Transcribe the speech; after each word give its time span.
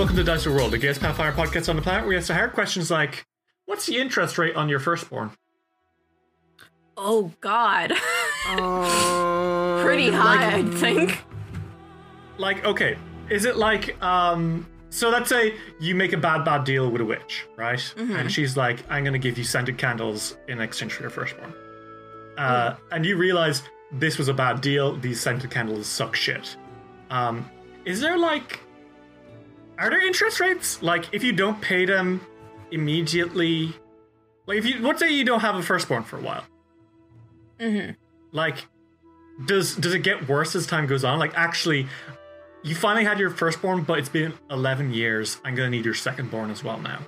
Welcome 0.00 0.16
to 0.16 0.24
Dice 0.24 0.46
World, 0.46 0.70
the 0.70 0.78
gayest 0.78 0.98
Pathfinder 1.02 1.36
podcast 1.36 1.68
on 1.68 1.76
the 1.76 1.82
planet. 1.82 2.08
We 2.08 2.16
answer 2.16 2.32
hard 2.32 2.54
questions 2.54 2.90
like, 2.90 3.26
"What's 3.66 3.84
the 3.84 3.98
interest 3.98 4.38
rate 4.38 4.56
on 4.56 4.66
your 4.66 4.78
firstborn?" 4.78 5.32
Oh 6.96 7.34
God, 7.42 7.92
Uh, 8.48 9.82
pretty 9.84 10.10
high, 10.10 10.56
I 10.56 10.62
think. 10.62 11.22
Like, 12.38 12.64
okay, 12.64 12.96
is 13.28 13.44
it 13.44 13.56
like, 13.56 14.02
um, 14.02 14.66
so 14.88 15.10
let's 15.10 15.28
say 15.28 15.56
you 15.80 15.94
make 15.94 16.14
a 16.14 16.16
bad, 16.16 16.46
bad 16.46 16.64
deal 16.64 16.88
with 16.88 17.02
a 17.02 17.04
witch, 17.04 17.46
right? 17.58 17.94
And 17.98 18.32
she's 18.32 18.56
like, 18.56 18.82
"I'm 18.88 19.04
going 19.04 19.12
to 19.12 19.18
give 19.18 19.36
you 19.36 19.44
scented 19.44 19.76
candles 19.76 20.38
in 20.48 20.62
exchange 20.62 20.94
for 20.94 21.02
your 21.02 21.10
firstborn," 21.10 21.52
uh, 22.38 22.76
and 22.90 23.04
you 23.04 23.18
realize 23.18 23.64
this 23.92 24.16
was 24.16 24.28
a 24.28 24.34
bad 24.34 24.62
deal. 24.62 24.96
These 24.96 25.20
scented 25.20 25.50
candles 25.50 25.86
suck 25.86 26.16
shit. 26.16 26.56
Um, 27.10 27.50
is 27.84 28.00
there 28.00 28.16
like 28.16 28.60
are 29.80 29.90
there 29.90 30.06
interest 30.06 30.38
rates? 30.40 30.82
Like 30.82 31.06
if 31.12 31.24
you 31.24 31.32
don't 31.32 31.60
pay 31.60 31.84
them 31.86 32.20
immediately, 32.70 33.74
like 34.46 34.58
if 34.58 34.66
you 34.66 34.78
let's 34.80 35.00
say 35.00 35.10
you 35.12 35.24
don't 35.24 35.40
have 35.40 35.56
a 35.56 35.62
firstborn 35.62 36.04
for 36.04 36.18
a 36.18 36.20
while, 36.22 36.44
Mhm. 37.58 37.96
like 38.32 38.66
does 39.46 39.74
does 39.76 39.94
it 39.94 40.00
get 40.00 40.28
worse 40.28 40.54
as 40.54 40.66
time 40.66 40.86
goes 40.86 41.02
on? 41.04 41.18
Like 41.18 41.32
actually, 41.34 41.88
you 42.62 42.74
finally 42.74 43.04
had 43.04 43.18
your 43.18 43.30
firstborn, 43.30 43.82
but 43.82 43.98
it's 43.98 44.08
been 44.10 44.34
eleven 44.50 44.92
years. 44.92 45.40
I'm 45.44 45.54
gonna 45.54 45.70
need 45.70 45.84
your 45.84 45.94
secondborn 45.94 46.50
as 46.50 46.62
well 46.62 46.78
now. 46.78 46.98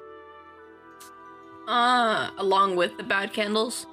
Uh, 1.69 2.31
along 2.39 2.75
with 2.77 2.97
the 2.97 3.03
bad 3.05 3.33
candles. 3.33 3.87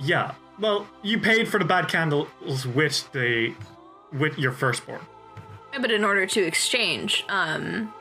Yeah. 0.00 0.32
Well, 0.58 0.86
you 1.02 1.18
paid 1.18 1.48
for 1.48 1.58
the 1.58 1.64
bad 1.64 1.88
candles 1.88 2.28
with 2.66 3.10
the 3.12 3.52
with 4.12 4.38
your 4.38 4.52
firstborn. 4.52 5.00
Yeah, 5.72 5.80
but 5.80 5.90
in 5.90 6.04
order 6.04 6.26
to 6.26 6.40
exchange, 6.42 7.24
um, 7.28 7.92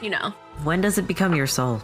you 0.00 0.10
know, 0.10 0.34
When 0.62 0.80
does 0.80 0.98
it 0.98 1.06
become 1.06 1.34
your 1.34 1.46
soul? 1.46 1.82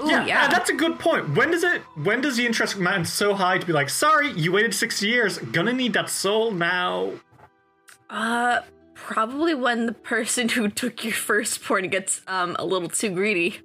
Ooh, 0.00 0.10
yeah, 0.10 0.26
yeah, 0.26 0.44
uh, 0.44 0.48
that's 0.48 0.68
a 0.68 0.74
good 0.74 0.98
point. 0.98 1.36
When 1.36 1.50
does 1.52 1.62
it? 1.62 1.80
When 2.02 2.20
does 2.20 2.36
the 2.36 2.44
interest 2.44 2.74
amount 2.74 3.06
so 3.06 3.34
high 3.34 3.58
to 3.58 3.66
be 3.66 3.72
like, 3.72 3.88
sorry, 3.88 4.32
you 4.32 4.52
waited 4.52 4.74
six 4.74 5.02
years, 5.02 5.38
gonna 5.38 5.72
need 5.72 5.92
that 5.94 6.10
soul 6.10 6.50
now? 6.50 7.12
uh, 8.10 8.60
probably 8.94 9.54
when 9.54 9.86
the 9.86 9.92
person 9.92 10.48
who 10.48 10.68
took 10.68 11.04
your 11.04 11.12
first 11.12 11.58
firstborn 11.58 11.88
gets 11.88 12.22
um 12.26 12.56
a 12.58 12.64
little 12.64 12.88
too 12.88 13.10
greedy. 13.10 13.60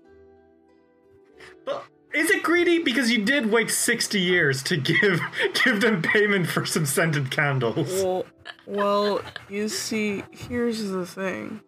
But 1.65 1.85
is 2.13 2.29
it 2.29 2.43
greedy 2.43 2.79
because 2.83 3.11
you 3.11 3.23
did 3.23 3.51
wait 3.51 3.71
sixty 3.71 4.19
years 4.19 4.61
to 4.63 4.77
give 4.77 5.19
give 5.65 5.81
them 5.81 6.01
payment 6.01 6.47
for 6.47 6.65
some 6.65 6.85
scented 6.85 7.31
candles? 7.31 8.03
Well, 8.03 8.25
well, 8.65 9.21
you 9.49 9.69
see, 9.69 10.23
here's 10.31 10.87
the 10.87 11.05
thing. 11.05 11.61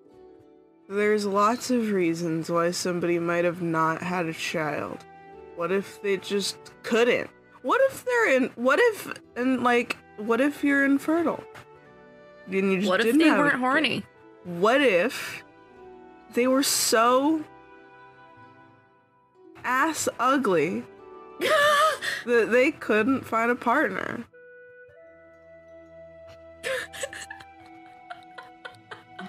There's 0.90 1.26
lots 1.26 1.72
of 1.72 1.92
reasons 1.92 2.50
why 2.50 2.72
somebody 2.72 3.18
might 3.20 3.46
have 3.46 3.62
not 3.62 4.02
had 4.02 4.26
a 4.26 4.34
child. 4.34 5.06
What 5.56 5.72
if 5.72 6.02
they 6.02 6.18
just 6.18 6.58
couldn't? 6.84 7.30
What 7.62 7.80
if 7.92 8.04
they're 8.04 8.36
in? 8.36 8.50
What 8.56 8.80
if 8.80 9.14
and 9.36 9.64
like? 9.64 9.98
What 10.18 10.42
if 10.42 10.64
you're 10.64 10.84
infertile? 10.84 11.44
Then 12.48 12.72
you 12.72 12.80
just 12.80 12.90
What 12.90 13.00
if 13.00 13.06
didn't 13.06 13.20
they 13.20 13.32
weren't 13.32 13.60
horny? 13.60 14.04
What 14.44 14.82
if 14.82 15.44
they 16.34 16.48
were 16.48 16.64
so 16.64 17.44
ass 19.64 20.10
ugly 20.20 20.84
that 22.26 22.52
they 22.52 22.72
couldn't 22.72 23.26
find 23.26 23.50
a 23.50 23.56
partner? 23.56 24.26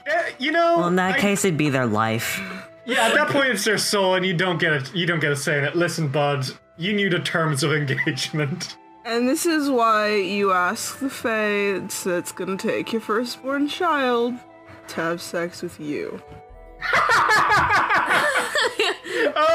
Eh, 0.06 0.31
you 0.38 0.53
know, 0.53 0.78
Well, 0.78 0.88
in 0.88 0.97
that 0.97 1.15
I- 1.16 1.19
case, 1.20 1.44
it'd 1.44 1.56
be 1.56 1.70
their 1.70 1.87
life. 1.87 2.41
yeah. 2.84 3.03
At 3.09 3.15
that 3.15 3.28
point, 3.28 3.48
it's 3.48 3.65
their 3.65 3.78
soul, 3.78 4.15
and 4.15 4.25
you 4.26 4.34
don't 4.34 4.59
get 4.59 4.72
it. 4.72 4.94
You 4.94 5.06
don't 5.06 5.20
get 5.20 5.32
a 5.32 5.37
say 5.37 5.59
in 5.59 5.65
it. 5.65 5.75
Listen, 5.76 6.09
bud, 6.09 6.47
you 6.76 6.92
knew 6.92 7.09
the 7.09 7.20
terms 7.20 7.62
of 7.62 7.72
engagement. 7.81 8.76
And 9.06 9.28
this 9.28 9.44
is 9.47 9.69
why 9.70 10.14
you 10.16 10.53
ask 10.53 10.98
the 10.98 11.10
Fae 11.10 11.78
that's 12.04 12.32
gonna 12.32 12.56
take 12.56 12.93
your 12.93 13.00
firstborn 13.03 13.69
child 13.69 14.34
to 14.88 14.94
have 14.97 15.20
sex 15.22 15.62
with 15.62 15.78
you. 15.81 16.22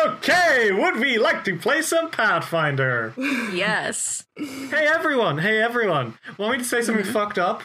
Okay, 0.05 0.71
would 0.71 0.97
we 0.99 1.17
like 1.17 1.43
to 1.45 1.57
play 1.57 1.81
some 1.81 2.09
Pathfinder? 2.09 3.13
yes, 3.17 4.25
hey 4.37 4.87
everyone, 4.87 5.37
hey 5.37 5.61
everyone. 5.61 6.17
Want 6.37 6.53
me 6.53 6.57
to 6.59 6.63
say 6.63 6.81
something 6.81 7.05
fucked 7.05 7.37
up? 7.37 7.63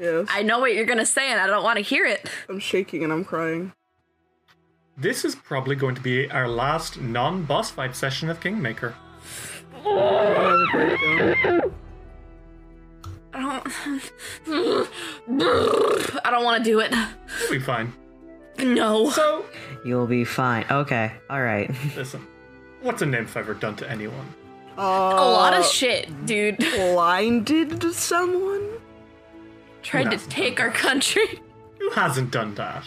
Yes. 0.00 0.26
I 0.30 0.42
know 0.42 0.58
what 0.60 0.74
you're 0.74 0.86
gonna 0.86 1.04
say, 1.06 1.30
and 1.30 1.38
I 1.40 1.46
don't 1.46 1.62
want 1.62 1.76
to 1.76 1.82
hear 1.82 2.06
it. 2.06 2.28
I'm 2.48 2.58
shaking 2.58 3.04
and 3.04 3.12
I'm 3.12 3.24
crying. 3.24 3.72
This 4.96 5.24
is 5.24 5.34
probably 5.34 5.76
going 5.76 5.94
to 5.94 6.00
be 6.00 6.30
our 6.30 6.48
last 6.48 7.00
non-boss 7.00 7.70
fight 7.70 7.94
session 7.94 8.28
of 8.30 8.40
Kingmaker. 8.40 8.94
I 9.86 9.88
have 9.88 10.50
a 10.52 10.66
breakdown. 10.72 11.74
I 13.32 13.40
don't. 13.40 14.86
I 16.24 16.30
don't 16.30 16.44
want 16.44 16.62
to 16.64 16.70
do 16.70 16.80
it. 16.80 16.92
It'll 16.92 17.50
be 17.50 17.58
fine. 17.60 17.92
No. 18.58 19.10
So, 19.10 19.44
You'll 19.84 20.06
be 20.06 20.24
fine. 20.24 20.64
Okay, 20.70 21.12
alright. 21.30 21.70
listen. 21.96 22.26
What's 22.82 23.02
a 23.02 23.06
nymph 23.06 23.36
ever 23.36 23.54
done 23.54 23.76
to 23.76 23.90
anyone? 23.90 24.26
A 24.76 24.82
lot 24.82 25.52
Uh, 25.54 25.58
of 25.60 25.66
shit, 25.66 26.26
dude. 26.26 26.56
blinded 26.58 27.82
someone? 27.94 28.68
Tried 29.82 30.10
to 30.10 30.18
take 30.28 30.60
our 30.60 30.70
country. 30.70 31.40
Who 31.78 31.90
hasn't 31.90 32.30
done 32.30 32.54
that? 32.56 32.84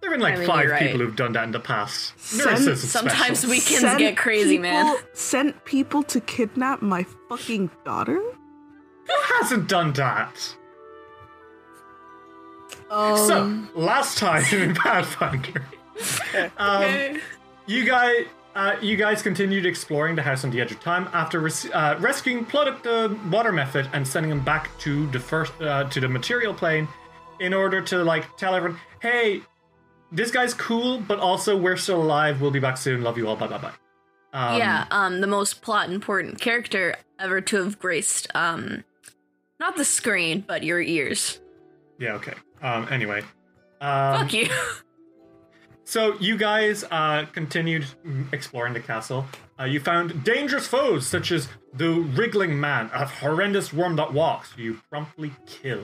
There 0.00 0.10
have 0.10 0.10
been 0.12 0.20
like 0.20 0.34
I 0.34 0.38
mean, 0.38 0.46
five 0.46 0.64
you're 0.64 0.72
right. 0.72 0.82
people 0.82 1.00
who've 1.00 1.16
done 1.16 1.32
that 1.32 1.44
in 1.44 1.50
the 1.52 1.60
past. 1.60 2.12
Send- 2.20 2.50
Nurses 2.66 2.90
Sometimes 2.90 3.38
special. 3.40 3.50
weekends 3.50 3.80
Sent 3.80 3.98
get 3.98 4.16
crazy, 4.16 4.58
man. 4.58 4.96
Sent 5.14 5.64
people 5.64 6.02
to 6.04 6.20
kidnap 6.20 6.82
my 6.82 7.04
fucking 7.28 7.70
daughter? 7.84 8.20
Who 8.20 9.14
hasn't 9.38 9.68
done 9.68 9.92
that? 9.94 10.56
Um, 12.90 13.16
so, 13.16 13.80
last 13.80 14.18
time 14.18 14.44
in 14.52 14.74
Pathfinder, 14.76 15.66
um, 16.58 17.20
you 17.66 17.84
guys, 17.84 18.26
uh, 18.56 18.74
you 18.80 18.96
guys 18.96 19.20
continued 19.20 19.66
exploring 19.66 20.16
the 20.16 20.22
house 20.22 20.42
on 20.42 20.50
the 20.50 20.60
edge 20.60 20.72
of 20.72 20.80
time 20.80 21.08
after 21.12 21.40
res- 21.40 21.70
uh, 21.74 21.96
rescuing 22.00 22.44
Pluttock 22.44 22.82
the 22.82 23.16
Water 23.30 23.52
Method 23.52 23.88
and 23.92 24.08
sending 24.08 24.32
him 24.32 24.42
back 24.42 24.76
to 24.78 25.06
the 25.08 25.20
first 25.20 25.52
uh, 25.60 25.84
to 25.90 26.00
the 26.00 26.08
material 26.08 26.54
plane 26.54 26.88
in 27.38 27.52
order 27.52 27.82
to 27.82 28.02
like 28.02 28.34
tell 28.38 28.54
everyone, 28.54 28.80
hey, 29.02 29.42
this 30.10 30.30
guy's 30.30 30.54
cool, 30.54 30.98
but 31.00 31.18
also 31.18 31.54
we're 31.54 31.76
still 31.76 32.02
alive. 32.02 32.40
We'll 32.40 32.50
be 32.50 32.58
back 32.58 32.78
soon. 32.78 33.02
Love 33.02 33.18
you 33.18 33.28
all. 33.28 33.36
Bye 33.36 33.48
bye 33.48 33.58
bye. 33.58 33.72
Um, 34.32 34.58
yeah, 34.58 34.86
um, 34.90 35.20
the 35.20 35.26
most 35.26 35.60
plot 35.60 35.90
important 35.90 36.40
character 36.40 36.96
ever 37.18 37.42
to 37.42 37.56
have 37.62 37.78
graced, 37.78 38.28
um, 38.34 38.84
not 39.60 39.76
the 39.76 39.84
screen, 39.84 40.44
but 40.46 40.62
your 40.62 40.80
ears. 40.80 41.40
Yeah. 41.98 42.14
Okay. 42.14 42.34
Um. 42.62 42.88
Anyway. 42.90 43.20
Um, 43.82 44.20
Fuck 44.20 44.32
you. 44.32 44.48
So 45.88 46.18
you 46.18 46.36
guys 46.36 46.82
uh, 46.90 47.26
continued 47.32 47.86
exploring 48.32 48.72
the 48.72 48.80
castle. 48.80 49.24
Uh, 49.58 49.64
you 49.64 49.78
found 49.78 50.24
dangerous 50.24 50.66
foes 50.66 51.06
such 51.06 51.30
as 51.30 51.48
the 51.74 51.88
wriggling 51.88 52.58
man, 52.58 52.90
a 52.92 53.06
horrendous 53.06 53.72
worm 53.72 53.94
that 53.94 54.12
walks. 54.12 54.52
You 54.58 54.80
promptly 54.90 55.32
kill. 55.46 55.82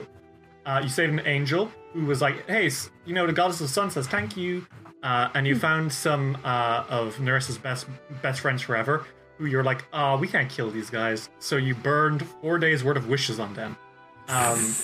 Uh, 0.65 0.81
you 0.83 0.89
saved 0.89 1.13
an 1.13 1.25
angel 1.25 1.71
who 1.93 2.03
was 2.05 2.21
like, 2.21 2.45
"Hey, 2.49 2.69
you 3.05 3.13
know, 3.13 3.25
the 3.25 3.31
goddess 3.31 3.61
of 3.61 3.67
the 3.67 3.73
sun 3.73 3.89
says 3.91 4.05
thank 4.05 4.35
you." 4.35 4.67
Uh, 5.03 5.29
and 5.35 5.47
you 5.47 5.55
found 5.57 5.91
some 5.91 6.37
uh, 6.43 6.83
of 6.89 7.15
Nyrissa's 7.15 7.57
best 7.57 7.87
best 8.21 8.41
friends 8.41 8.61
forever, 8.61 9.05
who 9.37 9.45
you're 9.45 9.63
like, 9.63 9.85
"Oh, 9.93 10.17
we 10.17 10.27
can't 10.27 10.49
kill 10.49 10.69
these 10.69 10.89
guys." 10.89 11.29
So 11.39 11.55
you 11.55 11.75
burned 11.75 12.27
four 12.41 12.59
days 12.59 12.83
worth 12.83 12.97
of 12.97 13.07
wishes 13.07 13.39
on 13.39 13.53
them. 13.53 13.77
Um, 14.27 14.59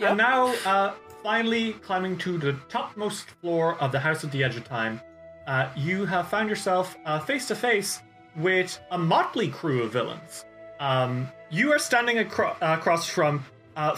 Yep. 0.00 0.08
And 0.12 0.18
now, 0.18 0.46
uh, 0.64 0.94
finally 1.22 1.74
climbing 1.74 2.16
to 2.18 2.38
the 2.38 2.54
topmost 2.68 3.30
floor 3.40 3.76
of 3.80 3.92
the 3.92 4.00
House 4.00 4.24
at 4.24 4.32
the 4.32 4.42
Edge 4.42 4.56
of 4.56 4.64
Time, 4.64 5.00
uh, 5.46 5.68
you 5.76 6.04
have 6.06 6.28
found 6.28 6.48
yourself 6.48 6.96
face 7.20 7.48
to 7.48 7.54
face 7.54 8.00
with 8.36 8.78
a 8.90 8.98
motley 8.98 9.48
crew 9.48 9.82
of 9.82 9.92
villains. 9.92 10.44
Um, 10.78 11.28
you 11.50 11.72
are 11.72 11.78
standing 11.78 12.18
acro- 12.18 12.56
across 12.60 13.08
from 13.08 13.44
uh, 13.76 13.94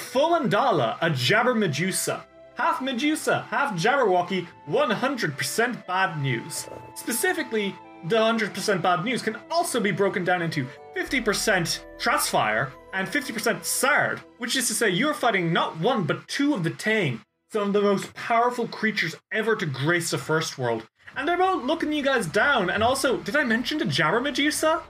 a 1.01 1.11
Jabber 1.11 1.55
Medusa. 1.55 2.25
Half 2.55 2.83
Medusa, 2.83 3.43
half 3.51 3.75
Jabberwocky, 3.75 4.47
100% 4.69 5.87
bad 5.87 6.21
news. 6.21 6.69
Specifically, 6.95 7.75
the 8.05 8.17
100% 8.17 8.83
bad 8.83 9.05
news 9.05 9.23
can 9.23 9.37
also 9.51 9.81
be 9.81 9.91
broken 9.93 10.25
down 10.25 10.43
into 10.43 10.67
50% 10.97 11.81
Thrasfyr 11.99 12.71
and 12.93 13.09
50% 13.09 13.65
Sard, 13.65 14.21
which 14.39 14.57
is 14.57 14.69
to 14.69 14.75
say 14.75 14.91
you're 14.91 15.15
fighting 15.15 15.53
not 15.53 15.79
one 15.79 16.05
but 16.05 16.27
two 16.29 16.53
of 16.55 16.65
the 16.65 16.71
Tane, 16.71 17.21
some 17.53 17.69
of 17.69 17.73
the 17.73 17.81
most 17.83 18.13
powerful 18.15 18.67
creatures 18.69 19.15
ever 19.33 19.55
to 19.57 19.67
grace 19.67 20.11
the 20.11 20.19
First 20.19 20.59
World. 20.59 20.87
And 21.17 21.29
they're 21.29 21.37
both 21.37 21.65
looking 21.65 21.93
you 21.93 22.03
guys 22.03 22.27
down. 22.27 22.71
And 22.71 22.83
also, 22.83 23.19
did 23.19 23.37
I 23.37 23.45
mention 23.45 23.79
the 23.79 23.85
Jabber 23.85 24.21
Medusa? 24.21 24.83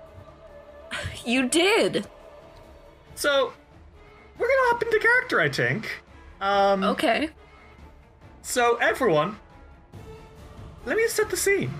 You 1.24 1.48
did. 1.48 2.06
So, 3.14 3.52
we're 4.38 4.46
gonna 4.46 4.68
hop 4.70 4.82
into 4.82 4.98
character, 4.98 5.40
I 5.40 5.48
think. 5.48 6.02
Um, 6.40 6.82
Okay. 6.84 7.30
So, 8.42 8.76
everyone, 8.76 9.36
let 10.84 10.96
me 10.96 11.06
set 11.08 11.30
the 11.30 11.36
scene. 11.36 11.72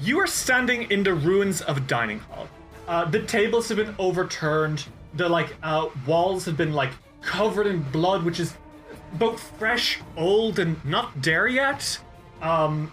You 0.00 0.20
are 0.20 0.26
standing 0.26 0.90
in 0.90 1.02
the 1.02 1.14
ruins 1.14 1.60
of 1.60 1.78
a 1.78 1.80
dining 1.80 2.20
hall. 2.20 2.48
Uh, 2.86 3.04
the 3.04 3.22
tables 3.22 3.68
have 3.68 3.78
been 3.78 3.94
overturned. 3.98 4.84
The 5.14 5.28
like 5.28 5.54
uh, 5.62 5.88
walls 6.06 6.44
have 6.44 6.56
been 6.56 6.72
like 6.72 6.90
covered 7.20 7.66
in 7.66 7.82
blood, 7.82 8.24
which 8.24 8.38
is 8.38 8.54
both 9.14 9.40
fresh, 9.58 10.00
old, 10.16 10.58
and 10.58 10.82
not 10.84 11.20
there 11.20 11.48
yet. 11.48 11.98
Um, 12.40 12.92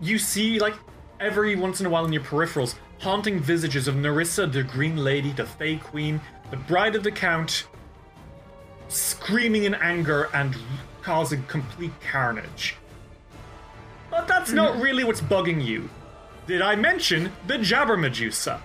you 0.00 0.18
see 0.18 0.60
like 0.60 0.74
every 1.18 1.56
once 1.56 1.80
in 1.80 1.86
a 1.86 1.90
while 1.90 2.04
in 2.04 2.12
your 2.12 2.22
peripherals 2.22 2.76
haunting 3.00 3.40
visages 3.40 3.88
of 3.88 3.96
Nyrissa, 3.96 4.50
the 4.50 4.62
Green 4.62 4.96
Lady, 4.96 5.32
the 5.32 5.44
Fey 5.44 5.76
Queen, 5.76 6.20
the 6.50 6.56
Bride 6.56 6.94
of 6.94 7.02
the 7.02 7.10
Count, 7.10 7.66
screaming 8.88 9.64
in 9.64 9.74
anger 9.74 10.28
and 10.32 10.56
causing 11.02 11.42
complete 11.44 11.92
carnage. 12.10 12.76
But 14.10 14.28
that's 14.28 14.52
not 14.52 14.80
really 14.80 15.02
what's 15.04 15.20
bugging 15.20 15.64
you. 15.64 15.90
Did 16.46 16.60
I 16.60 16.76
mention 16.76 17.32
the 17.46 17.56
Jabber 17.56 17.96
Medusa? 17.96 18.60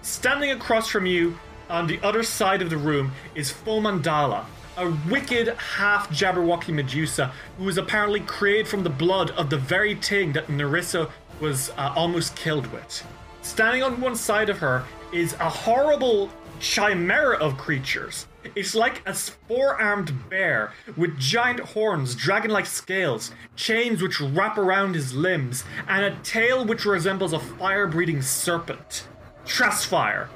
Standing 0.00 0.50
across 0.52 0.88
from 0.88 1.04
you 1.04 1.38
on 1.68 1.86
the 1.86 2.00
other 2.02 2.22
side 2.22 2.62
of 2.62 2.70
the 2.70 2.78
room 2.78 3.12
is 3.34 3.52
Fomandala, 3.52 4.46
a 4.78 4.90
wicked 5.10 5.48
half 5.48 6.08
Jabberwocky 6.08 6.72
Medusa 6.72 7.30
who 7.58 7.64
was 7.64 7.76
apparently 7.76 8.20
created 8.20 8.66
from 8.66 8.82
the 8.82 8.88
blood 8.88 9.32
of 9.32 9.50
the 9.50 9.58
very 9.58 9.94
thing 9.94 10.32
that 10.32 10.46
Nyrissa 10.46 11.10
was 11.38 11.68
uh, 11.76 11.92
almost 11.94 12.34
killed 12.34 12.66
with. 12.72 13.06
Standing 13.42 13.82
on 13.82 14.00
one 14.00 14.16
side 14.16 14.48
of 14.48 14.56
her 14.60 14.84
is 15.12 15.34
a 15.34 15.50
horrible 15.50 16.30
chimera 16.60 17.36
of 17.36 17.58
creatures. 17.58 18.26
It's 18.54 18.74
like 18.74 19.02
a 19.06 19.14
four 19.14 19.80
armed 19.80 20.28
bear 20.28 20.72
with 20.96 21.18
giant 21.18 21.60
horns, 21.60 22.14
dragon 22.14 22.50
like 22.50 22.66
scales, 22.66 23.32
chains 23.56 24.02
which 24.02 24.20
wrap 24.20 24.58
around 24.58 24.94
his 24.94 25.14
limbs, 25.14 25.64
and 25.88 26.04
a 26.04 26.16
tail 26.22 26.64
which 26.64 26.84
resembles 26.84 27.32
a 27.32 27.38
fire 27.38 27.86
breathing 27.86 28.22
serpent. 28.22 29.08
Thrasfyr. 29.44 30.28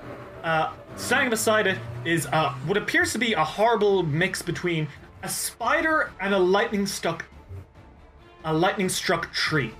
Uh, 0.42 0.72
standing 0.96 1.30
beside 1.30 1.66
it 1.66 1.78
is 2.04 2.26
uh, 2.26 2.52
what 2.66 2.76
appears 2.76 3.12
to 3.12 3.18
be 3.18 3.32
a 3.32 3.44
horrible 3.44 4.02
mix 4.02 4.42
between 4.42 4.88
a 5.22 5.28
spider 5.28 6.10
and 6.20 6.34
a 6.34 6.38
lightning 6.38 6.86
struck 6.86 7.24
a 8.44 8.52
lightning 8.52 8.88
struck 8.88 9.32
tree. 9.32 9.72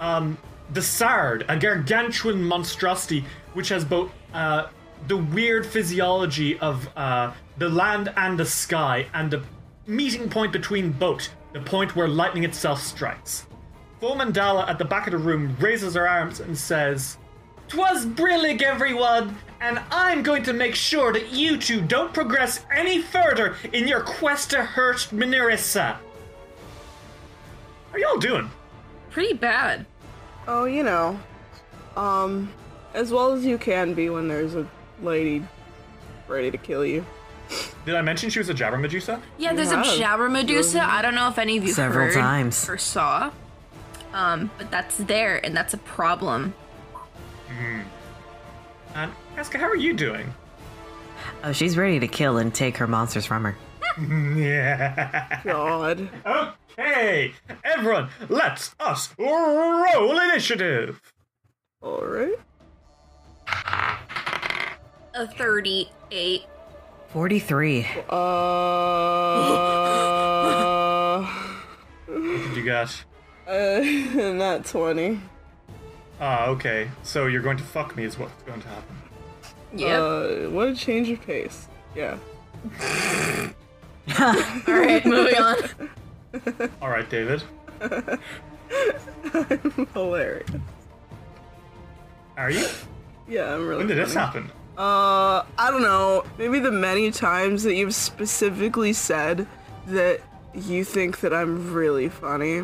Um, 0.00 0.36
the 0.72 0.82
Sard, 0.82 1.44
a 1.48 1.56
gargantuan 1.56 2.42
monstrosity 2.42 3.24
which 3.54 3.68
has 3.68 3.84
both 3.84 4.10
uh, 4.32 4.66
the 5.10 5.16
weird 5.16 5.66
physiology 5.66 6.56
of 6.60 6.88
uh, 6.96 7.32
the 7.58 7.68
land 7.68 8.12
and 8.16 8.38
the 8.38 8.46
sky, 8.46 9.04
and 9.12 9.28
the 9.28 9.42
meeting 9.88 10.30
point 10.30 10.52
between 10.52 10.92
both, 10.92 11.28
the 11.52 11.60
point 11.60 11.96
where 11.96 12.06
lightning 12.06 12.44
itself 12.44 12.80
strikes. 12.80 13.44
Fomandala 14.00 14.68
at 14.68 14.78
the 14.78 14.84
back 14.84 15.08
of 15.08 15.10
the 15.10 15.18
room 15.18 15.56
raises 15.58 15.94
her 15.94 16.08
arms 16.08 16.38
and 16.38 16.56
says, 16.56 17.18
Twas 17.66 18.06
brillig, 18.06 18.62
everyone, 18.62 19.36
and 19.60 19.80
I'm 19.90 20.22
going 20.22 20.44
to 20.44 20.52
make 20.52 20.76
sure 20.76 21.12
that 21.12 21.32
you 21.32 21.56
two 21.56 21.80
don't 21.80 22.14
progress 22.14 22.64
any 22.72 23.02
further 23.02 23.56
in 23.72 23.88
your 23.88 24.02
quest 24.02 24.50
to 24.50 24.62
hurt 24.62 25.08
Minarissa. 25.10 25.96
How 27.90 27.98
y'all 27.98 28.18
doing? 28.18 28.48
Pretty 29.10 29.34
bad. 29.34 29.86
Oh, 30.46 30.66
you 30.66 30.84
know, 30.84 31.18
um, 31.96 32.52
as 32.94 33.10
well 33.10 33.32
as 33.32 33.44
you 33.44 33.58
can 33.58 33.92
be 33.94 34.08
when 34.08 34.28
there's 34.28 34.54
a 34.54 34.68
lady 35.02 35.42
ready 36.28 36.50
to 36.50 36.58
kill 36.58 36.84
you. 36.84 37.04
Did 37.84 37.96
I 37.96 38.02
mention 38.02 38.30
she 38.30 38.38
was 38.38 38.48
a 38.48 38.54
Jabber 38.54 38.78
Medusa? 38.78 39.20
Yeah, 39.38 39.52
there's 39.54 39.72
a 39.72 39.76
have. 39.82 39.98
Jabber 39.98 40.28
Medusa. 40.28 40.82
I 40.82 41.02
don't 41.02 41.14
know 41.16 41.28
if 41.28 41.38
any 41.38 41.56
of 41.58 41.64
you 41.64 41.72
Several 41.72 42.06
heard 42.06 42.14
times. 42.14 42.68
or 42.68 42.78
saw. 42.78 43.32
Um, 44.12 44.50
but 44.58 44.70
that's 44.70 44.96
there, 44.98 45.44
and 45.44 45.56
that's 45.56 45.74
a 45.74 45.78
problem. 45.78 46.54
And 48.94 49.12
Casca, 49.34 49.58
how 49.58 49.66
are 49.68 49.76
you 49.76 49.92
doing? 49.94 50.32
Oh, 51.42 51.52
she's 51.52 51.76
ready 51.76 51.98
to 52.00 52.08
kill 52.08 52.38
and 52.38 52.52
take 52.54 52.76
her 52.76 52.86
monsters 52.86 53.26
from 53.26 53.44
her. 53.44 53.56
Yeah. 54.36 55.40
God. 55.44 56.08
Okay, 56.78 57.32
everyone, 57.64 58.08
let's 58.28 58.74
us 58.78 59.12
roll 59.18 60.18
initiative. 60.20 61.00
Alright. 61.82 62.34
A 65.14 65.26
38. 65.26 66.42
43. 67.08 67.86
Uh. 68.08 68.16
What 72.06 72.16
did 72.16 72.56
you 72.56 72.64
got? 72.64 73.04
uh, 73.48 73.80
not 74.32 74.64
20. 74.64 75.20
Ah, 76.20 76.46
okay. 76.48 76.88
So 77.02 77.26
you're 77.26 77.42
going 77.42 77.56
to 77.56 77.64
fuck 77.64 77.96
me 77.96 78.04
is 78.04 78.18
what's 78.18 78.40
going 78.44 78.60
to 78.62 78.68
happen. 78.68 78.96
Yeah. 79.74 79.98
Uh, 79.98 80.50
what 80.50 80.68
a 80.68 80.74
change 80.76 81.08
of 81.08 81.20
pace. 81.22 81.66
Yeah. 81.96 82.18
All 84.20 84.34
right, 84.68 85.04
moving 85.04 85.36
on. 85.36 85.56
All 86.82 86.90
right, 86.90 87.08
David. 87.08 87.42
Hilarious. 89.94 90.48
Are 92.36 92.50
you? 92.50 92.66
Yeah, 93.28 93.54
I'm 93.54 93.66
really. 93.66 93.78
When 93.78 93.86
did 93.86 93.96
this 93.98 94.14
happen? 94.14 94.50
Uh, 94.78 95.44
I 95.58 95.70
don't 95.70 95.82
know. 95.82 96.24
Maybe 96.38 96.58
the 96.58 96.70
many 96.70 97.10
times 97.10 97.62
that 97.64 97.74
you've 97.74 97.94
specifically 97.94 98.92
said 98.92 99.46
that 99.86 100.20
you 100.54 100.84
think 100.84 101.20
that 101.20 101.34
I'm 101.34 101.72
really 101.72 102.08
funny. 102.08 102.62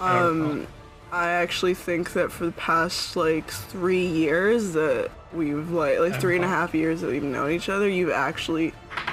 I 0.00 0.18
Um, 0.18 0.60
know. 0.60 0.66
I 1.12 1.28
actually 1.28 1.74
think 1.74 2.12
that 2.14 2.32
for 2.32 2.46
the 2.46 2.52
past 2.52 3.16
like 3.16 3.50
three 3.50 4.06
years 4.06 4.72
that 4.72 5.10
we've 5.34 5.70
like 5.70 5.98
like 5.98 6.18
three 6.18 6.36
and 6.36 6.44
a 6.44 6.48
half 6.48 6.74
years 6.74 7.02
that 7.02 7.10
we've 7.10 7.22
known 7.22 7.50
each 7.50 7.68
other, 7.68 7.88
you've 7.88 8.10
actually 8.10 8.72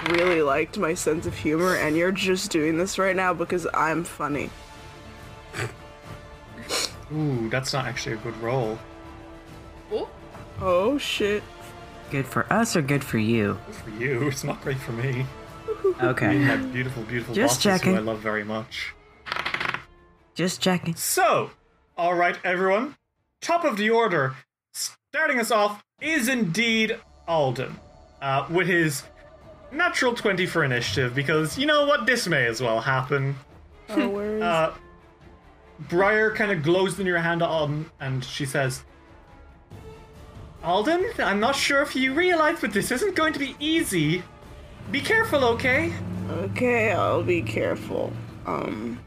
really 0.09 0.41
liked 0.41 0.77
my 0.77 0.93
sense 0.93 1.25
of 1.25 1.35
humor, 1.35 1.75
and 1.75 1.97
you're 1.97 2.11
just 2.13 2.51
doing 2.51 2.77
this 2.77 2.97
right 2.97 3.15
now 3.15 3.33
because 3.33 3.67
I'm 3.73 4.03
funny. 4.05 4.49
Ooh, 7.13 7.49
that's 7.49 7.73
not 7.73 7.85
actually 7.85 8.13
a 8.13 8.17
good 8.17 8.37
roll. 8.37 8.77
Oh 10.61 10.97
shit! 10.97 11.43
Good 12.11 12.25
for 12.25 12.51
us 12.51 12.75
or 12.75 12.81
good 12.81 13.03
for 13.03 13.17
you? 13.19 13.59
Good 13.67 13.75
for 13.75 13.89
you. 13.91 14.27
It's 14.27 14.43
not 14.43 14.61
great 14.61 14.77
for 14.79 14.91
me. 14.93 15.25
Okay. 16.01 16.37
My 16.39 16.55
beautiful, 16.57 17.03
beautiful 17.03 17.35
Just 17.35 17.59
bosses 17.59 17.63
who 17.63 17.69
checking. 17.87 17.95
I 17.97 17.99
love 17.99 18.19
very 18.19 18.43
much. 18.43 18.93
Just 20.33 20.61
checking. 20.61 20.95
So, 20.95 21.51
all 21.97 22.15
right, 22.15 22.37
everyone. 22.43 22.95
Top 23.41 23.63
of 23.63 23.77
the 23.77 23.89
order, 23.89 24.35
starting 24.73 25.39
us 25.39 25.51
off, 25.51 25.83
is 26.01 26.27
indeed 26.27 26.97
Alden, 27.27 27.75
uh, 28.21 28.45
with 28.49 28.67
his 28.67 29.03
natural 29.71 30.13
20 30.13 30.45
for 30.45 30.63
initiative, 30.63 31.13
because 31.13 31.57
you 31.57 31.65
know 31.65 31.85
what? 31.85 32.05
This 32.05 32.27
may 32.27 32.45
as 32.47 32.61
well 32.61 32.79
happen. 32.81 33.35
Oh, 33.89 34.07
where 34.09 34.37
is 34.37 34.43
Uh, 34.43 34.73
Briar 35.87 36.31
kind 36.33 36.51
of 36.51 36.63
glows 36.63 36.99
in 36.99 37.05
your 37.05 37.19
hand, 37.19 37.41
Alden, 37.41 37.89
and 37.99 38.23
she 38.23 38.45
says, 38.45 38.83
Alden, 40.63 41.05
I'm 41.19 41.39
not 41.39 41.55
sure 41.55 41.81
if 41.81 41.95
you 41.95 42.13
realize, 42.13 42.59
but 42.59 42.73
this 42.73 42.91
isn't 42.91 43.15
going 43.15 43.33
to 43.33 43.39
be 43.39 43.55
easy. 43.59 44.23
Be 44.91 44.99
careful, 45.01 45.43
okay? 45.45 45.93
Okay, 46.29 46.91
I'll 46.91 47.23
be 47.23 47.41
careful. 47.41 48.11
Um, 48.45 48.99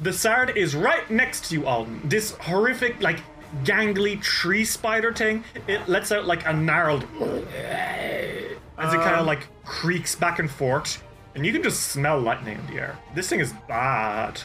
The 0.00 0.12
Sard 0.12 0.56
is 0.56 0.74
right 0.74 1.08
next 1.10 1.48
to 1.48 1.54
you, 1.54 1.66
Alden. 1.66 2.00
This 2.04 2.32
horrific, 2.32 3.02
like, 3.02 3.20
gangly 3.64 4.20
tree 4.22 4.64
spider 4.64 5.12
thing, 5.12 5.44
it 5.66 5.86
lets 5.88 6.10
out 6.12 6.24
like 6.24 6.46
a 6.46 6.52
gnarled 6.52 7.04
as 7.18 8.94
it 8.94 8.96
kind 8.98 9.16
of 9.20 9.26
like 9.26 9.46
creaks 9.64 10.14
back 10.14 10.38
and 10.38 10.50
forth, 10.50 11.02
and 11.34 11.44
you 11.44 11.52
can 11.52 11.62
just 11.62 11.88
smell 11.88 12.18
lightning 12.18 12.58
in 12.58 12.66
the 12.74 12.80
air. 12.80 12.98
This 13.14 13.28
thing 13.28 13.40
is 13.40 13.52
bad. 13.68 14.40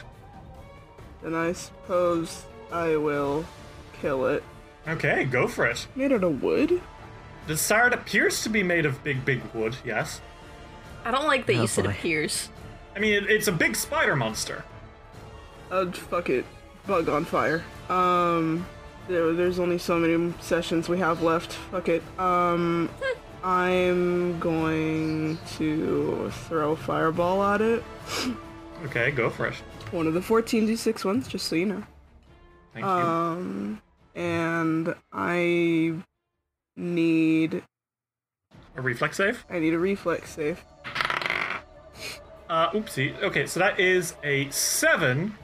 then 1.22 1.34
I 1.34 1.52
suppose 1.52 2.44
I 2.70 2.96
will 2.96 3.46
kill 4.02 4.26
it. 4.26 4.44
Okay, 4.88 5.24
go 5.24 5.46
for 5.48 5.66
it. 5.66 5.86
Made 5.94 6.12
out 6.12 6.24
of 6.24 6.42
wood? 6.42 6.80
The 7.46 7.56
Sard 7.56 7.92
appears 7.92 8.42
to 8.42 8.48
be 8.48 8.62
made 8.62 8.86
of 8.86 9.02
big, 9.04 9.24
big 9.24 9.42
wood, 9.54 9.76
yes. 9.84 10.20
I 11.04 11.10
don't 11.10 11.26
like 11.26 11.46
that 11.46 11.56
Oh, 11.56 11.60
you 11.62 11.66
said 11.66 11.84
boy. 11.84 11.90
appears. 11.90 12.48
I 12.96 12.98
mean, 12.98 13.14
it, 13.14 13.30
it's 13.30 13.48
a 13.48 13.52
big 13.52 13.76
spider 13.76 14.16
monster. 14.16 14.64
Uh, 15.70 15.90
fuck 15.92 16.30
it. 16.30 16.44
Bug 16.86 17.08
on 17.08 17.24
fire. 17.24 17.62
Um, 17.88 18.66
there, 19.08 19.32
there's 19.34 19.58
only 19.58 19.78
so 19.78 19.98
many 19.98 20.32
sessions 20.40 20.88
we 20.88 20.98
have 20.98 21.22
left. 21.22 21.52
Fuck 21.52 21.88
it. 21.88 22.02
Um, 22.18 22.90
I'm 23.44 24.38
going 24.40 25.38
to 25.58 26.30
throw 26.30 26.72
a 26.72 26.76
fireball 26.76 27.42
at 27.44 27.60
it. 27.60 27.84
Okay, 28.86 29.10
go 29.10 29.28
for 29.30 29.46
it. 29.46 29.54
One 29.90 30.06
of 30.06 30.14
the 30.14 30.20
14d6 30.20 31.04
ones, 31.04 31.28
just 31.28 31.46
so 31.46 31.56
you 31.56 31.66
know. 31.66 31.82
Thank 32.74 32.84
you. 32.84 32.90
Um, 32.90 33.80
and 34.14 34.94
I 35.12 35.94
need 36.76 37.62
a 38.76 38.82
reflex 38.82 39.16
save? 39.16 39.44
I 39.50 39.58
need 39.58 39.74
a 39.74 39.78
reflex 39.78 40.30
save. 40.30 40.64
Uh, 42.48 42.70
oopsie. 42.70 43.20
Okay, 43.22 43.46
so 43.46 43.60
that 43.60 43.78
is 43.78 44.14
a 44.24 44.48
7 44.50 45.34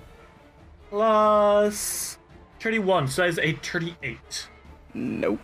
plus 0.89 2.19
31, 2.61 3.09
so 3.09 3.23
that 3.23 3.29
is 3.29 3.39
a 3.39 3.53
38. 3.53 4.49
Nope. 4.95 5.41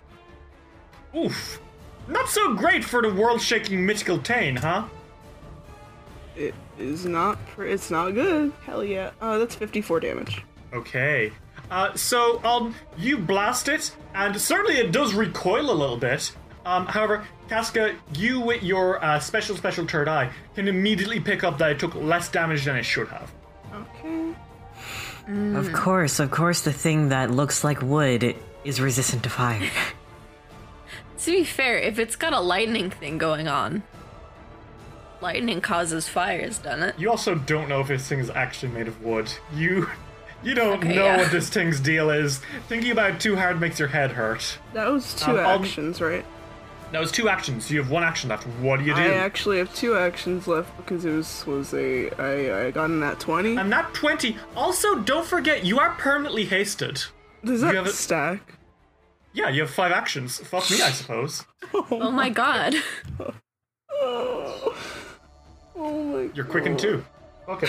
Oof. 1.14 1.60
Not 2.08 2.28
so 2.28 2.54
great 2.54 2.84
for 2.84 3.02
the 3.02 3.12
world-shaking 3.12 3.84
mythical 3.84 4.18
Tane, 4.18 4.56
huh? 4.56 4.84
It 6.36 6.54
is 6.78 7.04
not. 7.04 7.44
Pr- 7.48 7.64
it's 7.64 7.90
not 7.90 8.12
good. 8.12 8.52
Hell 8.64 8.82
yeah. 8.82 9.10
Uh, 9.20 9.38
that's 9.38 9.54
54 9.54 10.00
damage. 10.00 10.42
Okay. 10.72 11.32
Uh, 11.70 11.94
so, 11.94 12.42
um, 12.44 12.74
you 12.98 13.16
blast 13.16 13.68
it, 13.68 13.94
and 14.14 14.38
certainly 14.40 14.78
it 14.78 14.90
does 14.92 15.14
recoil 15.14 15.70
a 15.70 15.72
little 15.72 15.96
bit. 15.96 16.32
Um, 16.66 16.86
however, 16.86 17.26
Casca, 17.48 17.96
you 18.14 18.40
with 18.40 18.62
your 18.62 19.02
uh, 19.04 19.18
special, 19.20 19.56
special 19.56 19.86
third 19.86 20.08
eye 20.08 20.30
can 20.54 20.68
immediately 20.68 21.20
pick 21.20 21.44
up 21.44 21.58
that 21.58 21.70
it 21.70 21.78
took 21.78 21.94
less 21.94 22.28
damage 22.28 22.64
than 22.64 22.76
it 22.76 22.84
should 22.84 23.08
have. 23.08 23.32
Okay. 23.72 24.34
Of 25.56 25.72
course, 25.72 26.18
of 26.18 26.30
course, 26.30 26.62
the 26.62 26.72
thing 26.72 27.10
that 27.10 27.30
looks 27.30 27.62
like 27.62 27.80
wood 27.82 28.34
is 28.64 28.80
resistant 28.80 29.22
to 29.22 29.30
fire. 29.30 29.68
To 31.24 31.30
be 31.32 31.44
fair, 31.44 31.76
if 31.76 31.98
it's 31.98 32.16
got 32.16 32.32
a 32.32 32.40
lightning 32.40 32.88
thing 32.88 33.18
going 33.18 33.46
on, 33.46 33.82
lightning 35.20 35.60
causes 35.60 36.08
fires, 36.08 36.56
doesn't 36.56 36.82
it? 36.82 36.98
You 36.98 37.10
also 37.10 37.34
don't 37.34 37.68
know 37.68 37.80
if 37.80 37.88
this 37.88 38.08
thing 38.08 38.20
is 38.20 38.30
actually 38.30 38.72
made 38.72 38.88
of 38.88 39.02
wood. 39.02 39.30
You, 39.54 39.90
you 40.42 40.54
don't 40.54 40.78
Okay, 40.78 40.94
know 40.94 41.04
yeah. 41.04 41.16
what 41.18 41.30
this 41.30 41.48
thing's 41.48 41.80
deal 41.80 42.10
is. 42.10 42.40
Thinking 42.68 42.90
about 42.92 43.10
it 43.12 43.20
too 43.20 43.36
hard 43.36 43.60
makes 43.60 43.78
your 43.78 43.88
head 43.88 44.12
hurt. 44.12 44.58
That 44.72 44.90
was 44.90 45.14
two 45.14 45.32
Um, 45.32 45.38
I'll- 45.38 45.60
actions, 45.62 46.00
right? 46.00 46.24
That 46.92 47.00
was 47.00 47.12
two 47.12 47.28
actions. 47.28 47.70
You 47.70 47.80
have 47.80 47.88
one 47.90 48.02
action 48.02 48.30
left. 48.30 48.44
What 48.60 48.80
do 48.80 48.84
you 48.84 48.92
do? 48.94 49.00
I 49.00 49.10
actually 49.14 49.58
have 49.58 49.72
two 49.74 49.96
actions 49.96 50.48
left 50.48 50.76
because 50.76 51.04
it 51.04 51.12
was 51.12 51.46
was 51.46 51.72
a 51.72 52.10
I 52.18 52.66
I 52.66 52.70
got 52.72 52.86
in 52.86 52.98
that 53.00 53.20
20. 53.20 53.56
And 53.56 53.70
that 53.72 53.94
20. 53.94 54.36
Also, 54.56 54.96
don't 54.96 55.24
forget, 55.24 55.64
you 55.64 55.78
are 55.78 55.90
permanently 55.90 56.46
hasted. 56.46 57.04
Does 57.44 57.60
you 57.60 57.68
that 57.68 57.74
have 57.76 57.86
a- 57.86 57.92
stack? 57.92 58.54
Yeah, 59.32 59.48
you 59.50 59.60
have 59.60 59.70
five 59.70 59.92
actions. 59.92 60.38
Fuck 60.40 60.68
me, 60.68 60.82
I 60.82 60.90
suppose. 60.90 61.44
Oh 61.92 62.10
my 62.10 62.28
god. 62.30 62.74
Oh, 64.02 64.74
oh 65.76 66.02
my. 66.02 66.28
You're 66.34 66.44
quickened 66.46 66.80
too. 66.80 67.04
Okay. 67.48 67.68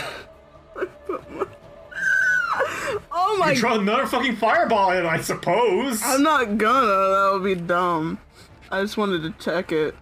Oh 3.34 3.38
my. 3.38 3.52
You 3.52 3.60
throw 3.60 3.80
another 3.80 4.06
fucking 4.06 4.36
fireball 4.36 4.92
in, 4.92 5.06
I 5.06 5.22
suppose. 5.22 6.02
I'm 6.04 6.22
not 6.22 6.58
gonna. 6.58 6.86
That 6.86 7.30
would 7.34 7.44
be 7.46 7.56
dumb. 7.56 8.20
I 8.70 8.82
just 8.82 8.98
wanted 8.98 9.24
to 9.24 9.44
check 9.44 9.72
it 9.72 9.96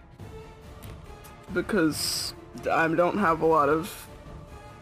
because 1.54 2.34
I 2.68 2.88
don't 2.88 3.18
have 3.18 3.42
a 3.42 3.46
lot 3.46 3.68
of 3.68 4.08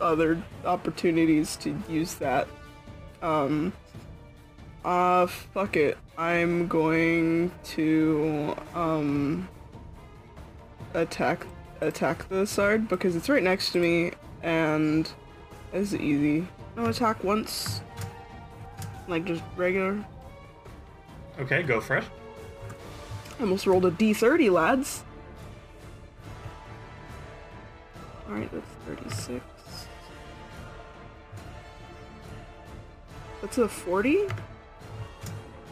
other 0.00 0.42
opportunities 0.64 1.56
to 1.56 1.76
use 1.90 2.14
that. 2.14 2.48
Um. 3.20 3.74
Uh, 4.82 5.26
fuck 5.26 5.76
it. 5.76 5.98
I'm 6.16 6.68
going 6.68 7.50
to 7.64 8.56
um 8.74 9.46
attack 10.94 11.46
attack 11.82 12.26
the 12.30 12.46
Sard 12.46 12.88
because 12.88 13.14
it's 13.14 13.28
right 13.28 13.42
next 13.42 13.72
to 13.72 13.78
me 13.78 14.12
and 14.42 15.10
it's 15.74 15.92
easy. 15.92 16.48
No 16.76 16.86
attack 16.86 17.22
once. 17.22 17.82
Like 19.08 19.24
just 19.24 19.42
regular. 19.56 20.04
Okay, 21.40 21.62
go 21.62 21.80
for 21.80 21.96
it. 21.96 22.04
I 23.38 23.42
almost 23.42 23.66
rolled 23.66 23.86
a 23.86 23.90
d30, 23.90 24.50
lads. 24.50 25.02
Alright, 28.28 28.50
that's 28.52 28.66
36. 28.86 29.40
That's 33.40 33.58
a 33.58 33.68
40? 33.68 34.26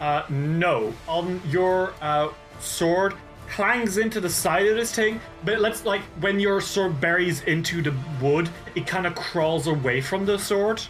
Uh, 0.00 0.22
no. 0.30 0.94
On 1.06 1.40
your 1.48 1.92
uh, 2.00 2.28
sword 2.60 3.14
clangs 3.48 3.98
into 3.98 4.20
the 4.20 4.30
side 4.30 4.66
of 4.66 4.76
this 4.76 4.94
thing, 4.94 5.20
but 5.44 5.60
let's 5.60 5.84
like 5.84 6.02
when 6.20 6.40
your 6.40 6.60
sword 6.60 7.00
buries 7.00 7.42
into 7.42 7.82
the 7.82 7.94
wood, 8.20 8.48
it 8.74 8.86
kind 8.86 9.06
of 9.06 9.14
crawls 9.14 9.66
away 9.66 10.00
from 10.00 10.26
the 10.26 10.38
sword, 10.38 10.82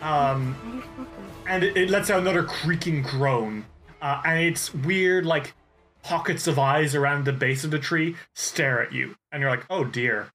um, 0.00 0.82
and 1.46 1.64
it, 1.64 1.76
it 1.76 1.90
lets 1.90 2.10
out 2.10 2.20
another 2.20 2.42
creaking 2.42 3.02
groan, 3.02 3.64
uh, 4.00 4.22
and 4.24 4.40
it's 4.40 4.74
weird 4.74 5.26
like 5.26 5.54
pockets 6.02 6.46
of 6.46 6.58
eyes 6.58 6.94
around 6.94 7.24
the 7.24 7.32
base 7.32 7.64
of 7.64 7.70
the 7.70 7.78
tree 7.78 8.16
stare 8.34 8.82
at 8.82 8.92
you, 8.92 9.14
and 9.30 9.40
you're 9.40 9.50
like, 9.50 9.64
oh 9.70 9.84
dear. 9.84 10.28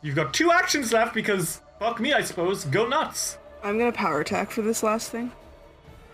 You've 0.00 0.14
got 0.14 0.32
two 0.32 0.52
actions 0.52 0.92
left 0.92 1.12
because 1.12 1.60
fuck 1.78 2.00
me, 2.00 2.12
I 2.12 2.22
suppose. 2.22 2.64
Go 2.64 2.86
nuts. 2.86 3.38
I'm 3.62 3.78
gonna 3.78 3.92
power 3.92 4.20
attack 4.20 4.50
for 4.50 4.62
this 4.62 4.82
last 4.82 5.10
thing. 5.10 5.32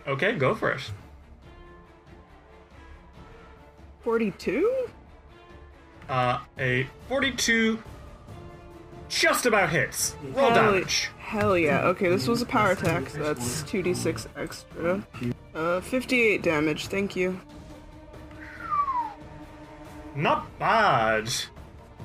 Okay, 0.07 0.33
go 0.33 0.55
for 0.55 0.71
it. 0.73 0.81
42? 4.03 4.87
Uh, 6.09 6.39
a 6.59 6.87
42 7.09 7.83
just 9.09 9.47
about 9.47 9.71
hits. 9.71 10.17
Roll 10.33 10.51
Hell, 10.51 10.73
damage. 10.73 11.11
hell 11.19 11.57
yeah. 11.59 11.83
Okay, 11.87 12.09
this 12.09 12.27
was 12.27 12.43
a 12.43 12.47
power 12.47 12.73
attack, 12.73 13.09
so 13.11 13.19
that's 13.23 13.63
2d6 13.65 14.27
extra. 14.37 15.07
Uh, 15.55 15.81
58 15.81 16.43
damage, 16.43 16.87
thank 16.89 17.15
you. 17.15 17.39
Not 20.15 20.59
bad. 20.59 21.33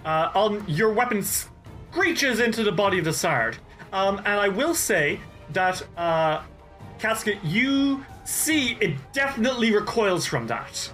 Uh, 0.06 0.32
on 0.34 0.64
your 0.68 0.94
weapon 0.94 1.24
screeches 1.24 2.40
into 2.40 2.64
the 2.64 2.72
body 2.72 3.00
of 3.00 3.06
the 3.06 3.14
Sard. 3.14 3.58
Um, 3.92 4.18
and 4.20 4.40
I 4.40 4.48
will 4.48 4.74
say 4.76 5.20
that, 5.54 5.82
uh, 5.98 6.42
Casca, 7.00 7.34
you 7.44 8.06
see 8.26 8.78
it 8.80 8.96
definitely 9.14 9.74
recoils 9.74 10.26
from 10.26 10.48
that. 10.48 10.92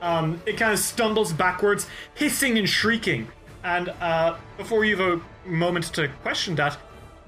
Um, 0.00 0.40
it 0.46 0.56
kind 0.56 0.72
of 0.72 0.78
stumbles 0.80 1.32
backwards, 1.32 1.86
hissing 2.14 2.58
and 2.58 2.68
shrieking. 2.68 3.28
And 3.64 3.90
uh, 4.00 4.36
before 4.56 4.84
you 4.84 4.96
have 4.96 5.18
a 5.18 5.20
moment 5.46 5.86
to 5.94 6.08
question 6.22 6.54
that, 6.56 6.76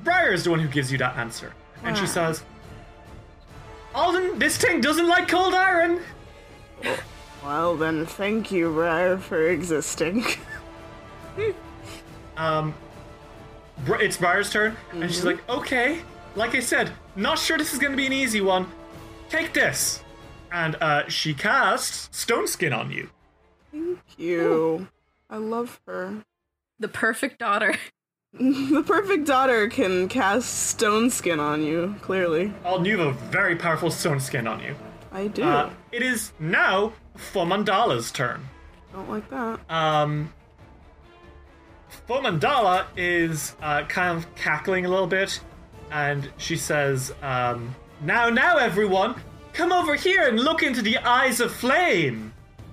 Briar 0.03 0.33
is 0.33 0.45
the 0.45 0.51
one 0.51 0.61
who 0.61 0.69
gives 0.69 0.91
you 0.93 0.99
that 0.99 1.17
answer. 1.17 1.53
And 1.83 1.97
she 1.97 2.07
says, 2.07 2.43
Alden, 3.95 4.39
this 4.39 4.57
thing 4.57 4.81
doesn't 4.81 5.09
like 5.09 5.29
cold 5.29 5.55
iron. 5.55 6.01
Well 7.45 7.77
then, 7.77 8.07
thank 8.07 8.51
you, 8.51 8.71
Briar, 8.73 9.19
for 9.19 9.49
existing. 9.49 10.25
um, 12.37 12.75
it's 13.87 14.17
Briar's 14.17 14.51
turn, 14.51 14.77
and 14.93 15.11
she's 15.11 15.25
like, 15.25 15.47
okay, 15.49 16.01
like 16.37 16.55
I 16.55 16.61
said, 16.61 16.91
not 17.17 17.39
sure 17.39 17.59
this 17.59 17.73
is 17.73 17.79
going 17.79 17.93
to 17.93 17.97
be 17.97 18.07
an 18.07 18.13
easy 18.13 18.41
one. 18.41 18.67
Take 19.29 19.53
this. 19.53 20.03
And 20.51 20.77
uh, 20.77 21.09
she 21.09 21.35
casts 21.35 22.09
Stone 22.17 22.47
Skin 22.47 22.73
on 22.73 22.91
you. 22.91 23.11
thank 23.73 23.99
you. 24.17 24.89
I 25.29 25.37
love 25.37 25.81
her. 25.87 26.25
The 26.79 26.89
perfect 26.89 27.39
daughter. 27.39 27.75
The 28.39 28.83
perfect 28.85 29.27
daughter 29.27 29.69
can 29.69 30.09
cast 30.09 30.69
stone 30.69 31.09
skin 31.11 31.39
on 31.39 31.63
you, 31.63 31.95
clearly. 32.03 32.53
Oh, 32.65 32.83
you 32.83 32.99
have 32.99 33.09
a 33.15 33.19
very 33.31 33.55
powerful 33.55 33.93
stone 33.93 34.19
skin 34.19 34.49
on 34.49 34.61
you. 34.61 34.75
I 35.13 35.29
do. 35.29 35.45
Uh, 35.45 35.71
it 35.93 36.03
is 36.03 36.33
now 36.41 36.93
Fomandala's 37.17 38.11
turn. 38.11 38.49
Don't 38.93 39.09
like 39.09 39.31
that. 39.31 39.61
Um, 39.71 40.33
Fomandala 42.09 42.87
is 42.97 43.55
uh, 43.63 43.85
kind 43.85 44.19
of 44.19 44.35
cackling 44.35 44.85
a 44.85 44.89
little 44.89 45.07
bit, 45.07 45.41
and 45.93 46.29
she 46.37 46.57
says, 46.57 47.15
um, 47.23 47.75
"Now, 48.03 48.31
now, 48.31 48.57
everyone, 48.57 49.15
come 49.53 49.71
over 49.73 49.95
here 49.95 50.27
and 50.27 50.41
look 50.41 50.65
into 50.65 50.83
the 50.83 50.99
eyes 50.99 51.39
of 51.39 51.55
flame." 51.55 52.33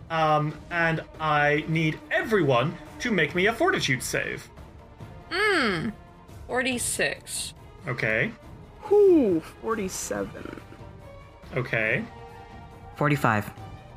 Um, 0.09 0.55
and 0.71 1.03
I 1.19 1.65
need 1.67 1.99
everyone 2.09 2.75
to 2.99 3.11
make 3.11 3.35
me 3.35 3.45
a 3.45 3.53
fortitude 3.53 4.01
save. 4.03 4.49
46. 6.47 7.53
Okay. 7.87 8.31
Whew, 8.83 9.41
47. 9.61 10.61
Okay. 11.55 12.03
45. 12.97 13.51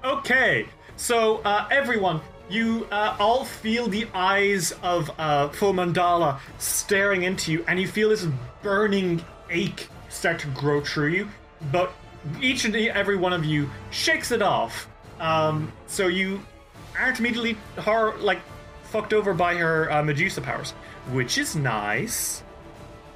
Okay, 0.05 0.67
so 0.97 1.39
uh, 1.45 1.67
everyone, 1.71 2.21
you 2.49 2.87
uh, 2.91 3.17
all 3.19 3.45
feel 3.45 3.89
the 3.89 4.07
eyes 4.15 4.73
of 4.83 5.11
uh, 5.19 5.49
Fomandala 5.49 6.39
staring 6.59 7.23
into 7.23 7.53
you, 7.53 7.65
and 7.67 7.81
you 7.81 7.89
feel 7.89 8.11
this 8.11 8.27
burning 8.63 9.23
ache 9.51 9.89
start 10.11 10.39
to 10.41 10.47
grow 10.49 10.81
through 10.81 11.09
you. 11.09 11.29
But 11.73 11.93
each 12.41 12.65
and 12.65 12.77
every 12.77 13.17
one 13.17 13.33
of 13.33 13.45
you 13.45 13.71
shakes 13.91 14.31
it 14.31 14.43
off. 14.43 14.89
Um, 15.21 15.73
so 15.87 16.07
you 16.07 16.41
aren't 16.99 17.19
immediately 17.19 17.57
hor- 17.79 18.17
like 18.19 18.41
fucked 18.85 19.13
over 19.13 19.35
by 19.35 19.55
her 19.57 19.91
uh, 19.91 20.03
Medusa 20.03 20.41
powers, 20.41 20.75
which 21.13 21.39
is 21.39 21.55
nice. 21.57 22.43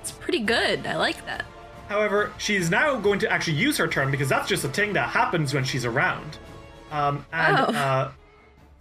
It's 0.01 0.13
pretty 0.13 0.41
good. 0.41 0.87
I 0.87 0.97
like 0.97 1.25
that. 1.27 1.45
However, 1.89 2.33
she's 2.39 2.71
now 2.71 2.97
going 2.97 3.19
to 3.21 3.31
actually 3.33 3.57
use 3.57 3.79
her 3.79 3.89
turn 3.89 4.11
because 4.11 4.29
that's 4.29 4.49
just 4.49 4.65
a 4.65 4.69
thing 4.69 4.93
that 4.93 5.09
happens 5.11 5.55
when 5.55 5.65
she's 5.65 5.85
around. 5.85 6.39
Um, 6.91 7.25
and 7.33 7.57
Oh. 7.59 7.63
uh, 7.79 8.11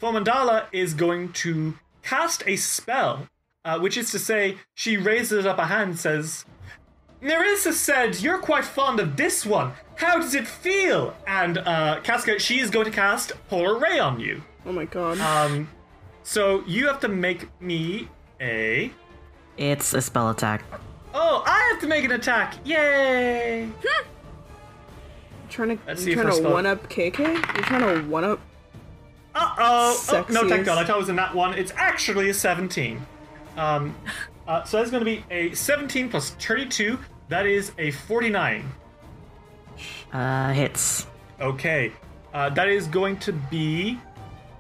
Fomandala 0.02 0.66
is 0.72 0.94
going 0.94 1.32
to 1.34 1.74
cast 2.04 2.44
a 2.46 2.56
spell, 2.58 3.28
uh, 3.66 3.80
which 3.80 3.98
is 3.98 4.12
to 4.12 4.20
say, 4.20 4.58
she 4.76 4.98
raises 4.98 5.46
up 5.46 5.58
a 5.58 5.66
hand 5.66 5.92
and 5.92 6.00
says, 6.00 6.46
Nyrissa 7.22 7.74
said 7.74 8.20
you're 8.22 8.38
quite 8.38 8.64
fond 8.66 9.00
of 9.00 9.18
this 9.18 9.46
one. 9.46 9.74
How 9.96 10.20
does 10.20 10.36
it 10.36 10.48
feel? 10.48 11.16
And 11.26 11.58
uh, 11.58 12.00
Casca, 12.04 12.40
she 12.40 12.60
is 12.60 12.70
going 12.70 12.86
to 12.86 12.92
cast 12.92 13.32
Polar 13.50 13.80
Ray 13.80 13.98
on 14.00 14.20
you. 14.20 14.44
Oh 14.66 14.72
my 14.72 14.86
god. 14.86 15.18
Um, 15.20 15.70
so 16.24 16.64
you 16.68 16.88
have 16.88 17.00
to 17.00 17.08
make 17.08 17.50
me 17.62 18.08
a. 18.40 18.92
It's 19.58 19.94
a 19.94 20.02
spell 20.02 20.30
attack. 20.30 20.64
Oh, 21.14 21.44
I 21.46 21.70
have 21.72 21.82
to 21.82 21.88
make 21.88 22.06
an 22.06 22.12
attack! 22.12 22.56
Yay! 22.64 23.70
trying 25.50 25.78
to, 25.78 25.84
let's 25.88 26.06
you 26.06 26.14
see 26.14 26.22
trying 26.22 26.44
to 26.44 26.50
one 26.50 26.66
up 26.66 26.88
KK? 26.90 27.18
You're 27.18 27.64
trying 27.64 27.82
to 27.82 28.08
one 28.08 28.24
up. 28.24 28.40
Uh 29.34 29.56
oh! 29.58 30.06
Oh, 30.10 30.26
no, 30.30 30.48
thank 30.48 30.66
God. 30.66 30.78
I 30.78 30.86
thought 30.86 30.98
it 30.98 31.00
was 31.00 31.10
in 31.10 31.16
that 31.16 31.34
one. 31.34 31.54
It's 31.54 31.72
actually 31.76 32.30
a 32.30 32.34
17. 32.34 33.06
Um, 33.58 33.96
uh, 34.48 34.64
so 34.64 34.78
that's 34.78 34.92
going 34.92 35.02
to 35.02 35.06
be 35.06 35.26
a 35.32 35.54
17 35.54 36.10
plus 36.10 36.32
32. 36.32 37.00
That 37.30 37.46
is 37.46 37.72
a 37.78 37.92
49. 37.92 38.72
Uh, 40.14 40.54
hits. 40.54 41.08
Okay. 41.40 41.92
Uh, 42.34 42.50
that 42.50 42.68
is 42.68 42.88
going 42.88 43.18
to 43.18 43.34
be 43.34 44.00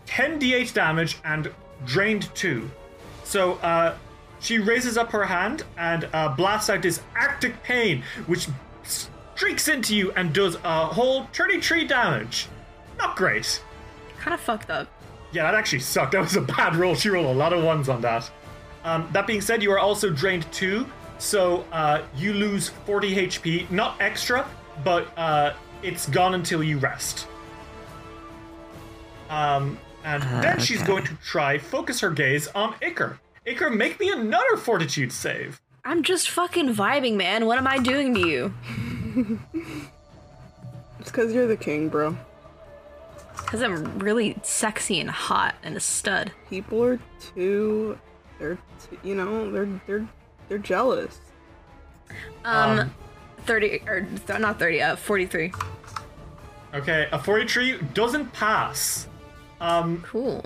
10d8 0.07 0.73
damage 0.73 1.17
and 1.23 1.51
drained 1.85 2.33
2. 2.35 2.69
So 3.27 3.55
uh, 3.55 3.97
she 4.39 4.57
raises 4.57 4.97
up 4.97 5.11
her 5.11 5.25
hand 5.25 5.63
and 5.77 6.07
uh, 6.13 6.29
blasts 6.29 6.69
out 6.69 6.81
this 6.81 7.01
Arctic 7.13 7.61
pain, 7.61 8.01
which 8.25 8.47
streaks 8.83 9.67
into 9.67 9.97
you 9.97 10.13
and 10.13 10.33
does 10.33 10.55
a 10.63 10.85
whole 10.85 11.25
33 11.33 11.85
damage. 11.85 12.47
Not 12.97 13.17
great. 13.17 13.61
Kind 14.17 14.33
of 14.33 14.39
fucked 14.39 14.69
up. 14.69 14.87
Yeah, 15.33 15.43
that 15.43 15.55
actually 15.55 15.79
sucked. 15.79 16.13
That 16.13 16.21
was 16.21 16.37
a 16.37 16.41
bad 16.41 16.77
roll. 16.77 16.95
She 16.95 17.09
rolled 17.09 17.27
a 17.27 17.37
lot 17.37 17.51
of 17.51 17.61
ones 17.65 17.89
on 17.89 17.99
that. 18.01 18.31
Um, 18.85 19.09
that 19.11 19.27
being 19.27 19.41
said, 19.41 19.61
you 19.61 19.73
are 19.73 19.79
also 19.79 20.09
drained 20.09 20.49
two, 20.53 20.85
so 21.17 21.65
uh, 21.73 22.03
you 22.15 22.33
lose 22.33 22.69
40 22.85 23.27
HP. 23.27 23.69
Not 23.69 23.99
extra, 23.99 24.47
but 24.85 25.09
uh, 25.17 25.51
it's 25.83 26.07
gone 26.07 26.33
until 26.33 26.63
you 26.63 26.77
rest. 26.77 27.27
Um, 29.29 29.77
and 30.07 30.23
then 30.41 30.59
she's 30.59 30.81
going 30.83 31.03
to 31.03 31.15
try 31.15 31.57
focus 31.57 31.99
her 31.99 32.09
gaze 32.09 32.47
on 32.55 32.73
Iker. 32.75 33.17
Iker, 33.47 33.75
make 33.75 33.99
me 33.99 34.11
another 34.11 34.57
fortitude 34.57 35.11
save. 35.11 35.61
I'm 35.85 36.03
just 36.03 36.29
fucking 36.29 36.73
vibing, 36.75 37.15
man. 37.15 37.45
What 37.45 37.57
am 37.57 37.67
I 37.67 37.77
doing 37.77 38.13
to 38.15 38.19
you? 38.27 38.53
It's 40.99 41.11
because 41.11 41.33
you're 41.33 41.47
the 41.47 41.55
king, 41.55 41.87
bro. 41.87 42.17
Because 43.37 43.61
I'm 43.63 43.97
really 43.99 44.35
sexy 44.43 44.99
and 44.99 45.09
hot 45.09 45.55
and 45.63 45.77
a 45.77 45.79
stud. 45.79 46.31
People 46.49 46.83
are 46.83 46.99
too. 47.33 47.97
They're, 48.39 48.55
t- 48.89 48.97
you 49.03 49.15
know, 49.15 49.49
they're 49.49 49.69
they're 49.87 50.07
they're 50.49 50.57
jealous. 50.57 51.19
Um, 52.43 52.79
Um, 52.79 52.93
30, 53.45 53.83
or 53.87 54.05
not 54.39 54.59
30, 54.59 54.81
uh, 54.81 54.95
43. 54.97 55.53
Okay, 56.73 57.07
a 57.13 57.19
43 57.19 57.77
doesn't 57.93 58.33
pass. 58.33 59.07
Um, 59.61 60.03
Cool. 60.05 60.43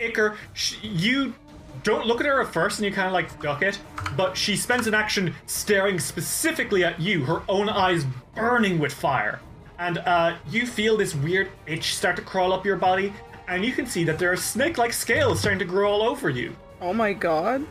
Iker, 0.00 0.36
sh- 0.54 0.76
you 0.82 1.34
don't 1.82 2.06
look 2.06 2.20
at 2.20 2.26
her 2.26 2.40
at 2.40 2.52
first 2.52 2.78
and 2.78 2.86
you 2.86 2.92
kind 2.92 3.06
of 3.06 3.12
like 3.12 3.40
duck 3.40 3.62
it, 3.62 3.78
but 4.16 4.36
she 4.36 4.56
spends 4.56 4.86
an 4.86 4.94
action 4.94 5.34
staring 5.46 5.98
specifically 5.98 6.84
at 6.84 7.00
you, 7.00 7.24
her 7.24 7.42
own 7.48 7.68
eyes 7.68 8.04
burning 8.34 8.78
with 8.78 8.92
fire. 8.92 9.40
And 9.78 9.98
uh, 9.98 10.36
you 10.48 10.66
feel 10.66 10.96
this 10.96 11.14
weird 11.14 11.50
itch 11.66 11.94
start 11.94 12.16
to 12.16 12.22
crawl 12.22 12.52
up 12.52 12.64
your 12.64 12.76
body, 12.76 13.12
and 13.48 13.64
you 13.64 13.72
can 13.72 13.86
see 13.86 14.04
that 14.04 14.18
there 14.18 14.30
are 14.32 14.36
snake 14.36 14.78
like 14.78 14.92
scales 14.92 15.40
starting 15.40 15.58
to 15.58 15.64
grow 15.64 15.90
all 15.90 16.02
over 16.02 16.30
you. 16.30 16.54
Oh 16.80 16.92
my 16.92 17.12
god. 17.12 17.66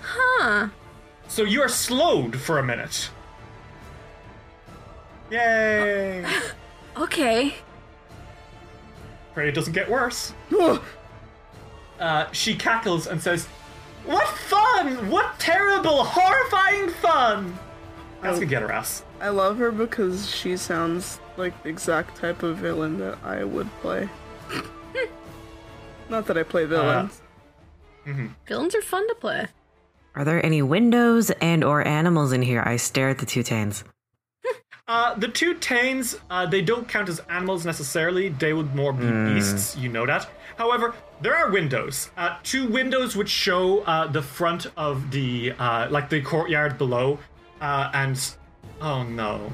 Huh. 0.00 0.68
So 1.28 1.42
you 1.42 1.60
are 1.62 1.68
slowed 1.68 2.36
for 2.36 2.58
a 2.58 2.62
minute. 2.62 3.10
Yay! 5.30 6.24
Okay. 6.96 7.54
Pray 9.34 9.50
it 9.50 9.54
doesn't 9.54 9.74
get 9.74 9.90
worse. 9.90 10.32
Ugh. 12.00 12.26
Uh, 12.28 12.32
she 12.32 12.54
cackles 12.54 13.06
and 13.06 13.20
says, 13.20 13.46
What 14.04 14.28
fun! 14.28 15.10
What 15.10 15.38
terrible, 15.38 16.04
horrifying 16.04 16.90
fun! 16.90 17.58
That's 18.22 18.36
gonna 18.36 18.46
get 18.46 18.62
her 18.62 18.72
ass. 18.72 19.04
I 19.20 19.28
love 19.28 19.58
her 19.58 19.70
because 19.70 20.30
she 20.30 20.56
sounds 20.56 21.20
like 21.36 21.62
the 21.62 21.68
exact 21.68 22.16
type 22.16 22.42
of 22.42 22.56
villain 22.58 22.98
that 22.98 23.18
I 23.22 23.44
would 23.44 23.68
play. 23.80 24.08
Not 26.08 26.26
that 26.26 26.38
I 26.38 26.42
play 26.42 26.64
villains. 26.64 27.20
Mm-hmm. 28.06 28.28
Villains 28.46 28.74
are 28.74 28.82
fun 28.82 29.06
to 29.08 29.14
play. 29.16 29.46
Are 30.14 30.24
there 30.24 30.44
any 30.44 30.62
windows 30.62 31.30
and 31.42 31.62
or 31.62 31.86
animals 31.86 32.32
in 32.32 32.42
here? 32.42 32.62
I 32.64 32.76
stare 32.76 33.10
at 33.10 33.18
the 33.18 33.26
two 33.26 33.42
tains. 33.42 33.84
Uh, 34.88 35.14
the 35.14 35.26
two 35.26 35.52
tains, 35.56 36.16
uh, 36.30 36.46
they 36.46 36.62
don't 36.62 36.86
count 36.86 37.08
as 37.08 37.18
animals 37.28 37.66
necessarily. 37.66 38.28
They 38.28 38.52
would 38.52 38.72
more 38.72 38.92
be 38.92 39.10
beasts, 39.34 39.76
you 39.76 39.88
know 39.88 40.06
that. 40.06 40.30
However, 40.56 40.94
there 41.20 41.34
are 41.34 41.50
windows. 41.50 42.10
Uh, 42.16 42.36
two 42.42 42.68
windows 42.68 43.16
which 43.16 43.28
show 43.28 43.80
uh, 43.80 44.06
the 44.06 44.22
front 44.22 44.66
of 44.76 45.10
the, 45.10 45.52
uh, 45.58 45.88
like 45.90 46.08
the 46.08 46.20
courtyard 46.20 46.78
below. 46.78 47.18
Uh, 47.60 47.90
and, 47.94 48.34
oh 48.80 49.02
no. 49.02 49.52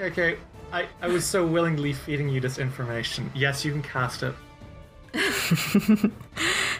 Okay, 0.00 0.38
I, 0.72 0.88
I 1.00 1.08
was 1.08 1.24
so 1.24 1.46
willingly 1.46 1.92
feeding 1.92 2.28
you 2.28 2.40
this 2.40 2.58
information. 2.58 3.30
Yes, 3.34 3.64
you 3.64 3.72
can 3.72 3.82
cast 3.82 4.22
it. 4.22 4.34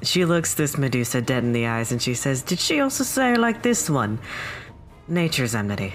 She 0.05 0.25
looks 0.25 0.55
this 0.55 0.77
Medusa 0.77 1.23
dead 1.23 1.45
in 1.45 1.53
the 1.53 1.67
eyes 1.67 1.93
and 1.93 2.01
she 2.01 2.15
says, 2.15 2.43
Did 2.43 2.59
she 2.59 2.81
also 2.81 3.05
say 3.05 3.37
like 3.37 3.63
this 3.63 3.89
one? 3.89 4.19
Nature's 5.09 5.55
enmity. 5.55 5.95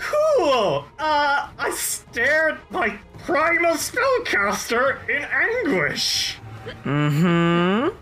Cool! 0.00 0.86
Uh, 0.98 1.50
I 1.58 1.70
stare 1.72 2.50
at 2.50 2.70
my 2.70 2.98
primal 3.18 3.74
spellcaster 3.74 5.06
in 5.08 5.22
anguish. 5.22 6.38
Mm-hmm. 6.84 7.96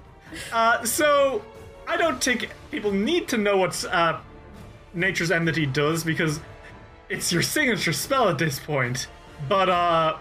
Uh, 0.52 0.84
so 0.84 1.42
I 1.88 1.96
don't 1.96 2.22
think 2.22 2.50
people 2.70 2.92
need 2.92 3.26
to 3.28 3.36
know 3.36 3.56
what 3.56 3.84
uh, 3.84 4.20
Nature's 4.94 5.30
Enmity 5.30 5.66
does 5.66 6.04
because 6.04 6.40
it's 7.08 7.32
your 7.32 7.42
signature 7.42 7.92
spell 7.92 8.28
at 8.28 8.38
this 8.38 8.60
point. 8.60 9.08
But 9.48 9.68
uh, 9.68 10.18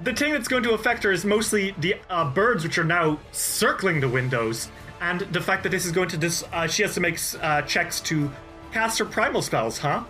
the 0.00 0.14
thing 0.14 0.32
that's 0.32 0.48
going 0.48 0.64
to 0.64 0.72
affect 0.72 1.04
her 1.04 1.12
is 1.12 1.24
mostly 1.24 1.74
the 1.78 1.96
uh, 2.10 2.30
birds 2.30 2.64
which 2.64 2.78
are 2.78 2.84
now 2.84 3.18
circling 3.32 4.00
the 4.00 4.08
windows, 4.08 4.68
and 5.00 5.20
the 5.20 5.40
fact 5.40 5.62
that 5.62 5.70
this 5.70 5.86
is 5.86 5.92
going 5.92 6.08
to 6.08 6.16
dis- 6.16 6.44
uh, 6.52 6.66
she 6.66 6.82
has 6.82 6.94
to 6.94 7.00
make 7.00 7.18
uh, 7.40 7.62
checks 7.62 8.00
to 8.00 8.30
cast 8.72 8.98
her 8.98 9.04
primal 9.04 9.42
spells, 9.42 9.78
huh? 9.78 10.04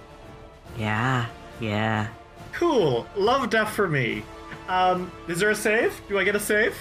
Yeah, 0.76 1.26
yeah. 1.60 2.08
Cool. 2.52 3.06
Love 3.16 3.50
death 3.50 3.70
for 3.70 3.88
me. 3.88 4.22
Um, 4.68 5.10
is 5.28 5.40
there 5.40 5.50
a 5.50 5.54
save? 5.54 6.00
Do 6.08 6.18
I 6.18 6.24
get 6.24 6.36
a 6.36 6.40
save? 6.40 6.76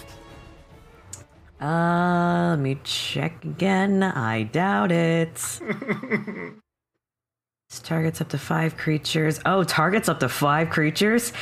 Uh, 1.62 2.50
let 2.52 2.60
me 2.60 2.80
check 2.84 3.44
again. 3.44 4.04
I 4.04 4.44
doubt 4.44 4.92
it. 4.92 5.36
this 7.70 7.80
targets 7.82 8.22
up 8.22 8.30
to 8.30 8.38
five 8.38 8.78
creatures. 8.78 9.40
Oh, 9.46 9.64
targets 9.64 10.08
up 10.10 10.20
to 10.20 10.30
five 10.30 10.70
creatures? 10.70 11.34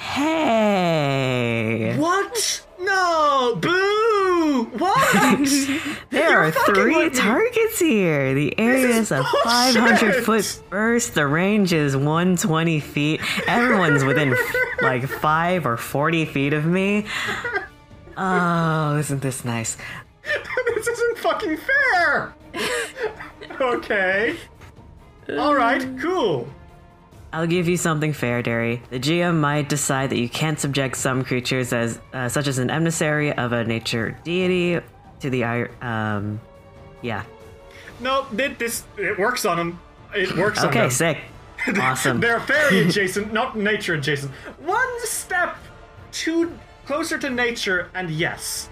Hey! 0.00 1.94
What? 1.98 2.64
No! 2.80 3.58
Boo! 3.60 4.64
What? 4.78 5.48
There 6.08 6.38
are 6.38 6.50
fucking 6.50 6.74
three 6.74 7.10
targets 7.10 7.78
here. 7.78 8.32
The 8.32 8.58
area 8.58 8.88
is 8.88 8.96
is 8.96 9.12
a 9.12 9.22
500 9.44 10.24
foot 10.24 10.62
burst. 10.70 11.14
The 11.14 11.26
range 11.26 11.74
is 11.74 11.94
120 11.96 12.80
feet. 12.80 13.20
Everyone's 13.46 14.02
within 14.02 14.34
like 14.82 15.06
5 15.06 15.66
or 15.66 15.76
40 15.76 16.24
feet 16.24 16.54
of 16.54 16.64
me. 16.64 17.04
Oh, 18.16 18.96
isn't 18.96 19.20
this 19.20 19.44
nice? 19.44 19.76
this 20.74 20.88
isn't 20.88 21.18
fucking 21.18 21.58
fair! 21.58 22.34
okay. 23.60 24.36
Alright, 25.28 25.86
cool. 26.00 26.48
I'll 27.32 27.46
give 27.46 27.68
you 27.68 27.76
something 27.76 28.12
fair, 28.12 28.42
Derry. 28.42 28.82
The 28.90 28.98
GM 28.98 29.38
might 29.38 29.68
decide 29.68 30.10
that 30.10 30.18
you 30.18 30.28
can't 30.28 30.58
subject 30.58 30.96
some 30.96 31.24
creatures, 31.24 31.72
as 31.72 32.00
uh, 32.12 32.28
such 32.28 32.48
as 32.48 32.58
an 32.58 32.70
emissary 32.70 33.32
of 33.32 33.52
a 33.52 33.64
nature 33.64 34.16
deity, 34.24 34.80
to 35.20 35.30
the 35.30 35.44
um, 35.80 36.40
yeah. 37.02 37.22
No, 38.00 38.26
it, 38.36 38.58
this 38.58 38.82
it 38.96 39.18
works 39.18 39.44
on 39.44 39.56
them. 39.58 39.80
It 40.14 40.36
works 40.36 40.58
on 40.58 40.72
them. 40.72 40.76
Okay, 40.78 40.90
sick, 40.90 41.18
awesome. 41.78 42.18
They're 42.24 42.40
fairy 42.40 42.80
adjacent, 42.88 43.32
not 43.32 43.56
nature 43.56 43.94
adjacent. 43.94 44.32
One 44.58 45.06
step 45.06 45.56
too 46.10 46.58
closer 46.86 47.16
to 47.18 47.30
nature, 47.30 47.90
and 47.94 48.10
yes. 48.10 48.68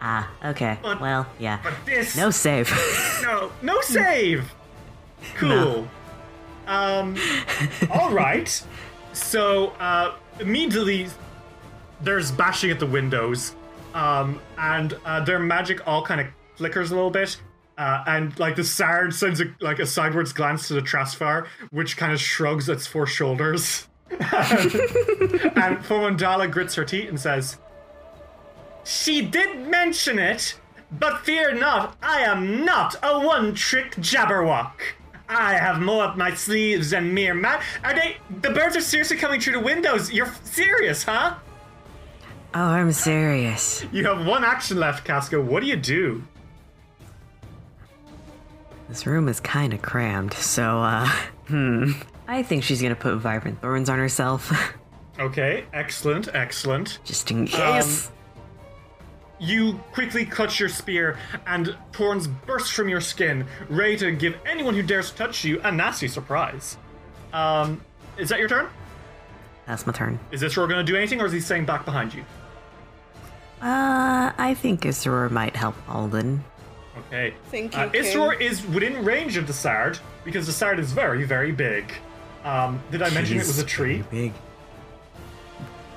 ah, 0.00 0.30
okay. 0.44 0.78
But- 0.82 1.00
Well, 1.00 1.26
yeah. 1.40 1.58
But 1.64 1.74
this 1.84 2.16
No 2.16 2.30
save. 2.30 2.70
no 3.22 3.50
no 3.60 3.80
save. 3.80 4.52
Cool. 5.36 5.88
Um. 6.70 7.16
all 7.90 8.10
right. 8.12 8.62
So 9.12 9.70
uh, 9.80 10.14
immediately, 10.38 11.08
there's 12.00 12.30
bashing 12.30 12.70
at 12.70 12.78
the 12.78 12.86
windows, 12.86 13.54
um, 13.92 14.40
and 14.56 14.96
uh, 15.04 15.20
their 15.24 15.40
magic 15.40 15.86
all 15.86 16.04
kind 16.04 16.20
of 16.20 16.28
flickers 16.54 16.92
a 16.92 16.94
little 16.94 17.10
bit. 17.10 17.40
Uh, 17.76 18.04
and 18.06 18.38
like 18.38 18.56
the 18.56 18.64
Sard 18.64 19.14
sends 19.14 19.40
a, 19.40 19.46
like 19.60 19.78
a 19.78 19.86
sideways 19.86 20.32
glance 20.32 20.68
to 20.68 20.74
the 20.74 20.82
Thrasfyr, 20.82 21.46
which 21.70 21.96
kind 21.96 22.12
of 22.12 22.20
shrugs 22.20 22.68
its 22.68 22.86
four 22.86 23.06
shoulders. 23.06 23.88
and 24.10 24.20
Fomandala 25.82 26.50
grits 26.50 26.74
her 26.74 26.84
teeth 26.84 27.08
and 27.08 27.18
says, 27.18 27.56
She 28.84 29.22
did 29.22 29.66
mention 29.66 30.18
it, 30.18 30.60
but 30.92 31.20
fear 31.20 31.54
not, 31.54 31.96
I 32.02 32.20
am 32.20 32.64
not 32.64 32.96
a 33.02 33.18
one 33.18 33.54
trick 33.54 33.92
jabberwock. 33.96 34.72
I 35.30 35.54
have 35.54 35.80
more 35.80 36.04
up 36.04 36.16
my 36.16 36.34
sleeves 36.34 36.90
than 36.90 37.14
mere 37.14 37.34
ma- 37.34 37.60
Are 37.84 37.94
they. 37.94 38.16
The 38.42 38.50
birds 38.50 38.76
are 38.76 38.80
seriously 38.80 39.16
coming 39.16 39.40
through 39.40 39.54
the 39.54 39.60
windows. 39.60 40.12
You're 40.12 40.32
serious, 40.44 41.04
huh? 41.04 41.34
oh, 42.54 42.60
I'm 42.60 42.90
serious. 42.92 43.84
You 43.92 44.04
have 44.06 44.26
one 44.26 44.42
action 44.44 44.78
left, 44.78 45.04
Casca. 45.04 45.40
What 45.40 45.60
do 45.60 45.66
you 45.68 45.76
do? 45.76 46.24
This 48.88 49.06
room 49.06 49.28
is 49.28 49.38
kind 49.38 49.72
of 49.72 49.82
crammed, 49.82 50.32
so, 50.34 50.80
uh, 50.80 51.06
hmm. 51.46 51.92
I 52.26 52.42
think 52.42 52.64
she's 52.64 52.82
gonna 52.82 52.96
put 52.96 53.16
Vibrant 53.18 53.60
Thorns 53.60 53.88
on 53.88 53.98
herself, 53.98 54.52
Okay, 55.18 55.64
excellent, 55.72 56.28
excellent. 56.34 56.98
just 57.04 57.30
in 57.30 57.46
case. 57.46 58.10
You 59.40 59.74
quickly 59.92 60.26
clutch 60.26 60.60
your 60.60 60.68
spear, 60.68 61.18
and 61.46 61.74
thorns 61.94 62.26
burst 62.26 62.72
from 62.72 62.88
your 62.90 63.00
skin, 63.00 63.46
ready 63.70 63.96
to 63.96 64.12
give 64.12 64.36
anyone 64.44 64.74
who 64.74 64.82
dares 64.82 65.10
touch 65.10 65.44
you 65.44 65.60
a 65.62 65.72
nasty 65.72 66.08
surprise. 66.08 66.76
Um, 67.32 67.80
is 68.18 68.28
that 68.28 68.38
your 68.38 68.48
turn? 68.48 68.68
That's 69.66 69.86
my 69.86 69.92
turn. 69.94 70.18
Is 70.30 70.40
this 70.40 70.54
going 70.56 70.68
to 70.70 70.82
do 70.84 70.94
anything, 70.94 71.20
or 71.22 71.26
is 71.26 71.32
he 71.32 71.40
staying 71.40 71.64
back 71.64 71.86
behind 71.86 72.12
you? 72.12 72.22
Uh, 73.62 74.32
I 74.36 74.54
think 74.54 74.82
Isror 74.82 75.30
might 75.30 75.56
help 75.56 75.74
Alden. 75.88 76.44
Okay. 77.06 77.34
Thank 77.50 77.74
you, 77.74 77.80
Uh, 77.80 77.88
King. 77.88 78.02
Isror 78.02 78.40
is 78.40 78.66
within 78.66 79.04
range 79.04 79.36
of 79.36 79.46
the 79.46 79.52
Sard 79.52 79.98
because 80.24 80.46
the 80.46 80.52
Sard 80.52 80.78
is 80.78 80.92
very, 80.92 81.24
very 81.24 81.52
big. 81.52 81.90
Um, 82.44 82.82
did 82.90 83.00
I 83.00 83.10
mention 83.10 83.36
it 83.36 83.46
was 83.46 83.58
a 83.58 83.64
tree? 83.64 84.02
Big. 84.10 84.32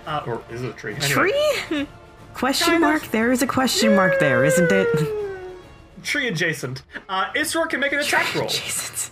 Uh, 0.05 0.21
or 0.27 0.43
is 0.49 0.61
it 0.61 0.69
a 0.69 0.73
tree? 0.73 0.95
Anyway, 0.95 1.31
Tree? 1.69 1.87
question 2.33 2.65
Kind 2.73 2.83
of. 2.83 2.89
mark? 2.89 3.11
There 3.11 3.31
is 3.31 3.41
a 3.41 3.47
question 3.47 3.95
mark 3.95 4.19
there, 4.19 4.43
isn't 4.45 4.71
it? 4.71 4.87
Tree 6.03 6.27
adjacent. 6.27 6.83
Uh, 7.07 7.31
Isror 7.33 7.69
can 7.69 7.79
make 7.79 7.93
an 7.93 7.99
attack 7.99 8.33
roll. 8.35 8.47
Jesus. 8.49 9.11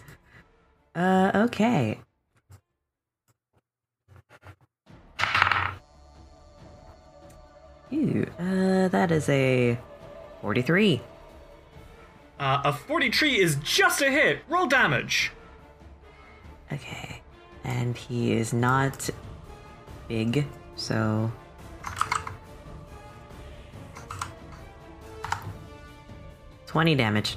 Uh, 0.94 1.32
okay. 1.34 2.00
Ew, 7.90 8.26
uh, 8.40 8.88
that 8.88 9.12
is 9.12 9.28
a 9.30 9.78
43. 10.42 11.02
Uh, 12.40 12.62
a 12.66 12.74
43 12.74 13.40
is 13.40 13.56
just 13.58 14.02
a 14.02 14.10
hit. 14.10 14.40
Roll 14.48 14.66
damage. 14.68 15.32
Okay. 16.72 17.22
And 17.64 17.96
he 17.98 18.34
is 18.34 18.54
not 18.54 19.10
big, 20.08 20.48
so. 20.76 21.32
Twenty 26.72 26.96
damage. 26.96 27.36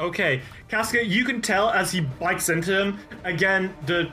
Okay, 0.00 0.42
Casca, 0.66 1.06
you 1.06 1.24
can 1.24 1.40
tell 1.40 1.70
as 1.70 1.92
he 1.92 2.00
bites 2.00 2.48
into 2.48 2.76
him. 2.76 2.98
Again, 3.22 3.72
the 3.86 4.10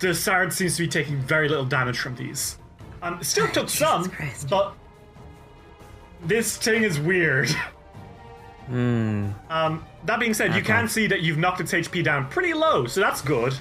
the 0.00 0.12
Sard 0.12 0.52
seems 0.52 0.76
to 0.78 0.82
be 0.82 0.88
taking 0.88 1.20
very 1.20 1.48
little 1.48 1.64
damage 1.64 1.96
from 1.96 2.16
these. 2.16 2.58
Um, 3.02 3.22
still 3.22 3.46
took 3.52 3.68
some, 3.68 4.10
Christ. 4.10 4.50
but 4.50 4.74
this 6.24 6.56
thing 6.56 6.82
is 6.82 6.98
weird. 6.98 7.50
Hmm. 8.66 9.30
Um, 9.48 9.82
that 10.04 10.20
being 10.20 10.34
said, 10.34 10.54
you 10.54 10.60
can 10.60 10.88
see 10.88 11.06
that 11.06 11.22
you've 11.22 11.38
knocked 11.38 11.60
its 11.62 11.72
HP 11.72 12.04
down 12.04 12.28
pretty 12.28 12.52
low, 12.52 12.84
so 12.86 13.00
that's 13.00 13.22
good. 13.22 13.54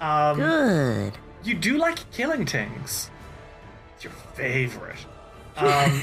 Um, 0.00 0.38
Good. 0.38 1.12
you 1.44 1.54
do 1.54 1.78
like 1.78 2.10
killing 2.10 2.44
things. 2.46 3.12
It's 3.94 4.02
your 4.02 4.12
favorite. 4.34 4.96
Um, 5.56 6.02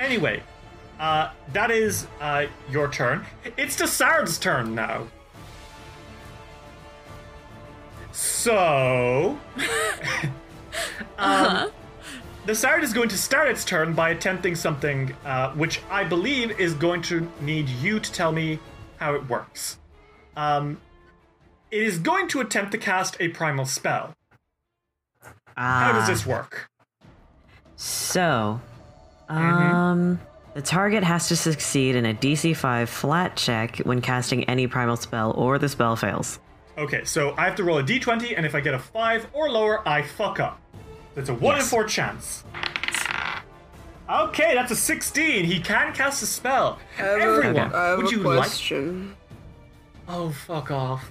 anyway, 0.00 0.42
uh, 1.02 1.32
that 1.52 1.72
is 1.72 2.06
uh, 2.20 2.46
your 2.70 2.88
turn. 2.88 3.26
It's 3.56 3.74
the 3.74 3.88
Sard's 3.88 4.38
turn 4.38 4.72
now. 4.72 5.08
So, 8.12 9.36
um, 11.18 11.70
the 12.46 12.54
Sard 12.54 12.84
is 12.84 12.92
going 12.92 13.08
to 13.08 13.18
start 13.18 13.48
its 13.48 13.64
turn 13.64 13.94
by 13.94 14.10
attempting 14.10 14.54
something 14.54 15.12
uh, 15.24 15.50
which 15.54 15.80
I 15.90 16.04
believe 16.04 16.58
is 16.60 16.72
going 16.74 17.02
to 17.02 17.28
need 17.40 17.68
you 17.68 17.98
to 17.98 18.12
tell 18.12 18.30
me 18.30 18.60
how 18.98 19.14
it 19.14 19.28
works. 19.28 19.78
Um, 20.36 20.80
it 21.72 21.82
is 21.82 21.98
going 21.98 22.28
to 22.28 22.40
attempt 22.40 22.70
to 22.72 22.78
cast 22.78 23.16
a 23.18 23.28
primal 23.28 23.64
spell. 23.64 24.14
How 25.56 25.92
does 25.92 26.04
Ah. 26.04 26.06
this 26.06 26.24
work? 26.24 26.68
So, 27.74 28.60
um, 29.28 30.20
the 30.54 30.62
target 30.62 31.02
has 31.04 31.28
to 31.28 31.36
succeed 31.36 31.96
in 31.96 32.06
a 32.06 32.14
DC 32.14 32.56
5 32.56 32.88
flat 32.88 33.36
check 33.36 33.78
when 33.78 34.00
casting 34.00 34.44
any 34.44 34.66
primal 34.66 34.96
spell, 34.96 35.32
or 35.32 35.58
the 35.58 35.68
spell 35.68 35.96
fails. 35.96 36.38
Okay, 36.78 37.04
so 37.04 37.34
I 37.36 37.44
have 37.44 37.56
to 37.56 37.64
roll 37.64 37.78
a 37.78 37.82
d20, 37.82 38.34
and 38.36 38.46
if 38.46 38.54
I 38.54 38.60
get 38.60 38.74
a 38.74 38.78
5 38.78 39.28
or 39.32 39.50
lower, 39.50 39.86
I 39.88 40.02
fuck 40.02 40.40
up. 40.40 40.60
It's 41.16 41.28
a 41.28 41.34
1 41.34 41.58
in 41.58 41.64
4 41.64 41.84
chance. 41.84 42.44
Okay, 44.10 44.54
that's 44.54 44.70
a 44.72 44.76
16. 44.76 45.44
He 45.44 45.60
can 45.60 45.92
cast 45.94 46.22
a 46.22 46.26
spell. 46.26 46.78
I 46.98 47.02
have 47.02 47.18
a- 47.18 47.22
Everyone, 47.22 47.56
I 47.56 47.84
have 47.88 47.98
would 47.98 48.06
a 48.08 48.10
you 48.10 48.22
like. 48.22 48.50
Oh, 50.08 50.30
fuck 50.30 50.70
off. 50.70 51.10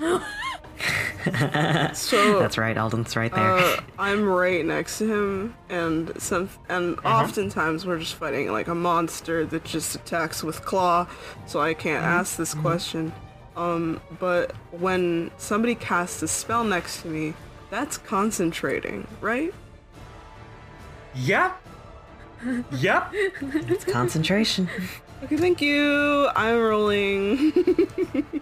So 1.94 2.38
That's 2.38 2.58
right, 2.58 2.76
Alden's 2.76 3.16
right 3.16 3.32
there. 3.34 3.52
uh, 3.52 3.80
I'm 3.98 4.24
right 4.28 4.64
next 4.64 4.98
to 4.98 5.06
him, 5.12 5.54
and 5.68 6.12
some 6.20 6.48
and 6.68 6.98
Uh-huh. 6.98 7.08
oftentimes 7.24 7.84
we're 7.86 7.98
just 7.98 8.14
fighting 8.14 8.52
like 8.52 8.68
a 8.68 8.74
monster 8.74 9.44
that 9.46 9.64
just 9.64 9.94
attacks 9.96 10.42
with 10.44 10.64
claw, 10.64 11.06
so 11.46 11.60
I 11.60 11.74
can't 11.74 12.02
Mm-hmm. 12.04 12.18
ask 12.20 12.36
this 12.36 12.54
question. 12.54 13.12
Um, 13.56 14.00
but 14.20 14.52
when 14.70 15.30
somebody 15.38 15.74
casts 15.74 16.22
a 16.22 16.28
spell 16.28 16.62
next 16.64 17.00
to 17.02 17.08
me, 17.08 17.34
that's 17.70 17.96
concentrating, 17.98 19.06
right? 19.20 19.52
Yep. 21.14 21.56
Yep. 22.72 23.12
it's 23.72 23.84
concentration. 23.86 24.68
Okay, 25.24 25.38
thank 25.38 25.60
you. 25.62 26.28
I'm 26.36 26.58
rolling. 26.58 27.52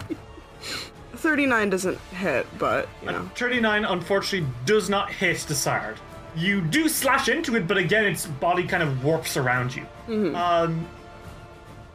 39 1.24 1.70
doesn't 1.70 1.98
hit, 2.12 2.46
but 2.58 2.86
you 3.02 3.10
know. 3.10 3.30
39 3.34 3.86
unfortunately 3.86 4.46
does 4.66 4.90
not 4.90 5.10
hit 5.10 5.38
the 5.38 5.54
Sard. 5.54 5.96
you 6.36 6.60
do 6.60 6.86
slash 6.86 7.30
into 7.30 7.56
it, 7.56 7.66
but 7.66 7.78
again, 7.78 8.04
its 8.04 8.26
body 8.26 8.64
kind 8.64 8.82
of 8.82 9.02
warps 9.02 9.38
around 9.38 9.74
you. 9.74 9.86
Um, 10.34 10.86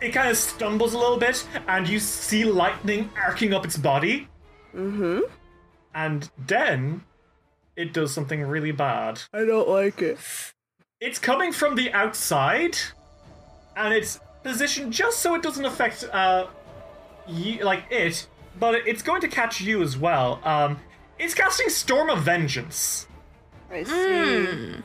it 0.02 0.10
kind 0.13 0.30
of 0.30 0.36
stumbles 0.36 0.96
a 0.96 0.98
little 0.98 1.18
bit, 1.18 1.46
and 1.68 1.88
you 1.88 2.00
see 2.00 2.44
lightning 2.44 3.12
arcing 3.24 3.54
up 3.54 3.65
its 3.65 3.78
body. 3.78 4.28
Mm-hmm. 4.76 5.20
And 5.94 6.28
then 6.48 7.04
it 7.76 7.94
does 7.94 8.12
something 8.12 8.42
really 8.42 8.72
bad. 8.72 9.22
I 9.32 9.46
don't 9.46 9.70
like 9.70 10.02
it. 10.02 10.18
It's 11.00 11.20
coming 11.20 11.52
from 11.52 11.76
the 11.76 11.94
outside, 11.94 12.78
and 13.78 13.94
it's 13.94 14.20
positioned 14.42 14.92
just 14.92 15.20
so 15.20 15.36
it 15.36 15.44
doesn't 15.44 15.65
affect 15.65 16.04
uh, 16.12 16.48
you, 17.28 17.63
like 17.63 17.84
it, 17.92 18.26
but 18.60 18.76
it's 18.88 19.02
going 19.02 19.22
to 19.22 19.28
catch 19.28 19.62
you 19.62 19.82
as 19.82 19.98
well. 19.98 20.39
Um, 20.43 20.80
it's 21.17 21.34
casting 21.34 21.69
Storm 21.69 22.10
of 22.10 22.19
Vengeance. 22.24 23.08
I 23.72 23.84
see. 23.84 24.76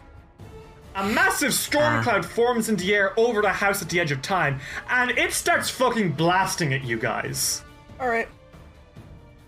A 0.97 1.09
massive 1.09 1.53
storm 1.53 2.03
cloud 2.05 2.25
forms 2.25 2.69
in 2.69 2.77
the 2.77 2.95
air 2.95 3.19
over 3.19 3.43
the 3.43 3.49
house 3.49 3.83
at 3.83 3.89
the 3.89 3.99
edge 3.99 4.13
of 4.13 4.23
time, 4.23 4.61
and 4.89 5.11
it 5.13 5.33
starts 5.33 5.69
fucking 5.69 6.13
blasting 6.13 6.73
at 6.73 6.85
you 6.85 6.97
guys. 6.99 7.65
All 7.99 8.09
right. 8.09 8.29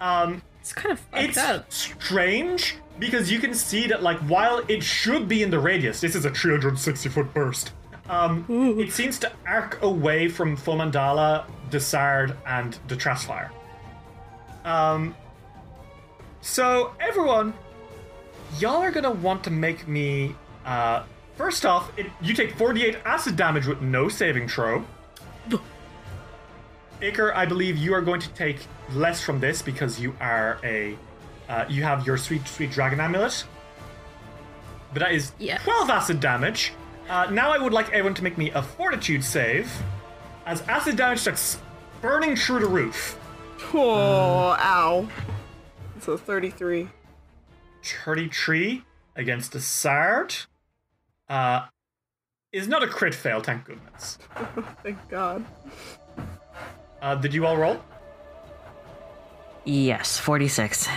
Um, 0.01 0.43
It's 0.61 0.73
kind 0.73 0.93
of 0.93 0.99
fucked 0.99 1.23
it's 1.25 1.39
up. 1.39 1.73
strange 1.73 2.77
because 2.99 3.31
you 3.31 3.39
can 3.39 3.55
see 3.55 3.87
that, 3.87 4.03
like, 4.03 4.19
while 4.21 4.63
it 4.69 4.83
should 4.83 5.29
be 5.29 5.43
in 5.45 5.51
the 5.51 5.59
radius, 5.61 6.01
this 6.01 6.17
is 6.17 6.25
a 6.25 6.31
360 6.31 7.09
foot 7.11 7.33
burst. 7.33 7.73
Um, 8.09 8.45
it 8.79 8.91
seems 8.93 9.19
to 9.21 9.33
arc 9.47 9.81
away 9.83 10.29
from 10.29 10.57
Fomandala, 10.57 11.45
Desard, 11.71 12.37
and 12.47 12.77
the 12.89 12.97
Thrasfyr. 12.97 13.51
Um, 14.67 15.15
so 16.43 16.93
everyone, 17.01 17.55
y'all 18.59 18.83
are 18.83 18.91
gonna 18.91 19.11
want 19.11 19.45
to 19.45 19.51
make 19.51 19.89
me. 19.89 20.35
Uh, 20.65 21.05
first 21.37 21.65
off, 21.65 21.97
it, 21.97 22.07
you 22.21 22.35
take 22.35 22.55
48 22.57 22.99
acid 23.05 23.37
damage 23.37 23.67
with 23.67 23.81
no 23.81 24.09
saving 24.09 24.49
throw. 24.49 24.85
Iker, 27.01 27.35
I 27.35 27.45
believe 27.45 27.77
you 27.77 27.93
are 27.95 28.01
going 28.01 28.21
to 28.21 28.29
take 28.31 28.59
less 28.93 29.21
from 29.23 29.39
this 29.39 29.63
because 29.63 30.01
you 30.01 30.15
are 30.21 30.59
a. 30.65 30.99
Uh, 31.49 31.65
you 31.69 31.83
have 31.85 32.07
your 32.07 32.17
sweet, 32.17 32.47
sweet 32.49 32.71
dragon 32.73 32.99
amulet. 33.01 33.45
But 34.93 35.01
that 35.01 35.13
is 35.13 35.33
Yes. 35.39 35.63
12 35.63 35.91
acid 35.91 36.21
damage. 36.21 36.73
Uh, 37.09 37.29
now 37.31 37.53
I 37.53 37.59
would 37.59 37.73
like 37.73 37.89
everyone 37.91 38.15
to 38.15 38.25
make 38.25 38.37
me 38.39 38.51
a 38.51 38.63
fortitude 38.63 39.23
save, 39.23 39.71
as 40.47 40.63
acid 40.63 40.97
damage 40.97 41.21
starts 41.21 41.59
burning 42.01 42.35
through 42.35 42.61
the 42.61 42.67
roof. 42.67 43.17
Oh, 43.75 44.57
ow. 44.59 45.09
It's 45.97 46.09
a 46.09 46.17
33. 46.17 46.89
33 48.05 48.85
against 49.15 49.53
the 49.53 49.61
Sard. 49.61 50.35
Uh, 51.29 51.67
is 52.53 52.69
not 52.69 52.83
a 52.83 52.87
crit 52.87 53.15
fail, 53.15 53.41
thank 53.41 53.65
goodness. 53.65 54.19
Thank 54.83 54.97
God. 55.09 55.45
Uh, 57.03 57.15
did 57.17 57.35
you 57.35 57.45
all 57.45 57.57
roll? 57.57 57.83
Yes, 59.65 60.17
46. 60.19 60.89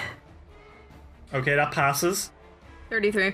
Okay, 1.34 1.56
that 1.56 1.72
passes. 1.72 2.32
33. 2.90 3.34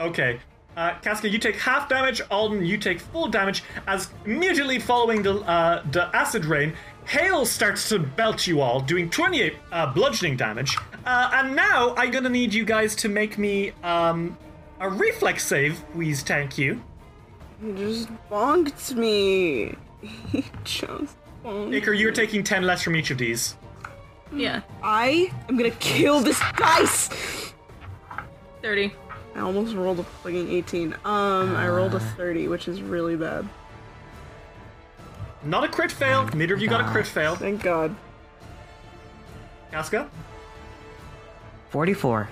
Okay. 0.00 0.40
Uh, 0.76 0.94
Casca, 1.00 1.28
you 1.28 1.38
take 1.38 1.56
half 1.56 1.88
damage. 1.88 2.22
Alden, 2.30 2.64
you 2.64 2.78
take 2.78 3.00
full 3.00 3.28
damage. 3.28 3.62
As 3.86 4.08
immediately 4.24 4.78
following 4.78 5.22
the 5.22 5.34
uh, 5.40 5.82
the 5.90 6.14
acid 6.16 6.46
rain, 6.46 6.72
hail 7.06 7.44
starts 7.44 7.88
to 7.88 7.98
belt 7.98 8.46
you 8.46 8.60
all, 8.60 8.80
doing 8.80 9.10
28 9.10 9.54
uh, 9.72 9.92
bludgeoning 9.92 10.36
damage. 10.36 10.76
Uh, 11.04 11.30
and 11.34 11.56
now 11.56 11.94
I'm 11.96 12.10
gonna 12.10 12.28
need 12.28 12.54
you 12.54 12.64
guys 12.64 12.94
to 12.96 13.08
make 13.08 13.38
me 13.38 13.72
um, 13.82 14.36
a 14.80 14.88
reflex 14.88 15.46
save, 15.46 15.82
please. 15.92 16.22
Thank 16.22 16.58
you. 16.58 16.82
He 17.62 17.72
just 17.72 18.08
bonked 18.30 18.94
me. 18.94 19.74
He 20.30 20.44
just 20.64 21.16
bonked 21.44 21.80
Iker, 21.80 21.98
you're 21.98 22.12
taking 22.12 22.42
10 22.42 22.62
less 22.64 22.82
from 22.82 22.96
each 22.96 23.10
of 23.10 23.18
these. 23.18 23.56
Yeah. 24.32 24.62
I 24.82 25.32
am 25.48 25.56
gonna 25.56 25.70
kill 25.70 26.20
this 26.20 26.40
dice! 26.56 27.52
30. 28.62 28.92
I 29.34 29.40
almost 29.40 29.74
rolled 29.74 29.98
a 29.98 30.04
fucking 30.04 30.50
18. 30.50 30.94
Um, 31.04 31.56
I 31.56 31.68
rolled 31.68 31.94
a 31.94 32.00
30, 32.00 32.48
which 32.48 32.68
is 32.68 32.82
really 32.82 33.16
bad. 33.16 33.48
Not 35.44 35.64
a 35.64 35.68
crit 35.68 35.90
fail. 35.90 36.26
Neither 36.34 36.54
of 36.54 36.60
you 36.60 36.68
got 36.68 36.80
a 36.80 36.90
crit 36.90 37.06
fail. 37.06 37.34
Thank 37.34 37.62
God. 37.62 37.94
Casca. 39.70 40.08
44. 41.70 42.28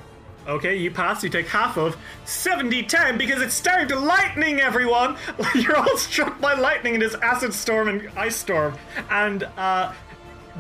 Okay, 0.47 0.77
you 0.77 0.91
pass. 0.91 1.23
You 1.23 1.31
take 1.31 1.49
half 1.49 1.77
of 1.77 1.97
70 2.25 2.83
10 2.85 3.19
because 3.19 3.43
it's 3.43 3.55
starting 3.55 3.89
to 3.89 3.99
lightning, 3.99 4.61
everyone! 4.61 5.17
You're 5.55 5.77
all 5.77 5.97
struck 5.97 6.41
by 6.41 6.55
lightning 6.55 6.95
in 6.95 7.01
this 7.01 7.15
acid 7.17 7.53
storm 7.53 7.89
and 7.89 8.11
ice 8.17 8.37
storm. 8.37 8.77
And 9.11 9.45
uh, 9.57 9.93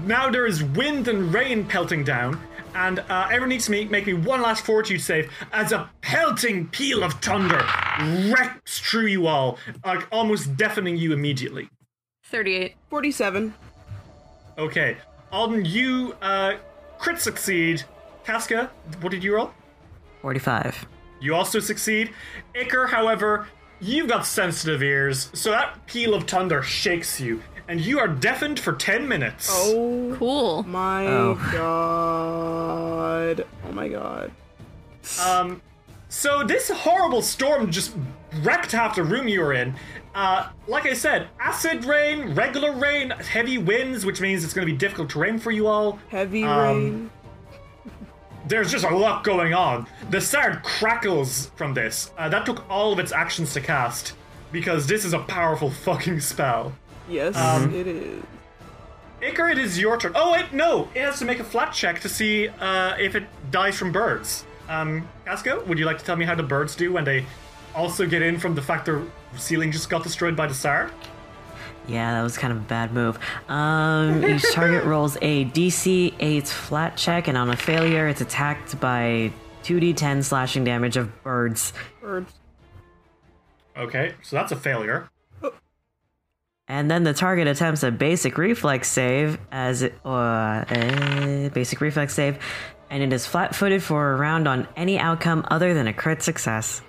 now 0.04 0.30
there 0.30 0.46
is 0.46 0.62
wind 0.62 1.08
and 1.08 1.32
rain 1.32 1.66
pelting 1.66 2.04
down. 2.04 2.40
And 2.74 3.00
uh, 3.00 3.26
everyone 3.26 3.48
needs 3.48 3.64
to 3.66 3.72
make, 3.72 3.90
make 3.90 4.06
me 4.06 4.14
one 4.14 4.42
last 4.42 4.64
fortitude 4.64 5.00
save 5.00 5.30
as 5.52 5.72
a 5.72 5.90
pelting 6.02 6.68
peal 6.68 7.02
of 7.02 7.14
thunder 7.14 7.64
wrecks 8.32 8.78
through 8.78 9.06
you 9.06 9.26
all, 9.26 9.58
like 9.84 10.06
almost 10.12 10.56
deafening 10.56 10.96
you 10.96 11.12
immediately. 11.12 11.68
38. 12.30 12.74
47. 12.88 13.54
Okay, 14.58 14.96
Alden, 15.32 15.64
you 15.64 16.14
uh, 16.22 16.54
crit 16.98 17.18
succeed. 17.20 17.82
Casca, 18.24 18.70
what 19.00 19.10
did 19.10 19.24
you 19.24 19.34
roll? 19.34 19.50
45. 20.22 20.86
You 21.20 21.34
also 21.34 21.58
succeed. 21.58 22.12
Iker, 22.54 22.88
however, 22.88 23.46
you've 23.80 24.08
got 24.08 24.26
sensitive 24.26 24.82
ears, 24.82 25.30
so 25.34 25.50
that 25.50 25.84
peal 25.86 26.14
of 26.14 26.24
thunder 26.24 26.62
shakes 26.62 27.20
you, 27.20 27.42
and 27.68 27.80
you 27.80 27.98
are 27.98 28.08
deafened 28.08 28.60
for 28.60 28.74
10 28.74 29.08
minutes. 29.08 29.48
Oh 29.52 30.14
Cool. 30.18 30.62
my 30.64 31.06
Oh. 31.06 31.34
god. 31.52 33.46
Oh 33.68 33.72
my 33.72 33.88
god. 33.88 34.30
Um, 35.26 35.60
so 36.10 36.44
this 36.44 36.68
horrible 36.68 37.22
storm 37.22 37.70
just 37.70 37.94
wrecked 38.42 38.72
half 38.72 38.96
the 38.96 39.02
room 39.02 39.26
you 39.28 39.40
were 39.40 39.54
in. 39.54 39.74
Uh, 40.14 40.48
like 40.66 40.84
I 40.86 40.92
said, 40.92 41.28
acid 41.38 41.84
rain, 41.84 42.34
regular 42.34 42.72
rain, 42.72 43.10
heavy 43.10 43.56
winds, 43.58 44.04
which 44.04 44.20
means 44.20 44.44
it's 44.44 44.52
going 44.52 44.66
to 44.66 44.72
be 44.72 44.76
difficult 44.76 45.08
terrain 45.08 45.38
for 45.38 45.50
you 45.52 45.66
all. 45.68 45.98
Heavy 46.10 46.44
Um, 46.44 46.60
rain. 46.60 47.10
There's 48.46 48.72
just 48.72 48.84
a 48.84 48.94
lot 48.94 49.22
going 49.22 49.54
on. 49.54 49.86
The 50.10 50.20
Sard 50.20 50.62
crackles 50.64 51.50
from 51.56 51.74
this. 51.74 52.10
Uh, 52.18 52.28
that 52.28 52.44
took 52.44 52.68
all 52.68 52.92
of 52.92 52.98
its 52.98 53.12
actions 53.12 53.52
to 53.54 53.60
cast, 53.60 54.14
because 54.50 54.86
this 54.86 55.04
is 55.04 55.12
a 55.12 55.20
powerful 55.20 55.70
fucking 55.86 56.20
spell. 56.20 56.72
Yes, 57.08 57.36
um, 57.36 57.72
it 57.74 57.86
is. 57.86 58.22
Iker, 59.22 59.52
it 59.52 59.58
is 59.58 59.78
your 59.78 59.96
turn. 59.98 60.12
Oh 60.14 60.32
wait, 60.32 60.52
no! 60.52 60.88
It 60.94 61.02
has 61.02 61.18
to 61.18 61.24
make 61.24 61.38
a 61.40 61.44
flat 61.44 61.72
check 61.72 62.00
to 62.00 62.08
see 62.08 62.48
uh, 62.48 62.96
if 62.98 63.14
it 63.14 63.24
dies 63.50 63.76
from 63.78 63.92
birds. 63.92 64.44
Um, 64.70 65.08
Casca, 65.24 65.64
would 65.66 65.80
you 65.80 65.84
like 65.84 65.98
to 65.98 66.04
tell 66.04 66.14
me 66.14 66.24
how 66.24 66.36
the 66.36 66.44
birds 66.44 66.76
do 66.76 66.92
when 66.92 67.02
they 67.02 67.26
also 67.74 68.06
get 68.06 68.22
in 68.22 68.38
from 68.38 68.54
the 68.54 68.62
fact 68.62 68.86
their 68.86 69.02
ceiling 69.36 69.72
just 69.72 69.90
got 69.90 70.04
destroyed 70.04 70.36
by 70.36 70.46
the 70.46 70.54
Sard? 70.54 70.92
Yeah, 71.88 72.12
that 72.12 72.22
was 72.22 72.38
kind 72.38 72.52
of 72.52 72.58
a 72.58 72.66
bad 72.66 72.92
move. 72.94 73.18
Um, 73.48 74.24
each 74.24 74.44
target 74.52 74.84
rolls 74.84 75.16
a 75.22 75.46
DC 75.46 76.14
8 76.20 76.46
flat 76.46 76.96
check, 76.96 77.26
and 77.26 77.36
on 77.36 77.50
a 77.50 77.56
failure, 77.56 78.06
it's 78.06 78.20
attacked 78.20 78.78
by 78.78 79.32
2d10 79.64 80.22
slashing 80.22 80.62
damage 80.62 80.96
of 80.96 81.20
birds. 81.24 81.72
Birds. 82.00 82.32
Okay, 83.76 84.14
so 84.22 84.36
that's 84.36 84.52
a 84.52 84.56
failure. 84.56 85.10
And 86.68 86.88
then 86.88 87.02
the 87.02 87.12
target 87.12 87.48
attempts 87.48 87.82
a 87.82 87.90
basic 87.90 88.38
reflex 88.38 88.86
save 88.86 89.40
as 89.50 89.82
it, 89.82 89.92
uh, 90.04 90.08
uh, 90.08 91.48
basic 91.48 91.80
reflex 91.80 92.14
save, 92.14 92.38
and 92.90 93.02
it 93.02 93.12
is 93.12 93.26
flat-footed 93.26 93.82
for 93.82 94.12
a 94.12 94.16
round 94.16 94.46
on 94.46 94.68
any 94.76 94.98
outcome 94.98 95.46
other 95.50 95.72
than 95.74 95.86
a 95.86 95.92
crit 95.92 96.22
success. 96.22 96.82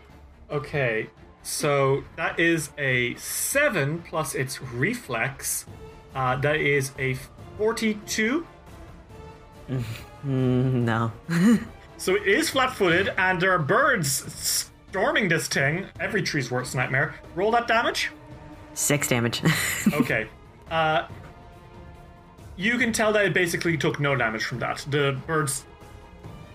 Okay, 0.49 1.09
so 1.43 2.03
that 2.17 2.39
is 2.39 2.71
a 2.77 3.15
7 3.15 4.01
plus 4.01 4.35
its 4.35 4.61
reflex. 4.61 5.65
Uh, 6.13 6.35
that 6.37 6.57
is 6.57 6.91
a 6.99 7.15
42. 7.57 8.45
Mm, 9.69 9.83
no. 10.25 11.11
So 12.01 12.15
it 12.15 12.27
is 12.27 12.49
flat 12.49 12.73
footed, 12.73 13.09
and 13.19 13.39
there 13.39 13.51
are 13.51 13.59
birds 13.59 14.09
storming 14.89 15.27
this 15.27 15.47
thing. 15.47 15.85
Every 15.99 16.23
tree's 16.23 16.49
worst 16.49 16.73
nightmare. 16.73 17.13
Roll 17.35 17.51
that 17.51 17.67
damage. 17.67 18.09
Six 18.73 19.07
damage. 19.07 19.43
Okay. 19.93 20.27
Uh, 20.71 21.05
you 22.55 22.79
can 22.79 22.91
tell 22.91 23.13
that 23.13 23.25
it 23.25 23.35
basically 23.35 23.77
took 23.77 23.99
no 23.99 24.15
damage 24.15 24.45
from 24.45 24.57
that. 24.57 24.83
The 24.89 25.15
birds, 25.27 25.63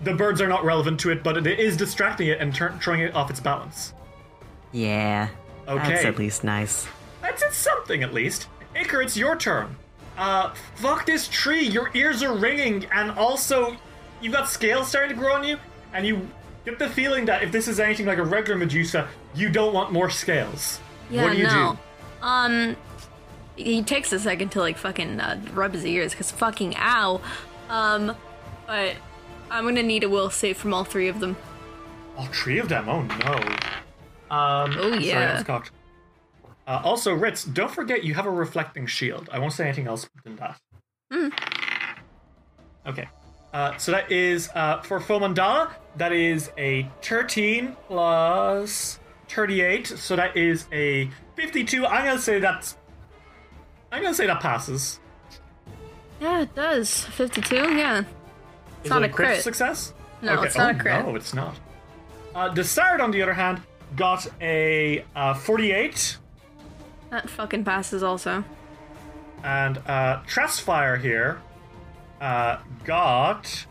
the 0.01 0.13
birds 0.13 0.41
are 0.41 0.47
not 0.47 0.63
relevant 0.63 0.99
to 1.01 1.11
it, 1.11 1.23
but 1.23 1.37
it 1.37 1.59
is 1.59 1.77
distracting 1.77 2.27
it 2.27 2.39
and 2.39 2.53
turn, 2.53 2.79
throwing 2.79 3.01
it 3.01 3.15
off 3.15 3.29
its 3.29 3.39
balance. 3.39 3.93
yeah. 4.71 5.29
That's 5.65 6.05
at 6.05 6.17
least 6.17 6.45
nice. 6.45 6.87
That's 7.21 7.43
it's 7.43 7.57
something 7.57 8.01
at 8.01 8.13
least. 8.13 8.47
Iker, 8.73 9.03
it's 9.03 9.17
your 9.17 9.35
turn. 9.35 9.75
Uh, 10.17 10.53
fuck 10.75 11.05
this 11.05 11.27
tree. 11.27 11.67
Your 11.67 11.91
ears 11.93 12.23
are 12.23 12.33
ringing, 12.33 12.85
and 12.85 13.11
also 13.11 13.75
you've 14.21 14.31
got 14.31 14.47
scales 14.47 14.87
starting 14.87 15.15
to 15.15 15.21
grow 15.21 15.33
on 15.33 15.43
you, 15.43 15.57
and 15.93 16.07
you 16.07 16.25
get 16.63 16.79
the 16.79 16.87
feeling 16.87 17.25
that 17.25 17.43
if 17.43 17.51
this 17.51 17.67
is 17.67 17.81
anything 17.81 18.05
like 18.05 18.17
a 18.17 18.23
regular 18.23 18.57
Medusa, 18.57 19.09
you 19.35 19.49
don't 19.49 19.73
want 19.73 19.91
more 19.91 20.09
scales. 20.09 20.79
Yeah, 21.09 21.23
what 21.23 21.33
do 21.33 21.37
you 21.37 21.43
no. 21.43 21.77
do? 22.21 22.25
Um, 22.25 22.75
he 23.57 23.83
takes 23.83 24.13
a 24.13 24.19
second 24.19 24.53
to 24.53 24.61
like 24.61 24.77
fucking 24.77 25.19
uh, 25.19 25.41
rub 25.53 25.73
his 25.73 25.85
ears 25.85 26.13
because 26.13 26.31
fucking 26.31 26.75
ow. 26.77 27.19
Um, 27.69 28.15
but 28.65 28.95
I'm 29.49 29.63
gonna 29.65 29.83
need 29.83 30.03
a 30.03 30.09
will 30.09 30.29
save 30.29 30.57
from 30.57 30.73
all 30.73 30.83
three 30.83 31.07
of 31.07 31.19
them. 31.19 31.35
All 32.17 32.25
three 32.27 32.59
of 32.59 32.69
them. 32.69 32.87
Oh 32.89 33.01
no. 33.01 33.33
Um, 34.35 34.73
Oh, 34.77 34.91
sorry, 34.91 35.05
yeah. 35.05 35.33
that's 35.33 35.43
cocked. 35.43 35.71
Uh, 36.67 36.81
also, 36.83 37.13
Ritz, 37.13 37.45
don't 37.45 37.71
forget 37.71 38.03
you 38.03 38.13
have 38.13 38.25
a 38.25 38.29
reflecting 38.31 38.85
shield. 38.87 39.29
I 39.31 39.39
won't 39.39 39.53
say 39.53 39.63
anything 39.63 39.87
else 39.87 40.09
than 40.25 40.35
that. 40.35 40.57
Hmm. 41.13 41.29
Okay. 42.85 43.07
Uh, 43.53 43.77
so 43.77 43.91
that 43.93 44.11
is 44.11 44.49
uh, 44.53 44.81
for 44.81 44.99
Fomandala. 44.99 45.71
That 45.95 46.11
is 46.11 46.51
a 46.57 46.89
13 47.01 47.75
plus 47.87 48.99
38. 49.29 49.87
So 49.87 50.15
that 50.17 50.35
is 50.35 50.65
a 50.73 51.09
52. 51.35 51.85
I'm 51.85 52.05
gonna 52.05 52.19
say 52.19 52.39
that's. 52.39 52.75
I'm 53.91 54.01
gonna 54.03 54.13
say 54.13 54.27
that 54.27 54.41
passes. 54.41 54.99
Yeah, 56.19 56.41
it 56.41 56.53
does. 56.53 57.05
52. 57.05 57.55
Yeah. 57.55 58.03
Is 58.87 58.91
not 58.91 59.03
it 59.03 59.11
a 59.11 59.13
crit. 59.13 59.41
success? 59.41 59.93
No, 60.21 60.41
it's 60.41 60.57
not 60.57 60.75
oh, 60.75 60.77
a 60.77 60.81
crit. 60.81 61.05
No, 61.05 61.15
it's 61.15 61.33
not. 61.33 61.55
Uh, 62.33 62.49
on 63.01 63.11
the 63.11 63.21
other 63.21 63.33
hand, 63.33 63.61
got 63.95 64.27
a 64.41 65.03
uh, 65.15 65.33
48. 65.33 66.17
That 67.09 67.29
fucking 67.29 67.63
passes 67.63 68.03
also. 68.03 68.43
And 69.43 69.77
uh, 69.79 70.21
Thrasfyr 70.27 71.01
here 71.01 71.41
uh, 72.21 72.59
got. 72.85 73.65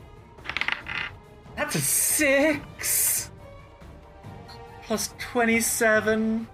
That's 1.56 1.74
a 1.74 1.80
6! 1.80 3.30
Plus 4.82 5.14
27. 5.18 6.46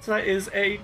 So 0.00 0.12
that 0.12 0.26
is 0.26 0.50
a 0.52 0.78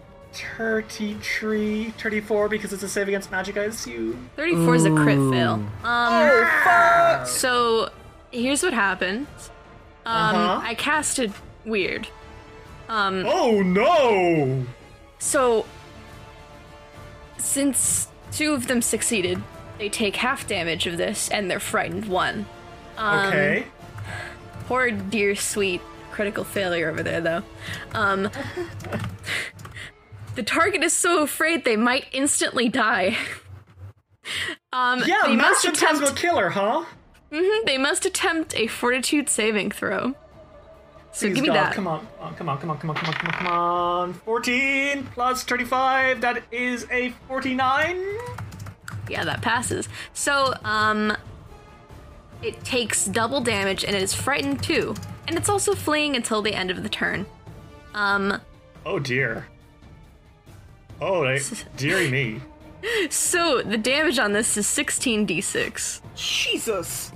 33, 0.56 1.90
34 1.90 2.48
because 2.48 2.72
it's 2.72 2.82
a 2.82 2.88
save 2.88 3.08
against 3.08 3.30
magic, 3.30 3.56
I 3.56 3.64
assume. 3.64 4.30
34 4.36 4.74
is 4.74 4.84
a 4.84 4.90
crit 4.94 5.18
Ooh. 5.18 5.30
fail. 5.32 5.62
Um, 5.84 7.26
so 7.26 7.90
here's 8.30 8.62
what 8.62 8.72
happened. 8.74 9.26
Um, 10.06 10.34
Uh-huh. 10.34 10.60
I 10.64 10.74
casted 10.74 11.32
weird. 11.64 12.08
Um, 12.88 13.24
Oh 13.26 13.60
no! 13.62 14.64
so 15.18 15.66
since 17.36 18.08
two 18.32 18.54
of 18.54 18.66
them 18.66 18.80
succeeded, 18.82 19.42
they 19.78 19.88
take 19.88 20.16
half 20.16 20.46
damage 20.46 20.86
of 20.86 20.96
this, 20.96 21.28
and 21.28 21.50
they're 21.50 21.60
frightened 21.60 22.06
one. 22.06 22.46
Um, 22.96 23.26
Okay. 23.28 23.66
Poor 24.66 24.90
dear 24.90 25.34
sweet 25.36 25.80
critical 26.10 26.44
failure 26.44 26.90
over 26.90 27.02
there, 27.02 27.20
though. 27.20 27.42
Um, 27.94 28.28
the 30.34 30.42
target 30.42 30.82
is 30.82 30.92
so 30.92 31.22
afraid 31.22 31.64
they 31.64 31.76
might 31.76 32.06
instantly 32.12 32.68
die. 32.68 33.16
Um, 34.74 35.02
Yeah, 35.06 35.22
they 35.24 35.36
must 35.36 35.64
attempt. 35.64 35.80
Phantasmal 35.80 36.12
Killer, 36.12 36.50
huh? 36.50 36.84
Mm-hmm, 37.32 37.64
they 37.64 37.78
must 37.78 38.04
attempt 38.04 38.54
a 38.54 38.66
Fortitude 38.66 39.30
saving 39.30 39.70
throw. 39.70 40.14
So 41.12 41.26
Please 41.28 41.34
give 41.36 41.42
me 41.44 41.48
God, 41.48 41.54
that. 41.54 41.72
Come 41.74 41.86
on, 41.86 42.06
oh, 42.20 42.34
come 42.36 42.50
on, 42.50 42.58
come 42.58 42.70
on, 42.70 42.78
come 42.78 42.90
on, 42.90 42.96
come 42.96 43.08
on, 43.08 43.14
come 43.14 43.26
on, 43.28 43.32
come 43.32 43.46
on. 43.46 44.12
14 44.12 45.06
plus 45.14 45.44
35, 45.44 46.20
that 46.20 46.42
is 46.52 46.86
a 46.90 47.08
49. 47.26 48.04
Yeah, 49.08 49.24
that 49.24 49.40
passes. 49.40 49.88
So, 50.12 50.52
um, 50.62 51.16
it 52.42 52.62
takes 52.64 53.06
double 53.06 53.40
damage 53.40 53.82
and 53.82 53.96
it 53.96 54.02
is 54.02 54.12
frightened 54.12 54.62
too, 54.62 54.94
and 55.26 55.38
it's 55.38 55.48
also 55.48 55.74
fleeing 55.74 56.16
until 56.16 56.42
the 56.42 56.52
end 56.54 56.70
of 56.70 56.82
the 56.82 56.90
turn. 56.90 57.24
Um, 57.94 58.42
Oh 58.84 58.98
dear. 58.98 59.46
Oh, 61.00 61.24
they, 61.24 61.40
dearie 61.76 62.10
me. 62.10 62.40
so 63.10 63.62
the 63.62 63.78
damage 63.78 64.18
on 64.18 64.32
this 64.32 64.56
is 64.56 64.66
16d6. 64.66 66.00
Jesus. 66.14 67.12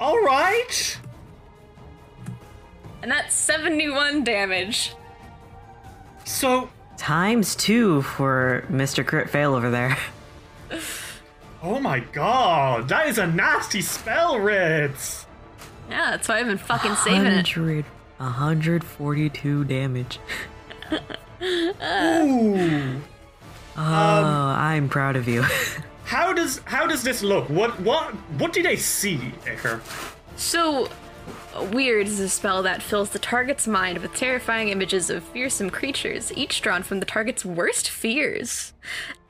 All 0.00 0.20
right. 0.22 0.98
And 3.02 3.10
that's 3.10 3.34
71 3.34 4.24
damage. 4.24 4.94
So, 6.24 6.70
Times 6.96 7.54
two 7.56 8.02
for 8.02 8.64
Mr. 8.70 9.04
Crit 9.04 9.28
Fail 9.28 9.54
over 9.54 9.70
there. 9.70 9.98
oh 11.62 11.80
my 11.80 12.00
god, 12.00 12.88
that 12.88 13.08
is 13.08 13.18
a 13.18 13.26
nasty 13.26 13.82
spell, 13.82 14.38
Ritz. 14.38 15.26
Yeah, 15.90 16.12
that's 16.12 16.28
why 16.28 16.38
I've 16.38 16.46
been 16.46 16.56
fucking 16.56 16.94
saving 16.96 17.26
it. 17.26 17.56
100, 17.56 17.84
142 18.16 19.64
damage. 19.64 20.18
Ooh. 21.44 23.00
Oh, 23.76 23.80
I'm 24.56 24.88
proud 24.88 25.16
of 25.16 25.28
you. 25.28 25.44
How 26.04 26.32
does 26.34 26.60
how 26.66 26.86
does 26.86 27.02
this 27.02 27.22
look? 27.22 27.48
What 27.48 27.80
what 27.80 28.12
what 28.38 28.52
do 28.52 28.62
they 28.62 28.76
see, 28.76 29.16
Iker? 29.46 29.80
So, 30.36 30.90
Weird 31.72 32.06
is 32.08 32.20
a 32.20 32.28
spell 32.28 32.62
that 32.64 32.82
fills 32.82 33.10
the 33.10 33.18
target's 33.18 33.66
mind 33.66 33.98
with 33.98 34.12
terrifying 34.14 34.68
images 34.68 35.08
of 35.08 35.24
fearsome 35.24 35.70
creatures, 35.70 36.30
each 36.36 36.60
drawn 36.60 36.82
from 36.82 37.00
the 37.00 37.06
target's 37.06 37.44
worst 37.44 37.88
fears. 37.88 38.74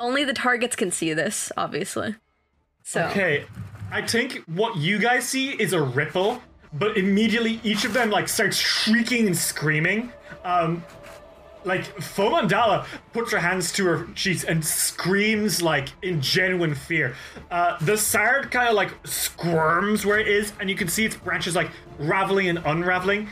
Only 0.01 0.25
the 0.25 0.33
targets 0.33 0.75
can 0.75 0.91
see 0.91 1.13
this, 1.15 1.53
obviously. 1.57 2.17
So, 2.83 3.03
Okay, 3.07 3.45
I 3.93 4.03
think 4.03 4.39
what 4.47 4.77
you 4.77 4.99
guys 4.99 5.29
see 5.29 5.51
is 5.51 5.75
a 5.75 5.81
ripple, 5.83 6.43
but 6.73 6.97
immediately 6.99 7.61
each 7.63 7.85
of 7.85 7.93
them 7.93 8.11
like 8.11 8.29
starts 8.29 8.57
shrieking 8.57 9.27
and 9.29 9.37
screaming. 9.37 10.13
Um, 10.45 10.85
like 11.65 11.85
Fomandala 11.97 12.87
puts 13.13 13.33
her 13.33 13.39
hands 13.39 13.73
to 13.73 13.87
her 13.87 14.07
cheeks 14.15 14.45
and 14.45 14.65
screams 14.65 15.63
like 15.63 15.89
in 16.03 16.21
genuine 16.21 16.75
fear. 16.75 17.15
Uh, 17.51 17.79
the 17.81 17.97
Sard 17.97 18.51
kind 18.51 18.69
of 18.69 18.75
like 18.75 18.93
squirms 19.05 20.05
where 20.05 20.19
it 20.19 20.29
is, 20.29 20.53
and 20.61 20.69
you 20.69 20.77
can 20.77 20.89
see 20.89 21.05
its 21.05 21.17
branches 21.17 21.55
like 21.57 21.71
raveling 21.99 22.49
and 22.49 22.59
unraveling. 22.65 23.29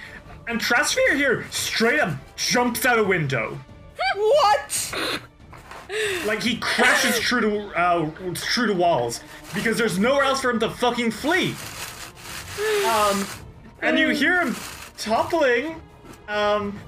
And 0.49 0.61
Thrasfyr 0.61 1.17
here 1.17 1.47
straight 1.51 2.01
up 2.01 2.15
jumps 2.37 2.85
out 2.85 2.99
a 2.99 3.05
window. 3.05 3.59
What? 4.17 4.95
Like 6.27 6.43
he 6.43 6.57
crashes 6.57 7.19
through 7.29 7.41
the 7.43 7.79
uh, 7.79 8.11
through 8.35 8.69
the 8.69 8.75
walls 8.75 9.21
because 9.55 9.79
there's 9.79 9.99
nowhere 9.99 10.25
else 10.25 10.41
for 10.41 10.51
him 10.51 10.61
to 10.61 10.71
fucking 10.71 11.11
flee. 11.11 11.55
Um, 12.87 13.27
and 13.81 13.99
you 13.99 14.09
hear 14.11 14.41
him 14.41 14.57
toppling. 14.97 15.81
Um, 16.29 16.79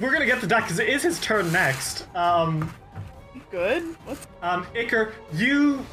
we're 0.00 0.12
gonna 0.12 0.26
get 0.26 0.40
the 0.40 0.46
that 0.48 0.62
because 0.62 0.78
it 0.78 0.88
is 0.88 1.02
his 1.02 1.20
turn 1.20 1.50
next. 1.52 2.06
Um, 2.14 2.72
Good. 3.50 3.82
What's 4.04 4.26
um, 4.40 4.64
Iker, 4.74 5.12
you 5.34 5.84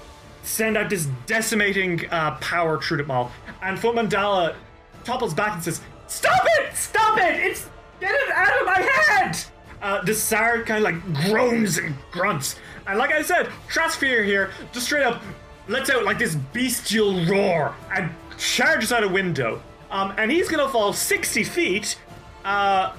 send 0.43 0.77
out 0.77 0.89
this 0.89 1.07
decimating 1.25 2.09
uh, 2.09 2.35
power 2.37 2.81
through 2.81 2.97
the 2.97 3.03
mall, 3.03 3.31
and 3.61 3.77
Fomandala 3.77 4.55
topples 5.03 5.33
back 5.33 5.53
and 5.53 5.63
says, 5.63 5.81
"Stop 6.07 6.41
it! 6.59 6.75
Stop 6.75 7.17
it! 7.17 7.35
It's 7.45 7.69
get 7.99 8.11
it 8.11 8.31
out 8.31 8.61
of 8.61 8.65
my 8.65 8.79
head!" 8.79 9.37
Uh, 9.81 10.01
the 10.03 10.13
Sard 10.13 10.65
kind 10.65 10.85
of 10.85 10.91
like 10.91 11.29
groans 11.29 11.77
and 11.77 11.95
grunts, 12.11 12.55
and 12.87 12.97
like 12.97 13.11
I 13.11 13.21
said, 13.21 13.49
Thrasfyr 13.69 14.25
here 14.25 14.51
just 14.71 14.85
straight 14.85 15.03
up 15.03 15.21
lets 15.67 15.89
out 15.89 16.03
like 16.03 16.17
this 16.17 16.35
bestial 16.35 17.25
roar 17.25 17.75
and 17.95 18.09
charges 18.37 18.91
out 18.91 19.03
a 19.03 19.07
window. 19.07 19.61
Um, 19.91 20.13
and 20.17 20.31
he's 20.31 20.49
gonna 20.49 20.69
fall 20.69 20.93
60 20.93 21.43
feet, 21.43 21.97
uh, 22.45 22.93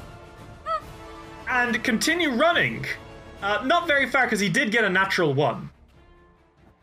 and 1.51 1.83
continue 1.83 2.31
running. 2.31 2.87
Uh, 3.43 3.63
not 3.65 3.87
very 3.87 4.09
far 4.09 4.25
because 4.25 4.41
he 4.41 4.49
did 4.49 4.71
get 4.71 4.85
a 4.85 4.89
natural 4.91 5.35
one. 5.35 5.71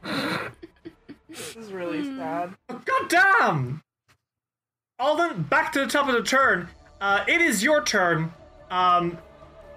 this 0.03 1.55
is 1.55 1.71
really 1.71 2.03
sad. 2.17 2.53
God 2.67 3.09
damn! 3.09 3.83
Alden, 4.99 5.43
back 5.43 5.71
to 5.73 5.79
the 5.79 5.87
top 5.87 6.07
of 6.07 6.15
the 6.15 6.23
turn. 6.23 6.67
Uh, 6.99 7.23
it 7.27 7.41
is 7.41 7.63
your 7.63 7.83
turn. 7.83 8.33
Um, 8.69 9.17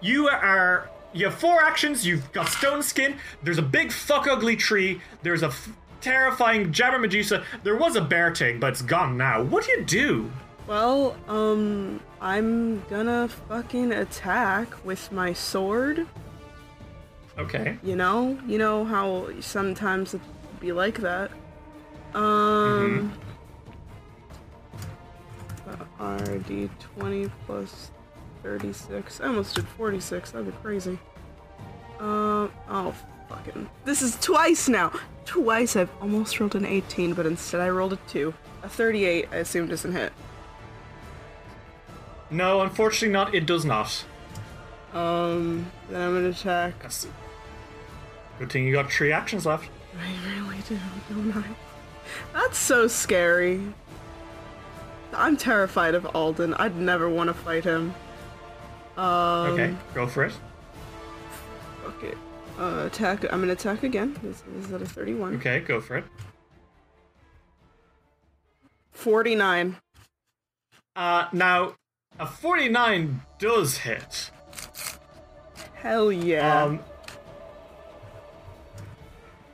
you 0.00 0.28
are. 0.28 0.90
You 1.12 1.26
have 1.26 1.34
four 1.34 1.62
actions. 1.62 2.06
You've 2.06 2.30
got 2.32 2.48
Stone 2.48 2.82
Skin. 2.82 3.16
There's 3.42 3.58
a 3.58 3.62
big 3.62 3.92
fuck 3.92 4.26
ugly 4.28 4.56
tree. 4.56 5.00
There's 5.22 5.42
a 5.42 5.48
f- 5.48 5.68
terrifying 6.00 6.72
Jabber 6.72 6.98
Medusa. 6.98 7.44
There 7.64 7.76
was 7.76 7.96
a 7.96 8.00
bear 8.00 8.34
thing, 8.34 8.60
but 8.60 8.68
it's 8.72 8.82
gone 8.82 9.16
now. 9.16 9.42
What 9.42 9.64
do 9.66 9.72
you 9.72 9.84
do? 9.84 10.30
Well, 10.68 11.16
um, 11.26 12.00
I'm 12.20 12.82
gonna 12.90 13.28
fucking 13.28 13.92
attack 13.92 14.84
with 14.84 15.10
my 15.10 15.32
sword. 15.32 16.06
Okay. 17.38 17.78
You 17.82 17.96
know, 17.96 18.38
you 18.46 18.58
know 18.58 18.84
how 18.84 19.28
sometimes 19.40 20.14
it 20.14 20.20
be 20.60 20.72
like 20.72 20.98
that. 20.98 21.30
Um, 22.14 23.12
RD 25.98 26.68
twenty 26.78 27.30
plus 27.46 27.90
thirty 28.42 28.72
six. 28.72 29.20
I 29.20 29.26
almost 29.26 29.54
did 29.54 29.66
forty 29.68 30.00
six. 30.00 30.32
That'd 30.32 30.46
be 30.46 30.52
crazy. 30.62 30.98
Um, 31.98 32.52
oh 32.68 32.94
fucking. 33.28 33.68
This 33.84 34.02
is 34.02 34.16
twice 34.20 34.68
now. 34.68 34.92
Twice 35.24 35.76
I've 35.76 35.90
almost 36.02 36.38
rolled 36.38 36.54
an 36.54 36.66
eighteen, 36.66 37.14
but 37.14 37.24
instead 37.24 37.60
I 37.60 37.70
rolled 37.70 37.94
a 37.94 37.98
two. 38.08 38.34
A 38.62 38.68
thirty 38.68 39.04
eight. 39.04 39.28
I 39.32 39.36
assume 39.36 39.68
doesn't 39.68 39.92
hit. 39.92 40.12
No, 42.30 42.60
unfortunately 42.62 43.12
not. 43.12 43.34
It 43.34 43.46
does 43.46 43.64
not. 43.64 44.04
Um, 44.92 45.70
then 45.88 46.00
I'm 46.00 46.14
gonna 46.14 46.28
attack. 46.30 46.74
That's- 46.78 47.06
Good 48.38 48.50
thing 48.50 48.64
you 48.66 48.72
got 48.72 48.90
three 48.90 49.12
actions 49.12 49.44
left. 49.46 49.68
I 49.98 50.12
really 50.34 50.58
do, 50.68 50.78
don't 51.10 51.36
I? 51.36 51.44
That's 52.32 52.58
so 52.58 52.86
scary. 52.88 53.60
I'm 55.12 55.36
terrified 55.36 55.94
of 55.94 56.06
Alden. 56.14 56.54
I'd 56.54 56.76
never 56.76 57.08
want 57.08 57.28
to 57.28 57.34
fight 57.34 57.64
him. 57.64 57.94
Um, 58.96 59.50
Okay, 59.52 59.76
go 59.94 60.06
for 60.06 60.24
it. 60.24 60.32
Okay. 61.84 62.14
Uh, 62.58 62.84
attack. 62.86 63.24
I'm 63.32 63.40
gonna 63.40 63.52
attack 63.52 63.82
again. 63.82 64.16
This, 64.22 64.42
this 64.46 64.66
is 64.66 64.72
at 64.72 64.82
a 64.82 64.86
31. 64.86 65.36
Okay, 65.36 65.60
go 65.60 65.80
for 65.80 65.96
it. 65.98 66.04
49. 68.92 69.76
Uh, 70.96 71.26
now, 71.32 71.74
a 72.20 72.26
49 72.26 73.22
does 73.38 73.78
hit. 73.78 74.30
Hell 75.74 76.12
yeah. 76.12 76.64
Um, 76.64 76.80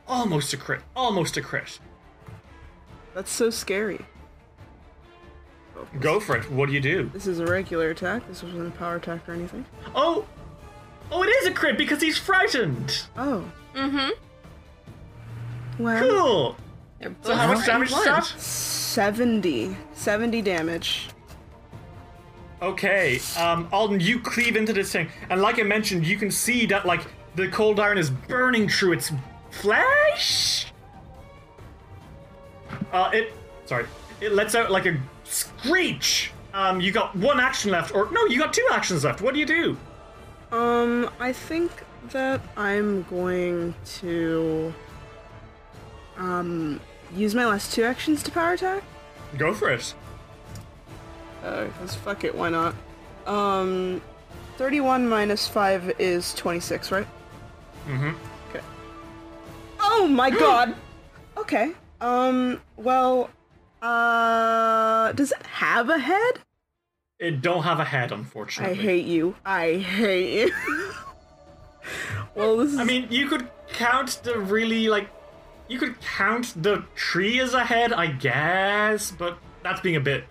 almost 0.09 0.53
a 0.53 0.57
crit. 0.57 0.83
Almost 0.97 1.37
a 1.37 1.41
crit. 1.41 1.79
That's 3.15 3.31
so 3.31 3.49
scary. 3.51 4.05
Go 6.01 6.19
for 6.19 6.37
it. 6.37 6.51
What 6.51 6.67
do 6.69 6.75
you 6.75 6.81
do? 6.81 7.11
This 7.13 7.27
is 7.27 7.39
a 7.39 7.47
regular 7.47 7.91
attack. 7.91 8.27
This 8.27 8.43
wasn't 8.43 8.67
a 8.75 8.77
power 8.77 8.97
attack 8.97 9.29
or 9.29 9.33
anything. 9.33 9.65
Oh! 9.95 10.27
Oh, 11.13 11.23
it 11.23 11.29
is 11.29 11.47
a 11.47 11.53
crit 11.53 11.79
because 11.79 12.01
he's 12.03 12.19
frightened! 12.19 13.07
Oh. 13.17 13.45
Mm-hmm. 13.75 14.11
Well, 15.83 16.09
Cool! 16.09 16.57
So 17.23 17.35
how 17.35 17.53
much 17.53 17.65
damage 17.65 17.93
is 17.93 18.05
that? 18.05 18.25
70. 18.25 19.77
70 19.93 20.43
damage. 20.43 21.09
Okay, 22.63 23.21
um, 23.39 23.69
Alden, 23.71 24.01
you 24.01 24.19
cleave 24.19 24.57
into 24.57 24.73
this 24.73 24.91
thing, 24.91 25.09
and 25.29 25.43
like 25.43 25.59
I 25.59 25.63
mentioned, 25.63 26.07
you 26.07 26.17
can 26.17 26.31
see 26.31 26.65
that, 26.67 26.87
like, 26.87 27.03
the 27.35 27.49
cold 27.49 27.79
iron 27.79 27.99
is 27.99 28.09
burning 28.09 28.69
through 28.69 28.93
its 28.93 29.13
flesh! 29.51 30.67
Uh, 32.93 33.11
it. 33.13 33.35
Sorry. 33.67 33.85
It 34.23 34.33
lets 34.33 34.55
out, 34.55 34.71
like, 34.71 34.87
a 34.87 34.99
screech! 35.25 36.33
Um, 36.55 36.81
you 36.81 36.93
got 36.93 37.15
one 37.15 37.39
action 37.39 37.71
left, 37.71 37.95
or 37.95 38.11
no, 38.11 38.25
you 38.25 38.39
got 38.39 38.55
two 38.55 38.67
actions 38.73 39.05
left. 39.05 39.21
What 39.21 39.35
do 39.35 39.41
you 39.41 39.45
do? 39.47 39.77
Um, 40.51 41.11
I 41.21 41.35
think 41.35 41.71
that 42.13 42.41
I'm 42.57 43.03
going 43.05 43.75
to 43.97 44.73
um 46.17 46.81
use 47.15 47.35
my 47.35 47.45
last 47.45 47.75
two 47.75 47.83
actions 47.83 48.23
to 48.23 48.31
power 48.31 48.53
attack. 48.53 48.83
Go 49.37 49.53
for 49.53 49.71
it. 49.71 49.95
Uh, 51.47 51.69
cause 51.79 51.95
fuck 51.95 52.25
it, 52.25 52.35
why 52.35 52.51
not? 52.51 52.75
Um, 53.27 54.03
31 54.57 55.09
minus 55.09 55.47
5 55.47 55.95
is 56.01 56.35
26, 56.35 56.91
right? 56.91 57.07
Mm-hmm. 57.87 58.11
Okay. 58.51 58.65
Oh 59.81 60.09
my 60.09 60.31
god! 60.45 60.75
Okay. 61.37 61.73
Um, 62.01 62.61
well, 62.77 63.31
uh, 63.81 65.13
does 65.13 65.31
it 65.31 65.47
have 65.47 65.89
a 65.89 65.99
head? 65.99 66.41
It 67.21 67.41
don't 67.43 67.63
have 67.63 67.79
a 67.79 67.85
head, 67.85 68.11
unfortunately. 68.11 68.79
I 68.79 68.83
hate 68.83 69.07
you. 69.07 69.37
I 69.45 69.77
hate 69.77 70.49
you. 70.49 70.55
well, 72.35 72.57
this 72.57 72.73
is. 72.73 72.79
I 72.79 72.85
mean, 72.85 73.07
you 73.09 73.29
could 73.29 73.49
count 73.69 74.21
the 74.25 74.39
really 74.39 74.89
like, 74.89 75.09
you 75.69 75.79
could 75.79 76.01
count 76.01 76.61
the 76.61 76.85
tree 76.97 77.39
as 77.41 77.55
a 77.55 77.65
head, 77.65 77.93
I 77.93 78.09
guess, 78.09 79.13
but 79.13 79.39
that's 79.63 79.81
being 79.81 79.97
a 79.97 80.01
bit, 80.01 80.25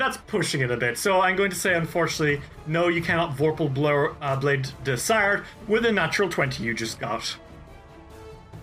that's 0.00 0.16
pushing 0.26 0.60
it 0.62 0.70
a 0.70 0.76
bit. 0.76 0.98
So 0.98 1.20
I'm 1.20 1.36
going 1.36 1.50
to 1.50 1.56
say, 1.56 1.74
unfortunately, 1.74 2.40
no, 2.66 2.88
you 2.88 3.02
cannot 3.02 3.36
Vorpal 3.36 3.72
blow, 3.72 4.16
uh, 4.20 4.36
Blade 4.36 4.68
Desired 4.84 5.44
with 5.68 5.84
a 5.86 5.92
natural 5.92 6.28
twenty 6.28 6.64
you 6.64 6.74
just 6.74 6.98
got. 6.98 7.36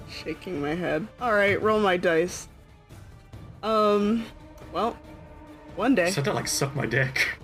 shaking 0.09 0.61
my 0.61 0.73
head. 0.75 1.07
Alright, 1.21 1.61
roll 1.61 1.79
my 1.79 1.97
dice. 1.97 2.47
Um, 3.63 4.25
well, 4.73 4.97
one 5.75 5.95
day. 5.95 6.11
Said 6.11 6.25
that 6.25 6.35
like 6.35 6.47
suck 6.47 6.75
my 6.75 6.85
dick. 6.85 7.37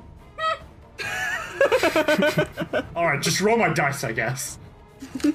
All 2.96 3.06
right, 3.06 3.22
just 3.22 3.42
roll 3.42 3.58
my 3.58 3.70
dice, 3.74 4.04
I 4.04 4.12
guess. 4.12 4.58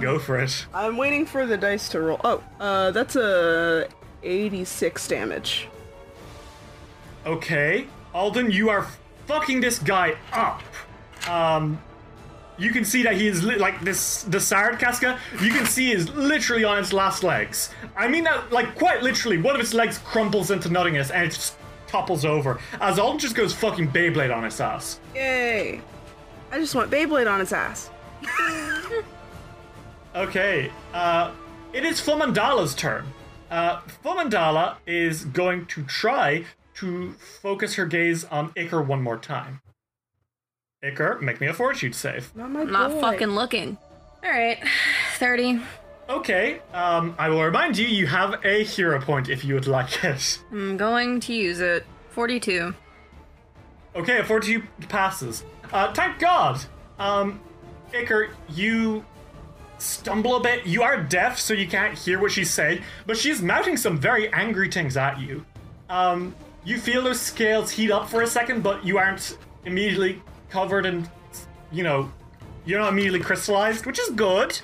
Go 0.00 0.18
for 0.18 0.40
it. 0.40 0.66
I'm 0.74 0.96
waiting 0.96 1.26
for 1.26 1.46
the 1.46 1.56
dice 1.56 1.88
to 1.90 2.00
roll. 2.00 2.20
Oh, 2.24 2.42
uh, 2.58 2.90
that's 2.90 3.14
a 3.14 3.88
86 4.22 5.06
damage. 5.08 5.68
Okay, 7.26 7.86
Alden, 8.14 8.50
you 8.50 8.70
are 8.70 8.86
fucking 9.26 9.60
this 9.60 9.78
guy 9.80 10.14
up. 10.32 10.62
Um, 11.28 11.82
you 12.56 12.70
can 12.70 12.84
see 12.84 13.02
that 13.02 13.16
he 13.16 13.26
is 13.26 13.42
li- 13.42 13.56
like 13.56 13.80
this. 13.82 14.22
The 14.22 14.40
Sard 14.40 14.78
Casca, 14.78 15.18
you 15.42 15.50
can 15.50 15.66
see 15.66 15.90
is 15.92 16.08
literally 16.14 16.64
on 16.64 16.78
its 16.78 16.92
last 16.92 17.24
legs. 17.24 17.70
I 17.96 18.06
mean 18.08 18.24
that 18.24 18.52
like 18.52 18.76
quite 18.76 19.02
literally. 19.02 19.38
One 19.38 19.54
of 19.54 19.60
its 19.60 19.74
legs 19.74 19.98
crumples 19.98 20.50
into 20.50 20.70
nothingness 20.70 21.10
and 21.10 21.24
it 21.24 21.32
just 21.32 21.56
topples 21.88 22.24
over 22.24 22.60
as 22.80 22.98
Alden 22.98 23.18
just 23.18 23.34
goes 23.34 23.52
fucking 23.52 23.90
Beyblade 23.90 24.34
on 24.34 24.44
its 24.44 24.60
ass. 24.60 25.00
Yay! 25.14 25.80
I 26.52 26.58
just 26.60 26.74
want 26.74 26.90
Beyblade 26.90 27.30
on 27.30 27.40
its 27.40 27.52
ass. 27.52 27.90
Okay, 30.14 30.70
uh, 30.94 31.30
it 31.74 31.84
is 31.84 32.00
Fomandala's 32.00 32.74
turn. 32.74 33.04
Uh, 33.50 33.82
Fomandala 34.02 34.76
is 34.86 35.26
going 35.26 35.66
to 35.66 35.82
try 35.82 36.46
to 36.76 37.12
focus 37.12 37.74
her 37.74 37.86
gaze 37.86 38.24
on 38.24 38.50
Iker 38.52 38.84
one 38.86 39.02
more 39.02 39.16
time. 39.18 39.60
Iker, 40.84 41.20
make 41.20 41.40
me 41.40 41.46
a 41.46 41.54
fortitude 41.54 41.94
save. 41.94 42.34
Not 42.36 42.50
my 42.50 42.60
I'm 42.62 42.70
not 42.72 42.90
boy. 42.92 43.00
fucking 43.00 43.28
looking. 43.28 43.78
All 44.24 44.30
right, 44.30 44.58
thirty. 45.16 45.60
Okay, 46.08 46.60
um, 46.72 47.16
I 47.18 47.28
will 47.28 47.42
remind 47.42 47.76
you, 47.76 47.86
you 47.86 48.06
have 48.06 48.44
a 48.44 48.62
hero 48.62 49.00
point 49.00 49.28
if 49.28 49.44
you 49.44 49.54
would 49.54 49.66
like 49.66 50.04
it. 50.04 50.38
I'm 50.52 50.76
going 50.76 51.18
to 51.20 51.32
use 51.34 51.60
it. 51.60 51.84
Forty-two. 52.10 52.74
Okay, 53.96 54.18
a 54.18 54.24
fortitude 54.24 54.64
passes. 54.88 55.44
Uh, 55.72 55.92
thank 55.94 56.18
God. 56.18 56.60
Um, 56.98 57.40
Iker, 57.92 58.28
you 58.50 59.04
stumble 59.78 60.36
a 60.36 60.40
bit. 60.40 60.66
You 60.66 60.82
are 60.82 61.02
deaf, 61.02 61.38
so 61.38 61.54
you 61.54 61.66
can't 61.66 61.96
hear 61.98 62.20
what 62.20 62.30
she's 62.30 62.50
saying, 62.50 62.82
but 63.06 63.16
she's 63.16 63.40
mouthing 63.42 63.76
some 63.76 63.98
very 63.98 64.32
angry 64.32 64.70
things 64.70 64.96
at 64.96 65.18
you. 65.20 65.44
Um, 65.88 66.34
you 66.66 66.78
feel 66.78 67.02
those 67.02 67.20
scales 67.20 67.70
heat 67.70 67.90
up 67.90 68.10
for 68.10 68.20
a 68.22 68.26
second, 68.26 68.62
but 68.62 68.84
you 68.84 68.98
aren't 68.98 69.38
immediately 69.64 70.20
covered 70.50 70.84
and, 70.84 71.08
you 71.72 71.82
know, 71.82 72.12
you're 72.66 72.80
not 72.80 72.92
immediately 72.92 73.20
crystallized, 73.20 73.86
which 73.86 73.98
is 73.98 74.10
good. 74.10 74.58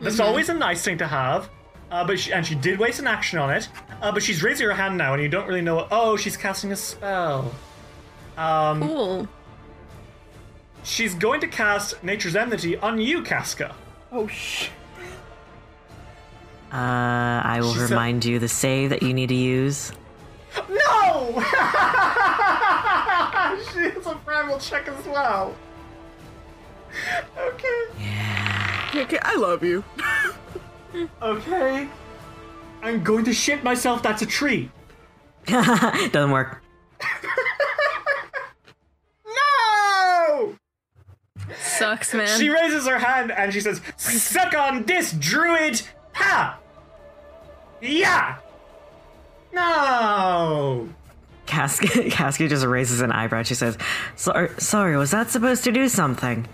That's 0.00 0.18
always 0.20 0.48
a 0.48 0.54
nice 0.54 0.82
thing 0.82 0.98
to 0.98 1.06
have. 1.06 1.50
Uh, 1.90 2.04
but 2.06 2.18
she, 2.18 2.32
and 2.32 2.44
she 2.46 2.54
did 2.54 2.78
waste 2.78 2.98
an 2.98 3.06
action 3.06 3.38
on 3.38 3.50
it. 3.50 3.68
Uh, 4.00 4.10
but 4.12 4.22
she's 4.22 4.42
raising 4.42 4.66
her 4.66 4.72
hand 4.74 4.96
now, 4.96 5.12
and 5.14 5.22
you 5.22 5.28
don't 5.28 5.46
really 5.46 5.60
know. 5.60 5.76
What, 5.76 5.88
oh, 5.90 6.16
she's 6.16 6.36
casting 6.36 6.72
a 6.72 6.76
spell. 6.76 7.52
Um, 8.36 8.80
Cool. 8.82 9.28
she's 10.82 11.14
going 11.14 11.40
to 11.40 11.48
cast 11.48 12.02
Nature's 12.04 12.36
Enmity 12.36 12.76
on 12.78 12.98
you, 13.00 13.22
Casca. 13.22 13.74
Oh 14.12 14.26
sh. 14.28 14.68
Uh, 16.72 16.76
I 16.76 17.58
will 17.60 17.72
She 17.72 17.80
said- 17.80 17.90
remind 17.90 18.24
you 18.24 18.38
the 18.38 18.48
save 18.48 18.90
that 18.90 19.02
you 19.02 19.12
need 19.14 19.28
to 19.30 19.34
use. 19.34 19.92
No! 20.68 21.32
she 23.72 23.90
has 23.90 24.06
a 24.06 24.14
primal 24.24 24.58
check 24.58 24.88
as 24.88 25.06
well. 25.06 25.54
Okay. 27.38 27.86
Okay, 28.88 29.02
okay, 29.02 29.18
I 29.22 29.36
love 29.36 29.62
you. 29.62 29.84
Okay. 31.20 31.86
I'm 32.82 33.04
going 33.04 33.24
to 33.26 33.32
shit 33.34 33.62
myself. 33.62 34.02
That's 34.02 34.22
a 34.22 34.26
tree. 34.26 34.70
Doesn't 35.46 36.30
work. 36.30 36.62
No! 39.26 40.56
Sucks, 41.60 42.14
man. 42.14 42.38
She 42.38 42.48
raises 42.48 42.86
her 42.86 42.98
hand 42.98 43.30
and 43.32 43.52
she 43.52 43.60
says, 43.60 43.82
"Suck 43.96 44.54
on 44.54 44.84
this, 44.84 45.12
druid!" 45.12 45.82
Ha! 46.14 46.58
Yeah. 47.82 48.38
No. 49.58 50.88
Casca, 51.46 52.04
Casca 52.10 52.48
just 52.48 52.64
raises 52.64 53.00
an 53.00 53.10
eyebrow. 53.10 53.42
She 53.42 53.54
says, 53.54 53.76
sorry, 54.16 54.50
sorry, 54.58 54.96
was 54.96 55.10
that 55.10 55.30
supposed 55.30 55.64
to 55.64 55.72
do 55.72 55.88
something? 55.88 56.46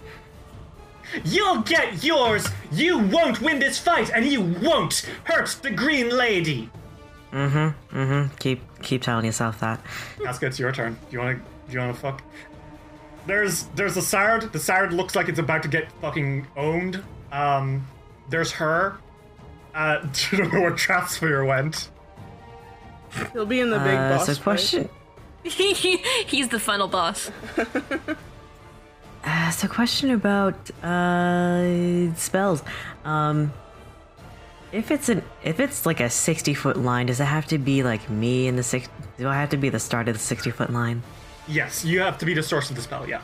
You'll 1.24 1.62
get 1.62 2.02
yours. 2.02 2.48
You 2.72 2.98
won't 2.98 3.40
win 3.40 3.59
this 3.59 3.78
fight, 3.78 4.11
and 4.11 4.26
you 4.26 4.40
won't 4.40 5.09
hurt 5.24 5.57
the 5.62 5.70
Green 5.70 6.09
Lady. 6.11 6.70
Mm-hmm. 7.32 8.34
Keep 8.38 8.82
keep 8.82 9.02
telling 9.02 9.24
yourself 9.24 9.61
that. 9.61 9.80
Casca, 10.22 10.46
it's 10.46 10.59
your 10.59 10.72
turn. 10.72 10.94
Do 10.94 11.00
you 11.11 11.18
want 11.18 11.38
to? 11.38 11.44
Do 11.68 11.72
you 11.72 11.78
want 11.80 11.94
to 11.94 12.00
fuck? 12.00 12.22
There's 13.26 13.64
there's 13.74 13.94
the 13.94 14.02
Sard. 14.02 14.52
The 14.52 14.59
Sard 14.59 14.92
looks 14.92 15.14
like 15.14 15.28
it's 15.28 15.38
about 15.38 15.62
to 15.64 15.68
get 15.68 15.90
fucking 16.00 16.46
owned. 16.57 17.02
Um, 17.32 17.86
there's 18.28 18.52
her. 18.52 18.98
Uh, 19.74 20.07
I 20.32 20.36
don't 20.36 20.52
know 20.52 20.61
where 20.62 20.72
Thrasfyr 20.72 21.46
went. 21.46 21.90
He'll 23.33 23.47
be 23.47 23.61
in 23.61 23.71
the 23.71 23.79
big 23.79 23.95
Uh, 23.97 24.17
boss. 24.17 24.27
so 24.27 24.35
fight. 24.35 24.43
question 24.45 24.89
He's 25.45 26.49
the 26.49 26.61
final 26.61 26.89
boss. 26.89 27.31
Uh, 29.27 29.51
so, 29.51 29.67
question 29.67 30.11
about 30.11 30.55
uh, 30.83 32.12
spells. 32.15 32.62
Um, 33.07 33.55
if 34.71 34.91
it's 34.91 35.09
an 35.09 35.23
if 35.43 35.61
it's 35.61 35.87
like 35.87 36.01
a 36.01 36.11
sixty 36.11 36.53
foot 36.53 36.77
line, 36.77 37.07
does 37.07 37.21
it 37.21 37.25
have 37.25 37.47
to 37.47 37.57
be 37.57 37.83
like 37.83 38.11
me 38.11 38.47
in 38.49 38.57
the 38.57 38.62
six? 38.62 38.87
Do 39.17 39.27
I 39.29 39.35
have 39.37 39.49
to 39.51 39.57
be 39.57 39.71
the 39.71 39.79
start 39.79 40.09
of 40.09 40.15
the 40.15 40.21
sixty 40.21 40.51
foot 40.51 40.71
line? 40.71 41.03
Yes, 41.49 41.87
you 41.87 42.01
have 42.01 42.19
to 42.19 42.27
be 42.27 42.35
the 42.35 42.43
source 42.43 42.69
of 42.69 42.77
the 42.77 42.83
spell. 42.83 43.09
Yeah. 43.09 43.23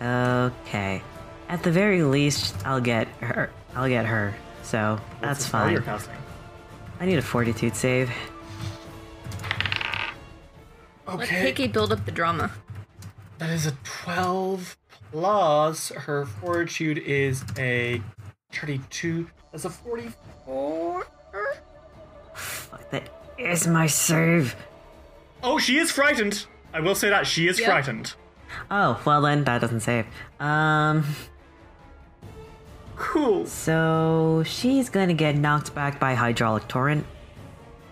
Okay. 0.00 1.02
At 1.50 1.62
the 1.62 1.70
very 1.70 2.02
least, 2.02 2.54
I'll 2.64 2.80
get 2.80 3.06
her. 3.20 3.50
I'll 3.74 3.88
get 3.90 4.06
her. 4.06 4.34
So 4.62 4.98
What's 5.20 5.50
that's 5.50 5.50
the 5.50 5.70
You're 5.70 5.82
fine. 5.82 6.16
I 6.98 7.04
need 7.04 7.18
a 7.18 7.22
fortitude 7.22 7.76
save. 7.76 8.10
Let 11.06 11.28
Kiki 11.28 11.66
build 11.68 11.92
up 11.92 12.04
the 12.04 12.12
drama. 12.12 12.50
That 13.38 13.50
is 13.50 13.66
a 13.66 13.72
12 13.84 14.76
plus. 15.12 15.90
Her 15.90 16.24
fortitude 16.26 16.98
is 16.98 17.44
a 17.58 18.00
32. 18.52 19.28
That's 19.52 19.64
a 19.64 19.70
44. 19.70 21.06
Fuck, 22.34 22.90
that 22.90 23.08
is 23.38 23.66
my 23.66 23.86
save. 23.86 24.56
Oh, 25.42 25.58
she 25.58 25.78
is 25.78 25.90
frightened. 25.90 26.46
I 26.72 26.80
will 26.80 26.94
say 26.94 27.10
that. 27.10 27.26
She 27.26 27.46
is 27.48 27.60
Yep. 27.60 27.68
frightened. 27.68 28.14
Oh 28.70 29.00
well, 29.04 29.20
then 29.22 29.44
that 29.44 29.60
doesn't 29.60 29.80
save. 29.80 30.06
Um, 30.40 31.04
Cool. 32.96 33.46
so 33.46 34.42
she's 34.46 34.88
gonna 34.88 35.14
get 35.14 35.36
knocked 35.36 35.74
back 35.74 35.98
by 36.00 36.14
hydraulic 36.14 36.66
torrent. 36.68 37.04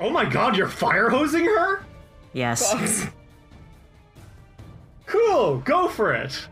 Oh 0.00 0.10
my 0.10 0.24
god, 0.24 0.56
you're 0.56 0.68
fire 0.68 1.08
hosing 1.10 1.44
her? 1.44 1.84
Yes. 2.32 3.06
Cool. 5.06 5.58
Go 5.58 5.88
for 5.88 6.14
it. 6.14 6.46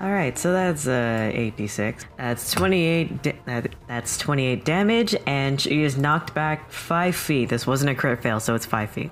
All 0.00 0.10
right, 0.10 0.36
so 0.38 0.52
that's 0.52 0.86
uh 0.86 1.30
8d6. 1.34 2.04
That's 2.16 2.50
28. 2.52 3.22
Da- 3.22 3.36
that, 3.44 3.74
that's 3.86 4.16
28 4.18 4.64
damage, 4.64 5.14
and 5.26 5.60
she 5.60 5.82
is 5.84 5.98
knocked 5.98 6.34
back 6.34 6.70
five 6.72 7.14
feet. 7.14 7.48
This 7.50 7.66
wasn't 7.66 7.90
a 7.90 7.94
crit 7.94 8.22
fail, 8.22 8.40
so 8.40 8.54
it's 8.54 8.64
five 8.66 8.90
feet. 8.90 9.10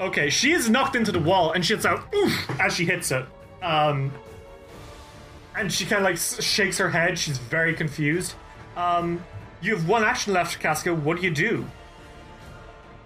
Okay, 0.00 0.30
she 0.30 0.52
is 0.52 0.70
knocked 0.70 0.94
into 0.94 1.10
the 1.10 1.18
wall 1.18 1.52
and 1.52 1.66
she 1.66 1.74
hits 1.74 1.84
out 1.84 2.02
oof 2.14 2.60
as 2.60 2.72
she 2.74 2.84
hits 2.84 3.10
it. 3.10 3.26
Um, 3.62 4.12
and 5.56 5.72
she 5.72 5.84
kind 5.84 5.98
of 5.98 6.04
like 6.04 6.14
s- 6.14 6.42
shakes 6.42 6.78
her 6.78 6.88
head. 6.88 7.18
She's 7.18 7.36
very 7.38 7.74
confused. 7.74 8.34
Um, 8.76 9.24
you 9.60 9.74
have 9.74 9.88
one 9.88 10.04
action 10.04 10.32
left, 10.32 10.60
Casca. 10.60 10.94
What 10.94 11.16
do 11.18 11.24
you 11.24 11.32
do? 11.34 11.66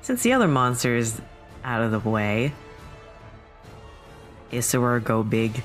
Since 0.02 0.22
the 0.22 0.34
other 0.34 0.48
monster 0.48 0.94
is 0.94 1.22
out 1.64 1.82
of 1.82 1.90
the 1.92 1.98
way, 1.98 2.52
Isseror 4.52 5.02
go 5.02 5.22
big. 5.22 5.62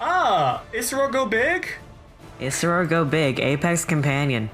Ah, 0.00 0.62
Isra 0.72 1.10
go 1.10 1.26
big? 1.26 1.68
Isseror 2.40 2.88
go 2.88 3.04
big. 3.04 3.40
Apex 3.40 3.84
companion. 3.84 4.50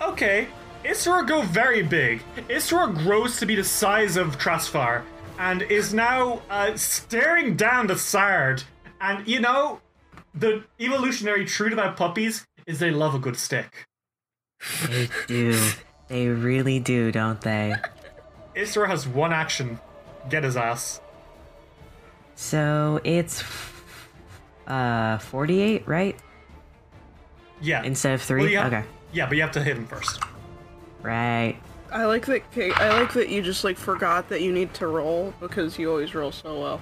Okay, 0.00 0.48
Isra 0.84 1.26
go 1.26 1.42
very 1.42 1.82
big. 1.82 2.22
Isra 2.48 2.92
grows 3.04 3.38
to 3.38 3.46
be 3.46 3.54
the 3.54 3.64
size 3.64 4.16
of 4.16 4.38
Thrasfyr 4.38 5.02
and 5.38 5.62
is 5.62 5.94
now 5.94 6.42
uh, 6.50 6.76
staring 6.76 7.56
down 7.56 7.86
the 7.86 7.96
Sard. 7.96 8.64
And 9.00 9.26
you 9.26 9.40
know, 9.40 9.80
the 10.34 10.64
evolutionary 10.80 11.44
truth 11.44 11.72
about 11.72 11.96
puppies 11.96 12.44
is 12.66 12.78
they 12.78 12.90
love 12.90 13.14
a 13.14 13.18
good 13.18 13.36
stick. 13.36 13.86
They 14.88 15.08
do. 15.26 15.58
they 16.08 16.28
really 16.28 16.78
do, 16.80 17.10
don't 17.12 17.40
they? 17.40 17.74
Isra 18.54 18.86
has 18.88 19.06
one 19.06 19.32
action 19.32 19.80
get 20.28 20.44
his 20.44 20.56
ass. 20.56 21.00
So 22.34 23.00
it's 23.04 23.42
uh 24.66 25.18
48, 25.18 25.86
right? 25.88 26.16
Yeah. 27.60 27.82
Instead 27.82 28.14
of 28.14 28.22
three. 28.22 28.42
Well, 28.42 28.50
you 28.50 28.58
have- 28.58 28.72
okay. 28.72 28.84
Yeah, 29.12 29.26
but 29.26 29.36
you 29.36 29.42
have 29.42 29.52
to 29.52 29.62
hit 29.62 29.76
him 29.76 29.86
first. 29.86 30.20
Right. 31.02 31.58
I 31.92 32.06
like 32.06 32.24
that. 32.26 32.50
Kate, 32.52 32.76
I 32.80 32.98
like 33.00 33.12
that 33.12 33.28
you 33.28 33.42
just 33.42 33.64
like 33.64 33.76
forgot 33.76 34.28
that 34.30 34.40
you 34.40 34.52
need 34.52 34.72
to 34.74 34.86
roll 34.86 35.34
because 35.40 35.78
you 35.78 35.90
always 35.90 36.14
roll 36.14 36.32
so 36.32 36.58
well. 36.60 36.80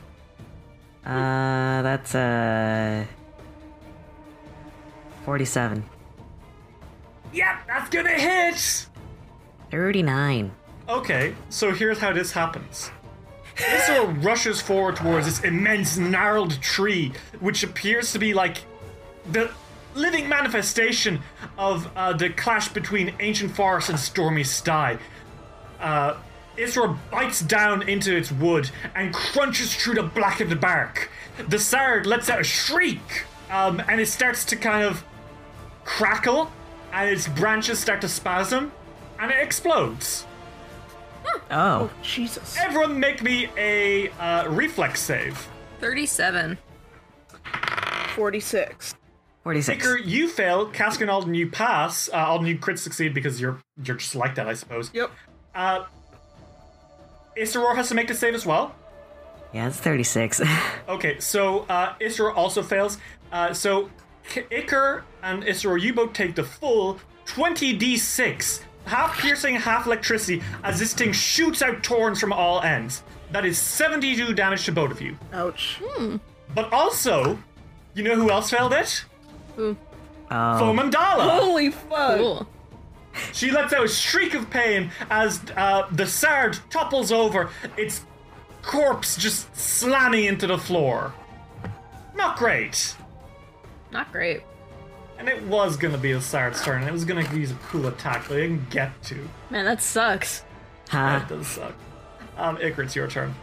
Uh, 1.04 1.82
that's 1.82 2.14
uh 2.14 3.04
47. 5.24 5.84
Yep, 7.32 7.66
that's 7.66 7.88
gonna 7.90 8.10
hit! 8.10 8.86
39. 9.70 10.52
Okay, 10.90 11.36
so 11.50 11.72
here's 11.72 11.98
how 11.98 12.12
this 12.12 12.32
happens. 12.32 12.90
Isra 13.54 14.24
rushes 14.24 14.60
forward 14.60 14.96
towards 14.96 15.26
this 15.26 15.38
immense 15.44 15.96
gnarled 15.96 16.60
tree, 16.60 17.12
which 17.38 17.62
appears 17.62 18.10
to 18.12 18.18
be 18.18 18.34
like 18.34 18.64
the 19.30 19.52
living 19.94 20.28
manifestation 20.28 21.20
of 21.56 21.88
uh, 21.94 22.12
the 22.14 22.30
clash 22.30 22.70
between 22.70 23.14
ancient 23.20 23.54
forest 23.54 23.88
and 23.88 24.00
stormy 24.00 24.42
sky. 24.42 24.98
Uh, 25.78 26.16
bites 27.12 27.40
down 27.40 27.88
into 27.88 28.16
its 28.16 28.32
wood 28.32 28.68
and 28.96 29.14
crunches 29.14 29.72
through 29.72 29.94
the 29.94 30.02
blackened 30.02 30.60
bark. 30.60 31.08
The 31.48 31.60
sard 31.60 32.04
lets 32.04 32.28
out 32.28 32.40
a 32.40 32.44
shriek, 32.44 33.26
um, 33.48 33.80
and 33.88 34.00
it 34.00 34.08
starts 34.08 34.44
to 34.46 34.56
kind 34.56 34.84
of 34.84 35.04
crackle, 35.84 36.50
and 36.92 37.08
its 37.08 37.28
branches 37.28 37.78
start 37.78 38.00
to 38.00 38.08
spasm, 38.08 38.72
and 39.20 39.30
it 39.30 39.38
explodes. 39.38 40.26
Oh, 41.50 41.90
Jesus. 42.02 42.56
Everyone 42.58 42.98
make 43.00 43.22
me 43.22 43.48
a 43.56 44.08
uh, 44.10 44.48
reflex 44.48 45.00
save. 45.00 45.48
37. 45.80 46.56
46. 48.14 48.94
46. 49.42 49.78
Baker, 49.78 49.98
you 49.98 50.28
fail. 50.28 50.66
Cask 50.66 51.00
and 51.00 51.10
Alden, 51.10 51.34
you 51.34 51.48
pass. 51.50 52.08
Uh, 52.12 52.16
Alden, 52.16 52.46
you 52.46 52.58
crit 52.58 52.78
succeed 52.78 53.14
because 53.14 53.40
you're 53.40 53.58
you're 53.82 53.96
just 53.96 54.14
like 54.14 54.34
that, 54.34 54.46
I 54.46 54.54
suppose. 54.54 54.90
Yep. 54.92 55.10
Uh, 55.54 55.84
Isseror 57.36 57.74
has 57.74 57.88
to 57.88 57.94
make 57.94 58.08
the 58.08 58.14
save 58.14 58.34
as 58.34 58.44
well. 58.44 58.74
Yeah, 59.52 59.66
it's 59.68 59.78
36. 59.78 60.42
Okay, 60.88 61.18
so 61.20 61.60
uh, 61.68 61.94
Isseror 62.00 62.34
also 62.34 62.62
fails. 62.62 62.98
Uh, 63.32 63.54
so 63.54 63.88
K- 64.28 64.42
Iker 64.50 65.02
and 65.22 65.44
Isseror, 65.44 65.80
you 65.80 65.94
both 65.94 66.12
take 66.12 66.34
the 66.34 66.42
full 66.42 66.98
20d6, 67.26 68.62
half 68.90 69.18
piercing, 69.18 69.54
half 69.54 69.86
electricity, 69.86 70.42
as 70.64 70.78
this 70.78 70.92
thing 70.92 71.12
shoots 71.12 71.62
out 71.62 71.82
torrents 71.82 72.20
from 72.20 72.32
all 72.32 72.60
ends. 72.60 73.02
That 73.30 73.46
is 73.46 73.58
72 73.58 74.34
damage 74.34 74.64
to 74.64 74.72
both 74.72 74.90
of 74.90 75.00
you. 75.00 75.16
Ouch. 75.32 75.80
But 76.54 76.72
also, 76.72 77.38
you 77.94 78.02
know 78.02 78.16
who 78.16 78.30
else 78.30 78.50
failed 78.50 78.72
it? 78.72 79.04
Ooh, 79.58 79.76
oh. 80.30 80.34
Fomandala! 80.34 81.38
Holy 81.38 81.70
fuck. 81.70 82.18
cool. 82.18 82.48
She 83.32 83.50
lets 83.50 83.72
out 83.72 83.84
a 83.84 83.88
shriek 83.88 84.34
of 84.34 84.50
pain 84.50 84.90
as 85.10 85.40
uh, 85.56 85.86
the 85.92 86.06
Sard 86.06 86.58
topples 86.70 87.12
over, 87.12 87.50
its 87.76 88.04
corpse 88.62 89.16
just 89.16 89.54
slamming 89.56 90.24
into 90.24 90.46
the 90.46 90.58
floor. 90.58 91.12
Not 92.14 92.36
great. 92.36 92.94
Not 93.90 94.10
great. 94.12 94.42
And 95.20 95.28
it 95.28 95.42
was 95.44 95.76
gonna 95.76 95.98
be 95.98 96.12
a 96.12 96.20
Sard's 96.20 96.62
turn, 96.64 96.80
and 96.80 96.88
it 96.88 96.92
was 96.92 97.04
gonna 97.04 97.30
use 97.34 97.50
a 97.50 97.54
cool 97.68 97.86
attack, 97.86 98.24
but 98.26 98.38
it 98.38 98.48
didn't 98.48 98.70
get 98.70 98.90
to. 99.04 99.28
Man, 99.50 99.66
that 99.66 99.82
sucks. 99.82 100.42
Huh. 100.88 101.18
That 101.20 101.28
does 101.28 101.46
suck. 101.46 101.74
Um, 102.38 102.56
Iker, 102.56 102.78
it's 102.84 102.96
your 102.96 103.06
turn. 103.06 103.34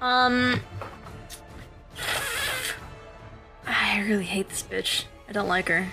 Um. 0.00 0.60
I 3.66 4.00
really 4.00 4.24
hate 4.24 4.48
this 4.48 4.62
bitch. 4.62 5.04
I 5.28 5.32
don't 5.32 5.46
like 5.46 5.68
her. 5.68 5.88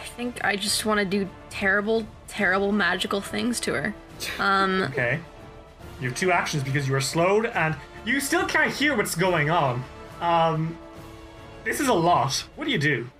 I 0.00 0.04
think 0.16 0.42
I 0.44 0.56
just 0.56 0.84
want 0.86 0.98
to 0.98 1.04
do 1.04 1.28
terrible, 1.50 2.06
terrible 2.26 2.72
magical 2.72 3.20
things 3.20 3.60
to 3.60 3.74
her. 3.74 3.94
Um, 4.38 4.82
Okay. 4.84 5.20
You 6.00 6.08
have 6.08 6.18
two 6.18 6.32
actions 6.32 6.64
because 6.64 6.88
you 6.88 6.94
are 6.94 7.00
slowed, 7.00 7.46
and 7.46 7.76
you 8.04 8.18
still 8.18 8.46
can't 8.46 8.72
hear 8.72 8.96
what's 8.96 9.14
going 9.14 9.50
on. 9.50 9.84
Um, 10.20 10.76
this 11.64 11.80
is 11.80 11.88
a 11.88 11.94
lot. 11.94 12.44
What 12.56 12.64
do 12.64 12.70
you 12.70 12.78
do? 12.78 13.10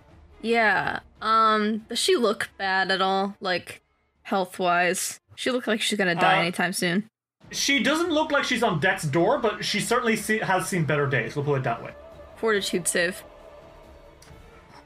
yeah. 0.43 1.01
Um, 1.25 1.79
does 1.89 1.99
she 1.99 2.17
look 2.17 2.51
bad 2.59 2.91
at 2.91 3.01
all? 3.01 3.35
Like, 3.41 3.81
health 4.23 4.59
wise? 4.59 5.21
She 5.35 5.51
look 5.51 5.67
like 5.67 5.81
she's 5.81 5.99
gonna 5.99 6.15
die 6.15 6.37
Uh, 6.39 6.43
anytime 6.43 6.73
soon. 6.75 7.09
She 7.51 7.83
doesn't 7.83 8.11
look 8.11 8.31
like 8.31 8.45
she's 8.45 8.63
on 8.63 8.79
death's 8.79 9.05
door, 9.05 9.39
but 9.39 9.65
she 9.65 9.81
certainly 9.81 10.17
see- 10.17 10.39
has 10.39 10.69
seen 10.69 10.85
better 10.85 11.07
days. 11.07 11.35
We'll 11.35 11.45
put 11.45 11.55
it 11.57 11.65
that 11.65 11.83
way. 11.83 11.93
Fortitude 12.37 12.87
save. 12.87 13.23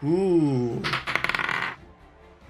Ooh. 0.05 0.81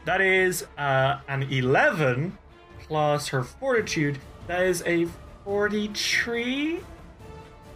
That 0.05 0.20
is 0.20 0.66
uh, 0.76 1.20
an 1.28 1.45
11 1.45 2.36
plus 2.82 3.28
her 3.28 3.43
fortitude. 3.43 4.18
That 4.47 4.62
is 4.62 4.82
a 4.86 5.07
43. 5.45 6.80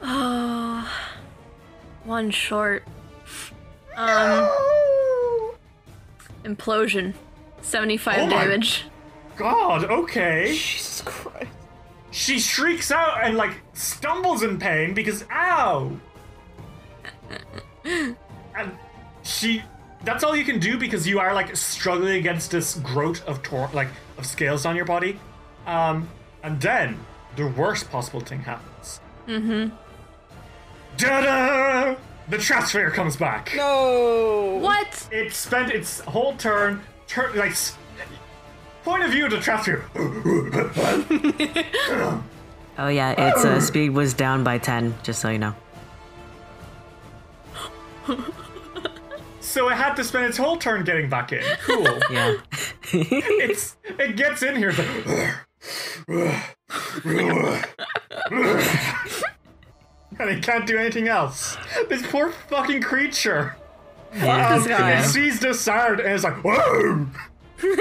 Oh, 0.03 0.91
one 2.05 2.31
short. 2.31 2.85
Um, 3.97 4.49
implosion. 6.45 7.15
75 7.63 8.19
Oh 8.19 8.29
damage. 8.29 8.85
God, 9.37 9.85
okay. 9.85 10.49
Jesus 10.53 11.03
Christ. 11.03 11.49
she 12.11 12.39
shrieks 12.39 12.91
out 12.91 13.23
and 13.23 13.37
like 13.37 13.53
stumbles 13.73 14.43
in 14.43 14.59
pain 14.59 14.95
because 14.95 15.25
ow. 15.31 15.91
and 17.85 18.73
she 19.23 19.63
that's 20.05 20.25
all 20.25 20.37
you 20.37 20.45
can 20.45 20.59
do 20.59 20.77
because 20.77 21.07
you 21.07 21.21
are 21.21 21.33
like 21.33 21.55
struggling 21.57 22.17
against 22.17 22.51
this 22.51 22.75
growth 22.81 23.25
of 23.27 23.43
tor- 23.43 23.71
like 23.73 23.89
of 24.19 24.27
scales 24.27 24.67
on 24.67 24.77
your 24.77 24.85
body. 24.85 25.19
Um 25.67 26.09
and 26.43 26.61
then 26.61 26.99
the 27.37 27.47
worst 27.47 27.91
possible 27.91 28.21
thing 28.21 28.41
happens. 28.41 29.01
Mm-hmm. 29.29 29.75
Da-da! 30.97 31.97
The 32.29 32.37
Thrasfyr 32.37 32.93
comes 32.93 33.17
back. 33.17 33.53
No. 33.57 34.59
What? 34.61 35.09
It 35.11 35.33
spent 35.33 35.71
its 35.73 36.01
whole 36.01 36.35
turn, 36.37 36.81
turn 37.07 37.37
like 37.37 37.55
point 38.85 39.03
of 39.05 39.11
view 39.11 39.27
of 39.27 39.31
the 39.33 39.39
Thrasfyr. 39.39 39.83
Oh 42.79 42.89
yeah, 42.89 43.11
its 43.29 43.45
uh, 43.45 43.61
speed 43.61 43.91
was 43.91 44.15
down 44.15 44.45
by 44.45 44.57
ten. 44.57 44.95
Just 45.03 45.21
so 45.21 45.29
you 45.29 45.39
know. 45.39 45.55
so 49.41 49.69
it 49.69 49.75
had 49.75 49.95
to 49.95 50.05
spend 50.05 50.25
its 50.25 50.39
whole 50.39 50.57
turn 50.57 50.83
getting 50.83 51.11
back 51.11 51.33
in. 51.33 51.43
Cool. 51.65 51.87
Yeah. 52.11 52.37
it's 52.95 53.77
it 53.85 54.17
gets 54.17 54.43
in 54.43 54.57
here. 54.57 54.73
It's 54.75 56.09
like, 56.09 57.69
and 60.19 60.31
he 60.31 60.41
can't 60.41 60.67
do 60.67 60.79
anything 60.79 61.09
else. 61.09 61.57
This 61.89 62.07
poor 62.07 62.33
fucking 62.33 62.83
creature. 62.83 63.57
yeah. 64.15 64.57
This 64.59 64.67
guy. 64.67 65.01
It 65.01 65.05
sees 65.05 65.41
this 65.41 65.61
Sard 65.61 66.01
and 66.01 66.13
it's 66.15 66.25
like, 66.25 66.43
whoa. 66.45 67.07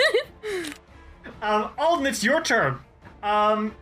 um, 1.41 1.69
Alden, 1.77 2.05
it's 2.05 2.23
your 2.23 2.41
turn. 2.41 2.79
Um, 3.23 3.75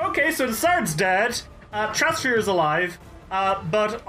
okay, 0.00 0.30
so 0.32 0.46
the 0.46 0.54
Sard's 0.54 0.94
dead. 0.94 1.40
Uh, 1.72 1.92
Thrasfyr 1.92 2.36
is 2.38 2.46
alive, 2.46 2.98
uh, 3.30 3.62
but 3.70 4.02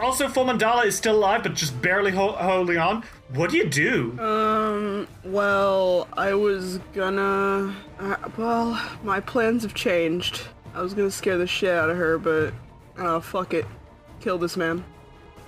also 0.00 0.26
Fomandala 0.26 0.86
is 0.86 0.96
still 0.96 1.16
alive, 1.16 1.42
but 1.42 1.54
just 1.54 1.80
barely 1.80 2.10
ho- 2.10 2.32
holding 2.32 2.78
on. 2.78 3.04
What 3.34 3.50
do 3.50 3.58
you 3.58 3.68
do? 3.68 4.18
Um, 4.18 5.06
well, 5.24 6.08
I 6.14 6.34
was 6.34 6.78
gonna. 6.94 7.74
Uh, 8.00 8.16
well, 8.36 8.80
my 9.04 9.20
plans 9.20 9.62
have 9.62 9.74
changed. 9.74 10.42
I 10.74 10.82
was 10.82 10.94
gonna 10.94 11.10
scare 11.12 11.38
the 11.38 11.46
shit 11.46 11.70
out 11.70 11.90
of 11.90 11.96
her, 11.96 12.18
but. 12.18 12.52
Uh, 13.00 13.18
fuck 13.20 13.54
it. 13.54 13.66
Kill 14.20 14.38
this 14.38 14.56
man. 14.56 14.84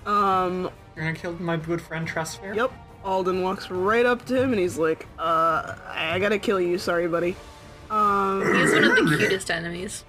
Um, 0.06 0.70
You're 0.96 1.04
gonna 1.04 1.14
kill 1.14 1.32
my 1.34 1.56
good 1.56 1.80
friend 1.80 2.08
Thrasfyr? 2.08 2.54
yep. 2.56 2.72
Alden 3.04 3.42
walks 3.42 3.70
right 3.70 4.06
up 4.06 4.24
to 4.26 4.40
him 4.40 4.52
and 4.52 4.60
he's 4.60 4.78
like, 4.78 5.06
uh, 5.18 5.74
I 5.88 6.18
gotta 6.20 6.38
kill 6.38 6.60
you, 6.60 6.78
sorry, 6.78 7.08
buddy. 7.08 7.36
Um, 7.90 8.42
He's 8.54 8.72
one 8.72 8.84
of 8.84 8.96
the 8.96 9.16
cutest 9.18 9.50
enemies. 9.50 10.04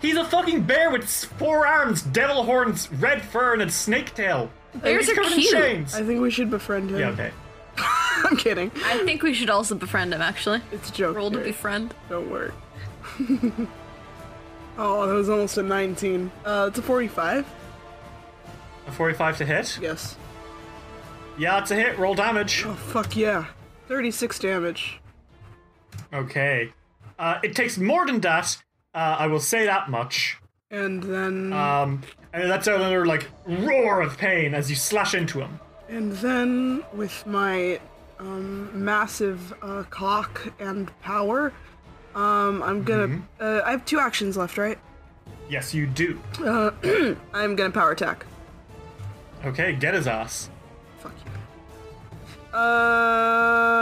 He's 0.00 0.16
a 0.16 0.24
fucking 0.24 0.62
bear 0.62 0.90
with 0.90 1.04
four 1.04 1.66
arms, 1.66 2.02
devil 2.02 2.42
horns, 2.42 2.90
red 2.92 3.22
fur, 3.22 3.52
and 3.52 3.62
a 3.62 3.70
snake 3.70 4.14
tail. 4.14 4.50
Bears 4.76 5.08
are 5.08 5.14
cute. 5.14 5.54
I 5.54 6.02
think 6.02 6.20
we 6.20 6.30
should 6.30 6.50
befriend 6.50 6.90
him. 6.90 6.98
Yeah, 6.98 7.10
okay. 7.10 7.30
I'm 7.76 8.36
kidding. 8.36 8.70
I 8.84 9.04
think 9.04 9.22
we 9.22 9.34
should 9.34 9.50
also 9.50 9.74
befriend 9.74 10.14
him, 10.14 10.22
actually. 10.22 10.62
It's 10.72 10.88
a 10.88 10.92
joke. 10.92 11.16
Roll 11.16 11.30
to 11.30 11.38
befriend. 11.38 11.94
Don't 12.08 12.30
worry. 12.30 12.52
oh, 14.80 15.06
that 15.06 15.14
was 15.14 15.28
almost 15.28 15.58
a 15.58 15.62
19. 15.62 16.30
Uh, 16.44 16.66
it's 16.70 16.78
a 16.78 16.82
45. 16.82 17.46
A 18.86 18.92
45 18.92 19.38
to 19.38 19.46
hit. 19.46 19.78
Yes. 19.80 20.16
Yeah, 21.38 21.58
it's 21.58 21.70
a 21.70 21.76
hit. 21.76 21.98
Roll 21.98 22.14
damage. 22.14 22.64
Oh, 22.66 22.74
fuck 22.74 23.16
yeah. 23.16 23.46
36 23.88 24.38
damage. 24.38 25.00
Okay. 26.12 26.72
Uh, 27.18 27.38
it 27.42 27.54
takes 27.54 27.78
more 27.78 28.06
than 28.06 28.20
that. 28.20 28.56
Uh, 28.94 29.16
I 29.18 29.26
will 29.26 29.40
say 29.40 29.66
that 29.66 29.90
much. 29.90 30.38
And 30.70 31.02
then. 31.02 31.52
Um, 31.52 32.02
and 32.32 32.50
that's 32.50 32.66
another 32.66 33.06
like 33.06 33.28
roar 33.46 34.00
of 34.00 34.16
pain 34.16 34.54
as 34.54 34.70
you 34.70 34.76
slash 34.76 35.14
into 35.14 35.40
him. 35.40 35.60
And 35.88 36.12
then, 36.12 36.84
with 36.92 37.26
my 37.26 37.80
um, 38.20 38.84
massive 38.84 39.52
uh, 39.62 39.82
cock 39.90 40.52
and 40.60 40.90
power, 41.00 41.52
um, 42.14 42.62
I'm 42.62 42.82
gonna. 42.84 43.08
Mm-hmm. 43.08 43.20
Uh, 43.40 43.60
I 43.64 43.70
have 43.70 43.84
two 43.84 43.98
actions 43.98 44.36
left, 44.36 44.58
right? 44.58 44.78
Yes, 45.48 45.74
you 45.74 45.86
do. 45.86 46.20
Uh, 46.42 46.70
I'm 47.34 47.56
gonna 47.56 47.70
power 47.70 47.92
attack. 47.92 48.26
Okay, 49.44 49.72
get 49.74 49.94
his 49.94 50.06
ass. 50.06 50.50
Fuck 50.98 51.12
you. 51.24 51.30
Uh, 52.58 53.80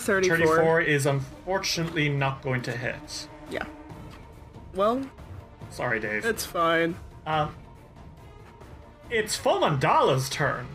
34. 0.00 0.36
34 0.38 0.80
is 0.82 1.06
unfortunately 1.06 2.08
not 2.08 2.42
going 2.42 2.62
to 2.62 2.72
hit. 2.72 3.28
Yeah. 3.50 3.64
Well, 4.74 5.02
Sorry, 5.70 6.00
Dave. 6.00 6.24
it's 6.24 6.44
fine. 6.46 6.94
Um, 7.26 7.54
it's 9.10 9.38
Fomandala's 9.38 10.30
turn. 10.30 10.66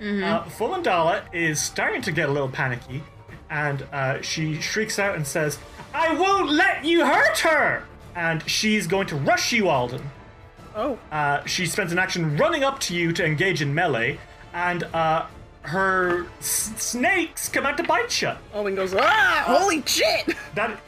Mm-hmm. 0.00 0.24
Uh, 0.24 0.42
Fomandala 0.44 1.22
is 1.32 1.60
starting 1.60 2.00
to 2.02 2.12
get 2.12 2.28
a 2.28 2.32
little 2.32 2.48
panicky, 2.48 3.02
and 3.50 3.82
uh, 3.92 4.20
she 4.22 4.60
shrieks 4.60 4.98
out 4.98 5.14
and 5.16 5.26
says, 5.26 5.58
I 5.94 6.14
won't 6.14 6.50
let 6.50 6.84
you 6.84 7.04
hurt 7.04 7.38
her! 7.40 7.84
And 8.16 8.48
she's 8.48 8.86
going 8.86 9.06
to 9.08 9.16
rush 9.16 9.52
you, 9.52 9.68
Alden. 9.68 10.10
Oh. 10.76 10.98
Uh, 11.12 11.44
she 11.44 11.66
spends 11.66 11.92
an 11.92 11.98
action 11.98 12.36
running 12.36 12.64
up 12.64 12.80
to 12.80 12.94
you 12.94 13.12
to 13.12 13.24
engage 13.24 13.62
in 13.62 13.74
melee, 13.74 14.18
and 14.52 14.82
uh, 14.84 15.26
her 15.62 16.26
s- 16.40 16.72
snakes 16.76 17.48
come 17.48 17.64
out 17.66 17.76
to 17.76 17.82
bite 17.84 18.20
you. 18.22 18.32
Alden 18.52 18.74
goes, 18.74 18.94
ah, 18.94 19.44
holy 19.46 19.82
shit! 19.86 20.34
That, 20.54 20.78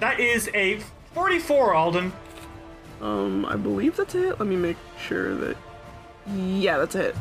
that 0.00 0.20
is 0.20 0.50
a 0.54 0.80
44, 1.14 1.74
Alden. 1.74 2.12
Um, 3.00 3.46
I 3.46 3.56
believe 3.56 3.96
that's 3.96 4.14
a 4.14 4.18
hit. 4.18 4.38
Let 4.38 4.48
me 4.48 4.56
make 4.56 4.76
sure 5.06 5.34
that. 5.36 5.56
Yeah, 6.34 6.78
that's 6.78 6.94
a 6.94 6.98
hit. 6.98 7.16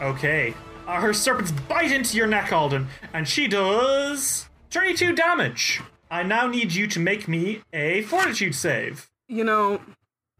Okay. 0.00 0.54
Uh, 0.86 1.00
her 1.00 1.12
serpents 1.12 1.52
bite 1.52 1.92
into 1.92 2.16
your 2.16 2.26
neck, 2.26 2.52
Alden, 2.52 2.88
and 3.12 3.26
she 3.28 3.46
does 3.46 4.48
32 4.70 5.14
damage. 5.14 5.80
I 6.10 6.22
now 6.22 6.46
need 6.46 6.72
you 6.72 6.86
to 6.88 7.00
make 7.00 7.28
me 7.28 7.62
a 7.72 8.02
fortitude 8.02 8.54
save. 8.54 9.08
You 9.28 9.44
know, 9.44 9.80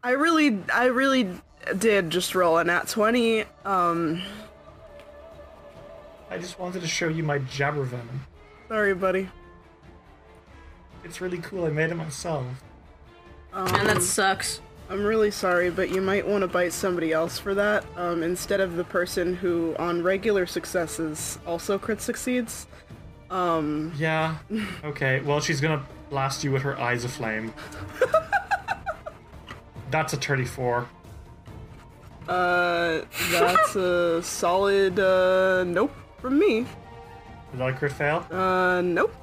I 0.03 0.11
really, 0.11 0.59
I 0.71 0.85
really 0.85 1.29
did 1.77 2.09
just 2.09 2.35
roll 2.35 2.57
a 2.57 2.63
nat 2.63 2.87
20. 2.89 3.45
Um, 3.65 4.21
I 6.29 6.37
just 6.37 6.59
wanted 6.59 6.81
to 6.81 6.87
show 6.87 7.07
you 7.07 7.23
my 7.23 7.39
jabber 7.39 7.83
venom. 7.83 8.25
sorry, 8.67 8.93
buddy. 8.93 9.29
It's 11.03 11.21
really 11.21 11.37
cool. 11.39 11.65
I 11.65 11.69
made 11.69 11.91
it 11.91 11.95
myself. 11.95 12.45
And 13.53 13.87
that 13.87 14.01
sucks. 14.01 14.61
I'm 14.93 15.03
really 15.03 15.31
sorry, 15.31 15.71
but 15.71 15.89
you 15.89 16.01
might 16.01 16.27
want 16.27 16.43
to 16.43 16.47
bite 16.47 16.71
somebody 16.71 17.11
else 17.11 17.39
for 17.39 17.55
that, 17.55 17.83
um, 17.95 18.21
instead 18.21 18.61
of 18.61 18.75
the 18.75 18.83
person 18.83 19.35
who, 19.35 19.75
on 19.79 20.03
regular 20.03 20.45
successes, 20.45 21.39
also 21.47 21.79
crit 21.79 21.99
succeeds. 21.99 22.67
Yeah. 23.31 24.37
Okay. 24.83 25.19
Well, 25.21 25.39
she's 25.39 25.59
gonna 25.59 25.83
blast 26.11 26.43
you 26.43 26.51
with 26.51 26.61
her 26.61 26.79
eyes 26.79 27.03
aflame. 27.03 27.51
That's 29.89 30.13
a 30.13 30.17
34. 30.17 30.87
Uh, 32.27 33.01
that's 33.31 33.75
a 33.75 34.21
solid, 34.23 34.99
uh, 34.99 35.63
nope 35.63 35.91
from 36.19 36.37
me. 36.37 36.67
That 37.55 37.69
a 37.69 37.73
crit 37.73 37.91
fail? 37.91 38.25
Uh, 38.31 38.81
nope. 38.81 39.13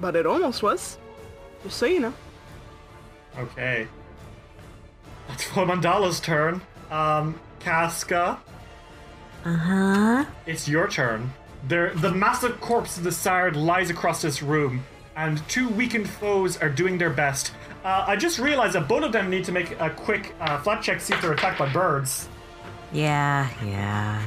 But 0.00 0.14
it 0.14 0.24
almost 0.24 0.62
was. 0.62 0.98
Just 1.64 1.78
so 1.78 1.86
you 1.86 1.98
know. 1.98 2.14
Okay. 3.36 3.88
That's 5.28 5.44
for 5.44 5.64
Mandala's 5.66 6.20
turn. 6.20 6.60
Um, 6.90 7.38
Casca, 7.60 8.38
Uh 9.44 9.52
huh. 9.56 10.24
it's 10.46 10.68
your 10.68 10.88
turn. 10.88 11.32
There, 11.66 11.92
the 11.94 12.12
massive 12.12 12.60
corpse 12.60 12.96
of 12.96 13.04
the 13.04 13.12
Sard 13.12 13.56
lies 13.56 13.90
across 13.90 14.22
this 14.22 14.42
room, 14.42 14.84
and 15.16 15.46
two 15.48 15.68
weakened 15.68 16.08
foes 16.08 16.56
are 16.56 16.68
doing 16.70 16.96
their 16.98 17.10
best. 17.10 17.52
Uh, 17.84 18.04
I 18.06 18.16
just 18.16 18.38
realized 18.38 18.74
that 18.74 18.88
both 18.88 19.02
of 19.04 19.12
them 19.12 19.28
need 19.28 19.44
to 19.44 19.52
make 19.52 19.78
a 19.80 19.90
quick 19.90 20.34
uh, 20.40 20.58
flat 20.62 20.82
check, 20.82 21.00
see 21.00 21.14
if 21.14 21.20
they're 21.22 21.32
attacked 21.32 21.58
by 21.58 21.70
birds. 21.72 22.28
Yeah, 22.92 23.48
yeah. 23.64 24.22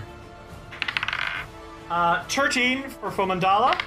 Uh, 1.90 2.24
13 2.26 2.90
for 2.90 3.10
Fomandala, 3.12 3.80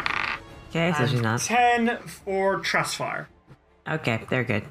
Okay, 0.71 0.93
so 0.99 1.07
she's 1.07 1.21
not. 1.23 1.41
10 1.41 1.99
for 2.07 2.61
Thrasfyr. 2.61 3.27
Okay, 3.89 4.21
they're 4.29 4.43
good. 4.45 4.65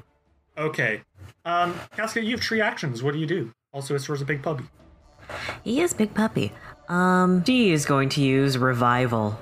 Okay. 0.58 1.00
Um, 1.44 1.74
Casca, 1.96 2.22
you 2.24 2.32
have 2.32 2.40
three 2.40 2.60
actions. 2.60 3.02
What 3.02 3.12
do 3.14 3.20
you 3.20 3.26
do? 3.26 3.52
Also, 3.72 3.94
it's 3.94 4.04
towards 4.06 4.22
a 4.22 4.24
big 4.24 4.42
puppy. 4.42 4.64
He 5.62 5.80
is 5.80 5.92
big 5.94 6.14
puppy. 6.14 6.52
Um, 6.88 7.44
she 7.44 7.70
is 7.72 7.84
going 7.86 8.08
to 8.10 8.22
use 8.22 8.56
revival. 8.58 9.38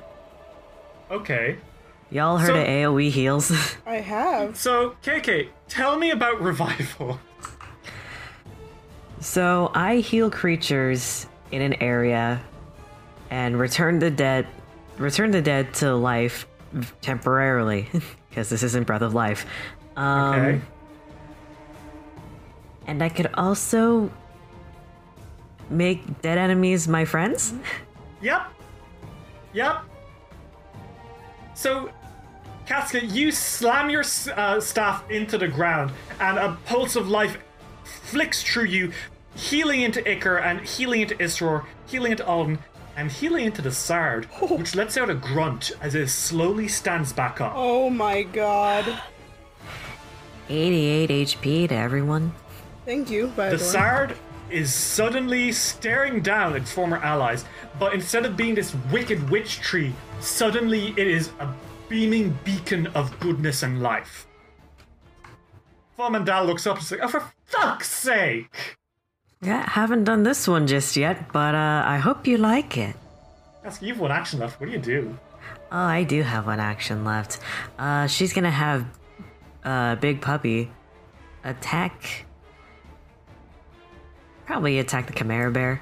Okay. 1.11 1.59
Y'all 2.11 2.39
heard 2.39 2.49
So- 2.49 2.61
of 2.61 2.67
AOE 2.67 3.11
heals? 3.11 3.53
I 3.87 3.97
have. 3.97 4.57
So, 4.57 4.97
KK, 5.03 5.49
tell 5.69 5.99
me 5.99 6.11
about 6.11 6.41
revival. 6.41 7.21
so 9.21 9.71
I 9.75 9.97
heal 9.97 10.31
creatures 10.31 11.27
in 11.51 11.63
an 11.63 11.75
area 11.75 12.41
and 13.31 13.59
return 13.59 13.99
the 13.99 14.11
dead, 14.11 14.47
return 14.99 15.31
the 15.31 15.43
dead 15.43 15.73
to 15.75 15.95
life 15.95 16.47
temporarily, 17.01 17.89
because 18.29 18.49
this 18.49 18.63
isn't 18.63 18.87
Breath 18.87 19.03
of 19.03 19.15
Life. 19.15 19.47
Um, 19.97 20.35
Okay. 20.35 20.61
And 22.87 23.03
I 23.03 23.09
could 23.09 23.31
also 23.35 24.11
make 25.71 26.23
dead 26.23 26.39
enemies 26.39 26.89
my 26.89 27.05
friends. 27.05 27.55
Yep. 28.21 28.43
Yep. 29.53 29.83
So, 31.55 31.91
Casca, 32.67 33.05
you 33.05 33.31
slam 33.31 33.91
your 33.91 34.05
uh, 34.37 34.61
staff 34.61 35.09
into 35.11 35.39
the 35.39 35.49
ground, 35.49 35.93
and 36.21 36.39
a 36.39 36.57
pulse 36.67 36.97
of 36.97 37.09
life 37.09 37.39
flicks 37.85 38.43
through 38.43 38.65
you, 38.65 38.93
healing 39.35 39.83
into 39.83 40.01
Iker, 40.03 40.41
and 40.43 40.61
healing 40.61 41.03
into 41.03 41.15
Isror, 41.17 41.65
healing 41.87 42.13
into 42.13 42.27
Alden, 42.27 42.59
and 42.97 43.11
healing 43.11 43.47
into 43.47 43.63
the 43.63 43.73
Sard, 43.73 44.25
which 44.41 44.75
lets 44.75 44.97
out 44.97 45.11
a 45.11 45.15
grunt 45.15 45.73
as 45.81 45.95
it 45.95 46.09
slowly 46.09 46.69
stands 46.69 47.13
back 47.13 47.41
up. 47.41 47.53
Oh 47.55 47.91
my 47.91 48.23
god. 48.23 49.01
88 50.49 51.11
HP 51.11 51.69
to 51.69 51.75
everyone. 51.75 52.33
Thank 52.85 53.11
you, 53.11 53.29
by 53.29 53.51
The 53.51 53.57
the. 53.57 53.65
Sard 53.65 54.17
is 54.51 54.73
suddenly 54.73 55.53
staring 55.53 56.21
down 56.21 56.57
its 56.57 56.71
former 56.73 56.99
allies, 56.99 57.45
but 57.79 57.95
instead 57.95 58.27
of 58.27 58.37
being 58.37 58.55
this 58.55 58.75
wicked 58.91 59.31
witch 59.31 59.61
tree, 59.61 59.93
suddenly 60.21 60.89
it 60.97 61.07
is 61.07 61.31
a 61.41 61.49
beaming 61.89 62.39
beacon 62.45 62.87
of 62.89 63.19
goodness 63.21 63.63
and 63.63 63.83
life. 63.83 64.27
Fomandal 65.99 66.47
looks 66.47 66.67
up 66.67 66.79
and 66.79 66.85
says, 66.87 66.99
Oh, 67.03 67.09
for 67.09 67.33
fuck's 67.47 67.89
sake! 67.89 68.77
Yeah, 69.41 69.69
haven't 69.69 70.05
done 70.05 70.23
this 70.23 70.47
one 70.47 70.67
just 70.67 70.97
yet, 70.97 71.33
but 71.33 71.55
uh, 71.55 71.83
I 71.85 71.99
hope 71.99 72.27
you 72.27 72.39
like 72.39 72.77
it. 72.79 72.97
Ask 73.65 73.83
you've 73.83 74.01
one 74.01 74.11
action 74.13 74.41
left. 74.41 74.61
What 74.61 74.67
do 74.67 74.73
you 74.73 74.79
do? 74.79 75.19
Oh, 75.71 75.79
I 75.79 76.05
do 76.05 76.23
have 76.23 76.47
one 76.47 76.61
action 76.61 77.05
left. 77.05 77.41
Uh, 77.79 78.07
she's 78.07 78.33
gonna 78.33 78.51
have 78.51 78.87
uh, 79.65 79.97
Big 79.97 80.21
Puppy 80.21 80.71
attack. 81.45 82.27
Probably 84.53 84.81
attack 84.81 85.07
the 85.07 85.15
Chimera 85.15 85.51
Bear. 85.51 85.81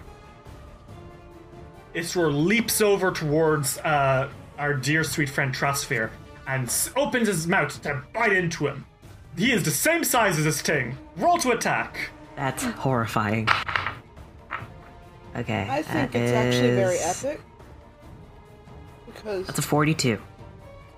Isror 1.93 2.33
leaps 2.33 2.81
over 2.81 3.11
towards 3.11 3.79
uh, 3.79 4.31
our 4.61 4.75
dear 4.75 5.03
sweet 5.03 5.29
friend 5.29 5.53
Thrasfyr 5.53 6.11
and 6.47 6.69
s- 6.69 6.89
opens 6.95 7.27
his 7.27 7.49
mouth 7.49 7.83
to 7.83 8.01
bite 8.15 8.33
into 8.33 8.69
him. 8.69 8.87
He 9.37 9.51
is 9.51 9.65
the 9.65 9.73
same 9.73 10.05
size 10.05 10.39
as 10.39 10.45
this 10.45 10.61
thing. 10.63 10.97
Roll 11.17 11.37
to 11.39 11.51
attack. 11.51 12.11
That's 12.37 12.63
horrifying. 12.63 13.49
Okay. 15.35 15.67
I 15.69 15.83
think 15.83 16.13
that 16.13 16.23
it's 16.23 16.31
actually 16.33 16.77
very 16.77 16.99
epic. 16.99 17.41
Because 19.07 19.47
That's 19.49 19.59
a 19.59 19.63
42. 19.63 20.17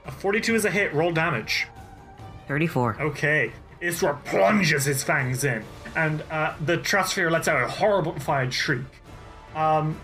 A 0.05 0.11
42 0.11 0.55
is 0.57 0.66
a 0.66 0.70
hit. 0.70 0.93
Roll 0.93 1.11
damage. 1.11 1.68
34. 2.49 2.99
Okay. 3.01 3.51
Isra 3.81 4.23
plunges 4.27 4.85
his 4.85 5.03
fangs 5.03 5.43
in, 5.45 5.64
and 5.97 6.22
uh, 6.30 6.55
the 6.64 6.78
Thrasfyr 6.78 7.30
lets 7.30 7.49
out 7.49 7.62
a 7.62 7.68
horrified 7.68 8.53
shriek. 8.53 8.84
Um, 9.55 10.01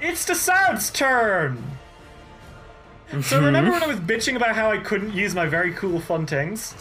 it's 0.00 0.24
the 0.24 0.34
Sound's 0.34 0.90
turn! 0.90 1.62
So 3.22 3.40
remember 3.42 3.72
when 3.72 3.82
I 3.82 3.86
was 3.88 3.98
bitching 3.98 4.36
about 4.36 4.54
how 4.54 4.70
I 4.70 4.78
couldn't 4.78 5.14
use 5.14 5.34
my 5.34 5.46
very 5.46 5.72
cool 5.72 6.00
fun 6.00 6.26
things? 6.26 6.74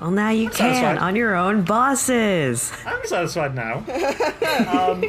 Well, 0.00 0.10
now 0.10 0.30
you 0.30 0.44
sounds 0.44 0.56
can 0.78 0.96
fine. 0.96 0.98
on 0.98 1.16
your 1.16 1.34
own 1.34 1.62
bosses. 1.62 2.72
I'm 2.86 3.04
satisfied 3.04 3.54
now. 3.54 3.84
um, 4.70 5.04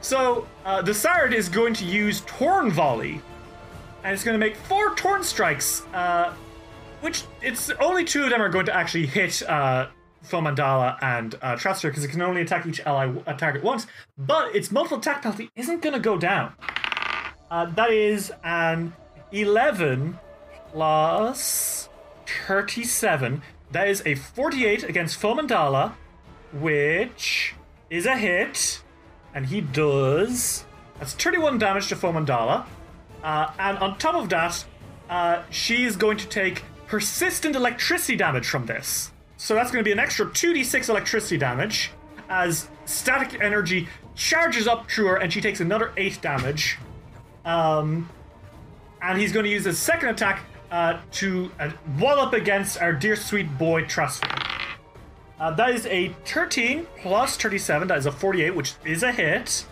so 0.00 0.46
uh, 0.64 0.80
the 0.80 0.94
Sard 0.94 1.34
is 1.34 1.48
going 1.48 1.74
to 1.74 1.84
use 1.84 2.22
Torn 2.26 2.70
Volley, 2.70 3.20
and 4.02 4.14
it's 4.14 4.24
going 4.24 4.38
to 4.38 4.44
make 4.44 4.56
four 4.56 4.94
Torn 4.94 5.22
strikes. 5.22 5.82
Uh, 5.92 6.34
which 7.02 7.24
it's 7.42 7.70
only 7.78 8.04
two 8.04 8.24
of 8.24 8.30
them 8.30 8.40
are 8.40 8.48
going 8.48 8.66
to 8.66 8.74
actually 8.74 9.06
hit 9.06 9.42
uh, 9.48 9.88
Fomandala 10.28 10.98
and 11.02 11.34
uh, 11.36 11.56
Thrasfyr 11.56 11.90
because 11.90 12.04
it 12.04 12.08
can 12.08 12.22
only 12.22 12.40
attack 12.42 12.66
each 12.66 12.80
ally 12.80 13.12
target 13.38 13.62
once. 13.62 13.86
But 14.18 14.54
its 14.54 14.70
multiple 14.70 14.98
attack 14.98 15.22
penalty 15.22 15.50
isn't 15.56 15.82
going 15.82 15.94
to 15.94 16.00
go 16.00 16.18
down. 16.18 16.52
Uh, 17.50 17.66
that 17.66 17.90
is 17.90 18.32
an 18.42 18.92
11 19.32 20.18
plus 20.72 21.88
37. 22.46 23.42
That 23.70 23.88
is 23.88 24.02
a 24.04 24.14
48 24.14 24.84
against 24.84 25.20
Fomandala, 25.20 25.92
which 26.52 27.54
is 27.90 28.06
a 28.06 28.16
hit. 28.16 28.82
And 29.34 29.46
he 29.46 29.60
does. 29.60 30.64
That's 30.98 31.12
31 31.12 31.58
damage 31.58 31.88
to 31.88 31.96
Fomandala. 31.96 32.66
Uh, 33.22 33.50
and 33.58 33.78
on 33.78 33.98
top 33.98 34.14
of 34.14 34.28
that, 34.30 34.64
uh, 35.10 35.42
she 35.50 35.84
is 35.84 35.96
going 35.96 36.16
to 36.18 36.26
take 36.26 36.64
persistent 36.86 37.54
electricity 37.54 38.16
damage 38.16 38.48
from 38.48 38.66
this. 38.66 39.12
So 39.36 39.54
that's 39.54 39.70
going 39.70 39.82
to 39.82 39.88
be 39.88 39.92
an 39.92 39.98
extra 39.98 40.26
2d6 40.26 40.88
electricity 40.88 41.36
damage 41.36 41.90
as 42.28 42.68
static 42.86 43.40
energy 43.40 43.88
charges 44.14 44.66
up 44.66 44.90
through 44.90 45.06
her 45.06 45.16
and 45.16 45.32
she 45.32 45.40
takes 45.40 45.60
another 45.60 45.92
8 45.96 46.20
damage. 46.20 46.78
Um, 47.44 48.08
and 49.02 49.18
he's 49.18 49.32
going 49.32 49.44
to 49.44 49.50
use 49.50 49.64
his 49.64 49.78
second 49.78 50.08
attack 50.08 50.42
uh, 50.70 51.00
to 51.12 51.50
uh, 51.60 51.70
wall 51.98 52.18
up 52.18 52.32
against 52.32 52.80
our 52.80 52.92
dear 52.92 53.14
sweet 53.14 53.56
boy 53.58 53.84
Thrasfyr. 53.84 54.42
Uh, 55.38 55.50
that 55.52 55.70
is 55.70 55.86
a 55.86 56.08
13 56.24 56.86
plus 56.98 57.36
37. 57.36 57.88
That 57.88 57.98
is 57.98 58.06
a 58.06 58.12
48, 58.12 58.54
which 58.54 58.74
is 58.84 59.02
a 59.02 59.12
hit. 59.12 59.66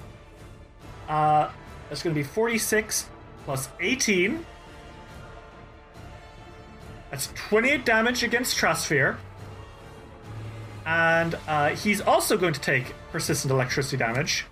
Uh, 1.09 1.51
that's 1.89 2.03
going 2.03 2.15
to 2.15 2.21
be 2.21 2.27
46 2.27 3.09
plus 3.45 3.69
18. 3.81 4.45
That's 7.11 7.29
28 7.35 7.85
damage 7.85 8.23
against 8.23 8.57
Thrasfyr. 8.59 9.17
And 10.87 11.37
uh, 11.49 11.71
he's 11.71 12.01
also 12.01 12.37
going 12.37 12.55
to 12.55 12.61
take 12.61 12.95
persistent 13.11 13.51
electricity 13.51 13.97
damage. 13.97 14.47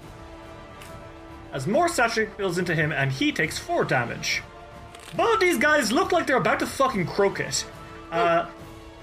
As 1.52 1.66
more 1.66 1.88
static 1.88 2.36
builds 2.36 2.56
into 2.56 2.74
him, 2.74 2.92
and 2.92 3.12
he 3.12 3.32
takes 3.32 3.58
4 3.58 3.84
damage. 3.84 4.42
Both 5.14 5.34
of 5.34 5.40
these 5.40 5.58
guys 5.58 5.92
look 5.92 6.10
like 6.12 6.26
they're 6.26 6.38
about 6.38 6.60
to 6.60 6.66
fucking 6.66 7.06
croak 7.06 7.40
it. 7.40 7.66
Uh, 8.10 8.46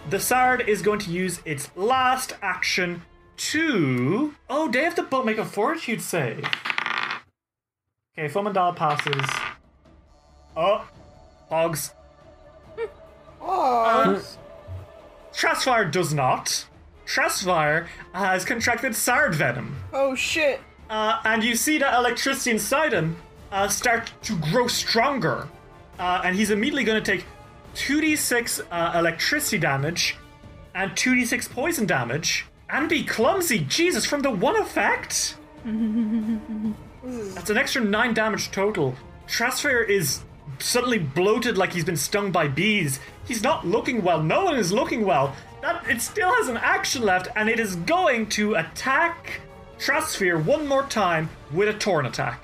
the 0.09 0.19
Sard 0.19 0.67
is 0.67 0.81
going 0.81 0.99
to 0.99 1.11
use 1.11 1.41
its 1.45 1.69
last 1.75 2.33
action 2.41 3.03
to. 3.37 4.33
Oh, 4.49 4.69
they 4.69 4.83
have 4.83 4.95
to 4.95 5.03
both 5.03 5.25
make 5.25 5.37
a 5.37 5.45
fortitude 5.45 6.01
save. 6.01 6.43
Okay, 8.17 8.27
Fomandala 8.27 8.75
passes. 8.75 9.29
Oh, 10.57 10.87
Hogs. 11.49 11.93
Oh, 13.41 14.21
Thrasfyr 15.33 15.91
does 15.91 16.13
not. 16.13 16.65
Thrasfyr 17.09 17.87
has 18.13 18.45
contracted 18.45 18.95
Sard 18.95 19.33
Venom. 19.33 19.75
oh 19.93 20.13
shit. 20.15 20.61
Uh, 20.89 21.19
and 21.25 21.43
you 21.43 21.55
see 21.55 21.77
that 21.79 21.93
electricity 21.95 22.51
inside 22.51 22.93
him 22.93 23.15
uh, 23.51 23.67
start 23.67 24.11
to 24.23 24.35
grow 24.37 24.67
stronger. 24.67 25.47
Uh, 25.97 26.21
and 26.23 26.35
he's 26.35 26.51
immediately 26.51 26.83
going 26.83 27.01
to 27.03 27.11
take 27.11 27.25
2d6 27.75 28.61
uh, 28.71 28.97
electricity 28.97 29.57
damage 29.57 30.17
and 30.75 30.91
2d6 30.91 31.49
poison 31.51 31.85
damage 31.85 32.45
and 32.69 32.87
be 32.89 33.03
clumsy. 33.03 33.59
Jesus, 33.59 34.05
from 34.05 34.21
the 34.21 34.31
one 34.31 34.55
effect? 34.55 35.35
That's 37.03 37.49
an 37.49 37.57
extra 37.57 37.83
9 37.83 38.13
damage 38.13 38.51
total. 38.51 38.95
Thrasfyr 39.27 39.87
is 39.87 40.23
suddenly 40.59 40.99
bloated 40.99 41.57
like 41.57 41.73
he's 41.73 41.85
been 41.85 41.97
stung 41.97 42.31
by 42.31 42.47
bees. 42.47 42.99
He's 43.25 43.43
not 43.43 43.65
looking 43.65 44.03
well. 44.03 44.21
No 44.21 44.45
one 44.45 44.57
is 44.57 44.71
looking 44.71 45.05
well. 45.05 45.35
That 45.61 45.87
It 45.89 46.01
still 46.01 46.33
has 46.33 46.47
an 46.47 46.57
action 46.57 47.03
left, 47.03 47.27
and 47.35 47.49
it 47.49 47.59
is 47.59 47.75
going 47.77 48.27
to 48.29 48.55
attack 48.55 49.41
Thrasfyr 49.77 50.43
one 50.43 50.67
more 50.67 50.83
time 50.83 51.29
with 51.51 51.69
a 51.69 51.73
Torn 51.73 52.05
attack. 52.05 52.43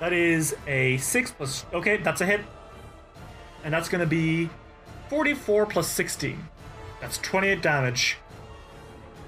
That 0.00 0.12
is 0.12 0.56
a 0.66 0.96
6 0.96 1.30
plus. 1.32 1.64
Okay, 1.72 1.98
that's 1.98 2.20
a 2.20 2.26
hit. 2.26 2.40
And 3.64 3.72
that's 3.72 3.88
going 3.88 4.00
to 4.00 4.06
be 4.06 4.50
44 5.08 5.66
plus 5.66 5.88
16. 5.88 6.36
That's 7.00 7.18
28 7.18 7.62
damage. 7.62 8.16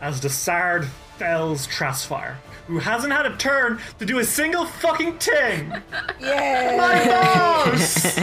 As 0.00 0.20
the 0.20 0.28
Sard 0.28 0.86
fells 1.18 1.66
Thrasfyr, 1.68 2.34
who 2.66 2.78
hasn't 2.78 3.12
had 3.12 3.26
a 3.26 3.36
turn 3.36 3.78
to 3.98 4.04
do 4.06 4.18
a 4.18 4.24
single 4.24 4.64
fucking 4.66 5.18
thing. 5.18 5.72
Yeah. 6.20 6.76
My 6.78 7.04
boss! 7.06 8.18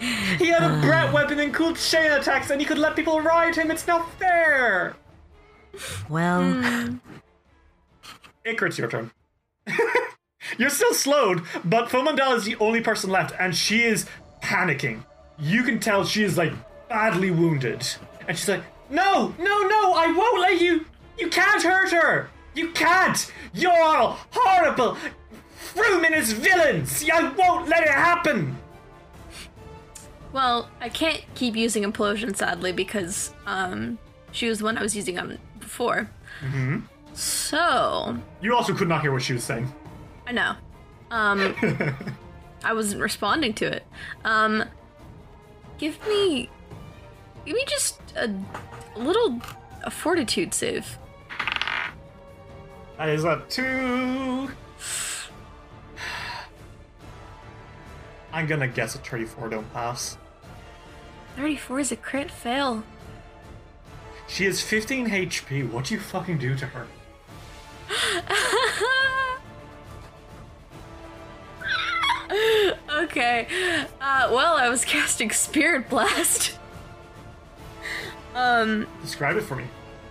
he 0.38 0.48
had 0.48 0.62
a 0.62 0.80
breath 0.80 1.12
weapon 1.12 1.38
and 1.40 1.52
cool 1.52 1.74
chain 1.74 2.10
attacks, 2.12 2.50
and 2.50 2.60
he 2.60 2.66
could 2.66 2.78
let 2.78 2.96
people 2.96 3.20
ride 3.20 3.56
him. 3.56 3.70
It's 3.70 3.86
not 3.86 4.10
fair. 4.18 4.96
Well, 6.08 6.42
hmm. 6.42 6.96
Iker, 8.46 8.66
it's 8.66 8.78
your 8.78 8.88
turn. 8.88 9.10
You're 10.58 10.70
still 10.70 10.94
slowed, 10.94 11.42
but 11.64 11.88
Fomandala 11.88 12.36
is 12.36 12.44
the 12.44 12.56
only 12.56 12.80
person 12.80 13.10
left, 13.10 13.34
and 13.38 13.54
she 13.54 13.82
is 13.82 14.06
panicking. 14.42 15.04
You 15.38 15.62
can 15.64 15.80
tell 15.80 16.04
she 16.04 16.22
is 16.22 16.38
like 16.38 16.52
badly 16.88 17.30
wounded. 17.30 17.86
And 18.28 18.38
she's 18.38 18.48
like, 18.48 18.62
No, 18.88 19.34
no, 19.38 19.62
no, 19.62 19.92
I 19.94 20.12
won't 20.16 20.40
let 20.40 20.60
you. 20.60 20.84
You 21.18 21.28
can't 21.28 21.62
hurt 21.62 21.90
her. 21.90 22.30
You 22.54 22.70
can't. 22.70 23.32
You're 23.52 23.72
all 23.72 24.18
horrible. 24.30 24.96
room 25.74 26.04
in 26.04 26.12
his 26.12 26.32
villains! 26.32 27.04
I 27.12 27.32
won't 27.32 27.68
let 27.68 27.82
it 27.82 27.90
happen! 27.90 28.56
Well, 30.36 30.68
I 30.82 30.90
can't 30.90 31.24
keep 31.34 31.56
using 31.56 31.82
implosion 31.82 32.36
sadly 32.36 32.70
because 32.70 33.32
um 33.46 33.98
she 34.32 34.50
was 34.50 34.58
the 34.58 34.66
one 34.66 34.76
I 34.76 34.82
was 34.82 34.94
using 34.94 35.18
on 35.18 35.38
before. 35.58 36.10
Mm-hmm. 36.42 36.80
So 37.14 38.18
You 38.42 38.54
also 38.54 38.74
could 38.74 38.86
not 38.86 39.00
hear 39.00 39.12
what 39.12 39.22
she 39.22 39.32
was 39.32 39.42
saying. 39.42 39.72
I 40.26 40.32
know. 40.32 40.52
Um 41.10 41.56
I 42.64 42.74
wasn't 42.74 43.00
responding 43.00 43.54
to 43.54 43.64
it. 43.64 43.86
Um 44.26 44.64
give 45.78 45.98
me 46.06 46.50
give 47.46 47.54
me 47.54 47.64
just 47.66 47.98
a, 48.14 48.30
a 48.94 48.98
little 48.98 49.40
a 49.84 49.90
fortitude 49.90 50.52
save. 50.52 50.98
That 52.98 53.08
is 53.08 53.24
a 53.24 53.42
two. 53.48 54.50
I'm 58.34 58.46
gonna 58.46 58.68
guess 58.68 58.96
a 58.96 58.98
34 58.98 59.48
don't 59.48 59.72
pass. 59.72 60.18
34 61.36 61.80
is 61.80 61.92
a 61.92 61.96
crit 61.96 62.30
fail. 62.30 62.82
She 64.26 64.44
has 64.46 64.60
15 64.60 65.08
HP. 65.08 65.70
What 65.70 65.84
do 65.86 65.94
you 65.94 66.00
fucking 66.00 66.38
do 66.38 66.56
to 66.56 66.66
her? 66.66 66.86
okay. 73.02 73.46
Uh, 74.00 74.30
well, 74.32 74.56
I 74.56 74.68
was 74.68 74.84
casting 74.84 75.30
Spirit 75.30 75.88
Blast. 75.88 76.58
Um, 78.34 78.86
Describe 79.02 79.36
it 79.36 79.42
for 79.42 79.56
me. 79.56 79.64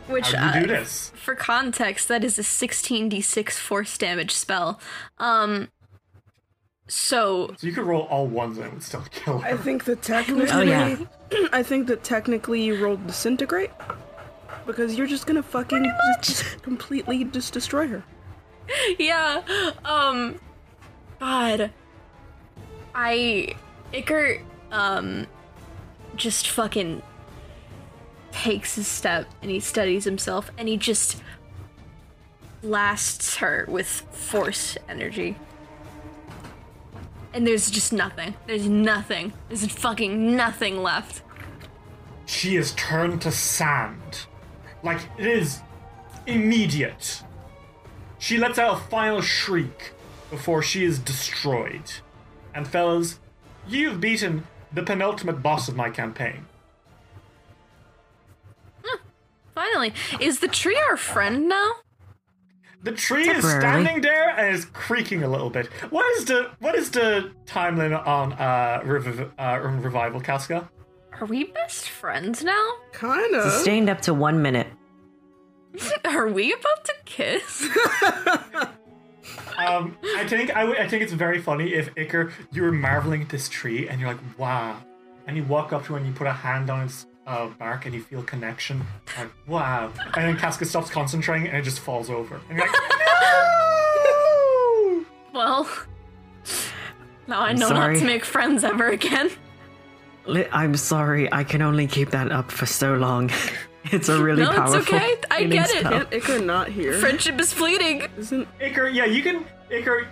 which 0.08 0.32
How 0.32 0.54
do 0.54 0.60
you 0.60 0.68
do 0.68 0.74
uh, 0.74 0.80
this? 0.80 1.12
for 1.16 1.36
context, 1.36 2.08
that 2.08 2.24
is 2.24 2.40
a 2.40 2.44
16d6 2.44 3.52
force 3.52 3.98
damage 3.98 4.32
spell. 4.32 4.80
Um, 5.20 5.70
so 6.88 7.54
So 7.58 7.68
you 7.68 7.74
could 7.74 7.86
roll 7.86 8.04
all 8.04 8.28
ones 8.28 8.58
and 8.58 8.68
it 8.68 8.74
would 8.74 8.84
still 8.84 9.04
kill 9.12 9.40
her. 9.40 9.54
I 9.54 9.58
think 9.58 9.86
that 9.86 10.02
technically, 10.02 10.52
Oh, 10.52 10.62
yeah. 10.62 10.98
I 11.52 11.64
think 11.64 11.88
that 11.88 12.04
technically 12.04 12.64
you 12.64 12.84
rolled 12.84 13.06
disintegrate 13.08 13.72
because 14.66 14.98
you're 14.98 15.08
just 15.08 15.26
gonna 15.28 15.44
fucking 15.44 15.92
just 16.22 16.62
completely 16.64 17.24
just 17.26 17.54
destroy 17.54 17.88
her. 17.88 18.04
yeah, 19.00 19.42
um, 19.84 20.40
God, 21.20 21.72
I 22.94 23.56
Iker 23.94 24.42
um 24.72 25.28
just 26.16 26.50
fucking 26.50 27.02
takes 28.32 28.78
a 28.78 28.84
step 28.84 29.28
and 29.42 29.50
he 29.52 29.60
steadies 29.60 30.04
himself 30.04 30.52
and 30.58 30.68
he 30.68 30.78
just 30.78 31.22
blasts 32.62 33.38
her 33.38 33.66
with 33.70 33.88
force 33.88 34.78
energy. 34.90 35.36
And 37.36 37.46
there's 37.46 37.70
just 37.70 37.92
nothing. 37.92 38.34
There's 38.48 38.66
nothing. 38.68 39.34
There's 39.50 39.68
fucking 39.68 40.38
nothing 40.38 40.82
left. 40.82 41.22
She 42.26 42.56
is 42.56 42.72
turned 42.72 43.22
to 43.24 43.32
sand. 43.32 44.26
Like, 44.84 45.02
it 45.20 45.28
is 45.28 45.60
immediate. 46.26 47.24
She 48.20 48.38
lets 48.38 48.58
out 48.58 48.78
a 48.78 48.82
final 48.84 49.22
shriek 49.22 49.92
before 50.32 50.64
she 50.64 50.86
is 50.86 50.98
destroyed. 50.98 51.92
And 52.54 52.66
fellas, 52.66 53.20
you've 53.68 54.00
beaten 54.00 54.48
the 54.72 54.84
penultimate 54.84 55.44
boss 55.44 55.68
of 55.68 55.76
my 55.76 55.90
campaign. 55.90 56.46
Finally, 59.54 59.94
is 60.20 60.40
the 60.40 60.48
tree 60.48 60.82
our 60.90 60.98
friend 60.98 61.50
now? 61.50 61.72
The 62.86 62.92
tree 62.92 63.28
is 63.30 63.44
standing 63.44 64.02
there 64.02 64.30
and 64.38 64.56
is 64.56 64.66
creaking 64.66 65.24
a 65.24 65.28
little 65.28 65.50
bit. 65.50 65.66
What 65.90 66.06
is 66.18 66.26
the 66.26 66.52
what 66.60 66.76
is 66.76 66.92
the 66.92 67.32
time 67.48 67.78
limit 67.78 68.00
on 68.06 68.34
uh, 68.34 68.82
reviv- 68.86 69.32
uh 69.40 69.60
revival, 69.60 70.22
Casca? 70.22 70.70
Are 71.20 71.26
we 71.26 71.46
best 71.46 71.90
friends 71.90 72.44
now? 72.44 72.64
Kinda. 72.94 73.42
Sustained 73.50 73.90
up 73.90 74.02
to 74.02 74.14
one 74.14 74.42
minute. 74.42 74.68
Are 76.06 76.28
we 76.28 76.54
about 76.54 76.86
to 76.86 76.94
kiss? 77.06 77.68
Um, 79.58 79.98
I 80.18 80.28
think 80.28 80.54
I, 80.56 80.66
would- 80.66 80.78
I 80.80 80.88
think 80.88 81.02
it's 81.02 81.14
very 81.14 81.42
funny 81.42 81.74
if 81.74 81.94
Iker 81.96 82.30
you 82.52 82.62
were 82.62 82.74
marveling 82.74 83.22
at 83.22 83.30
this 83.30 83.48
tree 83.48 83.88
and 83.88 84.02
you're 84.02 84.10
like 84.10 84.20
wow, 84.38 84.76
and 85.28 85.38
you 85.38 85.44
walk 85.46 85.72
up 85.72 85.86
to 85.86 85.96
it 85.96 86.00
and 86.00 86.08
you 86.08 86.12
put 86.14 86.28
a 86.28 86.34
hand 86.34 86.70
on 86.70 86.82
its 86.84 87.06
uh, 87.26 87.48
bark 87.48 87.86
and 87.86 87.94
you 87.96 88.02
feel 88.02 88.22
connection 88.24 88.84
like 89.18 89.30
wow, 89.48 89.92
and 90.16 90.26
then 90.26 90.38
Casca 90.38 90.66
stops 90.66 90.90
concentrating 90.90 91.48
and 91.48 91.58
it 91.58 91.64
just 91.64 91.80
falls 91.80 92.10
over 92.10 92.40
and 92.50 92.58
you're 92.58 92.68
like 92.68 92.76
no! 94.06 95.06
well, 95.34 95.70
now 97.28 97.40
I 97.42 97.50
I'm 97.50 97.58
know 97.58 97.70
not 97.70 97.96
to 97.96 98.06
make 98.06 98.24
friends 98.26 98.64
ever 98.64 98.90
again. 98.90 99.30
I'm 100.52 100.76
sorry, 100.76 101.32
I 101.32 101.44
can 101.44 101.62
only 101.62 101.88
keep 101.88 102.10
that 102.12 102.32
up 102.32 102.52
for 102.52 102.66
so 102.66 102.96
long. 102.96 103.32
It's 103.92 104.10
a 104.10 104.20
really 104.20 104.42
No, 104.42 104.50
it's 104.50 104.74
okay. 104.74 105.16
I 105.30 105.44
get 105.44 105.70
it. 105.70 105.82
spell. 105.82 105.92
Can't 105.92 106.10
Iker 106.10 106.44
not 106.44 106.70
here? 106.70 106.94
Friendship 107.00 107.40
is 107.40 107.54
fleeting. 107.54 108.02
Isn't 108.18 108.48
Iker 108.60 108.92
yeah 108.92 109.06
you 109.06 109.22
can 109.22 109.46
Iker 109.70 110.08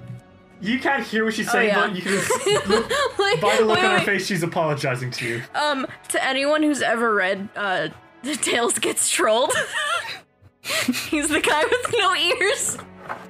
you 0.63 0.79
can't 0.79 1.05
hear 1.05 1.25
what 1.25 1.33
she's 1.33 1.51
saying 1.51 1.67
yeah. 1.67 1.87
but 1.87 1.95
you 1.95 2.01
can 2.01 2.13
like, 3.19 3.41
by 3.41 3.57
the 3.57 3.65
look 3.65 3.75
wait, 3.77 3.85
on 3.85 3.91
her 3.91 3.97
wait. 3.97 4.05
face 4.05 4.25
she's 4.25 4.43
apologizing 4.43 5.11
to 5.11 5.27
you. 5.27 5.43
Um, 5.53 5.85
to 6.09 6.23
anyone 6.23 6.63
who's 6.63 6.81
ever 6.81 7.13
read 7.13 7.49
uh, 7.55 7.89
The 8.23 8.35
Tales 8.35 8.79
Gets 8.79 9.09
Trolled, 9.09 9.51
he's 10.61 11.27
the 11.27 11.41
guy 11.41 11.63
with 11.65 11.95
no 11.97 12.15
ears. 12.15 12.77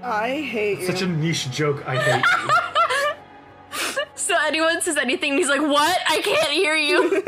I 0.03 0.41
hate 0.41 0.79
you? 0.79 0.85
Such 0.85 1.01
a 1.01 1.07
niche 1.07 1.49
joke. 1.49 1.83
I 1.87 1.97
hate 1.97 2.23
you. 2.23 2.49
So 4.15 4.37
anyone 4.45 4.81
says 4.81 4.97
anything, 4.97 5.35
he's 5.37 5.49
like, 5.49 5.61
"What? 5.61 5.99
I 6.07 6.21
can't 6.21 6.51
hear 6.51 6.75
you. 6.75 7.23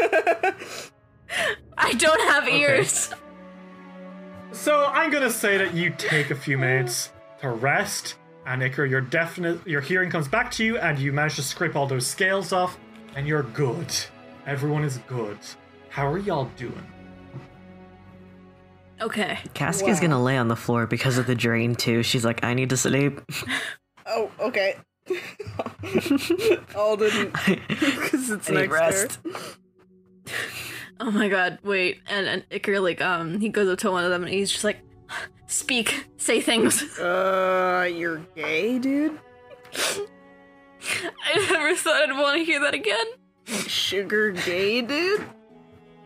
I 1.77 1.93
don't 1.93 2.21
have 2.29 2.47
ears." 2.47 3.09
So 4.51 4.85
I'm 4.85 5.11
gonna 5.11 5.31
say 5.31 5.57
that 5.57 5.73
you 5.73 5.89
take 5.97 6.29
a 6.31 6.35
few 6.35 6.57
minutes 6.57 7.11
to 7.41 7.49
rest, 7.49 8.15
and 8.45 8.61
Iker, 8.61 8.89
your 8.89 9.01
definite 9.01 9.65
your 9.67 9.81
hearing 9.81 10.09
comes 10.09 10.27
back 10.27 10.51
to 10.51 10.63
you, 10.63 10.77
and 10.77 10.99
you 10.99 11.11
manage 11.11 11.35
to 11.35 11.43
scrape 11.43 11.75
all 11.75 11.87
those 11.87 12.05
scales 12.05 12.51
off, 12.51 12.77
and 13.15 13.27
you're 13.27 13.43
good. 13.43 13.87
Everyone 14.45 14.83
is 14.83 14.97
good. 15.07 15.37
How 15.89 16.07
are 16.07 16.19
y'all 16.19 16.49
doing? 16.57 16.85
Okay. 19.01 19.39
Casca's 19.53 19.99
gonna 19.99 20.21
lay 20.21 20.37
on 20.37 20.47
the 20.47 20.55
floor 20.55 20.87
because 20.87 21.17
of 21.17 21.27
the 21.27 21.35
drain 21.35 21.75
too. 21.75 22.03
She's 22.03 22.23
like, 22.23 22.43
I 22.43 22.53
need 22.53 22.69
to 22.69 22.77
sleep. 22.77 23.21
Oh, 24.05 24.31
okay. 24.39 24.75
Alden, 26.75 27.31
because 27.67 28.29
it's 28.29 28.49
I 28.49 28.53
need 28.53 28.59
next 28.59 28.71
rest. 28.71 29.19
Oh 30.99 31.11
my 31.11 31.27
god, 31.27 31.59
wait. 31.63 32.01
And, 32.07 32.27
and 32.27 32.49
Iker, 32.49 32.81
like, 32.81 33.01
um, 33.01 33.39
he 33.39 33.49
goes 33.49 33.67
up 33.67 33.79
to 33.79 33.91
one 33.91 34.03
of 34.03 34.11
them 34.11 34.23
and 34.23 34.33
he's 34.33 34.51
just 34.51 34.63
like, 34.63 34.79
speak, 35.47 36.07
say 36.17 36.41
things. 36.41 36.83
Uh, 36.99 37.87
you're 37.91 38.19
gay, 38.35 38.79
dude. 38.79 39.19
I 39.75 41.47
never 41.51 41.75
thought 41.75 42.09
I'd 42.09 42.17
want 42.17 42.37
to 42.39 42.45
hear 42.45 42.59
that 42.61 42.73
again. 42.73 43.05
Sugar 43.45 44.31
gay, 44.31 44.81
dude. 44.81 45.23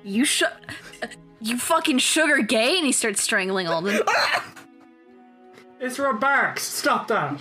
You 0.04 0.26
shut. 0.26 0.60
You 1.42 1.58
fucking 1.58 2.00
sugar 2.00 2.42
gay? 2.42 2.78
And 2.78 2.86
he 2.86 2.92
starts 2.92 3.22
strangling 3.22 3.68
Alden. 3.68 4.02
It's 5.82 5.98
Barks. 5.98 6.64
Stop 6.64 7.08
that. 7.08 7.40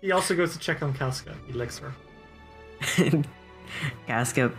he 0.00 0.10
also 0.10 0.34
goes 0.34 0.52
to 0.54 0.58
check 0.58 0.82
on 0.82 0.92
Casca. 0.92 1.32
He 1.46 1.52
licks 1.52 1.78
her. 1.78 1.94
Casca 4.08 4.50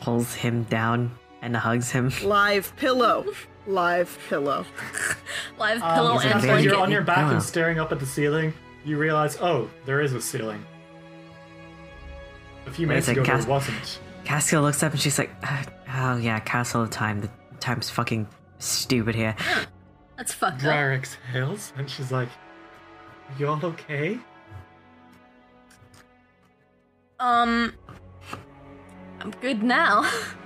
pulls 0.00 0.34
him 0.34 0.62
down 0.64 1.10
and 1.40 1.56
hugs 1.56 1.90
him. 1.90 2.12
Live 2.22 2.72
pillow. 2.76 3.26
Live 3.66 4.18
pillow. 4.28 4.64
Live 5.58 5.82
Um, 5.82 5.94
pillow 5.94 6.12
he's 6.14 6.22
a 6.22 6.24
and 6.24 6.32
Casca, 6.34 6.46
blanket. 6.48 6.64
you're 6.64 6.76
on 6.80 6.90
your 6.90 7.02
back 7.02 7.18
Pillow. 7.18 7.30
and 7.32 7.42
staring 7.42 7.78
up 7.78 7.92
at 7.92 8.00
the 8.00 8.06
ceiling. 8.06 8.52
You 8.84 8.98
realize, 8.98 9.38
oh, 9.40 9.70
there 9.86 10.00
is 10.00 10.12
a 10.12 10.20
ceiling. 10.20 10.64
A 12.66 12.70
few 12.70 12.86
minutes 12.86 13.08
ago, 13.08 13.22
second, 13.22 13.40
there 13.42 13.48
wasn't. 13.50 14.00
Casca 14.24 14.58
looks 14.60 14.82
up 14.82 14.92
and 14.92 15.00
she's 15.00 15.18
like, 15.18 15.30
"Uh, 15.42 15.62
Oh 15.94 16.16
yeah, 16.16 16.40
Castle 16.40 16.82
of 16.82 16.90
Time. 16.90 17.20
The 17.20 17.30
time's 17.60 17.90
fucking 17.90 18.26
stupid 18.58 19.14
here. 19.14 19.36
That's 20.16 20.32
fucked 20.32 20.54
up. 20.56 20.60
Drar 20.60 20.92
exhales, 20.94 21.72
and 21.76 21.88
she's 21.90 22.10
like, 22.10 22.28
"You 23.38 23.48
all 23.48 23.60
okay?" 23.64 24.18
Um, 27.20 27.72
I'm 29.20 29.30
good 29.40 29.62
now. 29.62 30.08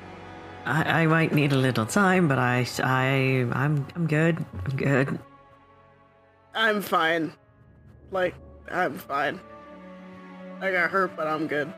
I, 0.66 1.02
I 1.02 1.06
might 1.06 1.32
need 1.32 1.52
a 1.52 1.56
little 1.56 1.86
time, 1.86 2.28
but 2.28 2.38
I, 2.38 2.66
I, 2.82 3.48
I'm, 3.52 3.86
I'm 3.94 4.06
good. 4.06 4.44
I'm 4.64 4.76
good. 4.76 5.18
I'm 6.54 6.82
fine. 6.82 7.32
Like, 8.10 8.34
I'm 8.70 8.98
fine. 8.98 9.40
I 10.60 10.72
got 10.72 10.90
hurt, 10.90 11.16
but 11.16 11.26
I'm 11.26 11.46
good. 11.46 11.72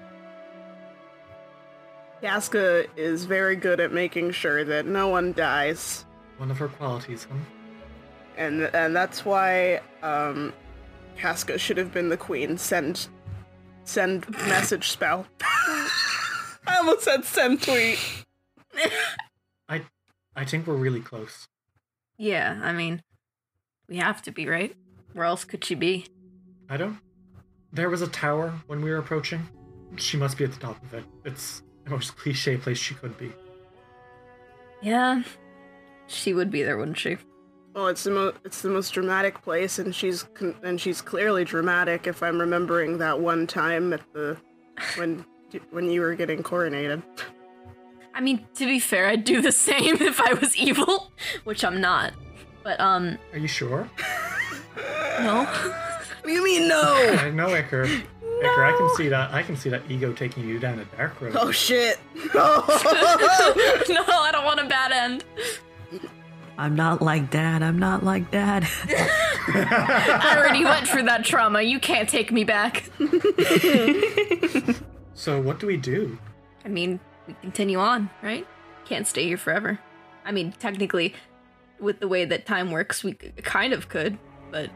Casca 2.20 2.86
is 2.96 3.24
very 3.24 3.56
good 3.56 3.78
at 3.78 3.92
making 3.92 4.32
sure 4.32 4.64
that 4.64 4.86
no 4.86 5.08
one 5.08 5.32
dies. 5.32 6.04
One 6.38 6.50
of 6.50 6.58
her 6.58 6.68
qualities, 6.68 7.26
huh? 7.30 7.36
and 8.36 8.62
and 8.74 8.94
that's 8.94 9.24
why 9.24 9.80
um 10.02 10.52
Casca 11.16 11.58
should 11.58 11.76
have 11.76 11.92
been 11.92 12.08
the 12.08 12.16
queen. 12.16 12.56
Send, 12.56 13.08
send 13.84 14.30
message 14.46 14.88
spell. 14.88 15.26
I 15.40 16.76
almost 16.76 17.02
said 17.02 17.24
send 17.24 17.62
tweet. 17.62 17.98
I 19.68 19.82
I 20.36 20.44
think 20.44 20.66
we're 20.66 20.74
really 20.74 21.00
close. 21.00 21.46
Yeah, 22.16 22.58
I 22.62 22.72
mean, 22.72 23.02
we 23.88 23.96
have 23.98 24.22
to 24.22 24.30
be, 24.30 24.48
right? 24.48 24.74
Where 25.12 25.26
else 25.26 25.44
could 25.44 25.64
she 25.64 25.74
be? 25.74 26.06
I 26.68 26.76
don't. 26.76 26.98
There 27.72 27.90
was 27.90 28.02
a 28.02 28.08
tower 28.08 28.54
when 28.66 28.82
we 28.82 28.90
were 28.90 28.98
approaching. 28.98 29.46
She 29.96 30.16
must 30.16 30.36
be 30.38 30.44
at 30.44 30.52
the 30.52 30.58
top 30.60 30.82
of 30.82 30.94
it. 30.94 31.04
It's 31.24 31.62
the 31.84 31.90
most 31.90 32.16
cliche 32.18 32.56
place 32.56 32.78
she 32.78 32.94
could 32.94 33.16
be. 33.18 33.32
Yeah, 34.80 35.22
she 36.06 36.34
would 36.34 36.50
be 36.50 36.62
there, 36.62 36.78
wouldn't 36.78 36.98
she? 36.98 37.16
Well, 37.74 37.88
it's 37.88 38.04
the 38.04 38.10
mo- 38.10 38.34
it's 38.44 38.62
the 38.62 38.70
most 38.70 38.90
dramatic 38.92 39.42
place, 39.42 39.78
and 39.78 39.94
she's 39.94 40.24
con- 40.34 40.56
and 40.62 40.80
she's 40.80 41.00
clearly 41.00 41.44
dramatic. 41.44 42.06
If 42.06 42.22
I'm 42.22 42.40
remembering 42.40 42.98
that 42.98 43.20
one 43.20 43.46
time 43.46 43.92
at 43.92 44.02
the 44.12 44.36
when 44.96 45.24
when 45.70 45.90
you 45.90 46.00
were 46.00 46.14
getting 46.14 46.42
coronated. 46.42 47.02
I 48.18 48.20
mean, 48.20 48.44
to 48.56 48.66
be 48.66 48.80
fair, 48.80 49.06
I'd 49.06 49.22
do 49.22 49.40
the 49.40 49.52
same 49.68 49.94
if 50.02 50.20
I 50.20 50.34
was 50.34 50.56
evil, 50.56 51.12
which 51.44 51.64
I'm 51.64 51.80
not. 51.80 52.12
But 52.64 52.80
um, 52.80 53.16
Are 53.32 53.38
you 53.38 53.46
sure? 53.46 53.88
no. 55.20 55.44
What 55.44 56.24
do 56.26 56.32
you 56.32 56.42
mean 56.42 56.66
no? 56.66 56.82
I 57.20 57.30
know, 57.30 57.46
Iker. 57.46 57.86
Iker, 57.86 58.74
I 58.74 58.76
can 58.76 58.96
see 58.96 59.08
that. 59.08 59.32
I 59.32 59.44
can 59.44 59.56
see 59.56 59.68
that 59.70 59.82
ego 59.88 60.12
taking 60.12 60.48
you 60.48 60.58
down 60.58 60.80
a 60.80 60.84
dark 60.96 61.20
road. 61.20 61.36
oh 61.38 61.52
shit! 61.52 61.98
no, 62.34 62.64
I 62.66 64.30
don't 64.32 64.44
want 64.44 64.60
a 64.60 64.64
bad 64.64 64.92
end. 64.92 65.24
I'm 66.58 66.74
not 66.74 67.00
like 67.00 67.30
dad. 67.30 67.62
I'm 67.62 67.78
not 67.78 68.04
like 68.04 68.30
dad. 68.32 68.66
I 68.88 70.34
already 70.36 70.64
went 70.64 70.88
through 70.88 71.04
that 71.04 71.24
trauma. 71.24 71.62
You 71.62 71.78
can't 71.78 72.08
take 72.08 72.32
me 72.32 72.42
back. 72.44 72.90
So 75.14 75.40
what 75.40 75.58
do 75.60 75.66
we 75.66 75.76
do? 75.76 76.18
I 76.64 76.68
mean, 76.68 77.00
we 77.28 77.34
continue 77.42 77.78
on, 77.78 78.10
right? 78.22 78.46
Can't 78.86 79.06
stay 79.06 79.24
here 79.24 79.36
forever. 79.36 79.78
I 80.24 80.32
mean, 80.32 80.52
technically, 80.58 81.14
with 81.78 82.00
the 82.00 82.08
way 82.08 82.24
that 82.24 82.46
time 82.46 82.72
works, 82.72 83.04
we 83.04 83.12
kind 83.12 83.72
of 83.72 83.88
could, 83.88 84.18
but 84.50 84.70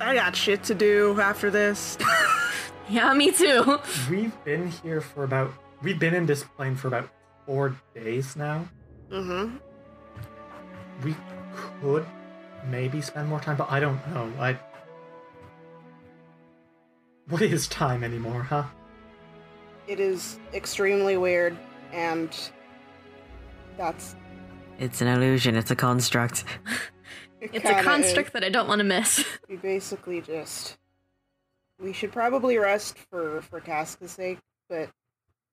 I 0.00 0.14
got 0.14 0.34
shit 0.34 0.64
to 0.64 0.74
do 0.74 1.20
after 1.20 1.50
this. 1.50 1.96
yeah, 2.88 3.12
me 3.14 3.30
too. 3.30 3.78
We've 4.10 4.44
been 4.44 4.70
here 4.82 5.00
for 5.00 5.24
about. 5.24 5.52
We've 5.82 5.98
been 5.98 6.14
in 6.14 6.26
this 6.26 6.42
plane 6.42 6.74
for 6.74 6.88
about 6.88 7.10
four 7.46 7.76
days 7.94 8.36
now. 8.36 8.66
mm-hmm. 9.10 9.56
We 11.04 11.14
could 11.80 12.06
maybe 12.68 13.00
spend 13.00 13.28
more 13.28 13.40
time, 13.40 13.56
but 13.56 13.70
I 13.70 13.80
don't 13.80 14.00
know. 14.14 14.32
I. 14.38 14.58
What 17.28 17.42
is 17.42 17.68
time 17.68 18.02
anymore, 18.02 18.42
huh? 18.42 18.64
It 19.86 20.00
is 20.00 20.38
extremely 20.54 21.16
weird, 21.16 21.56
and 21.92 22.30
that's. 23.76 24.16
it's 24.78 25.00
an 25.00 25.08
illusion. 25.08 25.56
It's 25.56 25.70
a 25.70 25.76
construct. 25.76 26.44
it 27.40 27.50
It's 27.52 27.68
a 27.68 27.82
construct 27.82 28.28
is. 28.28 28.32
that 28.32 28.44
I 28.44 28.48
don't 28.48 28.68
want 28.68 28.80
to 28.80 28.84
miss. 28.84 29.24
We 29.48 29.56
basically 29.56 30.20
just. 30.20 30.78
We 31.80 31.92
should 31.92 32.12
probably 32.12 32.58
rest 32.58 32.96
for 33.10 33.42
for 33.42 33.60
Casca's 33.60 34.12
sake, 34.12 34.38
but 34.68 34.88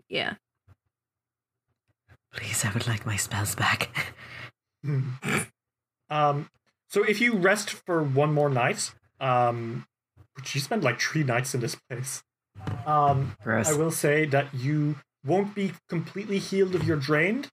yeah. 0.08 0.36
Please, 2.34 2.64
I 2.64 2.72
would 2.72 2.88
like 2.88 3.06
my 3.06 3.16
spells 3.16 3.56
back. 3.56 4.14
Hmm. 4.84 5.10
um. 6.10 6.50
So 6.88 7.04
if 7.04 7.20
you 7.22 7.36
rest 7.36 7.72
for 7.72 8.02
one 8.02 8.34
more 8.34 8.50
night, 8.50 8.92
um, 9.20 9.86
which 10.36 10.56
you 10.56 10.62
spend 10.62 10.84
like 10.84 11.00
three 11.00 11.24
nights 11.24 11.54
in 11.54 11.62
this 11.62 11.76
place, 11.76 12.24
um, 12.86 13.36
Gross. 13.44 13.70
I 13.70 13.74
will 13.78 13.92
say 13.92 14.26
that 14.26 14.54
you 14.54 14.96
won't 15.26 15.56
be 15.56 15.74
completely 15.88 16.40
healed 16.40 16.76
if 16.76 16.84
you're 16.84 16.98
drained, 16.98 17.50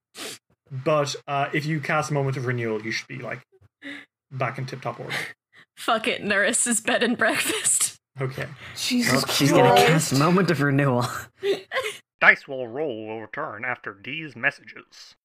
but 0.71 1.17
uh, 1.27 1.49
if 1.53 1.67
you 1.67 1.81
cast 1.81 2.11
Moment 2.11 2.37
of 2.37 2.47
Renewal, 2.47 2.83
you 2.83 2.91
should 2.91 3.09
be 3.09 3.19
like 3.19 3.41
back 4.31 4.59
in 4.59 4.67
tip-top 4.67 5.01
order. 5.01 5.15
Fuck 5.77 6.09
it, 6.09 6.23
Nyrissa's 6.23 6.81
bed 6.81 7.03
and 7.03 7.19
breakfast. 7.19 7.97
Okay. 8.21 8.47
Jesus 8.77 9.13
Well, 9.13 9.35
she's 9.35 9.53
gonna 9.53 9.75
cast 9.75 10.19
moment 10.19 10.51
of 10.51 10.63
renewal. 10.63 11.05
Dice 12.21 12.49
will 12.49 12.67
roll 12.67 13.07
will 13.07 13.21
return 13.21 13.65
after 13.65 13.99
these 14.03 14.35
messages. 14.35 15.17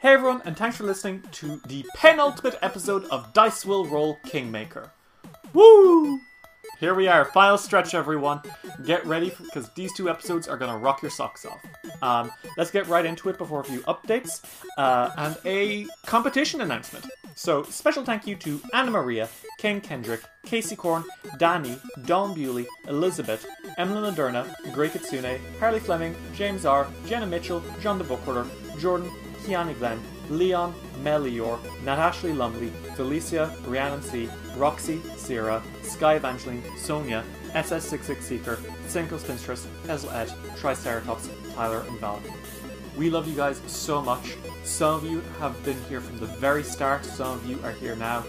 Hey 0.00 0.14
everyone, 0.14 0.42
and 0.44 0.56
thanks 0.56 0.76
for 0.76 0.84
listening 0.84 1.22
to 1.32 1.60
the 1.66 1.84
penultimate 1.94 2.58
episode 2.60 3.04
of 3.04 3.32
Dice 3.32 3.64
Will 3.64 3.86
Roll 3.86 4.18
Kingmaker. 4.26 4.90
Woo! 5.52 6.18
Here 6.84 6.92
we 6.92 7.08
are, 7.08 7.24
final 7.24 7.56
stretch, 7.56 7.94
everyone. 7.94 8.42
Get 8.84 9.06
ready 9.06 9.32
because 9.42 9.70
these 9.70 9.90
two 9.94 10.10
episodes 10.10 10.46
are 10.46 10.58
gonna 10.58 10.76
rock 10.76 11.00
your 11.00 11.10
socks 11.10 11.46
off. 11.46 11.64
Um, 12.02 12.30
let's 12.58 12.70
get 12.70 12.86
right 12.88 13.06
into 13.06 13.30
it 13.30 13.38
before 13.38 13.60
a 13.60 13.64
few 13.64 13.80
updates 13.84 14.44
uh, 14.76 15.10
and 15.16 15.34
a 15.46 15.86
competition 16.04 16.60
announcement. 16.60 17.06
So, 17.36 17.62
special 17.62 18.04
thank 18.04 18.26
you 18.26 18.36
to 18.36 18.60
Anna 18.74 18.90
Maria, 18.90 19.30
Ken 19.56 19.80
Kendrick, 19.80 20.20
Casey 20.44 20.76
Korn, 20.76 21.04
Danny, 21.38 21.78
Don 22.04 22.34
Bewley, 22.34 22.66
Elizabeth, 22.86 23.46
Emily 23.78 24.10
Laderna, 24.10 24.44
Grey 24.74 24.90
Kitsune, 24.90 25.40
Harley 25.58 25.80
Fleming, 25.80 26.14
James 26.34 26.66
R, 26.66 26.86
Jenna 27.06 27.26
Mitchell, 27.26 27.62
John 27.80 27.96
the 27.96 28.04
Bookworder, 28.04 28.46
Jordan, 28.78 29.10
Kiani 29.44 29.78
Glenn, 29.78 30.00
Leon, 30.30 30.74
Melior, 31.02 31.58
Nat 31.84 31.98
Ashley 31.98 32.32
Lumley, 32.32 32.70
Felicia, 32.96 33.54
Rhiannon 33.66 34.02
C, 34.02 34.28
Roxy, 34.56 35.00
Sierra, 35.16 35.62
Sky 35.82 36.14
Evangeline, 36.14 36.62
Sonia, 36.78 37.22
SS66 37.52 38.22
Seeker, 38.22 38.58
Cinco 38.86 39.18
Spinstress, 39.18 39.66
Ezel 39.84 40.12
Ed, 40.14 40.32
Triceratops, 40.56 41.28
Tyler, 41.54 41.84
and 41.88 41.98
Val. 42.00 42.22
We 42.96 43.10
love 43.10 43.28
you 43.28 43.34
guys 43.34 43.60
so 43.66 44.00
much. 44.00 44.36
Some 44.62 44.94
of 44.94 45.04
you 45.04 45.20
have 45.40 45.62
been 45.64 45.80
here 45.84 46.00
from 46.00 46.18
the 46.18 46.26
very 46.26 46.62
start, 46.62 47.04
some 47.04 47.32
of 47.32 47.46
you 47.46 47.58
are 47.64 47.72
here 47.72 47.96
now, 47.96 48.24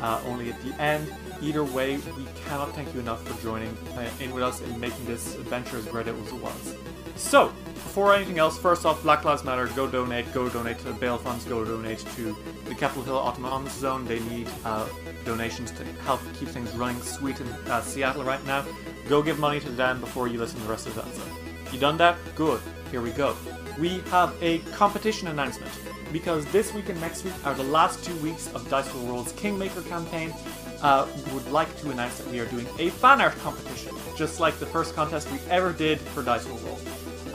uh, 0.00 0.20
only 0.26 0.50
at 0.50 0.60
the 0.62 0.80
end. 0.80 1.14
Either 1.42 1.62
way, 1.62 1.96
we 1.96 2.26
cannot 2.44 2.74
thank 2.74 2.92
you 2.92 3.00
enough 3.00 3.26
for 3.26 3.40
joining 3.42 3.76
uh, 3.94 4.08
in 4.20 4.32
with 4.32 4.42
us 4.42 4.62
in 4.62 4.80
making 4.80 5.04
this 5.04 5.34
adventure 5.36 5.76
as 5.76 5.86
great 5.86 6.08
as 6.08 6.16
it 6.16 6.34
was. 6.34 6.76
So, 7.16 7.48
before 7.96 8.14
anything 8.14 8.38
else, 8.38 8.58
first 8.58 8.84
off, 8.84 9.02
Black 9.02 9.24
Lives 9.24 9.42
Matter, 9.42 9.68
go 9.68 9.86
donate, 9.86 10.30
go 10.34 10.50
donate 10.50 10.78
to 10.78 10.84
the 10.84 10.92
bail 10.92 11.16
funds, 11.16 11.44
go 11.44 11.64
donate 11.64 12.00
to 12.16 12.36
the 12.66 12.74
Capitol 12.74 13.02
Hill 13.04 13.16
Autonomous 13.16 13.72
Zone. 13.72 14.04
They 14.04 14.20
need 14.20 14.48
uh, 14.66 14.86
donations 15.24 15.70
to 15.72 15.84
help 16.04 16.20
keep 16.38 16.48
things 16.48 16.70
running 16.74 17.00
sweet 17.00 17.40
in 17.40 17.46
uh, 17.46 17.80
Seattle 17.80 18.22
right 18.22 18.44
now. 18.44 18.66
Go 19.08 19.22
give 19.22 19.38
money 19.38 19.60
to 19.60 19.70
them 19.70 19.98
before 20.00 20.28
you 20.28 20.38
listen 20.38 20.58
to 20.58 20.64
the 20.64 20.70
rest 20.70 20.86
of 20.86 20.94
the 20.94 21.02
episode. 21.02 21.72
You 21.72 21.78
done 21.78 21.96
that? 21.96 22.18
Good. 22.34 22.60
Here 22.90 23.00
we 23.00 23.12
go. 23.12 23.34
We 23.78 24.00
have 24.10 24.34
a 24.42 24.58
competition 24.74 25.28
announcement 25.28 25.72
because 26.12 26.44
this 26.46 26.74
week 26.74 26.88
and 26.88 27.00
next 27.00 27.24
week 27.24 27.34
are 27.44 27.54
the 27.54 27.64
last 27.64 28.04
two 28.04 28.16
weeks 28.16 28.52
of 28.54 28.68
Dice 28.68 28.92
Roll's 28.94 29.32
Kingmaker 29.32 29.82
campaign. 29.82 30.34
Uh, 30.82 31.06
we 31.26 31.32
would 31.32 31.50
like 31.50 31.74
to 31.80 31.90
announce 31.90 32.18
that 32.18 32.30
we 32.30 32.40
are 32.40 32.46
doing 32.46 32.66
a 32.78 32.90
fan 32.90 33.20
art 33.20 33.36
competition, 33.38 33.94
just 34.16 34.38
like 34.38 34.58
the 34.58 34.66
first 34.66 34.94
contest 34.94 35.30
we 35.32 35.38
ever 35.48 35.72
did 35.72 35.98
for 35.98 36.22
Dice 36.22 36.46
Roll. 36.46 36.78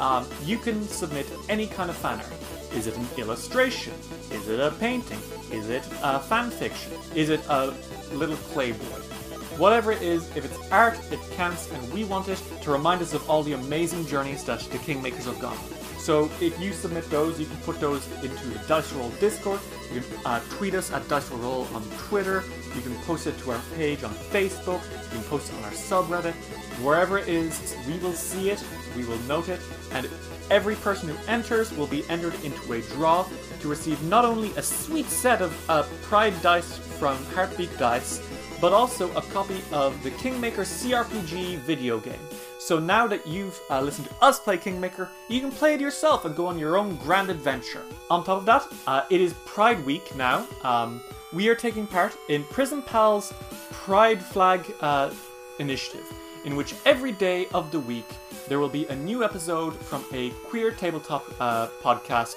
Um, 0.01 0.27
you 0.43 0.57
can 0.57 0.81
submit 0.87 1.27
any 1.47 1.67
kind 1.67 1.91
of 1.91 1.95
fan 1.95 2.17
art. 2.17 2.33
Is 2.73 2.87
it 2.87 2.97
an 2.97 3.07
illustration? 3.17 3.93
Is 4.31 4.49
it 4.49 4.59
a 4.59 4.71
painting? 4.71 5.19
Is 5.51 5.69
it 5.69 5.83
a 6.01 6.19
fan 6.19 6.49
fiction? 6.49 6.93
Is 7.13 7.29
it 7.29 7.39
a 7.49 7.71
little 8.11 8.35
playboy? 8.51 8.99
Whatever 9.59 9.91
it 9.91 10.01
is, 10.01 10.35
if 10.35 10.43
it's 10.43 10.71
art, 10.71 10.99
it 11.11 11.19
counts, 11.33 11.71
and 11.71 11.93
we 11.93 12.03
want 12.03 12.29
it 12.29 12.41
to 12.63 12.71
remind 12.71 13.03
us 13.03 13.13
of 13.13 13.29
all 13.29 13.43
the 13.43 13.53
amazing 13.53 14.07
journeys 14.07 14.43
that 14.45 14.61
the 14.61 14.79
Kingmakers 14.79 15.25
have 15.25 15.39
gone. 15.39 15.57
So 15.99 16.31
if 16.41 16.59
you 16.59 16.73
submit 16.73 17.07
those, 17.11 17.39
you 17.39 17.45
can 17.45 17.57
put 17.57 17.79
those 17.79 18.03
into 18.23 18.47
the 18.47 18.57
Dice 18.67 18.91
Roll 18.93 19.09
Discord. 19.19 19.59
You 19.93 20.01
can 20.01 20.17
uh, 20.25 20.39
tweet 20.49 20.73
us 20.73 20.91
at 20.91 21.07
Dice 21.09 21.29
Roll 21.29 21.67
on 21.75 21.83
Twitter. 22.09 22.43
You 22.75 22.81
can 22.81 22.95
post 23.01 23.27
it 23.27 23.37
to 23.39 23.51
our 23.51 23.61
page 23.75 24.03
on 24.03 24.09
Facebook. 24.33 24.81
You 25.03 25.19
can 25.19 25.23
post 25.25 25.51
it 25.51 25.57
on 25.57 25.65
our 25.65 25.71
subreddit. 25.71 26.33
Wherever 26.83 27.17
it 27.17 27.27
is, 27.27 27.75
we 27.87 27.97
will 27.99 28.13
see 28.13 28.49
it, 28.49 28.63
we 28.95 29.05
will 29.05 29.19
note 29.19 29.49
it, 29.49 29.59
and 29.91 30.09
every 30.49 30.75
person 30.75 31.09
who 31.09 31.27
enters 31.27 31.71
will 31.75 31.87
be 31.87 32.03
entered 32.09 32.33
into 32.43 32.73
a 32.73 32.81
draw 32.81 33.25
to 33.59 33.67
receive 33.67 34.01
not 34.03 34.25
only 34.25 34.51
a 34.57 34.61
sweet 34.61 35.05
set 35.05 35.41
of 35.41 35.69
uh, 35.69 35.83
Pride 36.01 36.39
dice 36.41 36.77
from 36.77 37.23
Heartbeat 37.33 37.77
Dice, 37.77 38.21
but 38.59 38.73
also 38.73 39.11
a 39.15 39.21
copy 39.21 39.61
of 39.71 40.01
the 40.03 40.11
Kingmaker 40.11 40.61
CRPG 40.61 41.57
video 41.59 41.99
game. 41.99 42.19
So 42.59 42.77
now 42.77 43.07
that 43.07 43.25
you've 43.25 43.59
uh, 43.69 43.81
listened 43.81 44.07
to 44.07 44.15
us 44.21 44.39
play 44.39 44.57
Kingmaker, 44.57 45.09
you 45.27 45.39
can 45.41 45.51
play 45.51 45.73
it 45.73 45.81
yourself 45.81 46.25
and 46.25 46.35
go 46.35 46.45
on 46.45 46.59
your 46.59 46.77
own 46.77 46.95
grand 46.97 47.29
adventure. 47.29 47.83
On 48.11 48.23
top 48.23 48.37
of 48.37 48.45
that, 48.45 48.67
uh, 48.85 49.03
it 49.09 49.19
is 49.19 49.33
Pride 49.45 49.83
Week 49.83 50.15
now. 50.15 50.45
Um, 50.63 51.01
we 51.33 51.49
are 51.49 51.55
taking 51.55 51.87
part 51.87 52.15
in 52.29 52.43
Prison 52.45 52.81
Pal's 52.83 53.33
Pride 53.71 54.23
Flag 54.23 54.63
uh, 54.81 55.11
initiative, 55.57 56.05
in 56.45 56.55
which 56.55 56.75
every 56.85 57.11
day 57.11 57.47
of 57.53 57.71
the 57.71 57.79
week 57.79 58.07
there 58.47 58.59
will 58.59 58.69
be 58.69 58.85
a 58.87 58.95
new 58.95 59.23
episode 59.23 59.75
from 59.75 60.03
a 60.13 60.29
queer 60.49 60.71
tabletop 60.71 61.25
uh, 61.39 61.67
podcast 61.81 62.35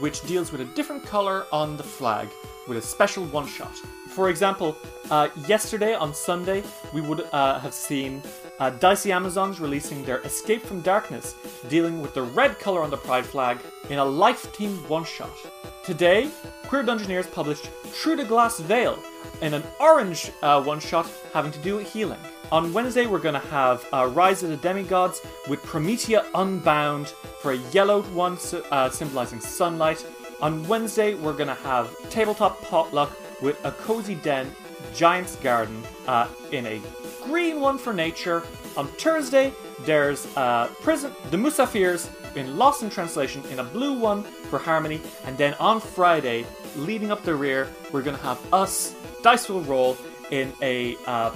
which 0.00 0.26
deals 0.26 0.50
with 0.50 0.60
a 0.60 0.64
different 0.76 1.04
color 1.04 1.46
on 1.52 1.76
the 1.76 1.82
flag 1.82 2.28
with 2.66 2.78
a 2.78 2.82
special 2.82 3.24
one 3.26 3.46
shot. 3.46 3.74
for 4.08 4.28
example, 4.30 4.76
uh, 5.10 5.28
yesterday 5.48 5.94
on 5.94 6.14
Sunday, 6.14 6.62
we 6.92 7.00
would 7.00 7.26
uh, 7.32 7.58
have 7.58 7.74
seen 7.74 8.22
uh, 8.60 8.70
Dicey 8.70 9.10
Amazons 9.10 9.58
releasing 9.60 10.04
their 10.04 10.20
Escape 10.20 10.62
from 10.62 10.80
Darkness, 10.80 11.34
dealing 11.68 12.00
with 12.00 12.14
the 12.14 12.22
red 12.22 12.58
color 12.60 12.82
on 12.82 12.90
the 12.90 12.96
Pride 12.96 13.26
flag 13.26 13.58
in 13.90 13.98
a 13.98 14.04
life 14.04 14.52
themed 14.52 14.88
one 14.88 15.04
shot. 15.04 15.36
Today, 15.84 16.30
Queer 16.68 16.84
Dungeoneers 16.84 17.30
published 17.30 17.66
Through 17.66 18.16
the 18.16 18.24
Glass 18.24 18.60
Veil 18.60 18.98
in 19.42 19.52
an 19.52 19.64
orange 19.80 20.30
uh, 20.42 20.62
one 20.62 20.80
shot 20.80 21.10
having 21.32 21.52
to 21.52 21.58
do 21.58 21.76
with 21.76 21.92
healing. 21.92 22.20
On 22.54 22.72
Wednesday, 22.72 23.06
we're 23.06 23.18
going 23.18 23.34
to 23.34 23.48
have 23.48 23.84
uh, 23.92 24.06
Rise 24.14 24.44
of 24.44 24.48
the 24.48 24.56
Demigods 24.56 25.20
with 25.48 25.60
Promethea 25.64 26.24
Unbound 26.36 27.08
for 27.40 27.50
a 27.50 27.56
yellowed 27.72 28.06
one 28.14 28.38
uh, 28.70 28.88
symbolizing 28.90 29.40
sunlight. 29.40 30.06
On 30.40 30.64
Wednesday, 30.68 31.14
we're 31.14 31.32
going 31.32 31.48
to 31.48 31.54
have 31.54 31.90
Tabletop 32.10 32.62
Potluck 32.62 33.10
with 33.42 33.58
a 33.64 33.72
Cozy 33.72 34.14
Den 34.14 34.54
Giant's 34.94 35.34
Garden 35.34 35.82
uh, 36.06 36.28
in 36.52 36.64
a 36.66 36.80
green 37.24 37.60
one 37.60 37.76
for 37.76 37.92
nature. 37.92 38.44
On 38.76 38.86
Thursday, 38.86 39.52
there's 39.80 40.24
uh, 40.36 40.68
Prison 40.80 41.10
the 41.32 41.36
Musafirs 41.36 42.08
in 42.36 42.56
Lost 42.56 42.84
in 42.84 42.88
Translation 42.88 43.42
in 43.50 43.58
a 43.58 43.64
blue 43.64 43.98
one 43.98 44.22
for 44.22 44.60
harmony. 44.60 45.00
And 45.24 45.36
then 45.36 45.54
on 45.54 45.80
Friday, 45.80 46.46
leading 46.76 47.10
up 47.10 47.24
the 47.24 47.34
rear, 47.34 47.68
we're 47.90 48.02
going 48.02 48.16
to 48.16 48.22
have 48.22 48.40
us, 48.54 48.94
Dice 49.22 49.48
Will 49.48 49.62
Roll, 49.62 49.96
in 50.30 50.52
a 50.62 50.96
uh, 51.06 51.30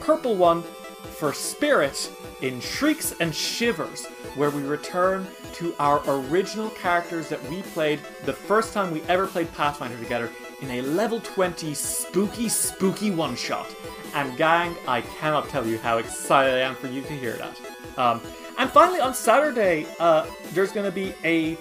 purple 0.00 0.36
one 0.36 0.62
for 0.62 1.32
Spirit 1.32 2.10
in 2.42 2.60
Shrieks 2.60 3.14
and 3.20 3.34
Shivers, 3.34 4.06
where 4.36 4.50
we 4.50 4.62
return 4.62 5.26
to 5.54 5.74
our 5.78 6.02
original 6.06 6.70
characters 6.70 7.28
that 7.28 7.42
we 7.48 7.62
played 7.62 8.00
the 8.24 8.32
first 8.32 8.74
time 8.74 8.90
we 8.90 9.02
ever 9.02 9.26
played 9.26 9.52
Pathfinder 9.52 9.96
together 9.98 10.30
in 10.60 10.70
a 10.70 10.82
level 10.82 11.20
20 11.20 11.74
spooky, 11.74 12.48
spooky 12.48 13.10
one 13.10 13.36
shot. 13.36 13.66
And 14.14 14.36
gang, 14.36 14.76
I 14.86 15.02
cannot 15.02 15.48
tell 15.48 15.66
you 15.66 15.78
how 15.78 15.98
excited 15.98 16.54
I 16.54 16.60
am 16.60 16.74
for 16.74 16.88
you 16.88 17.02
to 17.02 17.12
hear 17.12 17.34
that. 17.34 17.60
Um, 17.98 18.20
and 18.58 18.70
finally, 18.70 19.00
on 19.00 19.14
Saturday, 19.14 19.86
uh, 19.98 20.26
there's 20.52 20.72
going 20.72 20.86
to 20.86 20.92
be 20.92 21.14
a 21.24 21.56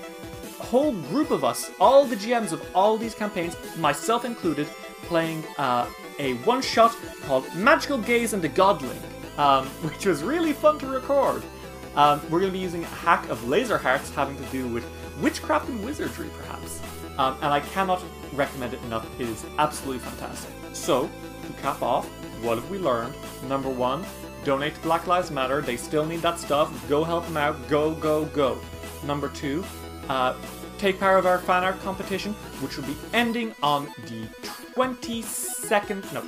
whole 0.60 0.94
group 0.94 1.32
of 1.32 1.44
us, 1.44 1.72
all 1.80 2.06
the 2.06 2.16
GMs 2.16 2.52
of 2.52 2.64
all 2.76 2.98
these 2.98 3.16
campaigns, 3.16 3.56
myself 3.78 4.26
included, 4.26 4.68
playing 5.04 5.44
uh, 5.58 5.88
a 6.20 6.34
one 6.46 6.62
shot 6.62 6.96
called 7.24 7.54
Magical 7.56 7.98
Gaze 7.98 8.34
and 8.34 8.42
the 8.42 8.50
Godling, 8.50 9.02
um, 9.38 9.66
which 9.82 10.06
was 10.06 10.24
really 10.24 10.54
fun 10.54 10.80
to 10.80 10.88
record. 10.88 11.44
Um, 11.96 12.22
we're 12.30 12.40
going 12.40 12.52
to 12.52 12.58
be 12.58 12.64
using 12.64 12.84
a 12.84 12.88
hack 12.88 13.30
of 13.30 13.48
laser 13.48 13.78
hearts 13.78 14.10
having 14.12 14.36
to 14.38 14.44
do 14.46 14.68
with 14.68 14.86
witchcraft 15.22 15.70
and 15.70 15.84
wizardry, 15.86 16.30
perhaps. 16.38 16.82
Um, 17.18 17.36
and 17.42 17.54
I 17.54 17.60
cannot 17.60 18.04
recommend 18.34 18.74
it 18.74 18.82
enough. 18.84 19.08
It 19.20 19.30
is 19.30 19.46
absolutely 19.60 20.00
fantastic. 20.00 20.52
So, 20.74 21.10
to 21.46 21.62
cap 21.62 21.82
off, 21.82 22.08
what 22.42 22.58
have 22.58 22.70
we 22.70 22.80
learned? 22.80 23.14
Number 23.48 23.70
one, 23.70 24.04
donate 24.44 24.76
to 24.76 24.82
Black 24.82 25.06
Lives 25.06 25.30
Matter. 25.30 25.62
They 25.62 25.78
still 25.78 26.06
need 26.06 26.22
that 26.22 26.40
stuff. 26.40 26.72
Go 26.90 27.04
help 27.04 27.26
them 27.26 27.38
out. 27.38 27.56
Go, 27.70 27.94
go, 27.96 28.26
go. 28.26 28.58
Number 29.06 29.30
two, 29.30 29.64
uh, 30.10 30.36
take 30.78 31.00
part 31.00 31.20
of 31.20 31.26
our 31.26 31.38
fan 31.40 31.64
art 31.64 31.80
competition, 31.82 32.34
which 32.62 32.78
will 32.78 32.86
be 32.86 32.96
ending 33.14 33.54
on 33.62 33.86
the 34.08 34.28
22nd, 34.76 36.14
no, 36.14 36.24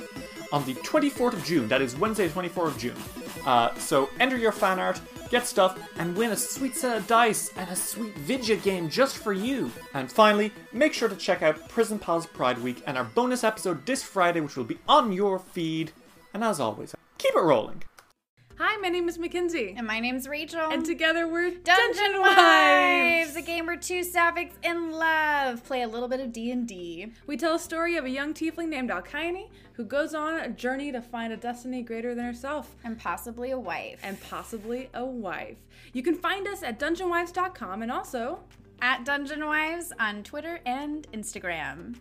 on 0.52 0.64
the 0.64 0.74
24th 0.74 1.34
of 1.34 1.44
June. 1.44 1.68
That 1.68 1.82
is 1.82 1.96
Wednesday, 1.96 2.28
24th 2.28 2.68
of 2.68 2.78
June. 2.78 2.96
Uh, 3.44 3.74
so 3.74 4.08
enter 4.20 4.36
your 4.36 4.52
fan 4.52 4.78
art, 4.78 5.00
get 5.30 5.46
stuff, 5.46 5.78
and 5.98 6.16
win 6.16 6.30
a 6.32 6.36
sweet 6.36 6.76
set 6.76 6.96
of 6.96 7.06
dice 7.06 7.52
and 7.56 7.68
a 7.70 7.76
sweet 7.76 8.16
Vidya 8.18 8.56
game 8.56 8.88
just 8.88 9.18
for 9.18 9.32
you. 9.32 9.70
And 9.94 10.10
finally, 10.10 10.52
make 10.72 10.92
sure 10.92 11.08
to 11.08 11.16
check 11.16 11.42
out 11.42 11.68
Prison 11.68 11.98
Pals 11.98 12.26
Pride 12.26 12.58
Week 12.58 12.82
and 12.86 12.96
our 12.96 13.04
bonus 13.04 13.44
episode 13.44 13.84
this 13.86 14.02
Friday, 14.02 14.40
which 14.40 14.56
will 14.56 14.64
be 14.64 14.78
on 14.88 15.12
your 15.12 15.38
feed. 15.38 15.92
And 16.34 16.44
as 16.44 16.60
always, 16.60 16.94
keep 17.18 17.34
it 17.34 17.40
rolling. 17.40 17.82
Hi, 18.58 18.78
my 18.78 18.88
name 18.88 19.06
is 19.06 19.18
Mackenzie. 19.18 19.74
And 19.76 19.86
my 19.86 20.00
name's 20.00 20.26
Rachel. 20.26 20.70
And 20.70 20.82
together 20.82 21.28
we're 21.28 21.50
Dungeon, 21.50 22.18
Wives, 22.22 23.36
a 23.36 23.42
game 23.42 23.66
where 23.66 23.76
two 23.76 24.02
sapphics 24.02 24.54
in 24.62 24.92
love 24.92 25.62
play 25.62 25.82
a 25.82 25.88
little 25.88 26.08
bit 26.08 26.20
of 26.20 26.32
D&D. 26.32 27.12
We 27.26 27.36
tell 27.36 27.56
a 27.56 27.58
story 27.58 27.96
of 27.96 28.06
a 28.06 28.08
young 28.08 28.32
tiefling 28.32 28.68
named 28.68 28.88
Alkaine 28.88 29.50
who 29.74 29.84
goes 29.84 30.14
on 30.14 30.40
a 30.40 30.48
journey 30.48 30.90
to 30.90 31.02
find 31.02 31.34
a 31.34 31.36
destiny 31.36 31.82
greater 31.82 32.14
than 32.14 32.24
herself. 32.24 32.74
And 32.82 32.98
possibly 32.98 33.50
a 33.50 33.58
wife. 33.58 34.00
And 34.02 34.18
possibly 34.22 34.88
a 34.94 35.04
wife. 35.04 35.58
You 35.92 36.02
can 36.02 36.14
find 36.14 36.48
us 36.48 36.62
at 36.62 36.80
dungeonwives.com 36.80 37.82
and 37.82 37.92
also 37.92 38.40
at 38.80 39.04
Dungeon 39.04 39.44
Wives 39.44 39.92
on 40.00 40.22
Twitter 40.22 40.60
and 40.64 41.06
Instagram. 41.12 41.96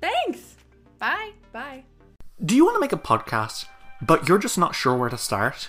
Thanks! 0.00 0.54
Bye. 1.00 1.32
Bye. 1.52 1.82
Do 2.44 2.54
you 2.54 2.64
want 2.64 2.76
to 2.76 2.80
make 2.80 2.92
a 2.92 2.96
podcast, 2.96 3.66
but 4.00 4.28
you're 4.28 4.38
just 4.38 4.56
not 4.56 4.76
sure 4.76 4.94
where 4.94 5.08
to 5.08 5.18
start? 5.18 5.68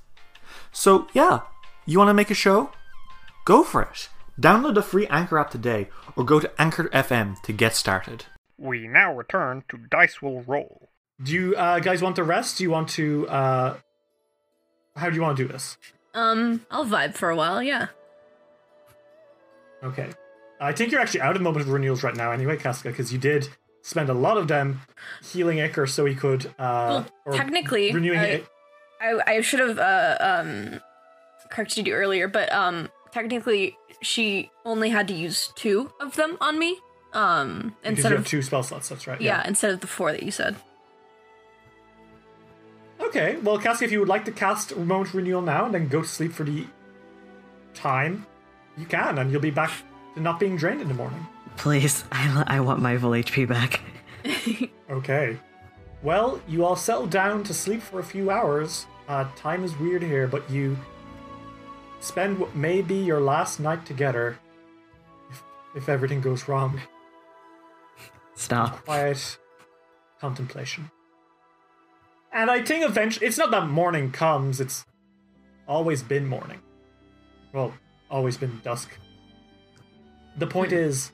So, 0.71 1.07
yeah, 1.13 1.41
you 1.85 1.97
want 1.97 2.09
to 2.09 2.13
make 2.13 2.31
a 2.31 2.35
show? 2.35 2.71
Go 3.45 3.63
for 3.63 3.81
it. 3.83 4.09
Download 4.39 4.73
the 4.75 4.81
free 4.81 5.07
Anchor 5.07 5.37
app 5.37 5.51
today 5.51 5.89
or 6.15 6.23
go 6.23 6.39
to 6.39 6.51
Anchor 6.61 6.85
FM 6.89 7.41
to 7.43 7.53
get 7.53 7.75
started. 7.75 8.25
We 8.57 8.87
now 8.87 9.13
return 9.13 9.63
to 9.69 9.77
Dice 9.77 10.21
Will 10.21 10.41
Roll. 10.41 10.89
Do 11.21 11.33
you 11.33 11.55
uh, 11.55 11.79
guys 11.79 12.01
want 12.01 12.15
to 12.15 12.23
rest? 12.23 12.57
Do 12.57 12.63
you 12.63 12.71
want 12.71 12.89
to? 12.89 13.27
Uh, 13.27 13.77
how 14.95 15.09
do 15.09 15.15
you 15.15 15.21
want 15.21 15.37
to 15.37 15.43
do 15.45 15.51
this? 15.51 15.77
Um, 16.13 16.65
I'll 16.71 16.85
vibe 16.85 17.15
for 17.15 17.29
a 17.29 17.35
while. 17.35 17.61
Yeah. 17.61 17.87
Okay. 19.83 20.09
I 20.59 20.71
think 20.73 20.91
you're 20.91 21.01
actually 21.01 21.21
out 21.21 21.31
of 21.31 21.37
the 21.39 21.43
moment 21.43 21.65
of 21.65 21.71
renewals 21.71 22.03
right 22.03 22.15
now, 22.15 22.31
anyway, 22.31 22.55
Casca, 22.57 22.89
because 22.89 23.11
you 23.11 23.17
did 23.17 23.49
spend 23.81 24.09
a 24.09 24.13
lot 24.13 24.37
of 24.37 24.47
them 24.47 24.81
healing 25.23 25.57
Iker 25.57 25.89
so 25.89 26.05
he 26.05 26.13
could. 26.13 26.47
Uh, 26.59 27.03
Well, 27.25 27.35
technically, 27.35 27.91
renewing 27.91 28.19
I- 28.19 28.25
it. 28.25 28.47
I, 29.01 29.21
I 29.37 29.41
should 29.41 29.59
have 29.59 29.79
uh, 29.79 30.17
um 30.19 30.79
corrected 31.49 31.87
you 31.87 31.93
earlier, 31.93 32.27
but 32.27 32.51
um 32.53 32.89
technically 33.11 33.75
she 34.01 34.49
only 34.65 34.89
had 34.89 35.07
to 35.09 35.13
use 35.13 35.51
two 35.55 35.91
of 35.99 36.15
them 36.15 36.37
on 36.39 36.57
me. 36.59 36.77
Um 37.13 37.75
Because 37.81 37.97
instead 37.97 38.11
you 38.11 38.17
of 38.19 38.27
two 38.27 38.41
spell 38.41 38.63
slots. 38.63 38.89
That's 38.89 39.07
right. 39.07 39.19
yeah, 39.19 39.45
instead 39.47 39.71
of 39.71 39.79
the 39.81 39.87
four 39.87 40.11
that 40.11 40.23
you 40.23 40.31
said. 40.31 40.55
Okay. 42.99 43.37
Well, 43.37 43.57
Casca, 43.57 43.83
if 43.83 43.91
you 43.91 43.99
would 43.99 44.07
like 44.07 44.25
to 44.25 44.31
cast 44.31 44.75
moment 44.77 45.13
renewal 45.13 45.41
now 45.41 45.65
and 45.65 45.73
then 45.73 45.87
go 45.87 46.01
to 46.01 46.07
sleep 46.07 46.31
for 46.31 46.43
the 46.43 46.65
time, 47.73 48.25
you 48.77 48.85
can, 48.85 49.17
and 49.17 49.31
you'll 49.31 49.41
be 49.41 49.51
back 49.51 49.71
to 50.15 50.21
not 50.21 50.39
being 50.39 50.55
drained 50.55 50.81
in 50.81 50.87
the 50.87 50.93
morning. 50.93 51.25
Please, 51.57 52.05
I, 52.11 52.43
I 52.47 52.59
want 52.61 52.81
my 52.81 52.97
full 52.97 53.11
HP 53.11 53.47
back. 53.47 53.81
Okay. 54.91 55.37
Well, 56.03 56.41
you 56.49 56.65
all 56.65 56.75
settle 56.75 57.07
down 57.07 57.43
to 57.45 57.53
sleep 57.53 57.81
for 57.81 57.99
a 57.99 58.03
few 58.03 58.29
hours. 58.29 58.85
Uh, 59.07 59.25
time 59.35 59.63
is 59.63 59.77
weird 59.77 60.03
here, 60.03 60.27
but 60.27 60.49
you 60.49 60.77
spend 61.99 62.39
what 62.39 62.55
may 62.55 62.81
be 62.81 62.95
your 62.95 63.19
last 63.19 63.59
night 63.59 63.85
together. 63.85 64.39
If, 65.29 65.43
if 65.75 65.89
everything 65.89 66.21
goes 66.21 66.47
wrong, 66.47 66.79
Stop. 68.35 68.85
quiet 68.85 69.37
contemplation. 70.19 70.89
And 72.31 72.49
I 72.49 72.63
think 72.63 72.85
eventually, 72.85 73.27
it's 73.27 73.37
not 73.37 73.51
that 73.51 73.67
morning 73.67 74.11
comes, 74.11 74.61
it's 74.61 74.85
always 75.67 76.01
been 76.01 76.25
morning. 76.25 76.61
Well, 77.53 77.73
always 78.09 78.37
been 78.37 78.61
dusk. 78.63 78.89
The 80.37 80.47
point 80.47 80.71
is, 80.71 81.11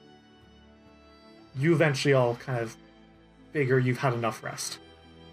you 1.56 1.74
eventually 1.74 2.14
all 2.14 2.36
kind 2.36 2.60
of 2.60 2.78
figure 3.52 3.80
you've 3.80 3.98
had 3.98 4.14
enough 4.14 4.44
rest. 4.44 4.78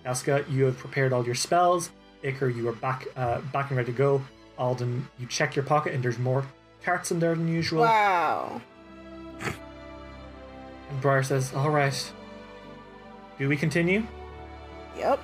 Casca, 0.04 0.44
you 0.48 0.64
have 0.64 0.78
prepared 0.78 1.12
all 1.12 1.24
your 1.24 1.34
spells. 1.34 1.90
Iker, 2.24 2.54
you 2.54 2.68
are 2.68 2.72
back, 2.72 3.06
uh, 3.16 3.40
back 3.52 3.70
and 3.70 3.76
ready 3.76 3.92
to 3.92 3.98
go. 3.98 4.22
Alden, 4.58 5.06
you 5.18 5.26
check 5.26 5.54
your 5.56 5.64
pocket 5.64 5.94
and 5.94 6.02
there's 6.02 6.18
more 6.18 6.44
carts 6.82 7.10
in 7.10 7.18
there 7.18 7.34
than 7.34 7.48
usual. 7.48 7.82
Wow. 7.82 8.60
And 10.90 11.00
Briar 11.00 11.22
says, 11.22 11.54
"All 11.54 11.70
right. 11.70 12.12
Do 13.38 13.48
we 13.48 13.56
continue?" 13.56 14.06
Yep. 14.98 15.18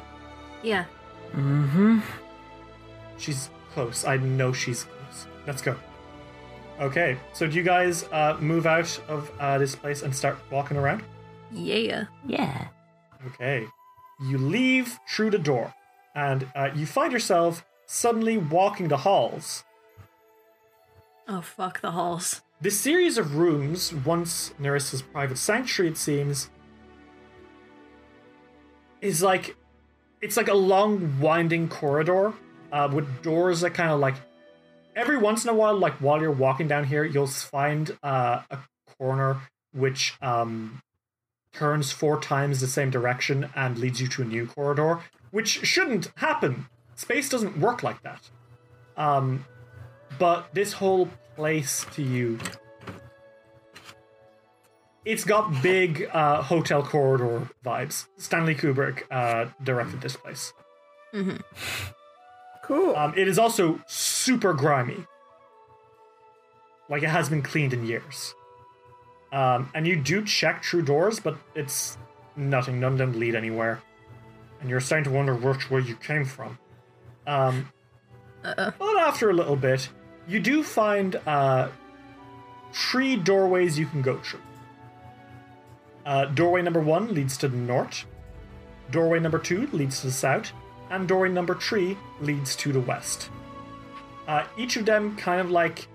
Yeah. 0.62 0.84
Mm-hmm. 1.32 1.98
She's 3.18 3.50
close. 3.74 4.04
I 4.06 4.16
know 4.16 4.52
she's 4.52 4.84
close. 4.84 5.26
Let's 5.46 5.60
go. 5.62 5.76
Okay, 6.80 7.18
so 7.34 7.46
do 7.46 7.54
you 7.54 7.62
guys 7.62 8.04
uh, 8.10 8.38
move 8.40 8.66
out 8.66 8.98
of 9.06 9.30
uh, 9.38 9.58
this 9.58 9.76
place 9.76 10.02
and 10.02 10.16
start 10.16 10.38
walking 10.50 10.78
around? 10.78 11.02
Yeah. 11.52 12.06
Yeah. 12.26 12.68
Okay. 13.26 13.66
you 14.22 14.38
leave 14.38 14.98
through 15.08 15.30
the 15.30 15.38
door, 15.38 15.72
and 16.14 16.46
uh, 16.54 16.70
you 16.74 16.86
find 16.86 17.12
yourself 17.12 17.64
suddenly 17.86 18.38
walking 18.38 18.88
the 18.88 18.98
halls. 18.98 19.64
Oh 21.28 21.40
fuck 21.40 21.80
the 21.80 21.92
halls. 21.92 22.42
This 22.60 22.78
series 22.78 23.16
of 23.16 23.36
rooms, 23.36 23.94
once 23.94 24.52
Nyrissa's 24.60 25.02
private 25.02 25.38
sanctuary, 25.38 25.92
it 25.92 25.96
seems, 25.96 26.50
is 29.00 29.22
like 29.22 29.56
it's 30.20 30.36
like 30.36 30.48
a 30.48 30.54
long 30.54 31.18
winding 31.20 31.68
corridor 31.68 32.34
uh, 32.72 32.88
with 32.92 33.22
doors 33.22 33.62
that 33.62 33.74
kind 33.74 33.90
of 33.90 34.00
like 34.00 34.16
every 34.94 35.16
once 35.16 35.44
in 35.44 35.50
a 35.50 35.54
while, 35.54 35.76
like 35.76 35.94
while 35.94 36.20
you're 36.20 36.30
walking 36.30 36.68
down 36.68 36.84
here, 36.84 37.04
you'll 37.04 37.26
find 37.26 37.96
uh, 38.02 38.42
a 38.50 38.58
corner 38.98 39.40
which 39.72 40.14
um, 40.20 40.82
turns 41.52 41.92
four 41.92 42.20
times 42.20 42.60
the 42.60 42.66
same 42.66 42.90
direction 42.90 43.48
and 43.54 43.78
leads 43.78 44.00
you 44.00 44.08
to 44.08 44.22
a 44.22 44.24
new 44.24 44.46
corridor, 44.46 45.00
which 45.30 45.66
shouldn't 45.66 46.12
happen. 46.16 46.66
Space 46.96 47.28
doesn't 47.28 47.58
work 47.58 47.82
like 47.82 48.02
that. 48.02 48.30
Um, 48.96 49.44
but 50.18 50.52
this 50.54 50.72
whole 50.74 51.08
place 51.36 51.86
to 51.94 52.02
you 52.02 52.38
it's 55.04 55.24
got 55.24 55.62
big 55.62 56.08
uh, 56.12 56.42
hotel 56.42 56.82
corridor 56.82 57.48
vibes. 57.64 58.06
Stanley 58.16 58.54
Kubrick 58.54 59.02
uh, 59.10 59.46
directed 59.64 60.00
this 60.00 60.16
place. 60.16 60.52
Cool. 62.62 62.94
Um, 62.94 63.14
it 63.16 63.26
is 63.26 63.38
also 63.38 63.80
super 63.86 64.52
grimy. 64.52 65.04
Like 66.88 67.02
it 67.02 67.08
has 67.08 67.28
been 67.28 67.42
cleaned 67.42 67.72
in 67.72 67.86
years. 67.86 68.34
Um, 69.32 69.70
and 69.74 69.86
you 69.86 69.96
do 69.96 70.24
check 70.24 70.62
true 70.62 70.82
doors, 70.82 71.20
but 71.20 71.36
it's 71.54 71.96
nothing. 72.36 72.80
None 72.80 72.92
of 72.92 72.98
them 72.98 73.18
lead 73.18 73.34
anywhere. 73.34 73.80
And 74.60 74.68
you're 74.68 74.80
starting 74.80 75.04
to 75.04 75.10
wonder 75.10 75.34
which 75.34 75.70
way 75.70 75.80
you 75.80 75.96
came 75.96 76.24
from. 76.24 76.58
Um, 77.26 77.72
Uh-uh. 78.44 78.72
But 78.78 78.96
after 78.98 79.30
a 79.30 79.32
little 79.32 79.56
bit, 79.56 79.88
you 80.28 80.40
do 80.40 80.62
find 80.62 81.16
uh, 81.26 81.68
three 82.72 83.16
doorways 83.16 83.78
you 83.78 83.86
can 83.86 84.02
go 84.02 84.18
through. 84.18 84.40
Uh, 86.06 86.26
doorway 86.26 86.62
number 86.62 86.80
one 86.80 87.14
leads 87.14 87.36
to 87.38 87.48
the 87.48 87.56
north. 87.56 88.04
Doorway 88.90 89.20
number 89.20 89.38
two 89.38 89.66
leads 89.68 90.00
to 90.00 90.06
the 90.08 90.12
south. 90.12 90.52
And 90.90 91.06
doorway 91.06 91.28
number 91.28 91.54
three 91.54 91.96
leads 92.20 92.56
to 92.56 92.72
the 92.72 92.80
west. 92.80 93.30
Uh, 94.26 94.44
each 94.56 94.76
of 94.76 94.84
them 94.86 95.16
kind 95.16 95.40
of 95.40 95.50
like. 95.50 95.86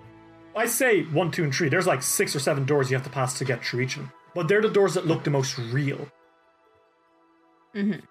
I 0.55 0.67
say 0.67 1.03
one, 1.03 1.31
two, 1.31 1.43
and 1.43 1.53
three. 1.53 1.67
There's 1.67 1.87
like 1.87 2.01
six 2.01 2.33
or 2.35 2.39
seven 2.39 2.63
doors 2.65 2.89
you 2.89 2.95
have 2.95 3.03
to 3.03 3.09
pass 3.11 3.37
to 3.39 3.45
get 3.45 3.63
through 3.63 3.81
each 3.81 3.97
of 3.97 4.03
them. 4.03 4.11
But 4.33 4.47
they're 4.47 4.61
the 4.61 4.69
doors 4.69 4.93
that 4.93 5.05
look 5.05 5.23
the 5.25 5.29
most 5.29 5.57
real. 5.57 6.07
Mhm. 7.75 8.01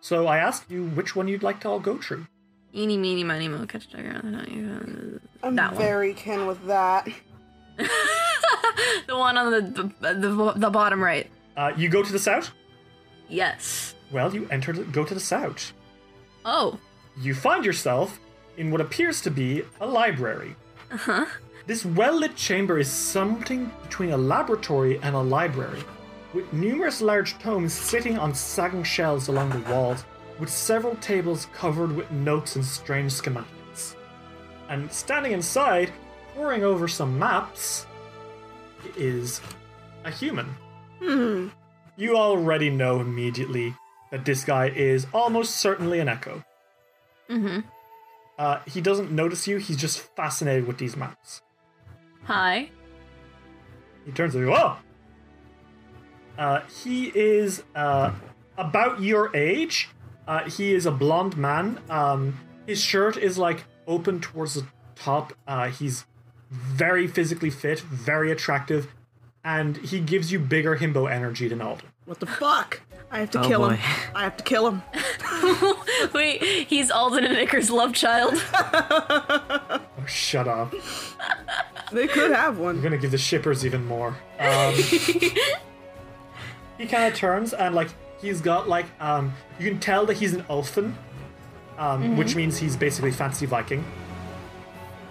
So 0.00 0.26
I 0.26 0.38
asked 0.38 0.70
you 0.70 0.84
which 0.84 1.16
one 1.16 1.28
you'd 1.28 1.42
like 1.42 1.60
to 1.60 1.68
all 1.68 1.80
go 1.80 1.98
through. 1.98 2.26
Eeny, 2.74 2.96
meeny, 2.96 3.24
miny, 3.24 3.48
mo, 3.48 3.66
catch 3.66 3.86
a 3.86 3.90
tiger. 3.90 4.20
not 4.22 4.50
you. 4.50 5.20
I'm 5.42 5.56
that 5.56 5.72
one. 5.72 5.82
very 5.82 6.14
kin 6.14 6.46
with 6.46 6.64
that. 6.66 7.08
the 7.76 9.16
one 9.16 9.36
on 9.36 9.50
the 9.50 9.60
the, 9.60 10.14
the, 10.14 10.52
the 10.56 10.70
bottom 10.70 11.02
right. 11.02 11.30
Uh, 11.56 11.72
you 11.76 11.88
go 11.88 12.02
to 12.02 12.12
the 12.12 12.18
south? 12.18 12.50
Yes. 13.28 13.94
Well, 14.12 14.34
you 14.34 14.46
enter, 14.50 14.72
go 14.72 15.04
to 15.04 15.14
the 15.14 15.20
south. 15.20 15.72
Oh. 16.44 16.78
You 17.20 17.34
find 17.34 17.64
yourself 17.64 18.20
in 18.56 18.70
what 18.70 18.80
appears 18.80 19.20
to 19.22 19.30
be 19.30 19.62
a 19.80 19.86
library. 19.86 20.54
Uh 20.90 20.96
huh. 20.96 21.26
This 21.66 21.84
well 21.84 22.14
lit 22.14 22.36
chamber 22.36 22.78
is 22.78 22.90
something 22.90 23.70
between 23.82 24.10
a 24.10 24.16
laboratory 24.16 24.98
and 25.02 25.14
a 25.14 25.20
library, 25.20 25.82
with 26.34 26.52
numerous 26.52 27.00
large 27.00 27.38
tomes 27.38 27.72
sitting 27.72 28.18
on 28.18 28.34
sagging 28.34 28.82
shelves 28.82 29.28
along 29.28 29.50
the 29.50 29.70
walls, 29.70 30.04
with 30.38 30.50
several 30.50 30.94
tables 30.96 31.46
covered 31.52 31.94
with 31.94 32.10
notes 32.10 32.56
and 32.56 32.64
strange 32.64 33.12
schematics. 33.12 33.96
And 34.68 34.92
standing 34.92 35.32
inside, 35.32 35.92
poring 36.34 36.62
over 36.62 36.86
some 36.86 37.18
maps, 37.18 37.86
is 38.96 39.40
a 40.04 40.10
human. 40.10 40.46
Hmm. 41.02 41.48
You 41.96 42.16
already 42.16 42.70
know 42.70 43.00
immediately 43.00 43.74
that 44.10 44.24
this 44.24 44.44
guy 44.44 44.68
is 44.68 45.06
almost 45.12 45.56
certainly 45.56 45.98
an 46.00 46.08
echo. 46.08 46.44
Mm-hmm. 47.28 47.60
Uh, 48.38 48.60
he 48.66 48.80
doesn't 48.80 49.10
notice 49.10 49.48
you, 49.48 49.56
he's 49.56 49.76
just 49.76 50.00
fascinated 50.14 50.66
with 50.66 50.78
these 50.78 50.96
maps. 50.96 51.42
Hi. 52.24 52.70
He 54.06 54.12
turns 54.12 54.34
to 54.34 54.38
you, 54.38 54.54
oh! 54.54 54.76
Uh, 56.38 56.60
he 56.82 57.06
is 57.14 57.62
uh, 57.74 58.12
about 58.56 59.02
your 59.02 59.34
age. 59.36 59.88
Uh, 60.26 60.48
he 60.48 60.72
is 60.72 60.86
a 60.86 60.90
blonde 60.90 61.36
man. 61.36 61.80
Um, 61.90 62.38
his 62.66 62.80
shirt 62.82 63.16
is 63.16 63.36
like 63.38 63.64
open 63.86 64.20
towards 64.20 64.54
the 64.54 64.64
top. 64.94 65.32
Uh, 65.46 65.68
he's 65.68 66.04
very 66.50 67.06
physically 67.06 67.50
fit, 67.50 67.80
very 67.80 68.30
attractive, 68.30 68.88
and 69.44 69.76
he 69.78 70.00
gives 70.00 70.30
you 70.32 70.38
bigger 70.38 70.76
himbo 70.76 71.10
energy 71.10 71.48
than 71.48 71.60
Alden. 71.60 71.88
What 72.04 72.20
the 72.20 72.26
fuck? 72.26 72.80
I 73.10 73.20
have 73.20 73.30
to 73.32 73.40
Oh, 73.40 73.48
kill 73.48 73.60
boy. 73.68 73.74
him. 73.76 74.12
I 74.14 74.22
have 74.24 74.36
to 74.36 74.44
kill 74.44 74.68
him. 74.68 74.82
Wait, 76.14 76.42
he's 76.68 76.90
Alden 76.90 77.24
and 77.24 77.36
Iker's 77.36 77.70
love 77.70 77.92
child. 77.94 78.34
Oh, 80.00 80.06
shut 80.06 80.46
up. 80.46 80.72
They 81.90 82.06
could 82.06 82.30
have 82.30 82.58
one. 82.58 82.76
I'm 82.76 82.82
gonna 82.82 82.96
give 82.98 83.10
the 83.10 83.18
shippers 83.18 83.66
even 83.66 83.84
more. 83.84 84.16
Um, 84.38 84.74
he 86.78 86.86
kind 86.86 87.12
of 87.12 87.18
turns 87.18 87.52
and 87.52 87.74
like 87.74 87.88
he's 88.20 88.40
got 88.40 88.68
like 88.68 88.86
um, 89.00 89.32
you 89.58 89.68
can 89.70 89.78
tell 89.80 90.06
that 90.06 90.16
he's 90.16 90.32
an 90.34 90.44
elfin, 90.48 90.96
um, 91.76 92.16
which 92.16 92.34
means 92.36 92.58
he's 92.58 92.76
basically 92.76 93.10
fancy 93.12 93.46
Viking. 93.46 93.84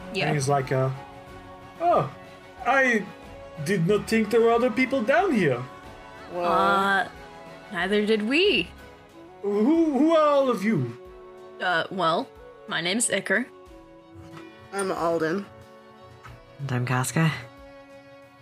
And 0.09 0.17
yeah. 0.17 0.33
he's 0.33 0.47
like, 0.49 0.71
uh, 0.71 0.89
oh, 1.81 2.09
I 2.65 3.03
did 3.65 3.85
not 3.87 4.07
think 4.07 4.29
there 4.31 4.41
were 4.41 4.51
other 4.51 4.71
people 4.71 5.01
down 5.03 5.33
here. 5.33 5.61
Well, 6.33 6.51
Uh, 6.51 7.07
neither 7.71 8.05
did 8.05 8.23
we. 8.27 8.69
Who, 9.41 9.85
who 9.99 10.15
are 10.15 10.27
all 10.27 10.49
of 10.49 10.63
you? 10.63 10.97
Uh, 11.61 11.83
well, 11.91 12.27
my 12.67 12.81
name's 12.81 13.09
Iker. 13.09 13.45
I'm 14.73 14.91
Alden. 14.91 15.45
And 16.59 16.71
I'm 16.71 16.85
Casca. 16.85 17.31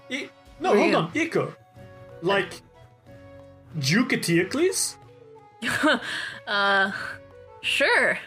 I- 0.10 0.30
no, 0.60 0.72
Who 0.73 0.77
hold 0.80 0.89
you? 0.91 0.97
on, 0.97 1.11
Iker. 1.11 1.56
Like, 2.22 2.61
Duke 3.80 4.10
Eteocles? 4.14 4.95
Uh, 6.47 6.91
sure. 7.61 8.19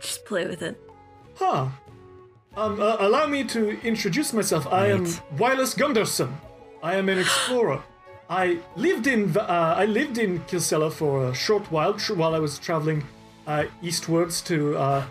Just 0.00 0.24
play 0.24 0.46
with 0.46 0.62
it. 0.62 0.80
Huh. 1.34 1.66
Um, 2.56 2.80
uh, 2.80 2.96
allow 3.00 3.26
me 3.26 3.42
to 3.44 3.80
introduce 3.84 4.32
myself. 4.32 4.66
I 4.72 4.86
am 4.88 5.02
Right. 5.04 5.20
Wylas 5.36 5.74
Gunderson. 5.76 6.36
I 6.82 6.94
am 6.94 7.08
an 7.08 7.18
explorer. 7.18 7.82
I 8.30 8.58
lived 8.76 9.08
in 9.08 9.26
Va- 9.26 9.50
uh, 9.50 9.74
I 9.76 9.86
lived 9.86 10.18
in 10.18 10.38
Kilsella 10.44 10.92
for 10.92 11.30
a 11.30 11.34
short 11.34 11.68
while 11.72 11.94
tr- 11.94 12.14
while 12.14 12.32
I 12.34 12.38
was 12.38 12.58
traveling 12.60 13.02
uh, 13.48 13.64
eastwards 13.82 14.40
to 14.42 14.76
uh, 14.76 15.02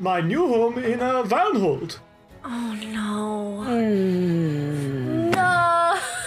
my 0.00 0.20
new 0.20 0.48
home 0.48 0.78
in 0.82 1.00
uh, 1.00 1.22
Varnhold. 1.22 1.98
Oh 2.44 2.74
no. 2.82 3.62
No. 5.30 5.98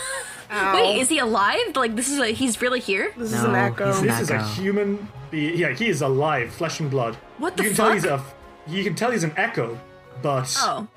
Ow. 0.52 0.76
Wait, 0.76 1.00
is 1.02 1.10
he 1.10 1.20
alive? 1.20 1.76
Like 1.76 1.96
this 1.96 2.10
is 2.10 2.20
a 2.20 2.28
he's 2.28 2.62
really 2.62 2.80
here? 2.80 3.12
This 3.18 3.34
is 3.34 3.44
an 3.44 3.52
No, 3.54 3.58
echo. 3.60 3.88
he's 3.88 4.00
an 4.02 4.08
This 4.08 4.20
is 4.22 4.30
a 4.32 4.36
Echo. 4.36 4.46
human 4.48 5.08
being. 5.32 5.58
Yeah, 5.58 5.74
he 5.74 5.90
is 5.90 6.02
alive, 6.02 6.54
flesh 6.54 6.80
and 6.80 6.90
blood. 6.90 7.16
What 7.38 7.58
the 7.58 7.64
you 7.64 7.70
can 7.70 7.76
tell 7.78 7.86
fuck? 7.88 7.96
he's 7.96 8.06
a. 8.06 8.24
You 8.68 8.84
can 8.84 8.96
tell 8.96 9.12
he's 9.12 9.24
an 9.24 9.34
echo, 9.38 9.80
but 10.22 10.54
Oh. 10.60 10.88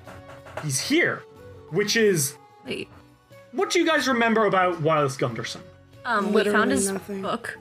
he's 0.62 0.80
here, 0.80 1.22
which 1.70 1.96
is 1.96 2.36
Wait. 2.66 2.88
what 3.52 3.70
do 3.70 3.78
you 3.80 3.86
guys 3.86 4.08
remember 4.08 4.46
about 4.46 4.82
Wylas 4.82 5.16
Gunderson? 5.18 5.62
Um, 6.04 6.32
we 6.32 6.44
found 6.44 6.70
his 6.70 6.90
nothing. 6.90 7.22
book. 7.22 7.58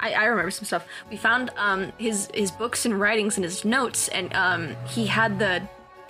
I, 0.00 0.12
I 0.12 0.24
remember 0.26 0.50
some 0.52 0.64
stuff. 0.64 0.86
We 1.10 1.16
found 1.16 1.50
um 1.56 1.92
his 1.98 2.28
his 2.34 2.50
books 2.52 2.84
and 2.86 3.00
writings 3.00 3.36
and 3.36 3.44
his 3.44 3.64
notes, 3.64 4.08
and 4.08 4.32
um 4.34 4.76
he 4.88 5.06
had 5.06 5.38
the 5.38 5.62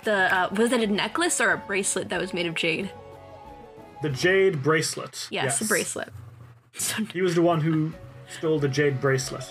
the 0.03 0.33
uh, 0.35 0.49
was 0.55 0.71
it 0.71 0.81
a 0.81 0.87
necklace 0.87 1.41
or 1.41 1.51
a 1.51 1.57
bracelet 1.57 2.09
that 2.09 2.19
was 2.21 2.33
made 2.33 2.45
of 2.45 2.53
jade? 2.55 2.91
The 4.01 4.09
jade 4.09 4.63
bracelet. 4.63 5.27
Yes, 5.29 5.61
a 5.61 5.65
bracelet. 5.65 6.09
He 7.13 7.21
was 7.21 7.35
the 7.35 7.41
one 7.41 7.59
who 7.61 7.93
stole 8.29 8.59
the 8.59 8.69
jade 8.69 9.01
bracelet, 9.01 9.43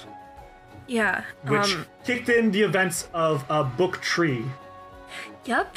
yeah. 0.87 1.25
which 1.45 1.75
Um. 1.75 1.87
kicked 2.05 2.29
in 2.31 2.51
the 2.53 2.63
events 2.63 3.09
of 3.13 3.45
uh, 3.51 3.65
Book 3.65 4.01
Tree. 4.01 4.45
Yep. 5.45 5.77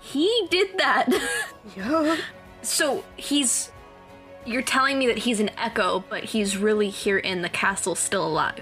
He 0.00 0.46
did 0.50 0.78
that. 0.78 1.08
Yeah. 1.76 2.16
so 2.62 3.02
he's. 3.16 3.70
You're 4.46 4.62
telling 4.62 4.98
me 4.98 5.06
that 5.06 5.16
he's 5.18 5.40
an 5.40 5.50
echo, 5.56 6.04
but 6.10 6.22
he's 6.24 6.58
really 6.58 6.90
here 6.90 7.16
in 7.18 7.40
the 7.42 7.48
castle, 7.48 7.94
still 7.94 8.26
alive. 8.26 8.60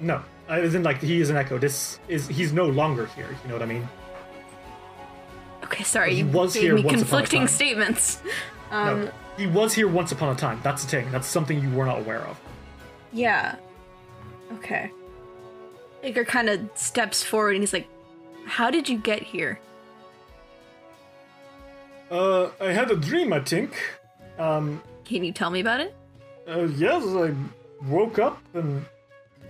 No, 0.00 0.22
I 0.48 0.60
isn't 0.60 0.82
like 0.82 1.02
he 1.02 1.20
is 1.20 1.28
an 1.28 1.36
echo. 1.36 1.58
This 1.58 2.00
is 2.08 2.26
he's 2.28 2.52
no 2.54 2.64
longer 2.66 3.06
here. 3.14 3.28
You 3.42 3.48
know 3.48 3.54
what 3.54 3.62
I 3.62 3.66
mean? 3.66 3.86
Okay, 5.68 5.84
sorry. 5.84 6.12
He 6.14 6.18
you 6.20 6.26
was 6.26 6.54
gave 6.54 6.62
here 6.62 6.74
me 6.74 6.82
once 6.82 7.02
upon 7.02 7.20
a 7.20 7.22
conflicting 7.22 7.40
time. 7.40 7.48
statements. 7.48 8.22
Um, 8.70 9.04
no, 9.06 9.10
he 9.36 9.46
was 9.46 9.72
here 9.74 9.88
once 9.88 10.12
upon 10.12 10.34
a 10.34 10.38
time. 10.38 10.60
That's 10.62 10.84
the 10.84 10.90
thing. 10.90 11.10
That's 11.12 11.26
something 11.28 11.60
you 11.60 11.70
were 11.70 11.84
not 11.86 11.98
aware 12.00 12.20
of. 12.22 12.38
Yeah. 13.12 13.56
Okay. 14.54 14.90
Iker 16.04 16.26
kind 16.26 16.48
of 16.48 16.68
steps 16.74 17.22
forward 17.22 17.52
and 17.54 17.62
he's 17.62 17.72
like, 17.72 17.88
How 18.46 18.70
did 18.70 18.88
you 18.88 18.98
get 18.98 19.22
here? 19.22 19.58
Uh, 22.10 22.48
I 22.60 22.72
had 22.72 22.90
a 22.90 22.96
dream, 22.96 23.32
I 23.32 23.40
think. 23.40 23.72
Um, 24.38 24.82
Can 25.04 25.24
you 25.24 25.32
tell 25.32 25.50
me 25.50 25.60
about 25.60 25.80
it? 25.80 25.94
uh, 26.48 26.66
yes, 26.76 27.04
I 27.06 27.34
woke 27.86 28.18
up 28.18 28.40
and 28.54 28.84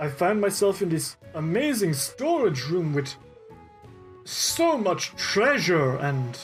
I 0.00 0.08
found 0.08 0.40
myself 0.40 0.82
in 0.82 0.88
this 0.88 1.16
amazing 1.34 1.94
storage 1.94 2.64
room 2.64 2.92
with 2.92 3.14
so 4.28 4.76
much 4.76 5.14
treasure 5.16 5.96
and 5.96 6.38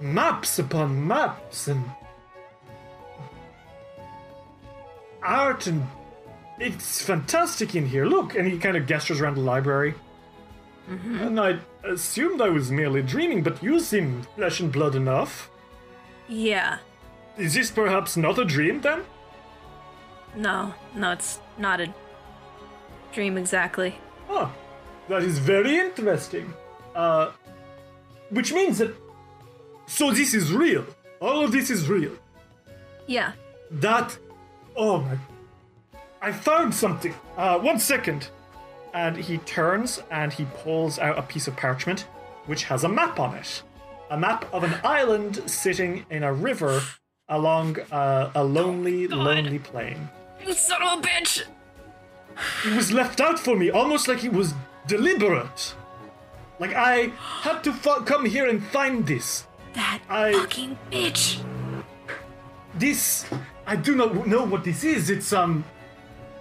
maps 0.00 0.58
upon 0.58 1.06
maps 1.06 1.68
and 1.68 1.84
art 5.22 5.66
and 5.66 5.86
it's 6.58 7.00
fantastic 7.02 7.74
in 7.74 7.86
here. 7.86 8.04
Look, 8.04 8.34
and 8.34 8.46
he 8.46 8.58
kind 8.58 8.76
of 8.76 8.86
gestures 8.86 9.20
around 9.20 9.36
the 9.36 9.40
library. 9.40 9.94
Mm-hmm. 10.90 11.20
And 11.20 11.40
I 11.40 11.58
assumed 11.84 12.42
I 12.42 12.50
was 12.50 12.70
merely 12.70 13.02
dreaming, 13.02 13.42
but 13.42 13.62
you 13.62 13.80
seem 13.80 14.22
flesh 14.36 14.60
and 14.60 14.70
blood 14.70 14.94
enough. 14.94 15.50
Yeah. 16.28 16.78
Is 17.38 17.54
this 17.54 17.70
perhaps 17.70 18.18
not 18.18 18.38
a 18.38 18.44
dream 18.44 18.82
then? 18.82 19.04
No, 20.36 20.74
no, 20.94 21.12
it's 21.12 21.40
not 21.56 21.80
a 21.80 21.92
dream 23.12 23.38
exactly. 23.38 23.98
Huh. 24.28 24.48
That 25.10 25.24
is 25.24 25.40
very 25.40 25.76
interesting. 25.76 26.54
Uh, 26.94 27.32
which 28.30 28.52
means 28.52 28.78
that. 28.78 28.94
So 29.86 30.12
this 30.12 30.34
is 30.34 30.52
real. 30.52 30.86
All 31.20 31.42
of 31.44 31.50
this 31.50 31.68
is 31.68 31.88
real. 31.88 32.12
Yeah. 33.08 33.32
That. 33.72 34.16
Oh 34.76 35.00
my. 35.00 35.18
I 36.22 36.30
found 36.30 36.72
something. 36.72 37.12
Uh, 37.36 37.58
one 37.58 37.80
second. 37.80 38.30
And 38.94 39.16
he 39.16 39.38
turns 39.38 40.00
and 40.12 40.32
he 40.32 40.44
pulls 40.62 41.00
out 41.00 41.18
a 41.18 41.22
piece 41.22 41.48
of 41.48 41.56
parchment 41.56 42.06
which 42.46 42.62
has 42.64 42.84
a 42.84 42.88
map 42.88 43.18
on 43.18 43.34
it. 43.34 43.64
A 44.10 44.16
map 44.16 44.44
of 44.54 44.62
an 44.62 44.74
island 44.84 45.42
sitting 45.50 46.06
in 46.10 46.22
a 46.22 46.32
river 46.32 46.82
along 47.28 47.80
uh, 47.90 48.30
a 48.36 48.44
lonely, 48.44 49.08
lonely 49.08 49.58
plain. 49.58 50.08
You 50.44 50.52
son 50.52 50.82
of 50.82 51.00
a 51.00 51.02
bitch! 51.02 51.42
It 52.64 52.76
was 52.76 52.92
left 52.92 53.20
out 53.20 53.40
for 53.40 53.56
me, 53.56 53.70
almost 53.70 54.06
like 54.06 54.24
it 54.24 54.32
was 54.32 54.54
deliberate. 54.86 55.74
Like 56.58 56.74
I 56.74 57.12
had 57.42 57.62
to 57.64 57.72
fu- 57.72 58.02
come 58.04 58.26
here 58.26 58.46
and 58.48 58.62
find 58.62 59.06
this. 59.06 59.46
That 59.74 60.00
I- 60.08 60.32
fucking 60.32 60.78
bitch! 60.90 61.40
This 62.74 63.26
I 63.66 63.76
do 63.76 63.94
not 63.94 64.26
know 64.26 64.44
what 64.44 64.64
this 64.64 64.84
is. 64.84 65.10
It's 65.10 65.32
um, 65.32 65.64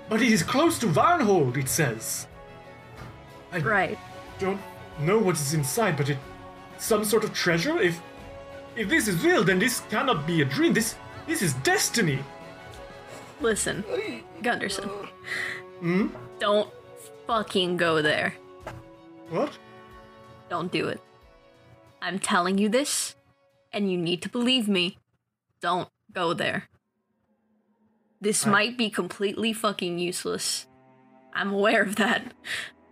but 0.09 0.21
it 0.21 0.31
is 0.31 0.43
close 0.43 0.79
to 0.79 0.87
Varnhold. 0.87 1.57
It 1.57 1.69
says. 1.69 2.27
Right. 3.51 3.97
Don't 4.39 4.61
know 4.99 5.17
what 5.17 5.35
is 5.35 5.53
inside, 5.53 5.97
but 5.97 6.09
it 6.09 6.17
some 6.77 7.03
sort 7.03 7.23
of 7.23 7.33
treasure. 7.33 7.79
If 7.79 7.99
if 8.75 8.89
this 8.89 9.07
is 9.07 9.23
real, 9.23 9.43
then 9.43 9.59
this 9.59 9.81
cannot 9.89 10.25
be 10.27 10.41
a 10.41 10.45
dream. 10.45 10.73
This 10.73 10.95
this 11.27 11.41
is 11.41 11.53
destiny. 11.55 12.19
Listen, 13.41 13.83
Gunderson. 14.41 14.89
Hmm. 15.79 16.07
Don't 16.39 16.69
fucking 17.29 17.77
go 17.77 18.01
there. 18.01 18.33
What? 19.29 19.55
Don't 20.49 20.71
do 20.71 20.87
it. 20.87 20.99
I'm 22.01 22.17
telling 22.17 22.57
you 22.57 22.69
this, 22.69 23.15
and 23.71 23.91
you 23.91 23.99
need 23.99 24.23
to 24.23 24.29
believe 24.29 24.67
me. 24.67 24.97
Don't 25.61 25.89
go 26.11 26.33
there. 26.33 26.67
This 28.19 28.47
I- 28.47 28.49
might 28.49 28.77
be 28.79 28.89
completely 28.89 29.53
fucking 29.53 29.99
useless. 29.99 30.65
I'm 31.31 31.53
aware 31.53 31.83
of 31.83 31.97
that, 31.97 32.33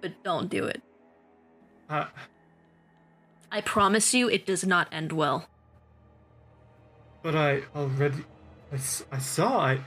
but 0.02 0.12
don't 0.24 0.52
do 0.52 0.66
it. 0.66 0.84
Uh, 1.90 2.06
I 3.52 3.62
promise 3.62 4.14
you 4.14 4.30
it 4.30 4.46
does 4.46 4.68
not 4.68 4.88
end 4.92 5.12
well. 5.14 5.48
but 7.24 7.36
I 7.36 7.64
already, 7.76 8.24
I, 8.72 8.76
I 9.12 9.18
saw. 9.18 9.60
I, 9.60 9.80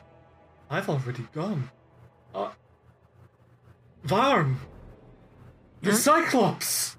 I've 0.69 0.89
already 0.89 1.27
gone. 1.33 1.71
Uh, 2.35 2.51
Varn, 4.05 4.57
the 5.83 5.95
Cyclops. 5.95 6.97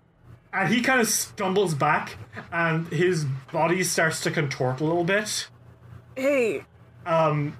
And 0.53 0.73
he 0.73 0.81
kind 0.81 0.99
of 0.99 1.07
stumbles 1.07 1.73
back, 1.75 2.17
and 2.51 2.85
his 2.89 3.23
body 3.53 3.83
starts 3.85 4.19
to 4.21 4.31
contort 4.31 4.81
a 4.81 4.83
little 4.83 5.05
bit. 5.05 5.47
Hey, 6.15 6.65
Um, 7.05 7.57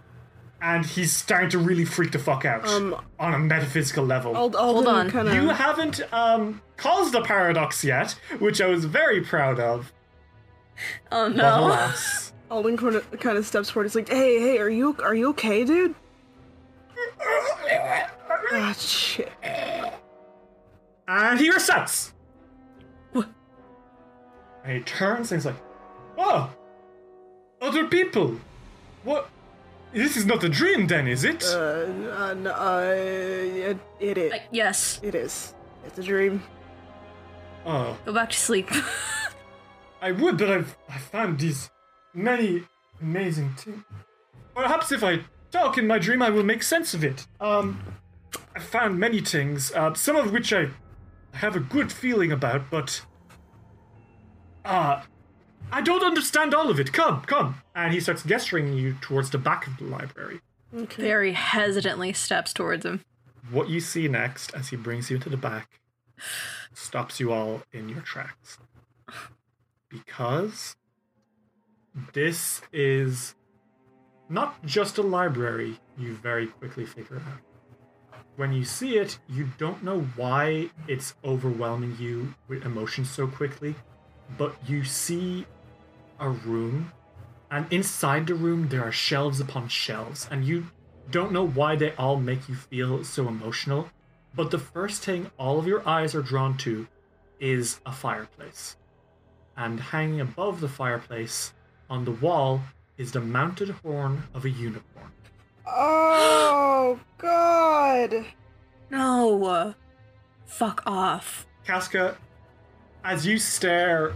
and 0.62 0.86
he's 0.86 1.14
starting 1.14 1.50
to 1.52 1.58
really 1.58 1.86
freak 1.86 2.12
the 2.12 2.20
fuck 2.20 2.44
out 2.44 2.68
Um, 2.68 2.96
on 3.18 3.34
a 3.34 3.40
metaphysical 3.40 4.06
level. 4.06 4.36
Ald- 4.36 4.56
Hold 4.56 4.88
on. 4.88 5.10
kind 5.10 5.30
of. 5.30 5.34
You 5.34 5.50
haven't 5.50 6.02
um 6.14 6.62
caused 6.76 7.16
a 7.16 7.22
paradox 7.22 7.82
yet, 7.84 8.12
which 8.40 8.60
I 8.62 8.68
was 8.68 8.84
very 8.86 9.22
proud 9.22 9.58
of. 9.60 9.94
Oh 11.14 11.30
no. 11.30 11.66
alas. 11.66 12.34
Alden 12.52 12.76
kind 12.76 13.02
kind 13.22 13.38
of 13.38 13.46
steps 13.46 13.70
forward. 13.70 13.86
He's 13.86 13.96
like, 13.96 14.10
"Hey, 14.10 14.38
hey, 14.42 14.60
are 14.60 14.70
you 14.70 14.98
are 15.02 15.16
you 15.16 15.30
okay, 15.30 15.64
dude?" 15.64 15.96
Ah, 18.52 18.74
shit. 18.78 19.32
And 21.08 21.40
he 21.40 21.50
resets. 21.52 22.12
And 24.64 24.78
he 24.78 24.80
turns 24.84 25.32
and 25.32 25.40
he's 25.42 25.46
like, 25.46 25.56
"Oh, 26.18 26.50
other 27.62 27.88
people. 27.88 28.38
What? 29.04 29.30
This 29.92 30.16
is 30.16 30.26
not 30.26 30.44
a 30.44 30.50
dream, 30.50 30.86
then, 30.86 31.08
is 31.08 31.24
it?" 31.24 31.44
Uh, 31.44 31.58
uh, 31.58 32.34
no, 32.36 32.52
uh 32.52 32.94
it, 32.94 33.78
it 34.00 34.18
is. 34.18 34.32
Uh, 34.34 34.38
yes. 34.52 35.00
It 35.02 35.16
is. 35.16 35.56
It's 35.86 35.98
a 35.98 36.04
dream. 36.04 36.44
oh, 37.66 37.98
Go 38.06 38.14
back 38.14 38.30
to 38.30 38.38
sleep. 38.38 38.70
I 40.02 40.12
would, 40.12 40.38
but 40.38 40.52
I've 40.52 40.78
I 40.88 40.98
found 41.00 41.40
these 41.40 41.70
many 42.14 42.64
amazing 43.02 43.54
things. 43.56 43.84
Perhaps 44.56 44.92
if 44.92 45.04
I 45.04 45.22
talk 45.52 45.78
in 45.80 45.88
my 45.88 45.98
dream, 45.98 46.22
I 46.22 46.30
will 46.30 46.44
make 46.44 46.62
sense 46.62 46.94
of 46.94 47.04
it. 47.04 47.26
Um, 47.40 47.82
I 47.88 47.91
found 48.64 49.00
many 49.00 49.22
things, 49.22 49.72
uh, 49.74 49.94
some 49.94 50.16
of 50.16 50.32
which 50.32 50.54
I 50.54 50.70
have 51.34 51.56
a 51.56 51.60
good 51.60 51.92
feeling 51.92 52.32
about, 52.32 52.70
but 52.70 53.02
uh, 54.66 55.02
I 55.72 55.82
don't 55.82 56.04
understand 56.04 56.54
all 56.54 56.70
of 56.70 56.80
it. 56.80 56.92
Come, 56.94 57.22
come, 57.22 57.62
and 57.76 57.94
he 57.94 58.00
starts 58.00 58.24
gesturing 58.24 58.74
you 58.74 58.96
towards 59.02 59.30
the 59.30 59.38
back 59.38 59.68
of 59.68 59.78
the 59.78 59.86
library. 59.86 60.42
Okay. 60.76 61.02
Very 61.02 61.34
hesitantly 61.34 62.14
steps 62.14 62.54
towards 62.54 62.86
him. 62.86 63.04
What 63.50 63.70
you 63.70 63.80
see 63.80 64.08
next, 64.08 64.54
as 64.54 64.70
he 64.70 64.76
brings 64.76 65.10
you 65.10 65.18
to 65.20 65.30
the 65.30 65.38
back, 65.38 65.80
stops 66.74 67.20
you 67.20 67.32
all 67.32 67.64
in 67.72 67.90
your 67.90 68.02
tracks. 68.02 68.58
Because 69.90 70.76
this 72.14 72.62
is 72.72 73.36
not 74.30 74.64
just 74.66 74.98
a 74.98 75.02
library, 75.02 75.80
you 75.98 76.14
very 76.14 76.48
quickly 76.48 76.86
figure 76.86 77.18
out. 77.18 77.51
When 78.42 78.54
you 78.54 78.66
see 78.66 78.98
it, 78.98 79.20
you 79.30 79.50
don't 79.60 79.84
know 79.84 80.00
why 80.16 80.72
it's 80.88 81.14
overwhelming 81.24 81.96
you 82.00 82.34
with 82.48 82.66
emotions 82.66 83.08
so 83.08 83.28
quickly, 83.28 83.76
but 84.36 84.56
you 84.68 84.84
see 84.84 85.46
a 86.20 86.28
room, 86.28 86.92
and 87.52 87.72
inside 87.72 88.26
the 88.26 88.34
room, 88.34 88.68
there 88.68 88.84
are 88.84 88.92
shelves 88.92 89.40
upon 89.40 89.68
shelves, 89.68 90.28
and 90.32 90.44
you 90.44 90.66
don't 91.12 91.32
know 91.32 91.46
why 91.46 91.76
they 91.76 91.92
all 91.98 92.18
make 92.18 92.50
you 92.50 92.56
feel 92.56 93.04
so 93.04 93.28
emotional, 93.28 93.88
but 94.34 94.50
the 94.50 94.58
first 94.58 95.04
thing 95.04 95.30
all 95.38 95.60
of 95.60 95.68
your 95.68 95.88
eyes 95.88 96.16
are 96.16 96.24
drawn 96.24 96.58
to 96.66 96.88
is 97.40 97.80
a 97.86 97.92
fireplace. 97.92 98.76
And 99.56 99.80
hanging 99.80 100.20
above 100.20 100.62
the 100.62 100.68
fireplace 100.68 101.54
on 101.92 102.06
the 102.06 102.18
wall 102.26 102.60
is 102.98 103.12
the 103.12 103.22
mounted 103.22 103.70
horn 103.70 104.24
of 104.34 104.46
a 104.46 104.50
unicorn. 104.50 105.12
Oh 105.66 107.00
God! 107.18 108.26
No. 108.90 109.76
Fuck 110.46 110.84
off. 110.86 111.48
Casca, 111.66 112.18
as 113.04 113.26
you 113.26 113.38
stare, 113.38 114.14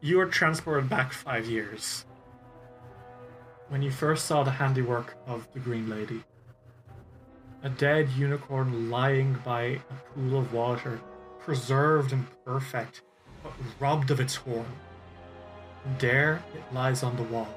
you 0.00 0.20
are 0.20 0.26
transported 0.26 0.88
back 0.88 1.12
five 1.12 1.46
years. 1.46 2.04
When 3.68 3.82
you 3.82 3.90
first 3.90 4.26
saw 4.26 4.42
the 4.42 4.50
handiwork 4.50 5.16
of 5.26 5.46
the 5.52 5.60
Green 5.60 5.88
Lady. 5.88 6.24
A 7.62 7.68
dead 7.68 8.08
unicorn 8.10 8.88
lying 8.88 9.34
by 9.44 9.62
a 9.62 9.78
pool 10.14 10.38
of 10.38 10.52
water, 10.52 11.00
preserved 11.40 12.12
and 12.12 12.26
perfect, 12.44 13.02
but 13.42 13.52
robbed 13.80 14.10
of 14.10 14.20
its 14.20 14.36
horn. 14.36 14.66
There 15.98 16.42
it 16.54 16.62
lies 16.72 17.02
on 17.02 17.16
the 17.16 17.24
wall. 17.24 17.48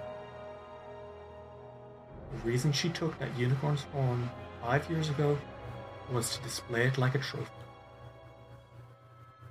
The 2.32 2.50
reason 2.50 2.72
she 2.72 2.90
took 2.90 3.18
that 3.20 3.38
unicorn's 3.38 3.84
horn 3.94 4.30
five 4.62 4.90
years 4.90 5.10
ago 5.10 5.38
was 6.12 6.38
to 6.38 6.44
display 6.44 6.88
it 6.88 6.98
like 6.98 7.16
a 7.16 7.20
trophy. 7.20 7.50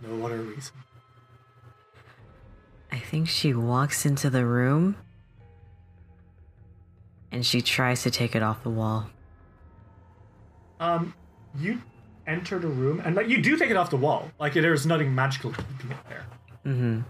No 0.01 0.24
other 0.24 0.39
reason. 0.39 0.74
I 2.93 2.98
think 2.98 3.28
she 3.28 3.55
walks 3.55 4.05
into 4.05 4.31
the 4.31 4.44
room 4.44 4.97
and 7.32 7.40
and 7.40 7.47
she 7.47 7.61
tries 7.61 8.02
to 8.02 8.11
take 8.11 8.35
it 8.35 8.43
off 8.43 8.62
the 8.62 8.70
wall. 8.70 9.09
Um, 10.78 11.15
you 11.59 11.81
enter 12.27 12.59
the 12.59 12.69
room 12.69 13.01
and 13.05 13.15
like 13.15 13.28
you 13.28 13.40
do 13.40 13.57
take 13.57 13.70
it 13.70 13.77
off 13.77 13.90
the 13.90 13.97
wall. 13.97 14.31
Like 14.39 14.55
there's 14.55 14.86
nothing 14.86 15.15
magical 15.15 15.51
keeping 15.52 15.90
it 15.90 15.97
there. 16.09 16.27
Mm-hmm. 16.66 17.01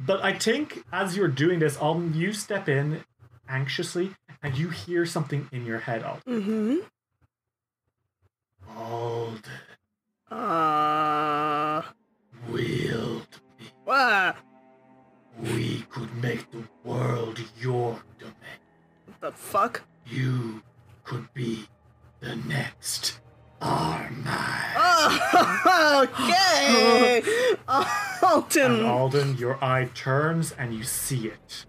But 0.00 0.22
I 0.22 0.32
think 0.32 0.84
as 0.92 1.16
you're 1.16 1.28
doing 1.28 1.58
this, 1.58 1.76
Alden, 1.76 2.14
you 2.14 2.32
step 2.32 2.68
in 2.68 3.02
anxiously 3.48 4.14
and 4.42 4.56
you 4.56 4.68
hear 4.70 5.04
something 5.06 5.48
in 5.52 5.64
your 5.66 5.78
head, 5.78 6.02
Alden. 6.02 6.22
Mm-hmm. 6.42 6.76
Alden, 8.76 9.42
Uh. 10.30 11.82
wield 12.50 13.26
me. 13.58 13.66
What? 13.84 14.36
We 15.40 15.82
could 15.90 16.14
make 16.22 16.50
the 16.50 16.64
world 16.84 17.40
your 17.60 18.00
domain. 18.18 18.34
the 19.20 19.32
fuck? 19.32 19.82
You 20.06 20.62
could 21.04 21.32
be 21.34 21.66
the 22.20 22.36
next 22.36 23.20
Armag. 23.60 24.74
Oh, 25.80 26.06
okay. 26.08 27.22
Alden. 28.22 28.62
And 28.72 28.84
Alden. 28.84 28.84
Alden, 28.84 29.36
your 29.38 29.62
eye 29.64 29.88
turns 29.94 30.52
and 30.52 30.74
you 30.74 30.82
see 30.82 31.28
it. 31.28 31.66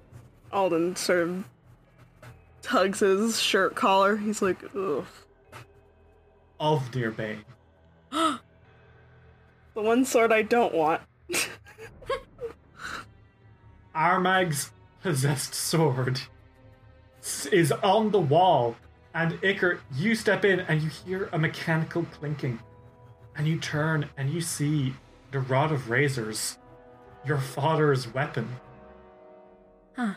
Alden 0.51 0.95
sort 0.95 1.19
of 1.29 1.43
tugs 2.69 2.99
his 2.99 3.41
shirt 3.41 3.75
collar. 3.75 4.17
He's 4.17 4.41
like, 4.41 4.63
ugh. 4.75 5.05
Ovinrbaane. 6.59 7.43
The 9.75 9.83
one 9.83 10.03
sword 10.03 10.33
I 10.33 10.41
don't 10.41 10.73
want. 10.73 11.01
Armag's 13.95 14.71
possessed 15.01 15.53
sword 15.53 16.19
is 17.51 17.71
on 17.71 18.11
the 18.11 18.19
wall, 18.19 18.75
and 19.13 19.33
Iker, 19.41 19.79
you 19.95 20.15
step 20.15 20.43
in 20.43 20.61
and 20.61 20.81
you 20.81 20.89
hear 20.89 21.29
a 21.31 21.39
mechanical 21.39 22.03
clinking, 22.11 22.59
and 23.37 23.47
you 23.47 23.59
turn 23.59 24.09
and 24.17 24.29
you 24.31 24.41
see 24.41 24.93
the 25.31 25.39
rod 25.39 25.71
of 25.71 25.89
razors, 25.89 26.57
your 27.23 27.37
father's 27.37 28.11
weapon. 28.13 28.49
Huh. 29.95 30.15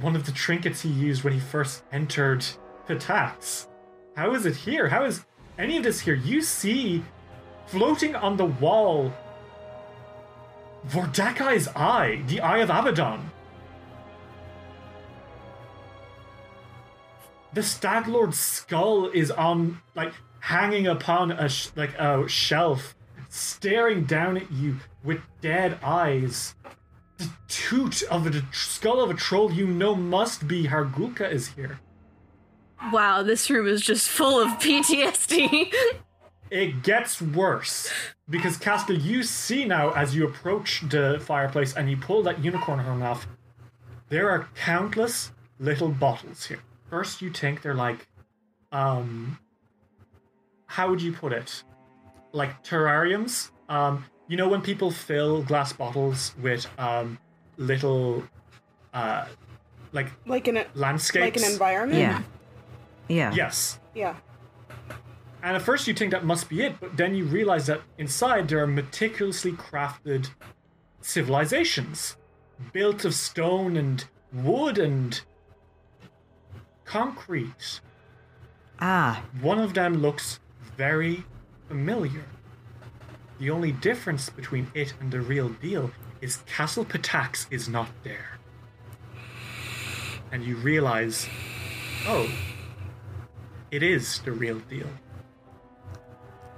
One 0.00 0.16
of 0.16 0.26
the 0.26 0.32
trinkets 0.32 0.82
he 0.82 0.88
used 0.88 1.22
when 1.22 1.32
he 1.32 1.40
first 1.40 1.84
entered 1.92 2.44
Pitax. 2.88 3.68
How 4.16 4.34
is 4.34 4.46
it 4.46 4.56
here? 4.56 4.88
How 4.88 5.04
is 5.04 5.24
any 5.58 5.76
of 5.76 5.84
this 5.84 6.00
here? 6.00 6.14
You 6.14 6.42
see 6.42 7.02
floating 7.66 8.14
on 8.14 8.36
the 8.36 8.46
wall 8.46 9.12
Vordakai's 10.88 11.68
eye, 11.68 12.22
the 12.26 12.40
eye 12.40 12.58
of 12.58 12.68
Abaddon. 12.68 13.30
The 17.54 17.62
Stag 17.62 18.06
Lord's 18.08 18.38
skull 18.38 19.08
is 19.08 19.30
on, 19.30 19.80
like, 19.94 20.12
hanging 20.40 20.86
upon 20.86 21.30
a 21.32 21.48
sh- 21.48 21.68
like 21.76 21.94
a 21.98 22.28
shelf, 22.28 22.94
staring 23.30 24.04
down 24.04 24.36
at 24.36 24.50
you 24.52 24.76
with 25.02 25.20
dead 25.40 25.78
eyes. 25.82 26.54
The 27.18 27.30
toot 27.48 28.02
of 28.04 28.24
the 28.24 28.44
skull 28.52 29.00
of 29.00 29.10
a 29.10 29.14
troll 29.14 29.52
you 29.52 29.66
know 29.66 29.94
must 29.94 30.48
be 30.48 30.64
Hargulka 30.66 31.30
is 31.30 31.48
here. 31.48 31.80
Wow, 32.92 33.22
this 33.22 33.48
room 33.48 33.66
is 33.66 33.80
just 33.80 34.08
full 34.08 34.40
of 34.40 34.48
PTSD. 34.58 35.72
It 36.50 36.84
gets 36.84 37.20
worse 37.20 37.90
because 38.30 38.56
Casca, 38.56 38.94
you 38.94 39.24
see 39.24 39.64
now 39.64 39.90
as 39.90 40.14
you 40.14 40.24
approach 40.24 40.82
the 40.88 41.20
fireplace 41.20 41.74
and 41.74 41.90
you 41.90 41.96
pull 41.96 42.22
that 42.22 42.44
unicorn 42.44 42.78
horn 42.78 43.02
off, 43.02 43.26
there 44.08 44.30
are 44.30 44.46
countless 44.54 45.32
little 45.58 45.88
bottles 45.88 46.44
here. 46.46 46.60
First, 46.88 47.22
you 47.22 47.30
think 47.30 47.62
they're 47.62 47.74
like, 47.74 48.06
um, 48.70 49.38
how 50.66 50.90
would 50.90 51.02
you 51.02 51.12
put 51.12 51.32
it? 51.32 51.64
Like 52.32 52.62
terrariums. 52.62 53.50
Um, 53.68 54.04
you 54.28 54.36
know 54.36 54.48
when 54.48 54.60
people 54.60 54.90
fill 54.90 55.42
glass 55.42 55.72
bottles 55.72 56.34
with 56.40 56.66
um 56.78 57.18
little, 57.56 58.22
uh, 58.92 59.26
like 59.92 60.08
Like 60.26 60.48
an 60.48 60.64
landscape 60.74 61.22
like 61.22 61.36
an 61.36 61.44
environment. 61.44 62.00
Yeah. 62.00 62.22
Yeah. 63.08 63.34
Yes. 63.34 63.78
Yeah. 63.94 64.16
And 65.42 65.56
at 65.56 65.62
first 65.62 65.86
you 65.86 65.94
think 65.94 66.10
that 66.12 66.24
must 66.24 66.48
be 66.48 66.62
it, 66.62 66.80
but 66.80 66.96
then 66.96 67.14
you 67.14 67.24
realize 67.26 67.66
that 67.66 67.82
inside 67.98 68.48
there 68.48 68.60
are 68.62 68.66
meticulously 68.66 69.52
crafted 69.52 70.30
civilizations 71.02 72.16
built 72.72 73.04
of 73.04 73.14
stone 73.14 73.76
and 73.76 74.04
wood 74.32 74.78
and 74.78 75.20
concrete. 76.84 77.80
Ah, 78.80 79.22
One 79.40 79.58
of 79.58 79.74
them 79.74 79.94
looks 79.98 80.40
very 80.76 81.24
familiar. 81.68 82.24
The 83.44 83.50
only 83.50 83.72
difference 83.72 84.30
between 84.30 84.68
it 84.72 84.94
and 85.00 85.12
the 85.12 85.20
real 85.20 85.50
deal 85.50 85.90
is 86.22 86.38
Castle 86.46 86.82
Pitax 86.82 87.46
is 87.50 87.68
not 87.68 87.90
there. 88.02 88.38
And 90.32 90.42
you 90.42 90.56
realize, 90.56 91.28
oh, 92.06 92.26
it 93.70 93.82
is 93.82 94.20
the 94.20 94.32
real 94.32 94.60
deal. 94.60 94.88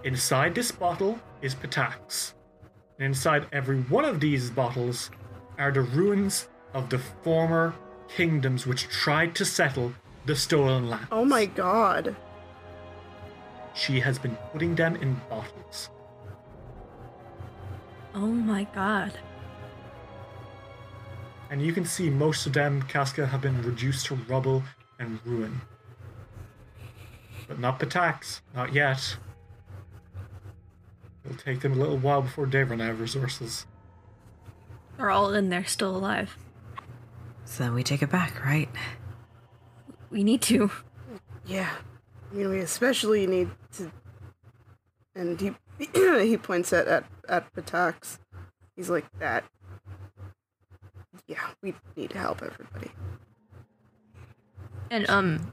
Inside 0.05 0.55
this 0.55 0.71
bottle 0.71 1.19
is 1.43 1.57
Pitax. 1.57 2.35
And 3.01 3.07
inside 3.07 3.47
every 3.51 3.81
one 3.81 4.05
of 4.05 4.21
these 4.21 4.49
bottles 4.51 5.11
are 5.59 5.73
the 5.73 5.81
ruins 5.81 6.47
of 6.73 6.89
the 6.89 7.01
former 7.01 7.75
kingdoms 8.07 8.65
which 8.65 8.87
tried 8.87 9.35
to 9.35 9.45
settle 9.45 9.93
the 10.25 10.37
stolen 10.37 10.89
land. 10.89 11.09
Oh 11.11 11.25
my 11.25 11.47
god. 11.47 12.15
She 13.75 13.99
has 13.99 14.21
been 14.21 14.37
putting 14.53 14.77
them 14.77 14.95
in 14.95 15.21
bottles. 15.29 15.91
Oh 18.17 18.27
my 18.27 18.65
god. 18.75 19.13
And 21.51 21.63
you 21.63 21.73
can 21.73 21.85
see 21.85 22.11
most 22.11 22.47
of 22.47 22.53
them, 22.53 22.83
Casca, 22.83 23.27
have 23.27 23.41
been 23.41 23.63
reduced 23.63 24.07
to 24.07 24.17
rubble 24.29 24.65
and 24.99 25.21
ruin. 25.25 25.61
But 27.47 27.61
not 27.61 27.79
Pitax, 27.79 28.41
not 28.55 28.73
yet. 28.73 29.17
It'll 31.25 31.37
take 31.37 31.61
them 31.61 31.73
a 31.73 31.77
little 31.77 31.99
while 31.99 32.23
before 32.23 32.47
they 32.47 32.65
run 32.65 32.81
out 32.81 32.91
of 32.91 33.01
resources. 33.01 33.67
They're 34.97 35.11
all 35.11 35.35
in 35.35 35.51
there 35.51 35.65
still 35.67 35.97
alive. 35.97 36.37
so 37.45 37.65
then 37.65 37.75
we 37.75 37.83
take 37.85 38.03
it 38.03 38.11
back, 38.11 38.45
right? 38.45 38.69
We 40.11 40.25
need 40.25 40.43
to. 40.43 40.71
Yeah. 41.45 41.71
I 42.31 42.35
mean, 42.35 42.49
we 42.49 42.59
especially 42.59 43.27
need 43.27 43.51
to. 43.75 43.93
And 45.15 45.41
he 45.41 45.53
he 45.95 46.37
points 46.37 46.73
at 46.73 46.87
at 46.89 47.05
at 47.29 47.53
Pitax. 47.55 48.19
He's 48.77 48.91
like 48.91 49.07
that. 49.19 49.45
Yeah, 51.27 51.41
we 51.63 51.75
need 51.97 52.11
to 52.11 52.19
help 52.19 52.43
everybody. 52.43 52.91
And 54.91 55.09
um 55.11 55.53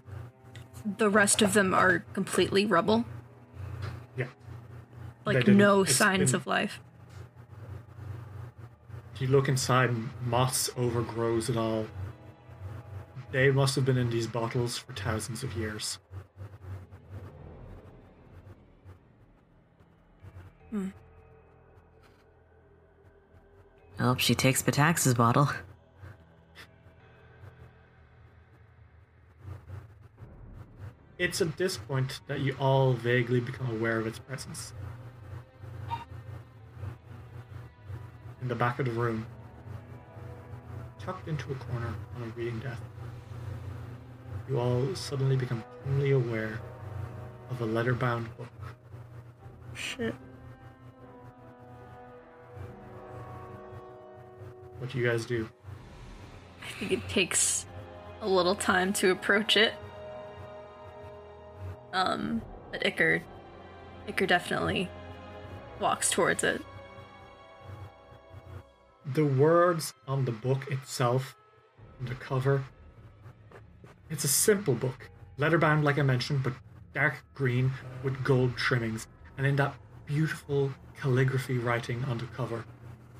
the 0.86 1.10
rest 1.10 1.42
of 1.42 1.54
them 1.54 1.74
are 1.74 2.00
completely 2.14 2.66
rubble. 2.66 3.06
Yeah. 4.18 4.28
Like 5.26 5.48
no 5.48 5.84
signs 5.84 6.32
been- 6.32 6.42
of 6.42 6.48
life. 6.48 6.80
If 9.16 9.22
you 9.22 9.28
look 9.28 9.48
inside, 9.48 9.92
moss 10.26 10.70
overgrows 10.76 11.48
it 11.50 11.56
all. 11.56 11.86
They 13.32 13.52
must 13.52 13.76
have 13.76 13.86
been 13.86 13.98
in 13.98 14.10
these 14.10 14.28
bottles 14.28 14.78
for 14.78 14.94
thousands 14.94 15.44
of 15.44 15.54
years. 15.56 16.00
Mm. 20.74 20.92
I 24.00 24.04
hope 24.04 24.20
she 24.20 24.34
takes 24.34 24.62
Pitax's 24.64 25.14
bottle. 25.14 25.50
It's 31.20 31.42
at 31.42 31.56
this 31.58 31.78
point 31.78 32.22
that 32.28 32.40
you 32.40 32.56
all 32.60 32.94
vaguely 32.94 33.40
become 33.40 33.70
aware 33.70 34.00
of 34.00 34.08
its 34.08 34.18
presence. 34.18 34.74
In 38.42 38.48
the 38.48 38.56
back 38.56 38.80
of 38.80 38.86
the 38.88 38.92
room, 38.92 39.26
tucked 41.00 41.28
into 41.28 41.52
a 41.52 41.56
corner 41.56 41.94
on 42.16 42.24
a 42.24 42.26
reading 42.36 42.60
desk, 42.60 42.82
you 44.50 44.60
all 44.60 44.94
suddenly 44.96 45.38
become 45.38 45.64
keenly 45.86 46.12
aware 46.12 46.60
of 47.52 47.62
a 47.62 47.66
letter 47.66 47.94
bound 47.94 48.36
book. 48.36 48.50
Shit. 49.74 50.16
What 54.84 54.92
do 54.92 54.98
you 55.00 55.08
guys 55.08 55.26
do? 55.26 55.48
I 56.62 56.78
think 56.78 56.92
it 56.92 57.08
takes 57.08 57.66
a 58.20 58.28
little 58.28 58.54
time 58.54 58.92
to 58.96 59.12
approach 59.12 59.56
it. 59.56 59.74
Um, 61.94 62.42
but 62.70 62.84
Iker 62.84 63.22
Iker 64.10 64.28
definitely 64.28 64.90
walks 65.80 66.12
towards 66.12 66.44
it. 66.44 66.62
The 69.06 69.24
words 69.24 69.94
on 70.06 70.26
the 70.26 70.34
book 70.34 70.70
itself, 70.70 71.38
on 72.02 72.08
the 72.08 72.16
cover, 72.16 72.66
It's 74.10 74.26
a 74.26 74.28
simple 74.28 74.74
book, 74.74 75.10
letterbound 75.40 75.84
like 75.84 75.98
I 75.98 76.02
mentioned, 76.02 76.44
but 76.44 76.52
dark 76.94 77.24
green 77.36 77.72
with 78.04 78.22
gold 78.22 78.58
trimmings. 78.58 79.08
And 79.38 79.48
in 79.48 79.56
that 79.56 79.76
beautiful 80.06 80.74
calligraphy 81.00 81.58
writing 81.58 82.04
on 82.04 82.18
the 82.18 82.26
cover, 82.26 82.66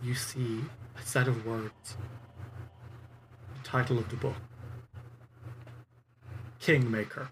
you 0.02 0.14
see 0.14 0.60
a 0.98 1.06
set 1.06 1.28
of 1.28 1.46
words. 1.46 1.98
The 3.56 3.64
title 3.64 3.98
of 3.98 4.10
the 4.10 4.16
book 4.16 4.36
Kingmaker, 6.60 7.30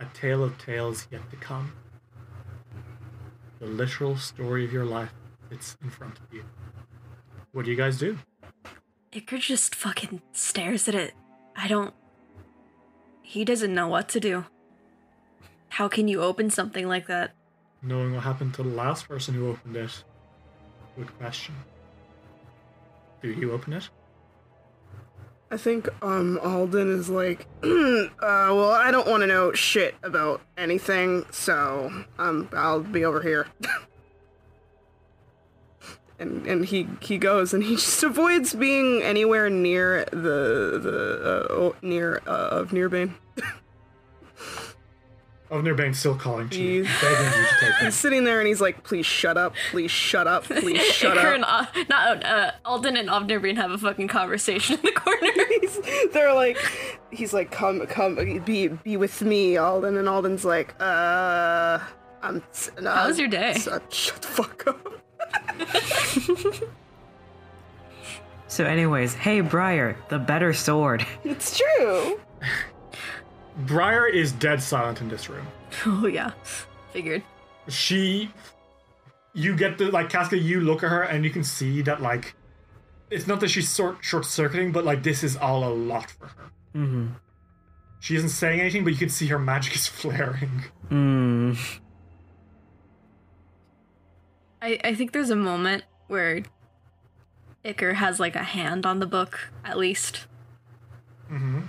a 0.00 0.04
tale 0.12 0.44
of 0.44 0.58
tales 0.58 1.06
yet 1.10 1.28
to 1.30 1.36
come. 1.36 1.72
The 3.60 3.66
literal 3.66 4.16
story 4.16 4.64
of 4.64 4.72
your 4.72 4.84
life 4.84 5.12
sits 5.50 5.76
in 5.82 5.90
front 5.90 6.18
of 6.18 6.32
you. 6.32 6.44
What 7.52 7.64
do 7.64 7.70
you 7.70 7.76
guys 7.76 7.98
do? 7.98 8.18
Iker 9.12 9.40
just 9.40 9.74
fucking 9.74 10.20
stares 10.32 10.86
at 10.86 10.94
it. 10.94 11.14
I 11.56 11.66
don't. 11.66 11.94
He 13.22 13.44
doesn't 13.44 13.74
know 13.74 13.88
what 13.88 14.08
to 14.10 14.20
do. 14.20 14.44
How 15.70 15.88
can 15.88 16.08
you 16.08 16.22
open 16.22 16.50
something 16.50 16.86
like 16.86 17.06
that? 17.06 17.34
Knowing 17.82 18.14
what 18.14 18.22
happened 18.24 18.54
to 18.54 18.62
the 18.62 18.68
last 18.68 19.08
person 19.08 19.34
who 19.34 19.50
opened 19.50 19.76
it, 19.76 20.04
good 20.96 21.16
question. 21.18 21.54
Do 23.22 23.30
you 23.30 23.52
open 23.52 23.72
it? 23.72 23.88
I 25.50 25.56
think 25.56 25.88
um 26.02 26.38
Alden 26.42 26.92
is 26.92 27.08
like, 27.08 27.46
uh, 27.62 28.08
well, 28.20 28.70
I 28.70 28.90
don't 28.90 29.08
want 29.08 29.22
to 29.22 29.26
know 29.26 29.52
shit 29.52 29.94
about 30.02 30.42
anything, 30.56 31.24
so 31.30 31.90
um 32.18 32.48
I'll 32.52 32.80
be 32.80 33.04
over 33.04 33.22
here. 33.22 33.46
and 36.18 36.46
and 36.46 36.66
he 36.66 36.88
he 37.00 37.18
goes 37.18 37.54
and 37.54 37.62
he 37.62 37.76
just 37.76 38.02
avoids 38.02 38.54
being 38.54 39.02
anywhere 39.02 39.48
near 39.48 40.04
the 40.06 40.78
the 40.82 41.46
uh, 41.50 41.72
near 41.82 42.22
uh, 42.26 42.48
of 42.50 42.70
Nearbane. 42.70 43.14
Oh, 45.50 45.62
Nirbane's 45.62 45.98
still 45.98 46.14
calling 46.14 46.50
to 46.50 46.60
you, 46.62 46.82
He's- 46.84 47.00
begging 47.00 47.24
you 47.40 47.46
to 47.46 47.54
take 47.60 47.74
He's 47.80 47.88
it. 47.88 47.92
sitting 47.98 48.24
there 48.24 48.38
and 48.38 48.46
he's 48.46 48.60
like, 48.60 48.84
please 48.84 49.06
shut 49.06 49.38
up, 49.38 49.54
please 49.70 49.90
shut 49.90 50.26
up, 50.26 50.44
please 50.44 50.82
shut 50.92 51.16
Iker 51.16 51.40
up. 51.42 51.74
and 51.74 51.84
uh, 51.84 51.84
not 51.88 52.24
uh, 52.26 52.50
Alden 52.66 52.98
and 52.98 53.08
Ovinrbaane 53.08 53.56
have 53.56 53.70
a 53.70 53.78
fucking 53.78 54.08
conversation 54.08 54.76
in 54.76 54.82
the 54.82 54.92
corner. 54.92 55.30
He's, 55.60 55.80
they're 56.12 56.34
like, 56.34 56.58
he's 57.10 57.32
like, 57.32 57.50
come, 57.50 57.86
come, 57.86 58.42
be, 58.44 58.68
be 58.68 58.96
with 58.98 59.22
me, 59.22 59.56
Alden, 59.56 59.96
and 59.96 60.06
Alden's 60.08 60.44
like, 60.44 60.74
uh, 60.80 61.78
I'm. 62.22 62.42
No, 62.80 62.90
How's 62.90 63.18
your 63.18 63.28
day? 63.28 63.52
uh, 63.70 63.78
shut 63.88 64.20
the 64.20 64.28
fuck 64.28 64.66
up. 64.66 64.86
So, 68.48 68.64
anyways, 68.64 69.14
hey, 69.14 69.40
Briar, 69.42 69.96
the 70.08 70.18
better 70.18 70.52
sword. 70.54 71.06
It's 71.24 71.58
true. 71.58 72.18
Briar 73.58 74.06
is 74.06 74.32
dead 74.32 74.62
silent 74.62 75.00
in 75.00 75.08
this 75.08 75.28
room. 75.28 75.46
oh 75.86 76.06
yeah, 76.06 76.32
figured. 76.92 77.22
She, 77.68 78.30
you 79.34 79.56
get 79.56 79.78
the 79.78 79.90
like 79.90 80.08
Casca. 80.10 80.38
You 80.38 80.60
look 80.60 80.82
at 80.82 80.90
her 80.90 81.02
and 81.02 81.24
you 81.24 81.30
can 81.30 81.44
see 81.44 81.82
that 81.82 82.00
like, 82.00 82.34
it's 83.10 83.26
not 83.26 83.40
that 83.40 83.48
she's 83.48 83.74
short 83.74 83.98
short 84.00 84.24
circuiting, 84.24 84.72
but 84.72 84.84
like 84.84 85.02
this 85.02 85.22
is 85.24 85.36
all 85.36 85.64
a 85.64 85.72
lot 85.72 86.10
for 86.10 86.26
her. 86.26 86.50
Mm 86.74 87.10
She 88.00 88.14
isn't 88.16 88.28
saying 88.30 88.60
anything, 88.60 88.84
but 88.84 88.92
you 88.92 88.98
can 88.98 89.08
see 89.08 89.26
her 89.26 89.38
magic 89.38 89.74
is 89.74 89.86
flaring. 90.00 90.64
hmm. 90.88 91.52
Mm. 91.52 91.80
I, 94.60 94.78
I 94.82 94.94
think 94.94 95.12
there's 95.12 95.30
a 95.30 95.36
moment 95.36 95.84
where 96.08 96.42
Iker 97.64 97.94
has 97.94 98.18
like 98.18 98.34
a 98.34 98.42
hand 98.42 98.84
on 98.86 98.98
the 98.98 99.06
book, 99.06 99.50
at 99.64 99.78
least. 99.78 100.26
Mm-hmm. 101.30 101.60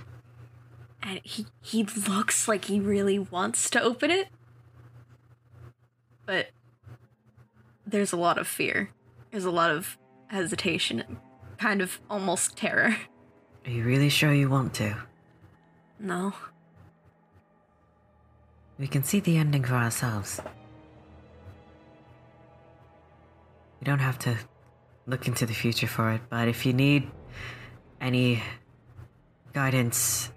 And 1.02 1.20
he, 1.24 1.46
he 1.62 1.84
looks 2.08 2.46
like 2.46 2.66
he 2.66 2.78
really 2.78 3.18
wants 3.18 3.70
to 3.70 3.82
open 3.82 4.10
it. 4.10 4.28
But 6.26 6.50
there's 7.86 8.12
a 8.12 8.16
lot 8.16 8.38
of 8.38 8.46
fear. 8.46 8.90
There's 9.30 9.44
a 9.44 9.50
lot 9.50 9.70
of 9.70 9.98
hesitation 10.28 11.18
kind 11.60 11.82
of 11.82 12.00
almost 12.08 12.56
terror. 12.56 12.96
Are 13.66 13.70
you 13.70 13.84
really 13.84 14.08
sure 14.08 14.32
you 14.32 14.48
want 14.48 14.72
to? 14.74 14.96
No. 15.98 16.32
We 18.78 18.88
can 18.88 19.02
see 19.02 19.20
the 19.20 19.36
ending 19.36 19.64
for 19.64 19.74
ourselves. 19.74 20.40
You 23.80 23.84
don't 23.84 23.98
have 23.98 24.18
to 24.20 24.36
look 25.06 25.28
into 25.28 25.44
the 25.44 25.52
future 25.52 25.86
for 25.86 26.12
it, 26.12 26.22
but 26.30 26.48
if 26.48 26.64
you 26.64 26.72
need 26.72 27.10
any 28.00 28.42
guidance 29.52 30.32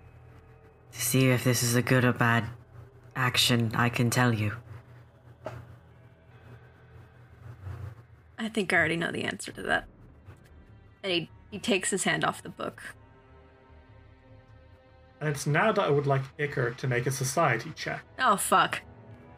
to 0.94 1.02
see 1.02 1.30
if 1.30 1.44
this 1.44 1.64
is 1.64 1.76
a 1.76 1.82
good 1.82 2.06
or 2.06 2.14
bad 2.14 2.46
action, 3.16 3.72
I 3.76 3.90
can 3.90 4.10
tell 4.10 4.34
you. 4.34 4.54
I 8.38 8.50
think 8.50 8.74
I 8.74 8.78
already 8.78 8.98
know 8.98 9.12
the 9.12 9.24
answer 9.24 9.52
to 9.54 9.62
that. 9.64 9.86
And 11.02 11.12
he, 11.12 11.30
he 11.52 11.60
takes 11.60 11.90
his 11.90 12.04
hand 12.04 12.24
off 12.24 12.44
the 12.44 12.50
book. 12.50 12.82
And 15.20 15.30
it's 15.30 15.48
now 15.48 15.72
that 15.72 15.82
I 15.82 15.90
would 15.90 16.06
like 16.06 16.22
Iker 16.38 16.76
to 16.78 16.88
make 16.88 17.08
a 17.08 17.12
society 17.12 17.72
check. 17.76 18.04
Oh, 18.20 18.36
fuck. 18.36 18.82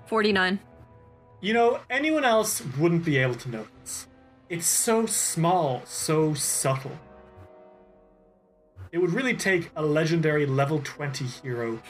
49. 0.07 0.60
You 1.41 1.53
know, 1.53 1.80
anyone 1.90 2.26
else 2.26 2.64
wouldn't 2.80 3.06
be 3.06 3.18
able 3.18 3.36
to 3.36 3.49
notice. 3.49 4.07
It's 4.49 4.68
so 4.68 5.06
small, 5.06 5.84
so 5.86 6.34
subtle. 6.34 6.98
It 8.96 9.02
would 9.02 9.12
really 9.12 9.34
take 9.36 9.72
a 9.76 9.84
legendary 9.84 10.46
level 10.46 10.80
20 10.82 11.26
hero 11.26 11.82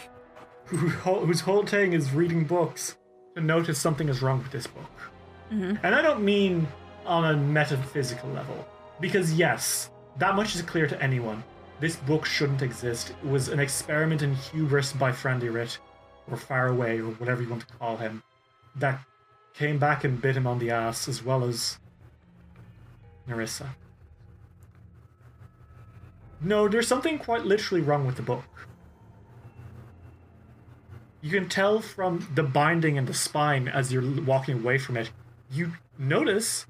who, 0.65 0.77
whose 0.77 1.41
whole 1.41 1.64
thing 1.64 1.94
is 1.94 2.11
reading 2.11 2.45
books 2.45 2.98
to 3.36 3.41
notice 3.41 3.77
something 3.77 4.10
is 4.10 4.23
wrong 4.23 4.40
with 4.40 4.52
this 4.52 4.65
book. 4.65 4.90
Mm-hmm. 5.53 5.86
And 5.86 5.94
I 5.94 6.02
don't 6.02 6.23
mean 6.23 6.68
on 7.06 7.26
a 7.26 7.38
metaphysical 7.38 8.32
level, 8.32 8.68
because 8.99 9.32
yes, 9.36 9.91
that 10.18 10.36
much 10.36 10.56
is 10.56 10.64
clear 10.64 10.88
to 10.88 10.99
anyone. 10.99 11.44
This 11.80 11.95
book 11.95 12.26
shouldn't 12.26 12.64
exist. 12.64 13.11
It 13.11 13.30
was 13.30 13.49
an 13.49 13.60
experiment 13.60 14.23
in 14.23 14.34
hubris 14.34 14.91
by 14.91 15.11
Friendly 15.11 15.49
Writ, 15.49 15.77
or 16.27 16.38
Faraway, 16.38 17.02
or 17.02 17.11
whatever 17.11 17.44
you 17.44 17.49
want 17.49 17.68
to 17.68 17.73
call 17.76 17.98
him, 17.98 18.23
that 18.77 18.99
came 19.53 19.77
back 19.77 20.06
and 20.06 20.19
bit 20.19 20.36
him 20.36 20.48
on 20.48 20.57
the 20.57 20.72
ass, 20.72 21.07
as 21.07 21.23
well 21.23 21.44
as 21.44 21.77
Nyrissa. 23.30 23.68
No, 26.41 26.67
there's 26.67 26.87
something 26.87 27.17
quite 27.17 27.45
literally 27.45 27.81
wrong 27.81 28.05
with 28.05 28.15
the 28.17 28.21
book. 28.21 28.43
You 31.21 31.31
can 31.31 31.49
tell 31.49 31.79
from 31.79 32.27
the 32.35 32.43
binding 32.43 32.97
and 32.97 33.07
the 33.07 33.13
spine 33.13 33.67
as 33.67 33.91
you're 33.91 34.03
walking 34.23 34.59
away 34.59 34.77
from 34.77 34.95
it. 34.97 35.09
You 35.51 35.71
notice 35.97 36.65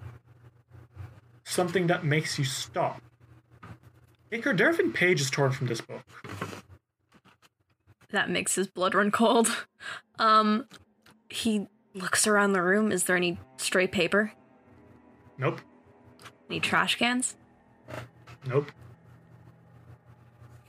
something 1.43 1.87
that 1.87 2.05
makes 2.05 2.39
you 2.39 2.45
stop. 2.45 3.01
Iker, 4.31 4.57
there 4.57 4.67
have 4.67 4.77
been 4.77 4.93
pages 4.93 5.29
torn 5.29 5.51
from 5.51 5.67
this 5.67 5.81
book. 5.81 6.03
That 8.11 8.29
makes 8.29 8.55
his 8.55 8.67
blood 8.67 8.95
run 8.95 9.11
cold. 9.11 9.65
Um, 10.17 10.69
he 11.29 11.67
looks 11.93 12.25
around 12.25 12.53
the 12.53 12.61
room. 12.61 12.89
Is 12.89 13.03
there 13.03 13.17
any 13.17 13.37
stray 13.57 13.85
paper? 13.85 14.31
Nope, 15.37 15.59
Any 16.49 16.61
trash 16.61 16.95
cans? 16.95 17.35
nope. 18.47 18.71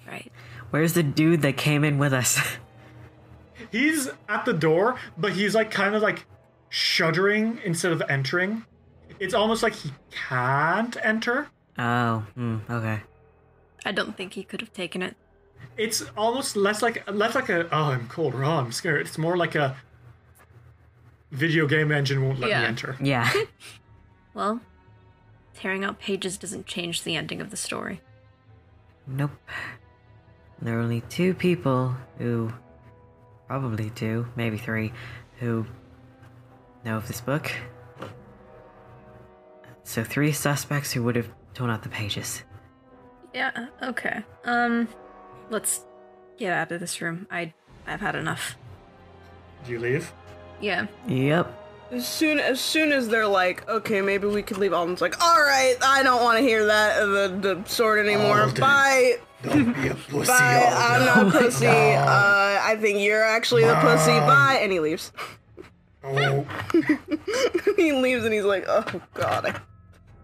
Right. 0.06 0.30
Where's 0.70 0.92
the 0.94 1.02
dude 1.02 1.42
that 1.42 1.56
came 1.56 1.84
in 1.84 1.98
with 1.98 2.12
us? 2.12 2.38
He's 3.72 4.08
at 4.28 4.44
the 4.44 4.52
door, 4.52 4.96
but 5.18 5.32
he's 5.32 5.54
like 5.54 5.70
kind 5.70 5.94
of 5.94 6.02
like 6.02 6.24
shuddering 6.68 7.58
instead 7.64 7.90
of 7.92 8.02
entering. 8.08 8.64
It's 9.18 9.34
almost 9.34 9.62
like 9.62 9.72
he 9.74 9.92
can't 10.10 10.96
enter. 11.02 11.48
oh, 11.78 12.18
hmm, 12.34 12.58
okay. 12.70 13.00
I 13.84 13.92
don't 13.92 14.16
think 14.16 14.34
he 14.34 14.44
could 14.44 14.60
have 14.60 14.72
taken 14.72 15.02
it. 15.02 15.16
It's 15.76 16.04
almost 16.16 16.54
less 16.56 16.82
like 16.82 17.10
less 17.10 17.34
like 17.34 17.48
a 17.48 17.66
oh 17.74 17.84
I'm 17.92 18.06
cold 18.08 18.34
or 18.34 18.44
oh 18.44 18.50
I'm 18.50 18.72
scared. 18.72 19.00
It's 19.06 19.18
more 19.18 19.36
like 19.36 19.54
a 19.54 19.76
video 21.32 21.66
game 21.66 21.90
engine 21.92 22.22
won't 22.22 22.38
let 22.38 22.50
Yeah. 22.50 22.60
me 22.60 22.66
enter. 22.66 22.96
Yeah. 23.00 23.30
Well, 24.34 24.60
tearing 25.54 25.82
out 25.82 25.98
pages 25.98 26.36
doesn't 26.36 26.66
change 26.66 27.04
the 27.04 27.16
ending 27.16 27.40
of 27.40 27.50
the 27.50 27.56
story. 27.56 28.02
nope. 29.06 29.30
There 30.62 30.78
are 30.78 30.80
only 30.80 31.02
two 31.02 31.34
people 31.34 31.94
who, 32.18 32.52
probably 33.46 33.90
two, 33.90 34.26
maybe 34.36 34.56
three, 34.56 34.92
who 35.38 35.66
know 36.84 36.96
of 36.96 37.06
this 37.08 37.20
book. 37.20 37.52
So 39.84 40.02
three 40.02 40.32
suspects 40.32 40.92
who 40.92 41.02
would 41.04 41.16
have 41.16 41.28
torn 41.54 41.70
out 41.70 41.82
the 41.82 41.88
pages. 41.88 42.42
Yeah. 43.32 43.66
Okay. 43.82 44.22
Um, 44.44 44.88
let's 45.50 45.84
get 46.38 46.52
out 46.52 46.72
of 46.72 46.80
this 46.80 47.00
room. 47.00 47.26
I 47.30 47.52
I've 47.86 48.00
had 48.00 48.16
enough. 48.16 48.56
Do 49.64 49.72
you 49.72 49.78
leave? 49.78 50.12
Yeah. 50.60 50.86
Yep. 51.06 51.62
As 51.92 52.08
soon 52.08 52.40
as 52.40 52.60
soon 52.60 52.92
as 52.92 53.08
they're 53.08 53.28
like, 53.28 53.68
okay, 53.68 54.00
maybe 54.00 54.26
we 54.26 54.42
could 54.42 54.58
leave. 54.58 54.72
Alden's 54.72 55.00
like, 55.00 55.22
all 55.22 55.40
right, 55.40 55.76
I 55.82 56.02
don't 56.02 56.22
want 56.22 56.38
to 56.38 56.42
hear 56.42 56.66
that 56.66 57.02
uh, 57.02 57.06
the 57.06 57.28
the 57.40 57.68
sword 57.68 58.04
anymore. 58.04 58.40
Alden. 58.40 58.60
Bye. 58.60 59.18
Don't 59.48 59.72
be 59.82 59.88
a 59.88 59.94
pussy. 60.10 60.26
Bye. 60.28 60.72
I'm 60.76 61.08
Alden. 61.08 61.32
not 61.32 61.42
pussy. 61.42 61.66
Uh, 61.66 62.60
I 62.62 62.76
think 62.80 63.00
you're 63.00 63.22
actually 63.22 63.64
the 63.64 63.74
pussy. 63.76 64.10
Bye. 64.12 64.58
And 64.62 64.70
he 64.72 64.80
leaves. 64.80 65.12
Oh, 66.04 66.46
he 67.76 67.92
leaves 67.92 68.24
and 68.24 68.32
he's 68.32 68.44
like, 68.44 68.64
oh 68.68 68.84
god, 69.14 69.46
I, 69.46 69.60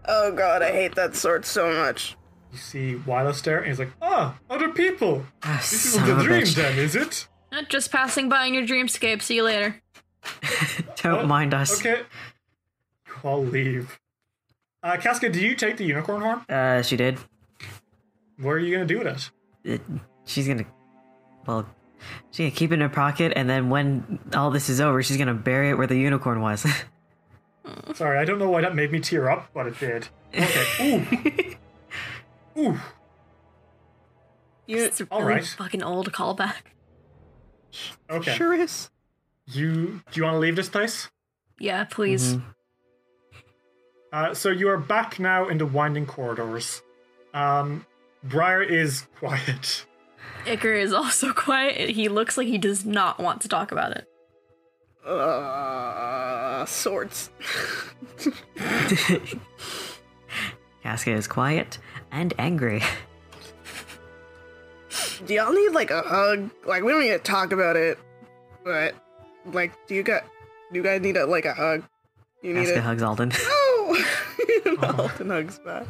oh 0.07 0.31
god, 0.31 0.61
I 0.61 0.71
hate 0.71 0.95
that 0.95 1.13
sword 1.15 1.45
so 1.45 1.73
much. 1.73 2.15
you 2.53 2.57
see 2.57 2.95
Wilo 3.05 3.33
stare, 3.33 3.57
and 3.59 3.67
he's 3.67 3.79
like, 3.79 3.91
"Ah, 4.01 4.37
other 4.49 4.69
people. 4.69 5.25
Ah, 5.43 5.57
This 5.59 5.85
is 5.87 5.93
the 5.95 6.15
dream, 6.23 6.43
bitch. 6.43 6.55
then, 6.55 6.77
is 6.79 6.95
it?" 6.95 7.27
Not 7.51 7.67
Just 7.69 7.91
passing 7.91 8.29
by 8.29 8.45
in 8.45 8.53
your 8.53 8.63
dreamscape. 8.63 9.21
See 9.21 9.35
you 9.35 9.43
later. 9.43 9.81
Don't 11.01 11.25
Oh, 11.25 11.27
mind 11.27 11.53
us. 11.53 11.79
Okay. 11.79 12.03
I'll 13.23 13.43
leave. 13.43 13.99
Uh, 14.81 14.95
Casca, 14.97 15.29
do 15.29 15.39
you 15.39 15.53
take 15.55 15.75
the 15.77 15.85
unicorn 15.85 16.21
horn? 16.21 16.39
Uh, 16.49 16.81
she 16.81 16.95
did. 16.97 17.17
What 18.37 18.51
are 18.51 18.59
you 18.59 18.73
gonna 18.73 18.85
do 18.87 18.97
with 18.99 19.07
us? 19.07 19.31
It, 19.63 19.81
she's 20.25 20.47
gonna, 20.47 20.65
well, 21.45 21.65
she's 22.31 22.39
gonna 22.45 22.51
keep 22.51 22.71
it 22.71 22.75
in 22.75 22.81
her 22.81 22.89
pocket, 22.89 23.33
and 23.35 23.49
then 23.49 23.69
when 23.69 24.19
all 24.35 24.51
this 24.51 24.69
is 24.69 24.81
over, 24.81 25.01
she's 25.03 25.17
gonna 25.17 25.33
bury 25.33 25.69
it 25.69 25.75
where 25.77 25.87
the 25.87 25.97
unicorn 25.97 26.41
was. 26.41 26.65
Sorry, 27.93 28.17
I 28.17 28.25
don't 28.25 28.39
know 28.39 28.49
why 28.49 28.61
that 28.61 28.75
made 28.75 28.91
me 28.91 28.99
tear 28.99 29.29
up, 29.29 29.49
but 29.53 29.67
it 29.67 29.79
did. 29.79 30.07
Okay. 30.35 31.57
Ooh. 32.57 32.61
Ooh. 32.61 32.79
You 34.67 34.77
It's 34.83 35.01
a 35.01 35.07
all 35.11 35.21
really 35.21 35.35
right. 35.35 35.45
fucking 35.45 35.83
old 35.83 36.11
callback. 36.11 36.55
Okay. 38.09 38.33
sure 38.35 38.53
is. 38.53 38.89
You 39.47 40.01
do 40.11 40.19
you 40.19 40.23
want 40.23 40.35
to 40.35 40.39
leave 40.39 40.55
this 40.55 40.69
place? 40.69 41.09
Yeah, 41.59 41.83
please. 41.85 42.35
Mm-hmm. 42.35 42.49
Uh, 44.11 44.33
so 44.33 44.49
you 44.49 44.69
are 44.69 44.77
back 44.77 45.19
now 45.19 45.47
in 45.49 45.57
the 45.57 45.65
winding 45.65 46.05
corridors. 46.05 46.81
Um, 47.33 47.85
Briar 48.23 48.63
is 48.63 49.05
quiet. 49.19 49.85
Iker 50.45 50.79
is 50.81 50.93
also 50.93 51.33
quiet. 51.35 51.89
He 51.89 52.07
looks 52.09 52.37
like 52.37 52.47
he 52.47 52.57
does 52.57 52.85
not 52.85 53.19
want 53.19 53.41
to 53.41 53.47
talk 53.47 53.71
about 53.71 53.91
it. 53.91 54.07
Uh, 55.05 56.65
swords. 56.65 57.29
Casca 60.83 61.11
is 61.11 61.27
quiet 61.27 61.77
and 62.11 62.33
angry. 62.37 62.81
Do 65.25 65.33
y'all 65.33 65.53
need 65.53 65.69
like 65.71 65.91
a 65.91 66.01
hug? 66.01 66.49
Like 66.65 66.83
we 66.83 66.91
don't 66.91 67.01
need 67.01 67.09
to 67.09 67.19
talk 67.19 67.51
about 67.51 67.75
it, 67.75 67.97
but 68.63 68.95
like, 69.45 69.71
do 69.87 69.95
you 69.95 70.03
got? 70.03 70.23
Do 70.71 70.77
you 70.79 70.83
guys 70.83 71.01
need 71.01 71.17
a 71.17 71.25
like 71.25 71.45
a 71.45 71.53
hug? 71.53 71.83
You 72.41 72.53
need 72.53 72.61
Casca 72.65 72.77
it. 72.77 72.83
hugs 72.83 73.01
Alden. 73.03 73.29
No. 73.29 73.97
Alden 74.97 75.29
hugs 75.29 75.59
back. 75.59 75.85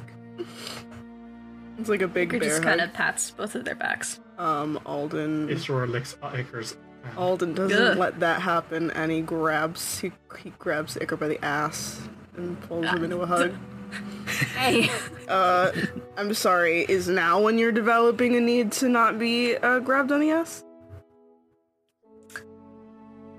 It's 1.77 1.89
like 1.89 2.01
a 2.01 2.07
big 2.07 2.29
Iker 2.31 2.39
bear 2.39 2.49
just 2.49 2.63
kind 2.63 2.81
of 2.81 2.93
pats 2.93 3.31
both 3.31 3.55
of 3.55 3.65
their 3.65 3.75
backs. 3.75 4.19
Um, 4.37 4.79
Alden. 4.85 5.47
Isror 5.49 5.89
licks 5.89 6.15
Iker's. 6.21 6.77
Alden 7.17 7.53
doesn't 7.53 7.77
Ugh. 7.81 7.97
let 7.97 8.19
that 8.21 8.41
happen, 8.41 8.89
and 8.91 9.11
he 9.11 9.21
grabs 9.21 9.99
he, 9.99 10.11
he 10.41 10.51
grabs 10.59 10.95
Icar 10.95 11.19
by 11.19 11.27
the 11.27 11.43
ass 11.43 11.99
and 12.37 12.59
pulls 12.61 12.85
him 12.85 13.03
into 13.03 13.17
a 13.21 13.25
hug. 13.25 13.53
Hey, 14.57 14.89
Uh, 15.27 15.71
I'm 16.17 16.33
sorry. 16.33 16.85
Is 16.89 17.07
now 17.07 17.39
when 17.41 17.57
you're 17.59 17.71
developing 17.71 18.35
a 18.35 18.39
need 18.39 18.71
to 18.73 18.87
not 18.89 19.19
be 19.19 19.55
uh, 19.57 19.79
grabbed 19.79 20.11
on 20.11 20.19
the 20.21 20.31
ass? 20.31 20.63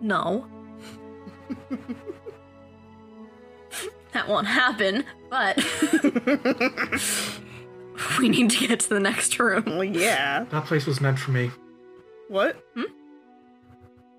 no. 0.01 0.47
that 4.13 4.29
won't 4.29 4.47
happen, 4.47 5.05
but 5.31 5.57
we 8.19 8.29
need 8.29 8.51
to 8.51 8.67
get 8.67 8.81
to 8.81 8.89
the 8.89 9.01
next 9.01 9.39
room. 9.39 9.65
Well, 9.67 9.85
yeah. 9.85 10.45
That 10.51 10.67
place 10.67 10.87
was 10.87 11.01
meant 11.01 11.19
for 11.19 11.31
me. 11.31 11.51
What? 12.29 12.63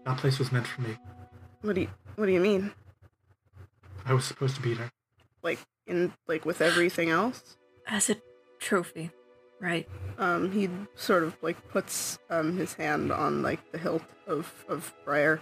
That 0.06 0.18
place 0.18 0.38
was 0.40 0.52
meant 0.52 0.68
for 0.68 0.82
me. 0.82 0.96
What 1.62 1.76
do 1.76 1.82
you 1.82 1.90
What 2.16 2.28
do 2.28 2.32
you 2.32 2.40
mean? 2.40 2.72
I 4.06 4.14
was 4.14 4.26
supposed 4.26 4.56
to 4.56 4.62
be 4.62 4.76
there. 4.76 4.92
Like 5.42 5.60
in 5.88 6.14
like 6.28 6.46
with 6.46 6.62
everything 6.62 7.10
else? 7.10 7.58
As 7.88 8.10
a 8.10 8.18
trophy, 8.60 9.12
right? 9.60 9.88
Um, 10.18 10.52
he 10.52 10.70
sort 10.96 11.24
of 11.24 11.36
like 11.42 11.70
puts 11.70 12.20
um 12.30 12.58
his 12.58 12.74
hand 12.74 13.12
on 13.12 13.42
like 13.42 13.72
the 13.72 13.78
hilt 13.78 14.04
of 14.28 14.66
of 14.70 14.94
Briar, 15.04 15.42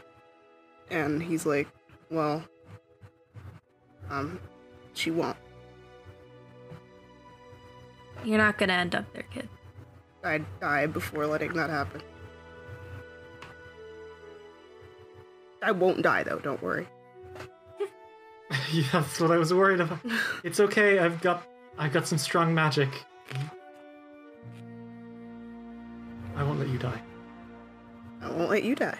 and 0.90 1.22
he's 1.22 1.46
like, 1.46 1.68
"Well, 2.10 2.44
um, 4.10 4.40
she 4.94 5.12
won't. 5.12 5.38
You're 8.24 8.38
not 8.38 8.58
gonna 8.58 8.74
end 8.74 8.96
up 8.96 9.12
there, 9.14 9.24
kid. 9.34 9.50
I'd 10.24 10.46
die 10.60 10.86
before 10.88 11.28
letting 11.28 11.54
that 11.54 11.70
happen. 11.70 12.02
I 15.62 15.72
won't 15.72 16.02
die 16.02 16.24
though. 16.24 16.40
Don't 16.40 16.62
worry. 16.62 16.88
yeah, 18.72 18.84
that's 18.92 19.20
what 19.20 19.32
I 19.32 19.38
was 19.38 19.54
worried 19.54 19.80
about. 19.80 20.00
It's 20.44 20.60
okay. 20.60 21.00
I've 21.00 21.22
got 21.22 21.44
I've 21.78 21.94
got 21.94 22.08
some 22.08 22.18
strong 22.18 22.54
magic. 22.54 22.90
I 26.36 26.44
won't 26.44 26.60
let 26.60 26.70
you 26.70 26.78
die. 26.78 27.02
I 28.22 28.32
won't 28.32 28.50
let 28.50 28.64
you 28.64 28.76
die. 28.76 29.00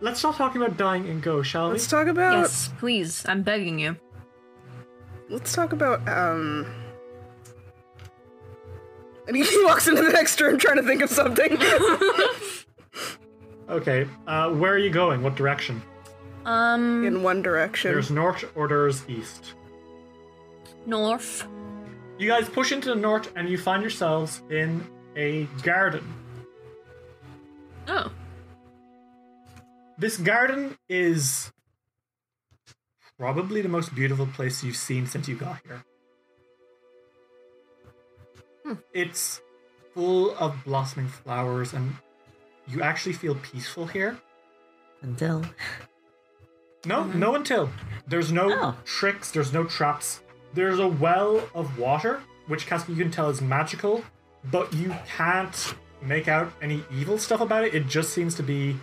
Let's 0.00 0.20
stop 0.20 0.36
talking 0.36 0.62
about 0.62 0.76
dying 0.76 1.08
and 1.08 1.20
go, 1.20 1.42
shall 1.42 1.66
we? 1.66 1.72
Let's 1.72 1.88
talk 1.88 2.06
about. 2.06 2.38
yes, 2.42 2.70
please. 2.78 3.24
I'm 3.26 3.42
begging 3.42 3.78
you. 3.78 3.96
Let's 5.28 5.52
talk 5.52 5.72
about 5.72 6.06
um. 6.08 6.66
And 9.26 9.36
he 9.36 9.44
walks 9.64 9.86
into 9.88 10.02
the 10.02 10.08
next 10.10 10.40
room 10.40 10.58
trying 10.58 10.76
to 10.76 10.82
think 10.82 11.02
of 11.02 11.10
something. 11.10 11.58
Okay. 13.70 14.08
Uh, 14.26 14.50
where 14.54 14.72
are 14.72 14.78
you 14.78 14.88
going? 14.88 15.22
What 15.22 15.34
direction? 15.34 15.82
Um, 16.46 17.04
In 17.04 17.22
one 17.22 17.42
direction. 17.42 17.92
There's 17.92 18.10
north 18.10 18.42
or 18.56 18.66
there's 18.66 19.06
east. 19.10 19.52
north. 20.86 21.46
You 22.18 22.28
guys 22.28 22.48
push 22.48 22.72
into 22.72 22.88
the 22.88 22.94
north 22.94 23.30
and 23.36 23.46
you 23.46 23.58
find 23.58 23.82
yourselves 23.82 24.40
in 24.50 24.82
a 25.16 25.44
garden. 25.62 26.02
Oh, 27.88 28.10
This 29.98 30.16
garden 30.16 30.78
is 30.88 31.52
probably 33.18 33.60
the 33.62 33.68
most 33.68 33.94
beautiful 33.94 34.26
place 34.26 34.62
you've 34.62 34.76
seen 34.76 35.06
since 35.06 35.28
you 35.28 35.34
got 35.36 35.60
here. 35.66 35.84
Hmm. 38.64 38.74
It's 38.92 39.40
full 39.94 40.36
of 40.36 40.54
blossoming 40.64 41.08
flowers, 41.08 41.72
and 41.72 41.94
you 42.68 42.82
actually 42.82 43.14
feel 43.14 43.34
peaceful 43.36 43.86
here. 43.86 44.18
Until 45.02 45.44
No, 46.86 47.02
mm-hmm. 47.02 47.18
no 47.18 47.34
until. 47.34 47.70
There's 48.06 48.30
no 48.32 48.52
Oh. 48.52 48.76
tricks, 48.84 49.30
there's 49.30 49.52
no 49.52 49.64
traps. 49.64 50.20
There's 50.54 50.78
a 50.78 50.88
well 50.88 51.48
of 51.54 51.78
water, 51.78 52.22
which 52.46 52.66
Casper 52.66 52.92
you 52.92 53.02
can 53.02 53.10
tell 53.10 53.28
is 53.28 53.40
magical, 53.40 54.02
but 54.50 54.72
you 54.72 54.94
can't 55.06 55.74
make 56.00 56.28
out 56.28 56.52
any 56.62 56.84
evil 56.92 57.18
stuff 57.18 57.40
about 57.40 57.64
it. 57.64 57.74
It 57.74 57.86
just 57.88 58.10
seems 58.12 58.34
to 58.36 58.42
be 58.42 58.76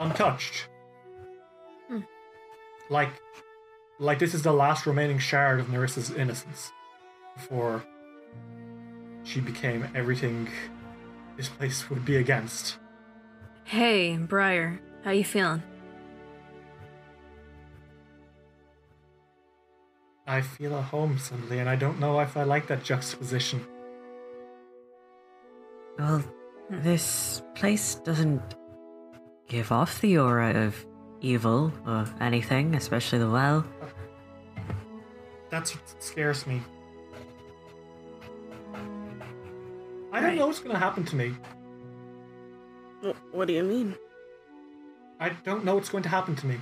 untouched. 0.00 0.68
Like 2.90 3.10
like 3.98 4.18
this 4.18 4.34
is 4.34 4.42
the 4.42 4.52
last 4.52 4.86
remaining 4.86 5.18
shard 5.18 5.60
of 5.60 5.66
Nyrissa's 5.66 6.10
innocence 6.10 6.70
before 7.34 7.84
she 9.24 9.40
became 9.40 9.86
everything 9.94 10.48
this 11.36 11.48
place 11.48 11.90
would 11.90 12.04
be 12.04 12.16
against. 12.16 12.78
hey, 13.64 14.16
Briar. 14.16 14.80
How 15.04 15.10
you 15.12 15.24
feeling? 15.24 15.62
I 20.26 20.42
feel 20.42 20.76
at 20.76 20.84
home 20.84 21.18
suddenly, 21.18 21.58
and 21.58 21.68
I 21.68 21.76
don't 21.76 21.98
know 21.98 22.20
if 22.20 22.36
I 22.36 22.42
like 22.42 22.66
that 22.66 22.84
juxtaposition. 22.84 23.64
well, 25.98 26.22
this 26.70 27.42
place 27.54 27.94
doesn't 27.96 28.42
give 29.48 29.72
off 29.72 30.00
the 30.00 30.18
aura 30.18 30.66
of 30.66 30.86
evil 31.20 31.72
or 31.86 32.06
anything, 32.20 32.74
especially 32.74 33.18
the 33.18 33.30
well. 33.30 33.64
That's 35.50 35.74
what 35.74 36.02
scares 36.02 36.46
me. 36.46 36.60
I 40.12 40.20
don't 40.20 40.36
know 40.36 40.46
what's 40.46 40.60
going 40.60 40.74
to 40.74 40.78
happen 40.78 41.04
to 41.04 41.16
me. 41.16 41.34
Wh- 43.02 43.34
what 43.34 43.48
do 43.48 43.54
you 43.54 43.62
mean? 43.62 43.94
I 45.20 45.30
don't 45.30 45.64
know 45.64 45.74
what's 45.74 45.88
going 45.88 46.02
to 46.04 46.08
happen 46.08 46.36
to 46.36 46.46
me. 46.46 46.56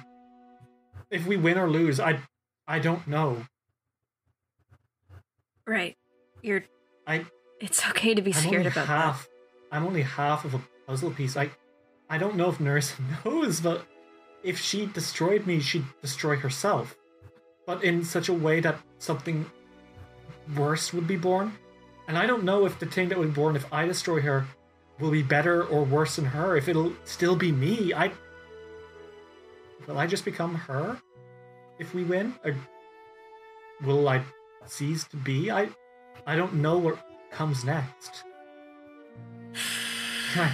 If 1.11 1.27
we 1.27 1.37
win 1.37 1.59
or 1.59 1.69
lose, 1.69 2.01
I 2.01 2.21
I 2.67 2.79
don't 2.79 3.07
know. 3.07 3.47
Right. 5.67 5.97
You're. 6.43 6.65
I 7.07 7.27
It's 7.61 7.87
okay 7.91 8.15
to 8.15 8.23
be 8.23 8.33
I'm 8.33 8.41
scared 8.41 8.55
only 8.57 8.67
about 8.69 8.87
half. 8.87 9.29
I'm 9.71 9.85
only 9.85 10.03
half 10.03 10.45
of 10.45 10.55
a 10.55 10.61
puzzle 10.87 11.11
piece. 11.11 11.37
I 11.37 11.51
I 12.09 12.19
don't 12.19 12.37
know 12.37 12.49
if 12.49 12.61
Nurse 12.61 12.95
knows, 13.25 13.61
but 13.61 13.85
if 14.47 14.59
she 14.61 14.87
destroyed 14.87 15.47
me, 15.47 15.61
she'd 15.61 15.85
destroy 16.01 16.37
herself. 16.37 16.97
But 17.67 17.83
in 17.83 18.05
such 18.05 18.29
a 18.29 18.33
way 18.33 18.61
that 18.61 18.79
something 18.99 19.45
worse 20.57 20.93
would 20.93 21.09
be 21.09 21.17
born. 21.17 21.53
And 22.07 22.17
I 22.17 22.27
don't 22.27 22.45
know 22.45 22.65
if 22.65 22.79
the 22.79 22.87
thing 22.87 23.09
that 23.09 23.19
would 23.19 23.35
be 23.35 23.41
born 23.41 23.57
if 23.57 23.71
I 23.73 23.87
destroy 23.87 24.21
her 24.21 24.47
will 25.01 25.11
be 25.11 25.23
better 25.23 25.65
or 25.65 25.83
worse 25.83 26.17
than 26.17 26.27
her. 26.27 26.57
If 26.57 26.69
it'll 26.69 26.93
still 27.05 27.35
be 27.35 27.51
me, 27.51 27.93
I 27.93 28.13
will 29.87 29.99
I 29.99 30.07
just 30.07 30.25
become 30.25 30.55
her 30.55 31.01
if 31.81 31.93
we 31.93 32.05
win? 32.05 32.35
Or 32.45 32.55
will 33.85 34.09
I 34.09 34.23
cease 34.67 35.05
to 35.09 35.17
be? 35.17 35.51
I 35.51 35.69
I 36.25 36.37
don't 36.37 36.55
know 36.55 36.79
what 36.79 37.05
comes 37.33 37.65
next. 37.65 38.23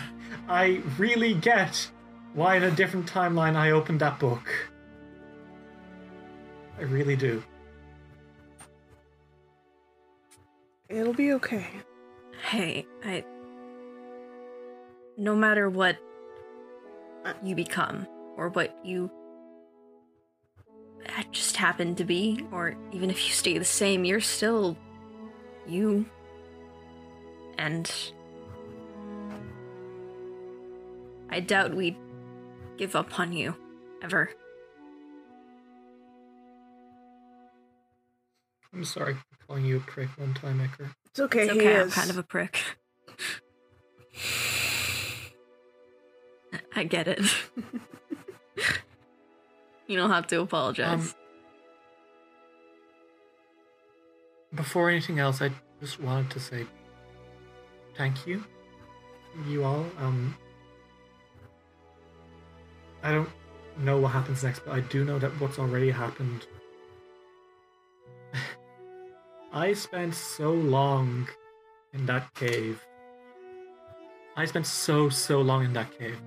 I 0.48 0.80
really 0.96 1.34
get 1.34 1.90
why 2.34 2.56
in 2.56 2.62
a 2.64 2.70
different 2.70 3.06
timeline 3.06 3.56
I 3.56 3.70
opened 3.70 4.00
that 4.00 4.18
book. 4.18 4.48
I 6.78 6.82
really 6.82 7.16
do. 7.16 7.42
It'll 10.88 11.14
be 11.14 11.32
okay. 11.34 11.66
Hey, 12.42 12.86
I. 13.04 13.24
No 15.16 15.36
matter 15.36 15.68
what 15.70 15.98
you 17.42 17.54
become, 17.54 18.06
or 18.36 18.48
what 18.48 18.76
you 18.84 19.10
just 21.30 21.56
happen 21.56 21.94
to 21.96 22.04
be, 22.04 22.44
or 22.50 22.76
even 22.92 23.10
if 23.10 23.26
you 23.26 23.32
stay 23.32 23.58
the 23.58 23.64
same, 23.64 24.04
you're 24.04 24.20
still 24.20 24.76
you. 25.66 26.06
And. 27.58 27.90
I 31.30 31.40
doubt 31.40 31.74
we'd 31.74 31.96
give 32.82 32.96
up 32.96 33.20
on 33.20 33.32
you, 33.32 33.54
ever. 34.02 34.28
I'm 38.74 38.84
sorry 38.84 39.14
for 39.14 39.46
calling 39.46 39.64
you 39.64 39.76
a 39.76 39.80
prick 39.80 40.08
one 40.18 40.34
time, 40.34 40.58
Iker. 40.58 40.92
It's 41.06 41.20
okay. 41.20 41.44
It's 41.44 41.52
he 41.52 41.60
okay, 41.60 41.80
I'm 41.80 41.86
is. 41.86 41.94
kind 41.94 42.10
of 42.10 42.18
a 42.18 42.24
prick. 42.24 42.58
I 46.74 46.82
get 46.82 47.06
it. 47.06 47.20
you 49.86 49.96
don't 49.96 50.10
have 50.10 50.26
to 50.28 50.40
apologize. 50.40 50.92
Um, 50.92 51.12
Before 54.56 54.90
anything 54.90 55.20
else, 55.20 55.40
I 55.40 55.52
just 55.80 56.00
wanted 56.00 56.32
to 56.32 56.40
say 56.40 56.66
thank 57.96 58.26
you, 58.26 58.42
you 59.46 59.62
all. 59.62 59.86
Um, 60.00 60.36
I 63.02 63.12
don't 63.12 63.28
know 63.78 63.98
what 63.98 64.12
happens 64.12 64.44
next, 64.44 64.60
but 64.64 64.72
I 64.72 64.80
do 64.80 65.04
know 65.04 65.18
that 65.18 65.30
what's 65.40 65.58
already 65.58 65.90
happened. 65.90 66.46
I 69.52 69.72
spent 69.72 70.14
so 70.14 70.52
long 70.52 71.28
in 71.92 72.06
that 72.06 72.32
cave. 72.34 72.80
I 74.36 74.44
spent 74.44 74.66
so, 74.66 75.08
so 75.08 75.40
long 75.40 75.64
in 75.64 75.72
that 75.74 75.98
cave. 75.98 76.18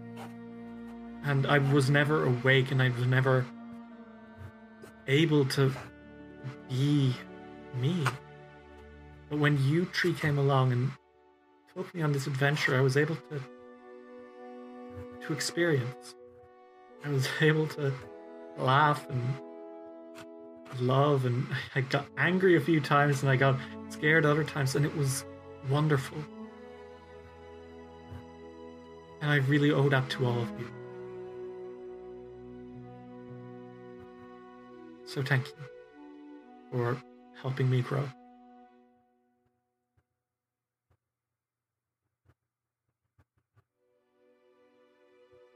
And 1.23 1.47
I 1.47 1.57
was 1.57 1.89
never 1.89 2.25
awake 2.25 2.71
and 2.71 2.81
I 2.81 2.89
was 2.89 3.07
never 3.07 3.45
able 5.07 5.45
to 5.45 5.71
be 6.69 7.15
me. 7.79 8.05
But 9.29 9.39
when 9.39 9.63
you 9.63 9.85
three 9.85 10.13
came 10.13 10.37
along 10.37 10.71
and 10.71 10.91
took 11.75 11.93
me 11.95 12.01
on 12.01 12.11
this 12.11 12.27
adventure, 12.27 12.77
I 12.77 12.81
was 12.81 12.95
able 12.97 13.15
to 13.15 13.41
to 15.25 15.33
experience. 15.33 16.15
I 17.03 17.09
was 17.09 17.27
able 17.41 17.67
to 17.67 17.93
laugh 18.57 19.07
and 19.09 19.21
love 20.79 21.25
and 21.25 21.45
I 21.73 21.81
got 21.81 22.05
angry 22.17 22.57
a 22.57 22.61
few 22.61 22.79
times 22.81 23.21
and 23.21 23.31
I 23.31 23.35
got 23.35 23.57
scared 23.89 24.25
other 24.25 24.43
times 24.43 24.75
and 24.75 24.85
it 24.85 24.95
was 24.95 25.25
wonderful. 25.69 26.17
And 29.21 29.31
I 29.31 29.37
really 29.37 29.71
owe 29.71 29.89
that 29.89 30.09
to 30.11 30.25
all 30.25 30.41
of 30.41 30.49
you. 30.59 30.67
So 35.05 35.23
thank 35.23 35.47
you 35.47 35.53
for 36.71 37.01
helping 37.41 37.69
me 37.69 37.81
grow. 37.81 38.09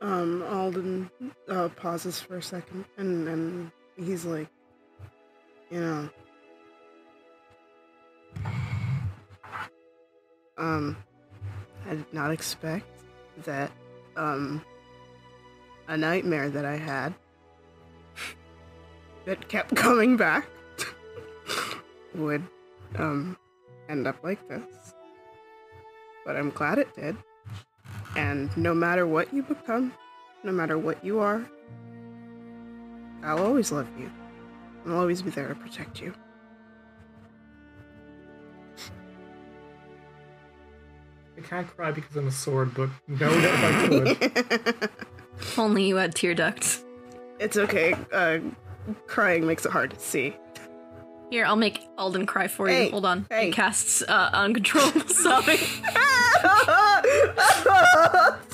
Um, 0.01 0.43
Alden 0.43 1.11
uh, 1.49 1.67
pauses 1.69 2.21
for 2.21 2.37
a 2.37 2.41
second, 2.41 2.85
and 2.97 3.27
and 3.27 3.71
he's 3.97 4.23
like, 4.23 4.47
you 5.69 5.81
know, 5.81 6.09
um, 10.57 10.95
I 11.85 11.95
did 11.95 12.13
not 12.13 12.31
expect 12.31 12.85
that 13.43 13.71
um 14.15 14.63
a 15.87 15.97
nightmare 15.97 16.49
that 16.49 16.65
I 16.65 16.77
had 16.77 17.13
that 19.25 19.49
kept 19.49 19.75
coming 19.75 20.15
back 20.15 20.47
would 22.15 22.43
um 22.95 23.37
end 23.89 24.07
up 24.07 24.23
like 24.23 24.47
this. 24.47 24.93
But 26.25 26.37
I'm 26.37 26.51
glad 26.51 26.77
it 26.77 26.93
did. 26.95 27.17
And 28.19 28.55
no 28.57 28.75
matter 28.75 29.07
what 29.07 29.33
you 29.33 29.43
become, 29.43 29.93
no 30.43 30.51
matter 30.51 30.77
what 30.77 31.03
you 31.05 31.19
are, 31.19 31.41
I'll 33.23 33.45
always 33.45 33.71
love 33.71 33.87
you. 33.97 34.11
I'll 34.85 34.99
always 34.99 35.21
be 35.21 35.29
there 35.29 35.47
to 35.47 35.55
protect 35.55 36.01
you. 36.01 36.13
I 41.37 41.41
can't 41.41 41.67
cry 41.67 41.91
because 41.93 42.13
I'm 42.17 42.27
a 42.27 42.31
sword, 42.31 42.73
but 42.73 42.89
no, 43.07 43.29
if 43.31 43.63
I 43.63 43.87
could. 44.57 44.89
Only 45.57 45.85
you 45.85 45.95
had 45.95 46.13
tear 46.13 46.35
ducts. 46.35 46.83
It's 47.39 47.55
okay. 47.55 47.95
Uh, 48.11 48.39
crying 49.07 49.47
makes 49.47 49.65
it 49.65 49.71
hard 49.71 49.91
to 49.91 49.99
see. 49.99 50.35
Here, 51.29 51.45
I'll 51.45 51.55
make 51.55 51.87
Alden 51.97 52.25
cry 52.25 52.49
for 52.49 52.67
you. 52.67 52.75
Hey, 52.75 52.89
Hold 52.89 53.05
on. 53.05 53.27
hey. 53.29 53.45
He 53.45 53.51
casts 53.53 54.01
uh, 54.01 54.29
uncontrollable 54.33 55.01
sobbing. 55.07 55.59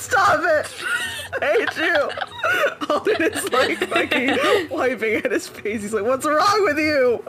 Stop 0.05 0.41
it! 0.43 0.85
I 1.41 1.65
hate 1.65 1.77
you! 1.77 2.95
Alden 2.95 3.23
is 3.23 3.51
like 3.51 3.79
fucking 3.89 4.69
wiping 4.69 5.15
at 5.15 5.31
his 5.31 5.47
face. 5.47 5.81
He's 5.81 5.93
like, 5.93 6.05
What's 6.05 6.27
wrong 6.27 6.63
with 6.63 6.77
you? 6.77 7.23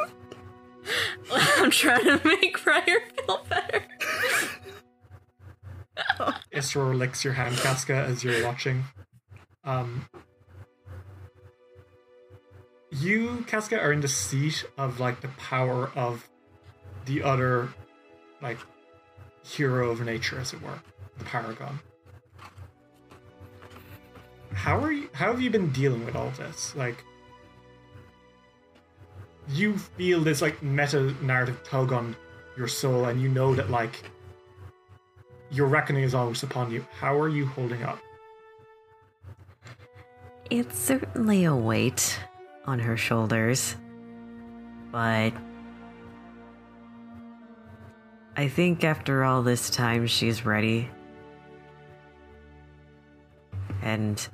I'm 1.33 1.71
trying 1.71 2.05
to 2.05 2.21
make 2.23 2.59
Fryer 2.59 3.01
feel 3.17 3.47
better. 3.49 3.83
Isror 6.53 6.97
licks 6.97 7.25
your 7.25 7.33
hand, 7.33 7.57
Casca, 7.57 7.95
as 7.95 8.23
you're 8.23 8.45
watching. 8.45 8.85
Um, 9.65 10.07
you, 12.91 13.43
Casca, 13.47 13.81
are 13.81 13.93
in 13.93 14.03
the 14.03 14.09
seat 14.09 14.67
of 14.77 15.01
like 15.01 15.23
the 15.23 15.29
power 15.29 15.91
of 15.97 16.29
the 17.07 17.23
other, 17.23 17.71
like, 18.43 18.59
hero 19.43 19.91
of 19.91 20.03
nature, 20.03 20.39
as 20.39 20.53
it 20.53 20.61
were, 20.61 20.83
the 21.17 21.25
Paragon. 21.25 21.81
How 24.57 24.81
are 24.81 24.91
you? 24.91 25.09
How 25.13 25.31
have 25.31 25.41
you 25.41 25.51
been 25.51 25.71
dealing 25.71 26.05
with 26.05 26.17
all 26.17 26.31
this? 26.31 26.75
Like, 26.75 27.05
you 29.51 29.77
feel 29.77 30.21
this 30.21 30.43
like 30.43 30.61
meta 30.63 31.15
narrative 31.23 31.63
tug 31.63 31.93
on 31.93 32.17
your 32.57 32.67
soul, 32.67 33.05
and 33.05 33.21
you 33.21 33.29
know 33.29 33.55
that 33.55 33.71
like 33.71 34.11
your 35.51 35.67
reckoning 35.67 36.03
is 36.03 36.15
always 36.15 36.43
upon 36.43 36.73
you. 36.73 36.85
How 36.99 37.17
are 37.17 37.29
you 37.29 37.47
holding 37.47 37.83
up? 37.83 38.01
It's 40.51 40.79
certainly 40.79 41.45
a 41.45 41.55
weight 41.55 42.19
on 42.65 42.79
her 42.79 42.97
shoulders, 42.97 43.77
but 44.91 45.33
I 48.37 48.49
think 48.49 48.85
after 48.85 49.23
all 49.23 49.43
this 49.43 49.71
time, 49.71 50.07
she's 50.07 50.47
ready. 50.47 50.89
And 53.83 54.27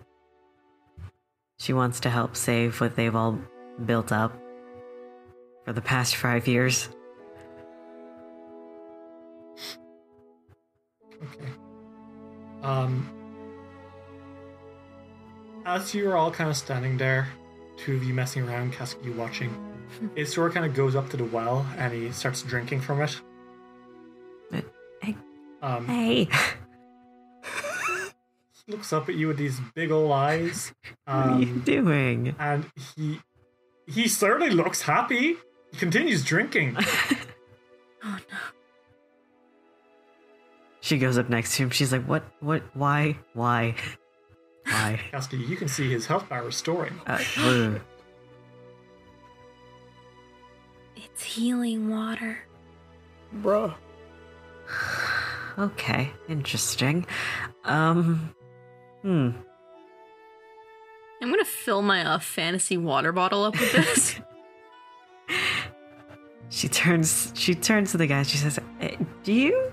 she 1.63 1.73
wants 1.73 2.01
to 2.01 2.11
help 2.11 2.35
save 2.35 2.81
what 2.81 2.97
they've 2.97 3.15
all 3.15 3.39
built 3.87 4.11
up 4.11 4.37
for 5.65 5.73
the 5.73 5.81
past 5.81 6.17
five 6.17 6.49
years. 6.49 6.89
Okay. 11.23 11.53
Um, 12.65 13.09
as 15.65 15.95
you're 15.95 16.17
all 16.17 16.33
kind 16.33 16.51
of 16.51 16.57
standing 16.57 16.97
there, 16.97 17.29
two 17.77 17.95
of 17.95 18.03
you 18.03 18.13
messing 18.13 18.43
around, 18.49 18.73
Casca, 18.73 18.99
you 19.05 19.13
watching, 19.13 19.55
Isor 20.17 20.53
kind 20.53 20.67
of 20.67 20.75
goes 20.75 20.97
up 20.97 21.11
to 21.11 21.17
the 21.17 21.25
well 21.27 21.65
and 21.79 21.93
he 21.93 22.11
starts 22.11 22.43
drinking 22.43 22.81
from 22.81 23.03
it. 23.03 23.21
Hey, 25.01 25.17
Um, 25.63 25.87
hey. 25.87 26.29
he 28.73 28.77
looks 28.79 28.93
up 28.93 29.09
at 29.11 29.15
you 29.17 29.29
with 29.29 29.37
these 29.37 29.61
big 29.75 29.91
old 29.91 30.11
eyes. 30.13 30.73
what 31.05 31.15
are 31.15 31.41
you 31.41 31.53
Um, 31.53 31.61
doing? 31.61 32.35
and 32.39 32.65
he 32.97 33.21
he 33.87 34.09
certainly 34.09 34.51
looks 34.51 34.83
happy. 34.83 35.37
He 35.71 35.77
continues 35.79 36.25
drinking. 36.25 36.77
Oh 38.05 38.19
no. 38.33 38.37
She 40.81 40.99
goes 40.99 41.17
up 41.17 41.29
next 41.29 41.55
to 41.57 41.63
him. 41.63 41.71
She's 41.71 41.93
like, 41.93 42.05
"What? 42.05 42.25
What? 42.41 42.65
Why? 42.75 43.17
Why? 43.35 43.77
Why?" 44.67 44.99
Cassidy, 45.13 45.45
you 45.45 45.57
can 45.57 45.69
see 45.69 45.89
his 45.89 46.07
health 46.07 46.29
bar 46.29 46.43
restoring. 46.43 46.99
Uh. 47.07 47.79
It's 50.97 51.23
healing 51.23 51.89
water. 51.91 52.39
Bruh. 53.37 53.73
okay, 55.61 56.11
interesting. 56.29 57.07
Um, 57.65 58.35
hmm. 59.03 59.31
I'm 61.21 61.31
gonna 61.31 61.45
fill 61.45 61.83
my 61.83 62.05
uh, 62.05 62.19
fantasy 62.19 62.77
water 62.77 63.13
bottle 63.13 63.45
up 63.45 63.59
with 63.59 63.73
this. 63.73 64.21
She 66.53 66.69
turns. 66.69 67.33
She 67.35 67.55
turns 67.55 67.93
to 67.93 67.97
the 67.97 68.07
guys. 68.07 68.29
She 68.29 68.37
says, 68.37 68.59
"Eh, 68.83 68.97
"Do 69.25 69.33
you 69.33 69.73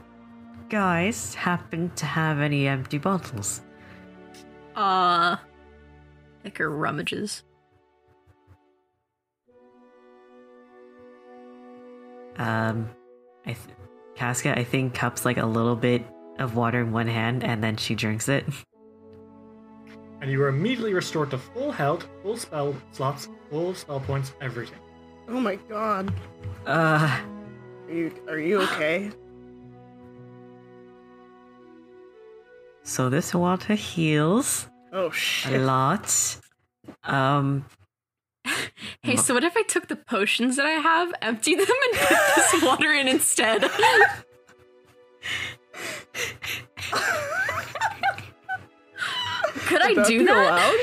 guys 0.69 1.35
happen 1.35 1.91
to 1.97 2.05
have 2.05 2.39
any 2.39 2.69
empty 2.69 2.97
bottles?" 2.97 3.61
uh, 4.77 5.35
Iker 6.45 6.69
rummages. 6.71 7.43
Um, 12.37 12.89
I, 13.45 13.51
th- 13.51 13.75
Casca, 14.15 14.57
I 14.57 14.63
think 14.63 14.93
cups 14.93 15.25
like 15.25 15.35
a 15.35 15.45
little 15.45 15.75
bit 15.75 16.05
of 16.37 16.55
water 16.55 16.79
in 16.79 16.93
one 16.93 17.07
hand, 17.07 17.43
and 17.43 17.61
then 17.61 17.75
she 17.75 17.93
drinks 17.93 18.29
it. 18.29 18.45
And 20.21 20.29
you 20.29 20.41
are 20.43 20.49
immediately 20.49 20.93
restored 20.93 21.31
to 21.31 21.37
full 21.37 21.71
health, 21.71 22.07
full 22.21 22.35
spell 22.37 22.75
slots, 22.91 23.29
full 23.49 23.73
spell 23.73 23.99
points, 24.01 24.33
everything. 24.41 24.79
Oh 25.29 25.39
my 25.39 25.55
god. 25.55 26.13
Uh, 26.65 27.21
Are 27.87 27.93
you 27.93 28.11
are 28.27 28.39
you 28.39 28.61
okay? 28.61 29.11
so 32.83 33.07
this 33.09 33.33
water 33.35 33.75
heals 33.75 34.67
Oh 34.91 35.11
shit. 35.11 35.51
a 35.51 35.55
shit. 35.57 35.61
lot. 35.65 36.37
Um, 37.03 37.65
Hey, 39.03 39.15
so 39.15 39.33
what 39.35 39.43
if 39.43 39.55
I 39.55 39.61
took 39.63 39.87
the 39.87 39.95
potions 39.95 40.55
that 40.57 40.65
I 40.65 40.71
have, 40.71 41.13
emptied 41.21 41.59
them, 41.59 41.67
and 41.91 41.99
put 42.01 42.17
this 42.35 42.63
water 42.63 42.91
in 42.91 43.07
instead? 43.07 43.63
Could 49.67 49.81
I 49.81 50.03
do 50.07 50.25
that? 50.25 50.35
allowed? 50.51 50.79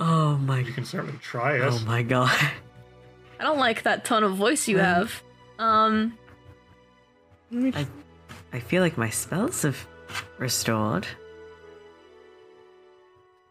oh 0.00 0.38
my, 0.38 0.60
You 0.60 0.72
can 0.72 0.84
certainly 0.84 1.18
try 1.22 1.56
it. 1.56 1.62
oh 1.62 1.78
my 1.86 2.02
god. 2.02 2.36
I 3.38 3.42
don't 3.44 3.58
like 3.58 3.82
that 3.84 4.04
tone 4.04 4.22
of 4.22 4.34
voice 4.36 4.68
you 4.68 4.78
have. 4.78 5.22
Um, 5.58 6.16
I, 7.52 7.86
I 8.52 8.60
feel 8.60 8.82
like 8.82 8.96
my 8.98 9.08
spells 9.10 9.62
have 9.62 9.86
restored. 10.38 11.06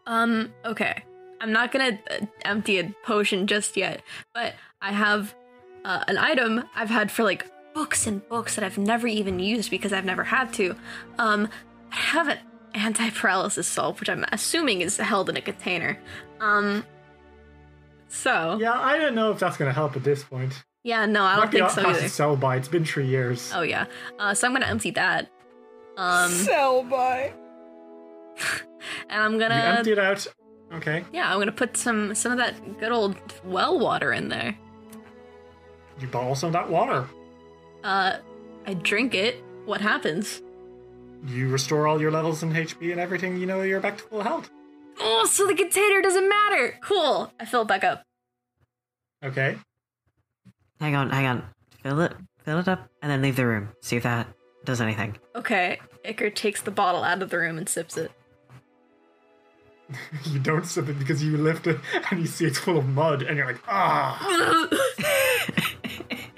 um, 0.06 0.52
okay. 0.64 1.02
I'm 1.40 1.52
not 1.52 1.72
gonna 1.72 1.98
uh, 2.10 2.26
empty 2.44 2.78
a 2.78 2.94
potion 3.04 3.46
just 3.46 3.76
yet, 3.76 4.02
but 4.34 4.54
I 4.82 4.92
have 4.92 5.34
uh, 5.84 6.04
an 6.06 6.18
item 6.18 6.64
I've 6.74 6.90
had 6.90 7.10
for 7.10 7.22
like 7.22 7.46
books 7.74 8.06
and 8.06 8.26
books 8.28 8.56
that 8.56 8.64
I've 8.64 8.76
never 8.76 9.06
even 9.06 9.38
used 9.38 9.70
because 9.70 9.92
I've 9.92 10.04
never 10.04 10.24
had 10.24 10.52
to. 10.54 10.76
Um, 11.18 11.48
I 11.92 11.96
have 11.96 12.28
an 12.28 12.38
anti-paralysis 12.74 13.66
salve, 13.66 13.98
which 14.00 14.08
I'm 14.08 14.24
assuming 14.32 14.80
is 14.80 14.96
held 14.96 15.28
in 15.28 15.36
a 15.36 15.40
container. 15.40 15.98
Um, 16.40 16.84
so 18.08 18.58
Yeah, 18.60 18.72
I 18.72 18.98
don't 18.98 19.14
know 19.14 19.30
if 19.30 19.38
that's 19.38 19.56
going 19.56 19.68
to 19.68 19.74
help 19.74 19.96
at 19.96 20.04
this 20.04 20.22
point. 20.24 20.64
yeah, 20.82 21.06
no, 21.06 21.22
I 21.24 21.36
don't 21.36 21.50
be 21.50 21.58
think 21.58 21.70
so 21.70 21.82
past 21.82 21.96
either. 21.96 22.00
the 22.02 22.08
sell 22.08 22.36
by. 22.36 22.56
It's 22.56 22.68
been 22.68 22.84
three 22.84 23.06
years. 23.06 23.50
Oh 23.54 23.62
yeah, 23.62 23.86
uh, 24.18 24.34
so 24.34 24.46
I'm 24.46 24.52
gonna 24.54 24.66
empty 24.66 24.90
that. 24.92 25.30
Um, 25.96 26.30
sell 26.30 26.82
by. 26.82 27.32
and 29.10 29.22
I'm 29.22 29.38
gonna 29.38 29.54
empty 29.54 29.92
it 29.92 29.98
out. 29.98 30.26
Okay. 30.72 31.04
yeah, 31.12 31.30
I'm 31.32 31.38
gonna 31.38 31.52
put 31.52 31.76
some 31.76 32.14
some 32.14 32.32
of 32.32 32.38
that 32.38 32.78
good 32.78 32.92
old 32.92 33.16
well 33.44 33.78
water 33.78 34.12
in 34.12 34.28
there. 34.28 34.56
You 36.00 36.06
bottle 36.08 36.34
some 36.34 36.46
of 36.48 36.52
that 36.54 36.70
water. 36.70 37.06
Uh, 37.84 38.16
I 38.66 38.74
drink 38.74 39.14
it. 39.14 39.42
What 39.66 39.80
happens? 39.82 40.40
You 41.26 41.48
restore 41.48 41.86
all 41.86 42.00
your 42.00 42.10
levels 42.10 42.42
and 42.42 42.52
HP 42.52 42.92
and 42.92 43.00
everything. 43.00 43.36
You 43.36 43.46
know 43.46 43.62
you're 43.62 43.80
back 43.80 43.98
to 43.98 44.04
full 44.04 44.22
health. 44.22 44.50
Oh, 44.98 45.26
so 45.26 45.46
the 45.46 45.54
container 45.54 46.02
doesn't 46.02 46.28
matter. 46.28 46.78
Cool. 46.82 47.32
I 47.38 47.44
fill 47.44 47.62
it 47.62 47.68
back 47.68 47.84
up. 47.84 48.02
Okay. 49.24 49.56
Hang 50.80 50.94
on, 50.96 51.10
hang 51.10 51.26
on. 51.26 51.44
Fill 51.82 52.00
it, 52.00 52.12
fill 52.44 52.58
it 52.58 52.68
up, 52.68 52.88
and 53.02 53.10
then 53.10 53.20
leave 53.22 53.36
the 53.36 53.46
room. 53.46 53.68
See 53.82 53.96
if 53.96 54.02
that 54.02 54.28
does 54.64 54.80
anything. 54.80 55.16
Okay. 55.36 55.78
Iker 56.04 56.34
takes 56.34 56.62
the 56.62 56.70
bottle 56.70 57.04
out 57.04 57.22
of 57.22 57.30
the 57.30 57.38
room 57.38 57.58
and 57.58 57.68
sips 57.68 57.96
it. 57.96 58.10
You 60.24 60.38
don't 60.38 60.64
sip 60.64 60.88
it 60.88 61.00
because 61.00 61.20
you 61.20 61.36
lift 61.36 61.66
it 61.66 61.76
and 62.10 62.20
you 62.20 62.26
see 62.26 62.44
it's 62.44 62.58
full 62.58 62.78
of 62.78 62.88
mud 62.88 63.22
and 63.22 63.36
you're 63.36 63.46
like, 63.46 63.60
ah. 63.66 64.68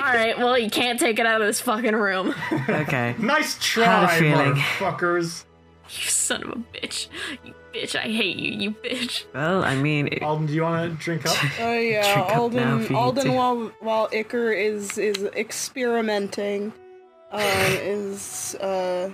All 0.03 0.13
right. 0.15 0.37
Well, 0.37 0.59
you 0.59 0.71
can't 0.71 0.99
take 0.99 1.19
it 1.19 1.27
out 1.27 1.41
of 1.41 1.47
this 1.47 1.61
fucking 1.61 1.95
room. 1.97 2.35
Okay. 2.69 3.15
Nice 3.19 3.55
Had 3.75 4.05
a 4.05 4.07
try, 4.07 4.19
feeling. 4.19 4.55
motherfuckers. 4.55 5.45
you 5.91 6.09
son 6.11 6.43
of 6.43 6.51
a 6.51 6.57
bitch. 6.57 7.09
You 7.45 7.55
bitch. 7.75 7.95
I 7.97 8.03
hate 8.03 8.37
you. 8.37 8.53
You 8.53 8.71
bitch. 8.73 9.25
Well, 9.35 9.63
I 9.65 9.77
mean, 9.77 10.09
it- 10.09 10.23
Alden, 10.23 10.47
do 10.47 10.53
you 10.53 10.63
want 10.63 10.91
to 10.91 10.97
drink 11.05 11.27
up? 11.27 11.37
Oh 11.61 11.73
yeah, 11.79 12.03
Drink 12.15 12.29
up 12.29 12.35
now 12.35 12.41
Alden. 12.73 12.87
you 12.91 12.97
Alden, 12.97 13.25
to. 13.27 13.33
while 13.33 13.73
while 13.81 14.09
Iker 14.09 14.57
is 14.57 14.99
is 14.99 15.23
experimenting, 15.37 16.73
um, 17.31 17.41
is 17.43 18.55
uh, 18.57 19.11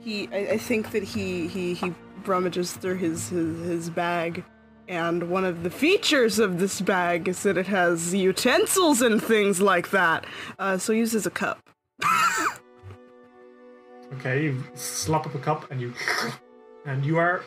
he? 0.00 0.28
I, 0.32 0.52
I 0.52 0.58
think 0.58 0.90
that 0.92 1.02
he 1.02 1.46
he 1.48 1.74
he 1.74 1.92
rummages 2.24 2.72
through 2.72 2.96
his, 2.96 3.28
his 3.28 3.58
his 3.66 3.90
bag, 3.90 4.44
and 4.92 5.30
one 5.30 5.46
of 5.46 5.62
the 5.62 5.70
features 5.70 6.38
of 6.38 6.58
this 6.58 6.82
bag 6.82 7.26
is 7.26 7.42
that 7.44 7.56
it 7.56 7.66
has 7.66 8.14
utensils 8.14 9.00
and 9.00 9.22
things 9.22 9.58
like 9.58 9.88
that. 9.88 10.26
Uh, 10.58 10.76
so 10.76 10.92
he 10.92 10.98
uses 10.98 11.26
a 11.26 11.30
cup. 11.30 11.70
Okay, 14.16 14.44
you 14.44 14.62
slap 14.74 15.26
up 15.26 15.34
a 15.34 15.38
cup 15.38 15.70
and 15.70 15.80
you. 15.80 15.94
And 16.84 17.02
you 17.02 17.16
are 17.16 17.42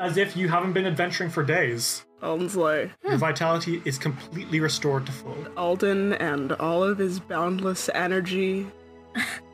as 0.00 0.16
if 0.16 0.36
you 0.36 0.48
haven't 0.48 0.72
been 0.72 0.86
adventuring 0.86 1.30
for 1.30 1.44
days. 1.44 2.04
Alden's 2.20 2.56
like 2.56 2.90
Your 3.04 3.16
vitality 3.16 3.80
is 3.84 3.96
completely 3.96 4.58
restored 4.58 5.06
to 5.06 5.12
full. 5.12 5.46
Alden 5.56 6.14
and 6.14 6.50
all 6.54 6.82
of 6.82 6.98
his 6.98 7.20
boundless 7.20 7.88
energy. 7.94 8.66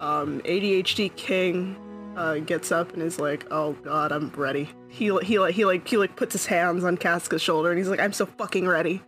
Um, 0.01 0.40
ADHD 0.47 1.14
King 1.14 1.76
uh, 2.16 2.39
gets 2.39 2.73
up 2.73 2.93
and 2.93 3.03
is 3.03 3.19
like, 3.19 3.47
"Oh 3.51 3.73
God, 3.73 4.12
I'm 4.12 4.31
ready." 4.31 4.70
He 4.89 5.16
he 5.23 5.39
like 5.39 5.55
he 5.55 5.65
like 5.65 5.86
he 5.86 5.97
like 5.97 6.16
puts 6.16 6.32
his 6.32 6.47
hands 6.47 6.85
on 6.85 6.97
Casca's 6.97 7.43
shoulder 7.43 7.70
and 7.70 7.78
he's 7.78 7.89
like, 7.89 8.01
"I'm 8.01 8.12
so 8.12 8.27
fucking 8.27 8.66
ready." 8.66 9.03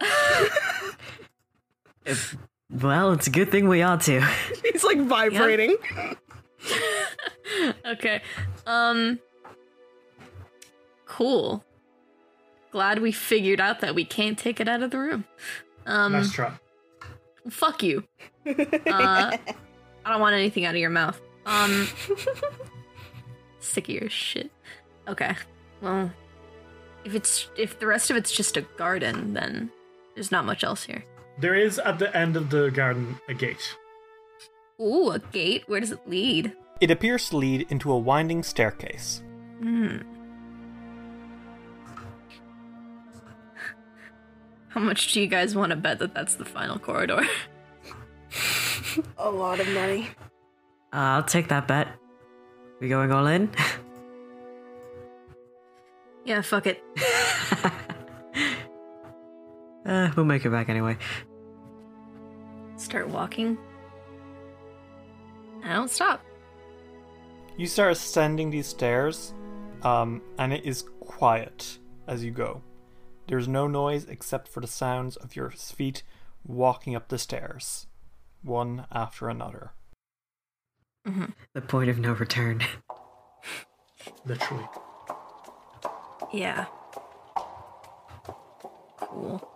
if, 2.04 2.36
well, 2.70 3.12
it's 3.12 3.26
a 3.26 3.30
good 3.30 3.50
thing 3.50 3.68
we 3.68 3.82
are 3.82 3.98
too. 3.98 4.22
He's 4.72 4.84
like 4.84 5.00
vibrating. 5.00 5.76
okay. 7.86 8.22
Um. 8.66 9.18
Cool. 11.06 11.64
Glad 12.70 13.00
we 13.00 13.12
figured 13.12 13.60
out 13.60 13.80
that 13.80 13.94
we 13.94 14.04
can't 14.04 14.38
take 14.38 14.60
it 14.60 14.68
out 14.68 14.82
of 14.82 14.90
the 14.90 14.98
room. 14.98 15.24
Um. 15.86 16.12
Nice 16.12 16.32
try. 16.32 16.52
Fuck 17.50 17.82
you. 17.82 18.04
Uh, 18.46 19.36
I 20.04 20.06
don't 20.06 20.20
want 20.20 20.34
anything 20.34 20.64
out 20.64 20.74
of 20.74 20.80
your 20.80 20.90
mouth. 20.90 21.20
Um, 21.46 21.88
sick 23.60 23.88
of 23.88 23.94
your 23.94 24.10
shit. 24.10 24.50
Okay. 25.08 25.34
Well, 25.80 26.12
if 27.04 27.14
it's 27.14 27.48
if 27.56 27.78
the 27.78 27.86
rest 27.86 28.10
of 28.10 28.16
it's 28.16 28.32
just 28.32 28.56
a 28.56 28.62
garden, 28.76 29.34
then 29.34 29.70
there's 30.14 30.30
not 30.30 30.44
much 30.44 30.62
else 30.64 30.84
here. 30.84 31.04
There 31.38 31.54
is 31.54 31.78
at 31.78 31.98
the 31.98 32.14
end 32.16 32.36
of 32.36 32.50
the 32.50 32.70
garden 32.70 33.18
a 33.28 33.34
gate. 33.34 33.76
Ooh, 34.80 35.10
a 35.10 35.18
gate. 35.18 35.64
Where 35.66 35.80
does 35.80 35.92
it 35.92 36.08
lead? 36.08 36.52
It 36.80 36.90
appears 36.90 37.28
to 37.30 37.36
lead 37.36 37.66
into 37.70 37.92
a 37.92 37.98
winding 37.98 38.42
staircase. 38.42 39.22
Hmm. 39.60 39.98
How 44.68 44.80
much 44.80 45.12
do 45.12 45.20
you 45.20 45.26
guys 45.26 45.54
want 45.54 45.70
to 45.70 45.76
bet 45.76 45.98
that 45.98 46.14
that's 46.14 46.36
the 46.36 46.44
final 46.44 46.78
corridor? 46.78 47.22
A 49.18 49.30
lot 49.30 49.60
of 49.60 49.68
money. 49.68 50.08
Uh, 50.92 50.96
I'll 50.96 51.22
take 51.22 51.48
that 51.48 51.66
bet. 51.66 51.88
We 52.80 52.88
going 52.88 53.12
all 53.12 53.26
in? 53.26 53.50
yeah, 56.24 56.42
fuck 56.42 56.66
it. 56.66 56.82
uh, 59.86 60.10
we'll 60.16 60.26
make 60.26 60.44
it 60.44 60.50
back 60.50 60.68
anyway. 60.68 60.98
Start 62.76 63.08
walking. 63.08 63.56
I 65.64 65.72
don't 65.74 65.90
stop. 65.90 66.22
You 67.56 67.66
start 67.66 67.92
ascending 67.92 68.50
these 68.50 68.66
stairs, 68.66 69.32
um, 69.82 70.20
and 70.38 70.52
it 70.52 70.64
is 70.64 70.84
quiet 71.00 71.78
as 72.08 72.24
you 72.24 72.32
go. 72.32 72.62
There's 73.28 73.46
no 73.46 73.68
noise 73.68 74.04
except 74.06 74.48
for 74.48 74.60
the 74.60 74.66
sounds 74.66 75.16
of 75.16 75.36
your 75.36 75.50
feet 75.50 76.02
walking 76.44 76.96
up 76.96 77.08
the 77.08 77.18
stairs, 77.18 77.86
one 78.42 78.86
after 78.90 79.28
another. 79.28 79.72
The 81.04 81.60
point 81.60 81.90
of 81.90 81.98
no 81.98 82.12
return. 82.12 82.62
Literally. 84.26 84.66
Yeah. 86.32 86.66
Cool. 88.98 89.48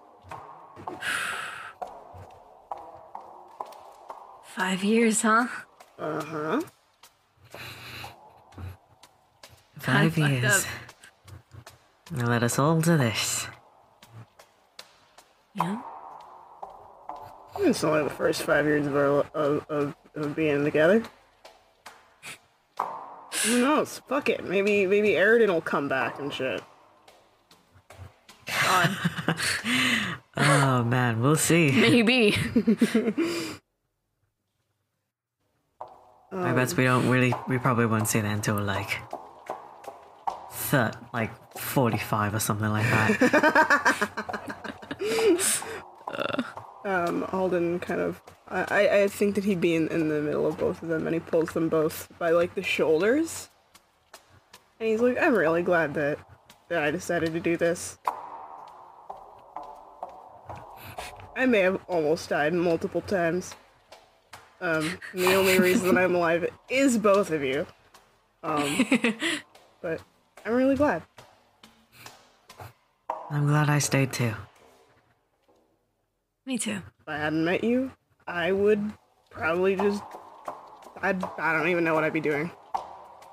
Five 4.44 4.82
years, 4.82 5.23
huh? 5.23 5.47
Uh 5.98 6.24
huh. 6.24 6.60
Five 9.78 10.18
years. 10.18 10.66
Now 12.10 12.27
let 12.27 12.43
us 12.43 12.59
all 12.59 12.81
do 12.81 12.97
this. 12.97 13.47
Yeah. 15.55 15.81
It's 17.59 17.85
only 17.85 18.02
the 18.05 18.10
first 18.10 18.43
five 18.43 18.64
years 18.66 18.86
of 18.86 18.97
our 18.97 19.24
of, 19.35 19.64
of, 19.68 19.97
of 20.14 20.36
being 20.36 20.64
together. 20.64 21.02
Who 23.47 23.60
knows? 23.60 24.01
Fuck 24.09 24.28
it. 24.28 24.44
Maybe 24.44 24.86
maybe 24.86 25.10
Aridin 25.10 25.48
will 25.48 25.60
come 25.60 25.89
back 25.89 26.18
and 26.18 26.32
shit. 26.32 26.62
God. 28.64 28.97
Oh 30.39 30.85
man, 30.85 31.23
we'll 31.23 31.36
see. 31.36 31.70
Maybe. 31.73 32.36
I 36.31 36.52
bet 36.52 36.77
we 36.77 36.85
don't 36.85 37.09
really. 37.09 37.32
We 37.48 37.56
probably 37.56 37.86
won't 37.86 38.06
see 38.06 38.20
that 38.20 38.31
until 38.31 38.60
like, 38.60 38.98
thir- 40.52 40.93
like 41.14 41.31
forty-five 41.56 42.35
or 42.35 42.40
something 42.40 42.68
like 42.68 42.85
that. 42.90 44.10
Um, 46.85 47.24
Alden 47.32 47.81
kind 47.81 48.01
of. 48.01 48.20
I, 48.48 48.64
I- 48.70 49.02
I 49.02 49.09
think 49.09 49.35
that 49.35 49.44
he'd 49.44 49.60
be 49.60 49.74
in, 49.74 49.89
in 49.89 50.09
the 50.09 50.20
middle 50.23 50.47
of 50.47 50.56
both 50.59 50.82
of 50.82 50.89
them, 50.89 51.06
and 51.06 51.14
he 51.14 51.20
pulls 51.20 51.52
them 51.52 51.68
both 51.68 52.09
by 52.18 52.31
like 52.31 52.55
the 52.55 52.62
shoulders. 52.62 53.51
And 54.78 54.89
he's 54.89 55.01
like, 55.01 55.18
"I'm 55.20 55.35
really 55.35 55.62
glad 55.62 55.94
that 55.94 56.18
that 56.68 56.82
I 56.82 56.90
decided 56.90 57.32
to 57.32 57.40
do 57.40 57.56
this. 57.56 57.98
I 61.36 61.44
may 61.47 61.60
have 61.60 61.81
almost 61.86 62.28
died 62.31 62.55
multiple 62.55 63.02
times. 63.02 63.55
Um, 64.60 64.98
and 65.12 65.20
the 65.23 65.35
only 65.35 65.59
reason 65.59 65.94
that 65.94 66.02
I'm 66.02 66.14
alive 66.20 66.48
is 66.70 66.97
both 66.97 67.31
of 67.31 67.43
you. 67.43 67.66
Um, 68.43 68.86
but 69.82 70.01
I'm 70.47 70.55
really 70.55 70.77
glad. 70.77 71.02
I'm 73.31 73.47
glad 73.47 73.68
I 73.68 73.78
stayed 73.81 74.12
too. 74.12 74.32
Me 76.47 76.56
too. 76.56 76.81
If 77.01 77.09
I 77.09 77.16
hadn't 77.18 77.44
met 77.44 77.62
you, 77.64 77.90
I 78.26 78.52
would 78.52 78.92
probably 79.30 79.76
just. 79.76 80.02
I'd, 81.02 81.22
I 81.38 81.52
don't 81.52 81.68
even 81.68 81.84
know 81.84 81.94
what 81.94 82.04
I'd 82.04 82.12
be 82.12 82.20
doing. 82.20 82.50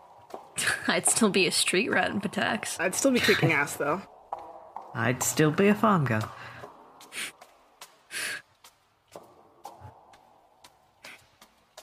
I'd 0.87 1.07
still 1.07 1.29
be 1.29 1.47
a 1.47 1.51
street 1.51 1.89
rat 1.89 2.11
in 2.11 2.21
Pitax. 2.21 2.79
I'd 2.79 2.95
still 2.95 3.11
be 3.11 3.19
kicking 3.19 3.51
ass 3.53 3.75
though. 3.75 4.01
I'd 4.93 5.23
still 5.23 5.51
be 5.51 5.67
a 5.67 5.75
farm 5.75 6.05
girl. 6.05 6.29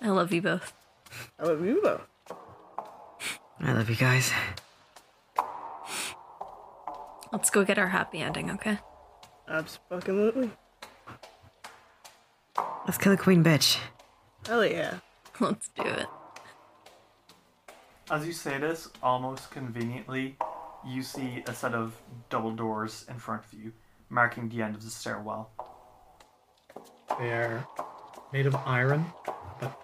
I 0.02 0.08
love 0.08 0.32
you 0.32 0.40
both. 0.40 0.72
I 1.38 1.44
love 1.44 1.64
you 1.64 1.80
both. 1.82 2.06
I 3.60 3.72
love 3.72 3.90
you 3.90 3.96
guys. 3.96 4.32
Let's 7.32 7.50
go 7.50 7.64
get 7.64 7.78
our 7.78 7.88
happy 7.88 8.20
ending, 8.20 8.50
okay? 8.52 8.78
Absolutely. 9.48 10.50
Let's 12.90 12.98
kill 12.98 13.12
a 13.12 13.16
queen 13.16 13.44
bitch. 13.44 13.78
Hell 14.48 14.66
yeah. 14.66 14.98
Let's 15.38 15.68
do 15.68 15.84
it. 15.84 16.06
As 18.10 18.26
you 18.26 18.32
say 18.32 18.58
this, 18.58 18.88
almost 19.00 19.52
conveniently, 19.52 20.36
you 20.84 21.04
see 21.04 21.44
a 21.46 21.54
set 21.54 21.72
of 21.72 21.94
double 22.30 22.50
doors 22.50 23.06
in 23.08 23.16
front 23.16 23.44
of 23.44 23.54
you, 23.54 23.72
marking 24.08 24.48
the 24.48 24.60
end 24.60 24.74
of 24.74 24.82
the 24.82 24.90
stairwell. 24.90 25.50
They 27.20 27.30
are 27.30 27.64
made 28.32 28.46
of 28.46 28.56
iron, 28.56 29.06
but 29.60 29.80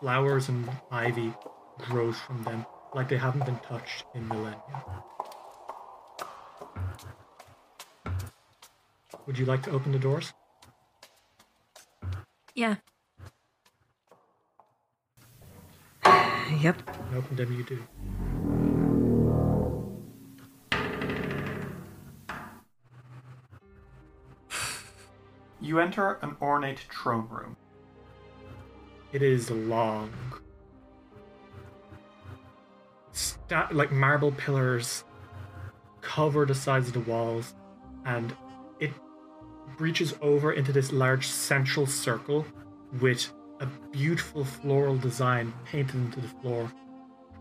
flowers 0.00 0.48
and 0.48 0.66
ivy 0.90 1.30
grows 1.76 2.16
from 2.20 2.42
them 2.44 2.64
like 2.94 3.10
they 3.10 3.18
haven't 3.18 3.44
been 3.44 3.58
touched 3.58 4.06
in 4.14 4.26
millennia. 4.28 4.82
Would 9.26 9.36
you 9.36 9.44
like 9.44 9.62
to 9.64 9.72
open 9.72 9.92
the 9.92 9.98
doors? 9.98 10.32
Yeah. 12.54 12.76
Yep. 16.60 16.88
And 17.08 17.16
open 17.16 17.36
them 17.36 17.52
you 17.52 17.64
do. 17.64 17.82
You 25.60 25.80
enter 25.80 26.18
an 26.22 26.36
ornate 26.40 26.80
throne 26.92 27.28
room. 27.28 27.56
It 29.12 29.22
is 29.22 29.50
long. 29.50 30.12
Sta- 33.12 33.68
like 33.72 33.90
marble 33.90 34.32
pillars 34.32 35.04
cover 36.02 36.44
the 36.44 36.54
sides 36.54 36.88
of 36.88 36.94
the 36.94 37.00
walls, 37.00 37.54
and 38.04 38.36
it 38.78 38.92
breaches 39.76 40.14
over 40.20 40.52
into 40.52 40.72
this 40.72 40.92
large 40.92 41.26
central 41.26 41.86
circle 41.86 42.46
with 43.00 43.32
a 43.60 43.66
beautiful 43.92 44.44
floral 44.44 44.96
design 44.96 45.52
painted 45.64 45.96
into 45.96 46.20
the 46.20 46.28
floor, 46.28 46.72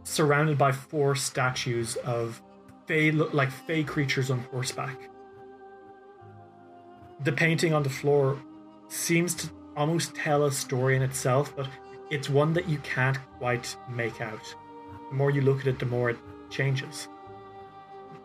surrounded 0.03 0.57
by 0.57 0.71
four 0.71 1.15
statues 1.15 1.95
of 1.97 2.41
fey, 2.85 3.11
like 3.11 3.51
fey 3.51 3.83
creatures 3.83 4.29
on 4.29 4.39
horseback. 4.51 5.09
The 7.23 7.31
painting 7.31 7.73
on 7.73 7.83
the 7.83 7.89
floor 7.89 8.37
seems 8.89 9.33
to 9.35 9.49
almost 9.75 10.15
tell 10.15 10.45
a 10.45 10.51
story 10.51 10.95
in 10.95 11.01
itself, 11.01 11.55
but 11.55 11.67
it's 12.09 12.29
one 12.29 12.53
that 12.53 12.67
you 12.67 12.77
can't 12.79 13.17
quite 13.37 13.75
make 13.89 14.21
out. 14.21 14.55
The 15.09 15.15
more 15.15 15.31
you 15.31 15.41
look 15.41 15.61
at 15.61 15.67
it, 15.67 15.79
the 15.79 15.85
more 15.85 16.09
it 16.09 16.17
changes. 16.49 17.07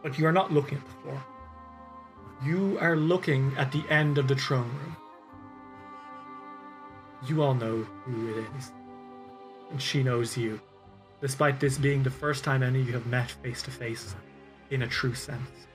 But 0.03 0.19
you 0.19 0.27
are 0.27 0.33
not 0.33 0.53
looking 0.53 0.79
at 0.79 0.85
the 0.85 0.93
floor. 1.03 1.25
You 2.45 2.79
are 2.81 2.95
looking 2.95 3.53
at 3.57 3.73
the 3.73 3.83
end 3.91 4.17
of 4.17 4.29
the 4.29 4.37
throne 4.37 4.69
room. 4.69 4.97
You 7.27 7.43
all 7.43 7.55
know 7.55 7.83
who 8.05 8.29
it 8.31 8.45
is. 8.57 8.71
And 9.73 9.83
she 9.83 10.05
knows 10.05 10.37
you, 10.37 10.61
despite 11.21 11.59
this 11.59 11.79
being 11.79 12.05
the 12.05 12.11
first 12.11 12.45
time 12.45 12.63
any 12.63 12.81
of 12.81 12.87
you 12.87 12.93
have 12.93 13.07
met 13.07 13.31
face 13.31 13.61
to 13.63 13.73
face 13.73 14.15
in 14.71 14.83
a 14.83 14.87
true 14.87 15.15
sense. 15.15 15.67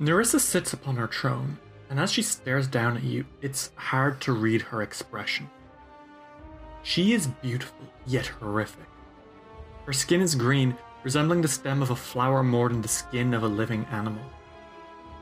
Nyrissa 0.00 0.40
sits 0.40 0.72
upon 0.72 0.96
her 0.96 1.08
throne, 1.08 1.58
and 1.90 2.00
as 2.00 2.10
she 2.10 2.22
stares 2.22 2.66
down 2.66 2.96
at 2.96 3.02
you, 3.02 3.26
it's 3.42 3.70
hard 3.74 4.18
to 4.22 4.32
read 4.32 4.62
her 4.62 4.80
expression. 4.80 5.50
She 6.82 7.12
is 7.12 7.26
beautiful, 7.26 7.86
yet 8.06 8.28
horrific. 8.28 8.86
Her 9.84 9.92
skin 9.92 10.22
is 10.22 10.34
green, 10.34 10.74
resembling 11.02 11.42
the 11.42 11.48
stem 11.48 11.82
of 11.82 11.90
a 11.90 11.96
flower 11.96 12.42
more 12.42 12.70
than 12.70 12.80
the 12.80 12.88
skin 12.88 13.34
of 13.34 13.42
a 13.42 13.48
living 13.48 13.84
animal. 13.90 14.22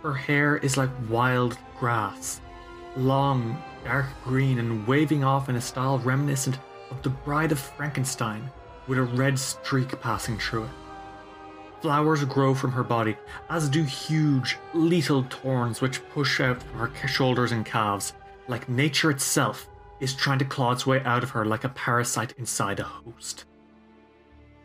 Her 0.07 0.15
hair 0.15 0.59
is 0.59 0.77
like 0.77 0.91
wild 1.09 1.59
grass, 1.81 2.41
long, 2.97 3.61
dark 3.85 4.07
green, 4.23 4.61
and 4.61 4.87
waving 4.87 5.25
off 5.25 5.49
in 5.49 5.57
a 5.57 5.61
style 5.61 5.99
reminiscent 5.99 6.61
of 6.93 7.03
the 7.03 7.11
Bride 7.11 7.51
of 7.51 7.59
Frankenstein, 7.59 8.49
with 8.87 9.01
a 9.01 9.03
red 9.03 9.37
streak 9.37 10.01
passing 10.01 10.39
through 10.39 10.67
it. 10.67 10.71
Flowers 11.81 12.25
grow 12.25 12.55
from 12.55 12.71
her 12.71 12.85
body, 12.85 13.17
as 13.51 13.69
do 13.69 13.83
huge, 13.83 14.59
lethal 14.75 15.25
thorns 15.25 15.81
which 15.81 16.09
push 16.11 16.39
out 16.39 16.63
from 16.63 16.89
her 16.89 17.09
shoulders 17.09 17.51
and 17.51 17.67
calves, 17.67 18.13
like 18.47 18.69
nature 18.69 19.11
itself 19.11 19.69
is 19.99 20.15
trying 20.15 20.39
to 20.39 20.45
claw 20.45 20.71
its 20.71 20.87
way 20.87 21.03
out 21.03 21.25
of 21.25 21.31
her 21.31 21.45
like 21.45 21.65
a 21.65 21.71
parasite 21.71 22.33
inside 22.39 22.79
a 22.79 22.85
host. 22.85 23.45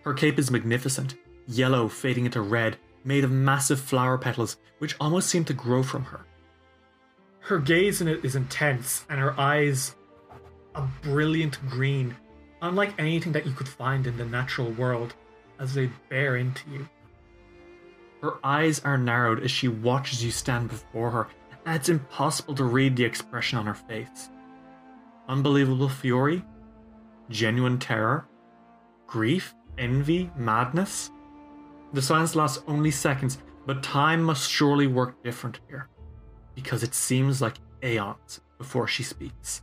Her 0.03 0.13
cape 0.13 0.38
is 0.38 0.51
magnificent, 0.51 1.15
yellow 1.47 1.88
fading 1.88 2.26
into 2.26 2.41
red, 2.41 2.77
made 3.03 3.23
of 3.23 3.31
massive 3.31 3.79
flower 3.79 4.17
petals 4.17 4.57
which 4.79 4.95
almost 4.99 5.29
seem 5.29 5.45
to 5.45 5.53
grow 5.53 5.83
from 5.83 6.03
her. 6.05 6.25
Her 7.39 7.59
gaze 7.59 8.01
in 8.01 8.07
it 8.07 8.23
is 8.23 8.35
intense, 8.35 9.05
and 9.09 9.19
her 9.19 9.39
eyes 9.39 9.95
a 10.75 10.87
brilliant 11.01 11.59
green, 11.69 12.15
unlike 12.61 12.93
anything 12.99 13.31
that 13.33 13.45
you 13.45 13.53
could 13.53 13.67
find 13.67 14.07
in 14.07 14.17
the 14.17 14.25
natural 14.25 14.71
world, 14.71 15.15
as 15.59 15.73
they 15.73 15.89
bear 16.09 16.37
into 16.37 16.69
you. 16.69 16.89
Her 18.21 18.33
eyes 18.43 18.79
are 18.81 18.97
narrowed 18.97 19.43
as 19.43 19.51
she 19.51 19.67
watches 19.67 20.23
you 20.23 20.31
stand 20.31 20.69
before 20.69 21.11
her, 21.11 21.27
and 21.65 21.75
it's 21.75 21.89
impossible 21.89 22.55
to 22.55 22.63
read 22.63 22.95
the 22.95 23.03
expression 23.03 23.57
on 23.57 23.65
her 23.65 23.73
face. 23.73 24.29
Unbelievable 25.27 25.89
fury? 25.89 26.43
Genuine 27.29 27.79
terror? 27.79 28.27
Grief? 29.07 29.55
Envy? 29.77 30.31
Madness? 30.35 31.11
The 31.93 32.01
silence 32.01 32.35
lasts 32.35 32.63
only 32.68 32.91
seconds, 32.91 33.38
but 33.65 33.84
time 33.84 34.23
must 34.23 34.49
surely 34.49 34.88
work 34.88 35.22
different 35.23 35.59
here, 35.68 35.89
because 36.55 36.84
it 36.84 36.93
seems 36.93 37.41
like 37.41 37.55
aeons 37.84 38.39
before 38.57 38.88
she 38.88 39.03
speaks. 39.03 39.61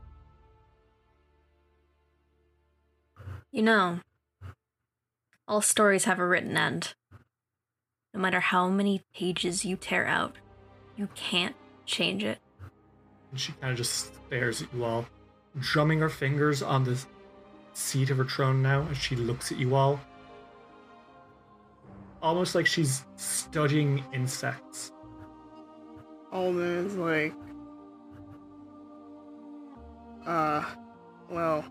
You 3.51 3.63
know, 3.63 4.01
all 5.47 5.63
stories 5.63 6.05
have 6.05 6.19
a 6.19 6.27
written 6.27 6.57
end. 6.57 6.95
No 8.13 8.21
matter 8.21 8.41
how 8.41 8.69
many 8.69 9.03
pages 9.15 9.65
you 9.65 9.77
tear 9.77 10.07
out, 10.07 10.37
you 10.97 11.09
can't 11.15 11.57
change 11.87 12.25
it. 12.25 12.39
And 13.31 13.41
she 13.41 13.53
kind 13.53 13.73
of 13.73 13.79
just 13.79 14.15
stares 14.27 14.63
at 14.63 14.73
you 14.75 14.85
all, 14.85 15.07
drumming 15.59 16.01
her 16.01 16.09
fingers 16.11 16.63
on 16.63 16.85
the 16.85 17.03
seat 17.73 18.11
of 18.11 18.19
her 18.19 18.25
throne 18.25 18.61
now 18.61 18.87
as 18.91 18.99
she 18.99 19.17
looks 19.17 19.51
at 19.51 19.59
you 19.59 19.75
all. 19.75 20.01
Almost 22.21 22.55
like 22.55 22.67
she's 22.67 23.05
studying 23.17 24.05
insects. 24.13 24.93
Alden 26.33 26.87
is 26.87 26.97
like, 26.97 27.33
uh, 30.27 30.65
well, 31.31 31.65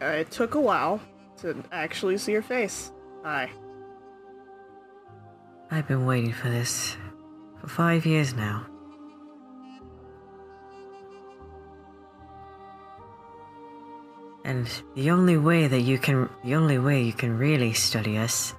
uh, 0.00 0.06
it 0.06 0.30
took 0.30 0.56
a 0.56 0.60
while 0.60 1.00
to 1.38 1.62
actually 1.70 2.18
see 2.18 2.32
your 2.32 2.42
face. 2.42 2.92
Hi. 3.24 3.48
I've 5.70 5.88
been 5.88 6.04
waiting 6.04 6.32
for 6.32 6.50
this 6.50 6.96
for 7.60 7.68
five 7.68 8.04
years 8.04 8.34
now. 8.34 8.66
And 14.44 14.68
the 14.94 15.10
only 15.10 15.36
way 15.36 15.68
that 15.68 15.80
you 15.80 15.98
can, 15.98 16.28
the 16.44 16.54
only 16.56 16.78
way 16.78 17.02
you 17.02 17.12
can 17.12 17.38
really 17.38 17.72
study 17.72 18.18
us 18.18 18.54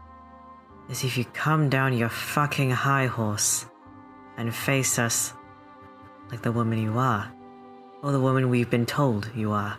is 0.90 1.04
if 1.04 1.18
you 1.18 1.26
come 1.26 1.70
down 1.70 1.98
your 1.98 2.10
fucking 2.10 2.72
high 2.72 3.08
horse 3.08 3.66
and 4.38 4.54
face 4.54 4.98
us 4.98 5.34
like 6.32 6.42
the 6.42 6.52
woman 6.52 6.82
you 6.82 6.98
are, 6.98 7.32
or 8.02 8.12
the 8.12 8.20
woman 8.20 8.50
we've 8.50 8.70
been 8.70 8.86
told 8.86 9.30
you 9.36 9.52
are. 9.52 9.78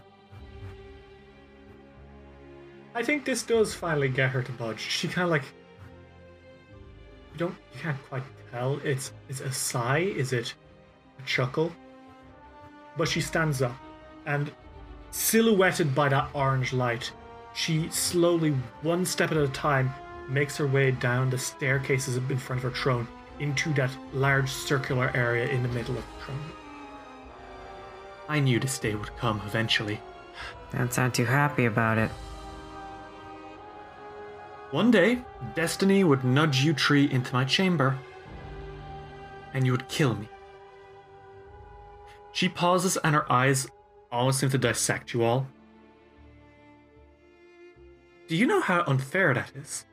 I 2.95 3.03
think 3.03 3.25
this 3.25 3.43
does 3.43 3.75
finally 3.75 4.09
get 4.09 4.31
her 4.31 4.43
to 4.43 4.53
budge. 4.53 4.81
She 4.81 5.09
kind 5.09 5.25
of 5.25 5.31
like 5.31 5.45
you 7.33 7.39
don't 7.39 7.57
you 7.75 7.81
can't 7.81 8.09
quite 8.09 8.23
tell. 8.53 8.79
It's 8.85 9.13
it's 9.29 9.41
a 9.41 9.51
sigh. 9.51 9.99
Is 9.99 10.33
it 10.33 10.55
a 11.19 11.23
chuckle? 11.27 11.73
But 12.97 13.09
she 13.09 13.21
stands 13.21 13.63
up, 13.63 13.75
and 14.27 14.53
silhouetted 15.15 15.95
by 15.95 16.09
that 16.09 16.29
orange 16.35 16.73
light, 16.73 17.13
she 17.55 17.89
slowly, 17.91 18.51
one 18.83 19.05
step 19.05 19.31
at 19.31 19.37
a 19.37 19.47
time, 19.49 19.95
makes 20.29 20.57
her 20.57 20.67
way 20.67 20.91
down 20.91 21.31
the 21.31 21.39
staircases 21.39 22.17
in 22.17 22.37
front 22.37 22.65
of 22.65 22.73
her 22.73 22.77
throne 22.77 23.07
into 23.39 23.73
that 23.75 23.97
large 24.13 24.51
circular 24.51 25.13
area 25.15 25.47
in 25.47 25.63
the 25.63 25.69
middle 25.69 25.97
of 25.97 26.05
the 26.05 26.25
throne. 26.25 26.53
I 28.29 28.41
knew 28.41 28.59
this 28.59 28.79
day 28.81 28.97
would 28.97 29.17
come 29.17 29.41
eventually. 29.47 30.01
Don't 30.73 30.93
sound 30.93 31.15
too 31.15 31.27
happy 31.27 31.67
about 31.67 31.99
it. 31.99 32.11
One 34.73 34.91
day, 34.91 35.23
destiny 35.55 36.03
would 36.03 36.25
nudge 36.25 36.65
you 36.65 36.73
tree 36.73 37.09
into 37.09 37.33
my 37.33 37.45
chamber, 37.45 37.97
and 39.53 39.65
you 39.65 39.71
would 39.71 39.89
kill 39.89 40.17
me. 40.17 40.29
She 42.33 42.49
pauses, 42.49 42.97
and 42.97 43.15
her 43.15 43.31
eyes 43.31 43.69
almost 44.15 44.41
seem 44.41 44.51
to 44.51 44.59
dissect 44.59 45.13
you 45.13 45.23
all. 45.25 45.47
Do 48.29 48.37
you 48.37 48.47
know 48.47 48.61
how 48.61 48.85
unfair 48.87 49.35
that 49.35 49.53
is? 49.55 49.85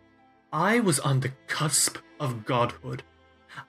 I 0.54 0.80
was 0.80 1.00
on 1.00 1.20
the 1.20 1.34
cusp 1.48 1.98
of 2.20 2.46
godhood. 2.46 3.04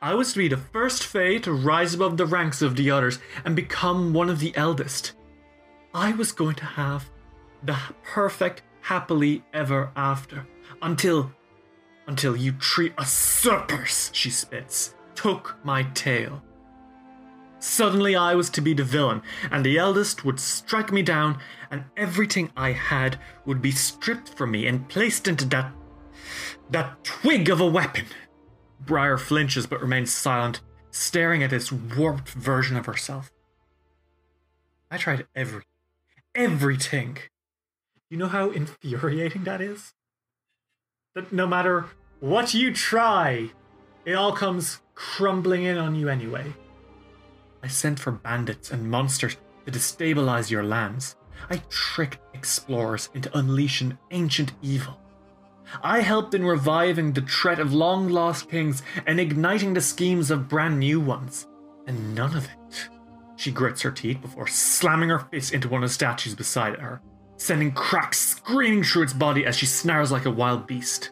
I 0.00 0.14
was 0.14 0.32
to 0.32 0.38
be 0.38 0.48
the 0.48 0.56
first 0.56 1.04
Fae 1.04 1.38
to 1.38 1.52
rise 1.52 1.94
above 1.94 2.16
the 2.16 2.26
ranks 2.26 2.62
of 2.62 2.76
the 2.76 2.90
others 2.90 3.18
and 3.44 3.56
become 3.56 4.12
one 4.12 4.30
of 4.30 4.38
the 4.38 4.56
eldest. 4.56 5.12
I 5.92 6.12
was 6.12 6.32
going 6.32 6.54
to 6.56 6.64
have 6.64 7.10
the 7.62 7.76
perfect 8.02 8.62
happily 8.80 9.42
ever 9.52 9.90
after. 9.96 10.46
Until. 10.80 11.32
until 12.06 12.36
you 12.36 12.52
three 12.60 12.92
usurpers, 12.98 14.10
she 14.12 14.30
spits, 14.30 14.94
took 15.14 15.56
my 15.64 15.84
tail. 15.94 16.42
Suddenly 17.62 18.16
I 18.16 18.34
was 18.34 18.50
to 18.50 18.60
be 18.60 18.74
the 18.74 18.82
villain, 18.82 19.22
and 19.52 19.64
the 19.64 19.78
eldest 19.78 20.24
would 20.24 20.40
strike 20.40 20.90
me 20.90 21.00
down, 21.00 21.38
and 21.70 21.84
everything 21.96 22.50
I 22.56 22.72
had 22.72 23.20
would 23.46 23.62
be 23.62 23.70
stripped 23.70 24.30
from 24.30 24.50
me 24.50 24.66
and 24.66 24.88
placed 24.88 25.28
into 25.28 25.44
that. 25.50 25.72
that 26.70 27.04
twig 27.04 27.48
of 27.48 27.60
a 27.60 27.66
weapon. 27.66 28.06
Briar 28.80 29.16
flinches 29.16 29.68
but 29.68 29.80
remains 29.80 30.12
silent, 30.12 30.60
staring 30.90 31.44
at 31.44 31.50
this 31.50 31.70
warped 31.70 32.30
version 32.30 32.76
of 32.76 32.86
herself. 32.86 33.30
I 34.90 34.98
tried 34.98 35.28
every. 35.36 35.62
everything. 36.34 37.18
You 38.10 38.16
know 38.16 38.26
how 38.26 38.50
infuriating 38.50 39.44
that 39.44 39.60
is? 39.60 39.94
That 41.14 41.32
no 41.32 41.46
matter 41.46 41.86
what 42.18 42.54
you 42.54 42.74
try, 42.74 43.52
it 44.04 44.14
all 44.14 44.32
comes 44.32 44.80
crumbling 44.96 45.62
in 45.62 45.78
on 45.78 45.94
you 45.94 46.08
anyway. 46.08 46.54
I 47.62 47.68
sent 47.68 47.98
for 47.98 48.12
bandits 48.12 48.70
and 48.70 48.90
monsters 48.90 49.36
to 49.66 49.72
destabilize 49.72 50.50
your 50.50 50.64
lands. 50.64 51.16
I 51.50 51.62
tricked 51.68 52.18
explorers 52.34 53.08
into 53.14 53.36
unleashing 53.36 53.98
ancient 54.10 54.52
evil. 54.62 54.98
I 55.82 56.00
helped 56.00 56.34
in 56.34 56.44
reviving 56.44 57.12
the 57.12 57.22
threat 57.22 57.58
of 57.58 57.72
long 57.72 58.08
lost 58.08 58.50
kings 58.50 58.82
and 59.06 59.18
igniting 59.20 59.74
the 59.74 59.80
schemes 59.80 60.30
of 60.30 60.48
brand 60.48 60.78
new 60.78 61.00
ones. 61.00 61.46
And 61.86 62.14
none 62.14 62.36
of 62.36 62.44
it. 62.44 62.88
She 63.36 63.50
grits 63.50 63.82
her 63.82 63.90
teeth 63.90 64.20
before 64.20 64.46
slamming 64.46 65.08
her 65.08 65.18
fist 65.18 65.52
into 65.52 65.68
one 65.68 65.82
of 65.82 65.88
the 65.88 65.94
statues 65.94 66.34
beside 66.34 66.78
her, 66.78 67.00
sending 67.36 67.72
cracks 67.72 68.18
screaming 68.18 68.84
through 68.84 69.04
its 69.04 69.12
body 69.12 69.46
as 69.46 69.56
she 69.56 69.66
snarls 69.66 70.12
like 70.12 70.26
a 70.26 70.30
wild 70.30 70.66
beast. 70.66 71.10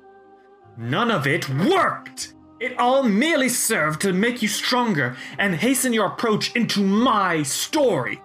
None 0.76 1.10
of 1.10 1.26
it 1.26 1.48
worked! 1.48 2.34
It 2.60 2.78
all 2.78 3.02
merely 3.02 3.48
served 3.48 4.02
to 4.02 4.12
make 4.12 4.42
you 4.42 4.48
stronger 4.48 5.16
and 5.38 5.54
hasten 5.54 5.94
your 5.94 6.08
approach 6.08 6.54
into 6.54 6.82
my 6.82 7.42
story. 7.42 8.20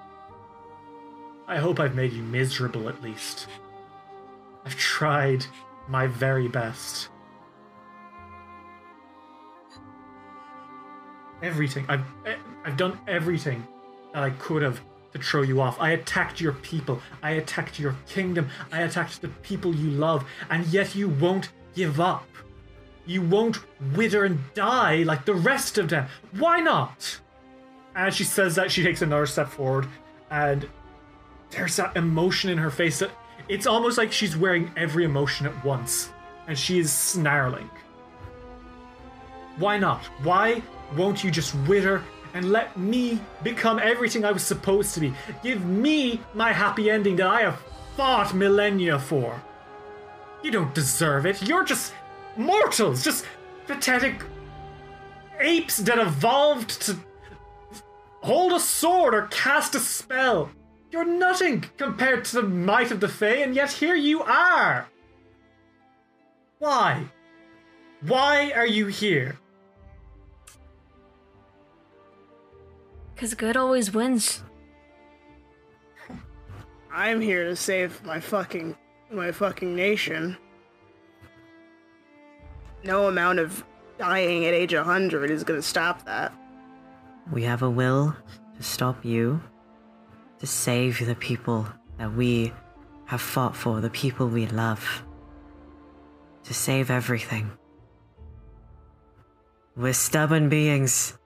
I 1.48 1.58
hope 1.58 1.80
I've 1.80 1.96
made 1.96 2.12
you 2.12 2.22
miserable 2.22 2.90
at 2.90 3.02
least. 3.02 3.48
I've 4.66 4.76
tried 4.76 5.46
my 5.88 6.08
very 6.08 6.50
best. 6.50 7.08
Everything. 11.42 11.86
I've 11.88 12.04
I've 12.66 12.76
done 12.76 13.00
everything 13.08 13.66
that 14.14 14.24
I 14.24 14.32
could 14.32 14.64
have 14.64 14.82
to 15.14 15.20
throw 15.20 15.44
you 15.44 15.62
off. 15.62 15.80
I 15.80 15.92
attacked 15.92 16.42
your 16.42 16.54
people. 16.54 17.02
I 17.24 17.32
attacked 17.32 17.80
your 17.80 17.96
kingdom. 18.08 18.50
I 18.72 18.82
attacked 18.82 19.22
the 19.22 19.30
people 19.30 19.74
you 19.74 19.92
love, 19.92 20.26
and 20.50 20.66
yet 20.68 20.94
you 20.94 21.08
won't 21.08 21.50
give 21.74 22.02
up. 22.02 22.26
You 23.06 23.22
won't 23.22 23.60
wither 23.96 24.26
and 24.26 24.40
die 24.54 25.04
like 25.04 25.26
the 25.26 25.36
rest 25.36 25.78
of 25.78 25.90
them. 25.90 26.08
Why 26.32 26.60
not? 26.60 27.20
As 27.96 28.16
she 28.16 28.24
says 28.24 28.56
that, 28.56 28.72
she 28.72 28.84
takes 28.84 29.02
another 29.02 29.26
step 29.26 29.50
forward, 29.50 29.88
and 30.30 30.68
there's 31.52 31.76
that 31.78 31.96
emotion 31.96 32.50
in 32.50 32.58
her 32.58 32.72
face 32.72 33.00
that 33.00 33.12
it's 33.48 33.68
almost 33.68 33.98
like 33.98 34.12
she's 34.12 34.36
wearing 34.36 34.72
every 34.76 35.06
emotion 35.06 35.46
at 35.46 35.64
once, 35.64 36.12
and 36.48 36.58
she 36.58 36.80
is 36.80 36.92
snarling. 36.92 37.70
Why 39.58 39.78
not? 39.78 40.04
Why 40.24 40.62
won't 40.98 41.24
you 41.24 41.32
just 41.32 41.56
wither 41.68 42.04
and 42.34 42.52
let 42.52 42.78
me 42.78 43.22
become 43.44 43.80
everything 43.80 44.26
I 44.26 44.32
was 44.32 44.44
supposed 44.44 44.94
to 44.96 45.00
be? 45.00 45.14
Give 45.44 45.64
me 45.66 46.20
my 46.34 46.52
happy 46.52 46.90
ending 46.90 47.16
that 47.18 47.28
I 47.28 47.42
have 47.42 47.62
fought 47.96 48.34
millennia 48.34 49.00
for. 49.00 49.42
You 50.44 50.52
don't 50.52 50.76
deserve 50.76 51.26
it. 51.26 51.42
You're 51.48 51.64
just 51.64 51.94
mortals, 52.38 53.04
just 53.04 53.26
pathetic 53.68 54.24
apes 55.40 55.78
that 55.78 55.98
evolved 55.98 56.82
to 56.82 56.98
hold 58.22 58.54
a 58.54 58.60
sword 58.60 59.14
or 59.14 59.28
cast 59.28 59.76
a 59.76 59.80
spell. 59.80 60.50
You're 60.92 61.06
nothing 61.06 61.66
compared 61.78 62.26
to 62.26 62.38
the 62.38 62.48
might 62.48 62.92
of 62.92 63.00
the 63.00 63.08
Fae, 63.08 63.44
and 63.44 63.56
yet 63.56 63.72
here 63.72 63.96
you 63.96 64.22
are. 64.22 64.88
Why? 66.60 67.10
Why 68.02 68.52
are 68.56 68.68
you 68.68 68.88
here? 68.88 69.38
Because 73.14 73.34
good 73.34 73.58
always 73.58 73.94
wins. 73.94 74.44
I'm 76.92 77.20
here 77.20 77.44
to 77.46 77.56
save 77.56 78.04
my 78.06 78.20
fucking 78.20 78.76
my 79.12 79.32
fucking 79.32 79.76
nation. 79.76 80.38
No 82.86 83.08
amount 83.08 83.40
of 83.40 83.66
dying 83.98 84.46
at 84.46 84.54
age 84.54 84.76
100 84.76 85.32
is 85.32 85.44
going 85.44 85.60
to 85.60 85.68
stop 85.68 86.06
that. 86.06 86.32
We 87.32 87.42
have 87.44 87.64
a 87.64 87.70
will 87.70 88.16
to 88.58 88.64
stop 88.64 89.04
you, 89.04 89.42
to 90.40 90.46
save 90.46 91.04
the 91.04 91.16
people 91.16 91.68
that 91.98 92.14
we 92.14 92.54
have 93.06 93.22
fought 93.22 93.56
for, 93.56 93.82
the 93.82 93.90
people 93.90 94.28
we 94.28 94.46
love, 94.46 95.04
to 96.44 96.54
save 96.54 96.92
everything. 96.92 97.50
We're 99.76 99.94
stubborn 99.94 100.48
beings. 100.48 101.18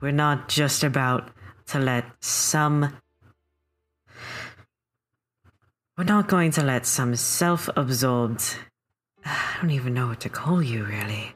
We're 0.00 0.12
not 0.12 0.48
just 0.48 0.82
about 0.82 1.30
to 1.66 1.78
let 1.78 2.06
some 2.20 2.96
We're 5.98 6.04
not 6.04 6.28
going 6.28 6.52
to 6.52 6.62
let 6.62 6.86
some 6.86 7.16
self 7.16 7.68
absorbed. 7.76 8.56
I 9.28 9.58
don't 9.60 9.70
even 9.70 9.92
know 9.94 10.06
what 10.06 10.20
to 10.20 10.28
call 10.28 10.62
you, 10.62 10.84
really. 10.84 11.32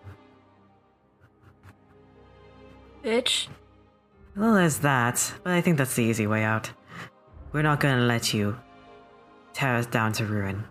Bitch. 3.05 3.49
Well, 4.37 4.55
there's 4.55 4.79
that, 4.79 5.33
but 5.43 5.53
I 5.53 5.61
think 5.61 5.77
that's 5.77 5.97
the 5.97 6.05
easy 6.05 6.27
way 6.27 6.45
out. 6.45 6.71
We're 7.53 7.63
not 7.63 7.81
gonna 7.81 8.07
let 8.07 8.33
you 8.33 8.57
tear 9.53 9.75
us 9.77 9.87
down 9.87 10.13
to 10.15 10.25
ruin. 10.25 10.65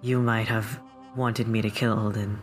You 0.00 0.20
might 0.20 0.48
have 0.48 0.80
wanted 1.14 1.46
me 1.46 1.60
to 1.60 1.70
kill 1.70 1.98
Alden. 1.98 2.38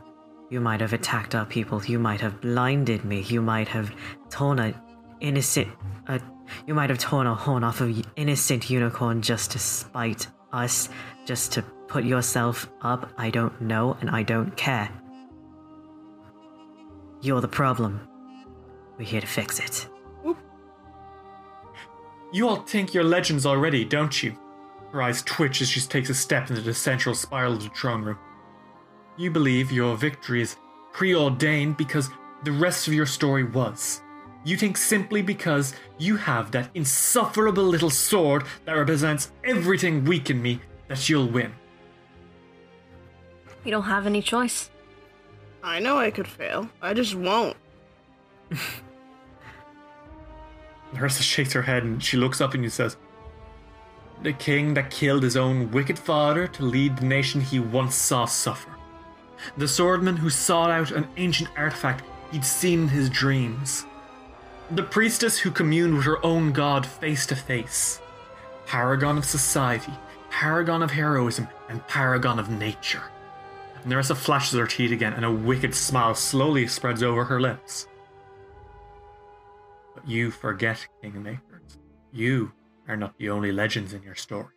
You 0.50 0.62
might 0.62 0.82
have 0.82 0.94
attacked 0.94 1.34
our 1.34 1.46
people. 1.46 1.84
You 1.84 1.98
might 1.98 2.22
have 2.22 2.42
blinded 2.42 3.04
me. 3.04 3.22
You 3.22 3.42
might 3.42 3.68
have 3.70 3.92
torn 4.30 4.60
a 4.60 4.74
innocent. 5.22 5.70
A, 6.08 6.20
you 6.68 6.74
might 6.74 6.90
have 6.90 7.00
torn 7.00 7.26
a 7.26 7.34
horn 7.34 7.64
off 7.64 7.82
of 7.82 8.06
innocent 8.16 8.70
unicorn 8.70 9.22
just 9.22 9.52
to 9.52 9.60
spite 9.60 10.28
us, 10.52 10.90
just 11.26 11.54
to 11.54 11.64
put 11.92 12.06
yourself 12.06 12.72
up. 12.82 13.12
I 13.18 13.30
don't 13.30 13.60
know, 13.60 13.98
and 14.00 14.10
I 14.10 14.24
don't 14.24 14.56
care. 14.56 14.90
You're 17.20 17.42
the 17.42 17.50
problem. 17.50 18.00
We're 18.98 19.04
here 19.04 19.20
to 19.20 19.28
fix 19.28 19.60
it. 19.60 19.90
You 22.32 22.48
all 22.48 22.62
think 22.62 22.94
you're 22.94 23.04
legends 23.04 23.46
already, 23.46 23.84
don't 23.84 24.24
you? 24.24 24.38
Her 24.94 25.02
eyes 25.02 25.22
twitch 25.24 25.62
as 25.62 25.68
she 25.68 25.82
takes 25.82 26.10
a 26.10 26.14
step 26.14 26.50
into 26.50 26.62
the 26.62 26.74
central 26.74 27.14
spiral 27.14 27.54
of 27.54 27.64
the 27.64 27.70
throne 27.70 28.04
room. 28.04 28.20
You 29.18 29.30
believe 29.30 29.70
your 29.70 29.98
victory 29.98 30.42
is 30.42 30.56
preordained 30.94 31.76
because 31.76 32.10
the 32.46 32.54
rest 32.54 32.88
of 32.88 32.94
your 32.94 33.06
story 33.06 33.44
was. 33.44 34.02
You 34.46 34.56
think 34.56 34.78
simply 34.78 35.22
because 35.22 35.74
you 35.98 36.16
have 36.16 36.52
that 36.52 36.70
insufferable 36.74 37.66
little 37.66 37.90
sword 37.90 38.46
that 38.64 38.78
represents 38.78 39.34
everything 39.44 40.06
weak 40.06 40.30
in 40.30 40.42
me 40.42 40.62
that 40.88 41.10
you'll 41.10 41.28
win. 41.28 41.52
You 43.64 43.72
don't 43.72 43.84
have 43.84 44.06
any 44.06 44.22
choice. 44.22 44.70
I 45.64 45.80
know 45.80 45.98
I 45.98 46.12
could 46.12 46.28
fail. 46.28 46.70
I 46.82 46.94
just 46.94 47.16
won't. 47.16 47.56
Nyrissa 50.94 51.22
shakes 51.22 51.54
her 51.54 51.62
head 51.62 51.84
and 51.84 52.04
she 52.04 52.18
looks 52.18 52.42
up 52.42 52.54
and 52.54 52.64
you 52.64 52.70
says, 52.70 52.98
The 54.24 54.34
king 54.34 54.74
that 54.74 54.90
killed 54.90 55.24
his 55.24 55.38
own 55.38 55.72
wicked 55.72 55.98
father 55.98 56.48
to 56.48 56.64
lead 56.64 56.98
the 56.98 57.06
nation 57.06 57.40
he 57.40 57.60
once 57.60 57.96
saw 57.96 58.26
suffer. 58.26 58.72
The 59.58 59.66
swordman 59.66 60.18
who 60.18 60.30
sought 60.30 60.70
out 60.70 60.92
an 60.92 61.08
ancient 61.18 61.50
artifact 61.58 62.04
he'd 62.32 62.46
seen 62.46 62.84
in 62.84 62.88
his 62.88 63.10
dreams. 63.10 63.86
The 64.72 64.84
priestess 64.84 65.38
who 65.38 65.52
communed 65.52 65.96
with 65.96 66.06
her 66.06 66.24
own 66.26 66.52
god 66.52 66.86
face 66.86 67.26
to 67.28 67.36
face. 67.36 68.02
Paragon 68.66 69.18
of 69.18 69.26
society, 69.26 69.94
paragon 70.30 70.82
of 70.82 70.92
heroism, 70.92 71.48
and 71.70 71.86
paragon 71.88 72.40
of 72.40 72.50
nature. 72.50 73.04
Nyrissa 73.86 74.16
flashes 74.16 74.58
her 74.58 74.68
teeth 74.68 74.92
again 74.92 75.14
and 75.14 75.26
a 75.26 75.32
wicked 75.32 75.74
smile 75.74 76.14
slowly 76.14 76.68
spreads 76.68 77.02
over 77.02 77.24
her 77.24 77.42
lips. 77.42 77.88
But 79.96 80.08
you 80.08 80.30
forget, 80.32 80.88
Kingmakers. 81.04 81.78
You 82.12 82.52
are 82.88 82.96
not 82.96 83.18
the 83.18 83.30
only 83.30 83.52
legends 83.52 83.94
in 83.94 84.04
your 84.04 84.16
story. 84.16 84.54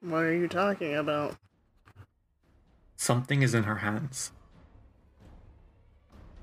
What 0.00 0.24
are 0.24 0.34
you 0.34 0.48
talking 0.48 0.96
about? 0.96 1.36
Something 2.96 3.42
is 3.42 3.54
in 3.54 3.64
her 3.64 3.76
hands. 3.76 4.32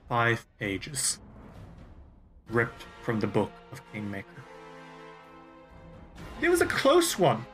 Five 0.10 0.46
pages. 0.60 1.20
Ripped 2.50 2.86
from 3.02 3.20
the 3.20 3.28
book 3.28 3.52
of 3.72 3.82
Kingmaker. 3.92 4.28
It 6.42 6.50
was 6.50 6.62
a 6.62 6.66
close 6.66 7.18
one. 7.18 7.46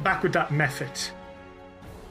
Back 0.00 0.22
with 0.22 0.32
that 0.32 0.52
method. 0.52 0.90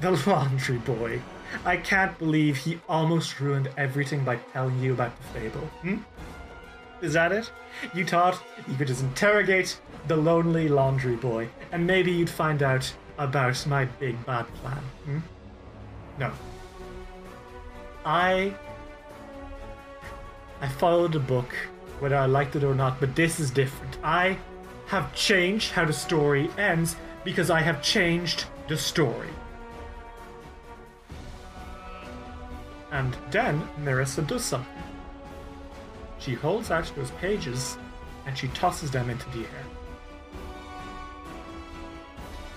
The 0.01 0.11
laundry 0.27 0.79
boy. 0.79 1.21
I 1.63 1.77
can't 1.77 2.17
believe 2.17 2.57
he 2.57 2.79
almost 2.89 3.39
ruined 3.39 3.69
everything 3.77 4.23
by 4.23 4.37
telling 4.51 4.79
you 4.79 4.93
about 4.93 5.15
the 5.15 5.39
fable. 5.39 5.67
Hmm? 5.83 5.97
Is 7.03 7.13
that 7.13 7.31
it? 7.31 7.51
You 7.93 8.03
thought 8.05 8.41
you 8.67 8.75
could 8.75 8.87
just 8.87 9.03
interrogate 9.03 9.79
the 10.07 10.15
lonely 10.15 10.67
laundry 10.67 11.15
boy, 11.15 11.49
and 11.71 11.85
maybe 11.85 12.11
you'd 12.11 12.31
find 12.31 12.63
out 12.63 12.91
about 13.19 13.63
my 13.67 13.85
big 13.85 14.25
bad 14.25 14.47
plan. 14.55 14.81
Hmm? 15.05 15.19
No. 16.17 16.31
I 18.03 18.55
I 20.61 20.67
followed 20.67 21.13
the 21.13 21.19
book, 21.19 21.53
whether 21.99 22.15
I 22.15 22.25
liked 22.25 22.55
it 22.55 22.63
or 22.63 22.73
not, 22.73 22.99
but 22.99 23.15
this 23.15 23.39
is 23.39 23.51
different. 23.51 23.97
I 24.03 24.37
have 24.87 25.13
changed 25.13 25.73
how 25.73 25.85
the 25.85 25.93
story 25.93 26.49
ends 26.57 26.95
because 27.23 27.51
I 27.51 27.61
have 27.61 27.83
changed 27.83 28.45
the 28.67 28.77
story. 28.77 29.29
And 32.91 33.15
then 33.31 33.67
Nyrissa 33.79 34.25
does 34.27 34.43
something. 34.43 34.83
She 36.19 36.33
holds 36.33 36.71
out 36.71 36.91
those 36.95 37.11
pages 37.11 37.77
and 38.25 38.37
she 38.37 38.47
tosses 38.49 38.91
them 38.91 39.09
into 39.09 39.29
the 39.31 39.39
air. 39.39 39.65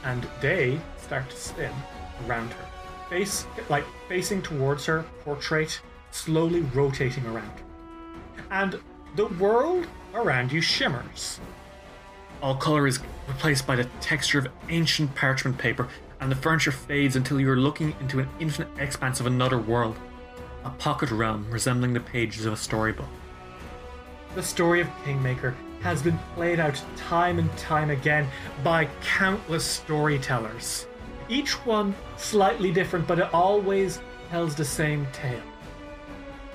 And 0.04 0.26
they 0.40 0.78
start 0.98 1.30
to 1.30 1.36
spin 1.36 1.72
around 2.26 2.50
her. 2.52 2.66
Face 3.08 3.46
like 3.68 3.84
facing 4.08 4.42
towards 4.42 4.84
her, 4.86 5.04
portrait 5.24 5.80
slowly 6.10 6.60
rotating 6.60 7.24
around. 7.26 7.52
And 8.50 8.78
the 9.16 9.26
world 9.26 9.86
around 10.14 10.52
you 10.52 10.60
shimmers. 10.60 11.40
All 12.42 12.56
color 12.56 12.86
is 12.86 13.00
replaced 13.26 13.66
by 13.66 13.76
the 13.76 13.84
texture 14.00 14.38
of 14.38 14.48
ancient 14.68 15.14
parchment 15.14 15.56
paper, 15.56 15.88
and 16.20 16.30
the 16.30 16.36
furniture 16.36 16.72
fades 16.72 17.16
until 17.16 17.40
you 17.40 17.50
are 17.50 17.56
looking 17.56 17.94
into 18.00 18.20
an 18.20 18.28
infinite 18.38 18.68
expanse 18.78 19.20
of 19.20 19.26
another 19.26 19.58
world, 19.58 19.96
a 20.64 20.70
pocket 20.70 21.10
realm 21.10 21.46
resembling 21.50 21.92
the 21.92 22.00
pages 22.00 22.46
of 22.46 22.52
a 22.52 22.56
storybook. 22.56 23.08
The 24.34 24.42
story 24.42 24.80
of 24.80 24.88
Kingmaker 25.04 25.54
has 25.80 26.02
been 26.02 26.18
played 26.34 26.58
out 26.58 26.82
time 26.96 27.38
and 27.38 27.54
time 27.56 27.90
again 27.90 28.26
by 28.62 28.88
countless 29.02 29.64
storytellers. 29.64 30.86
Each 31.28 31.52
one 31.66 31.94
slightly 32.16 32.72
different, 32.72 33.06
but 33.06 33.18
it 33.18 33.32
always 33.32 34.00
tells 34.30 34.54
the 34.54 34.64
same 34.64 35.06
tale. 35.12 35.42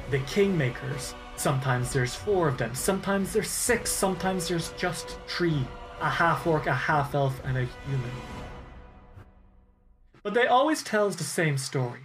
The 0.10 0.20
Kingmakers, 0.20 1.14
sometimes 1.36 1.94
there's 1.94 2.16
four 2.16 2.48
of 2.48 2.58
them, 2.58 2.74
sometimes 2.74 3.32
there's 3.32 3.50
six, 3.50 3.92
sometimes 3.92 4.48
there's 4.48 4.72
just 4.72 5.18
three 5.28 5.66
a 6.02 6.10
half 6.10 6.48
orc, 6.48 6.68
a 6.68 6.74
half 6.74 7.14
elf, 7.14 7.40
and 7.46 7.58
a 7.58 7.68
human. 7.88 8.12
But 10.24 10.34
they 10.34 10.48
always 10.48 10.84
tells 10.84 11.16
the 11.16 11.24
same 11.24 11.58
story. 11.58 12.00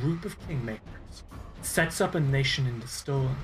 Group 0.00 0.24
of 0.24 0.40
Kingmakers 0.46 1.22
sets 1.62 2.00
up 2.00 2.14
a 2.14 2.20
nation 2.20 2.66
in 2.66 2.86
stone. 2.86 3.36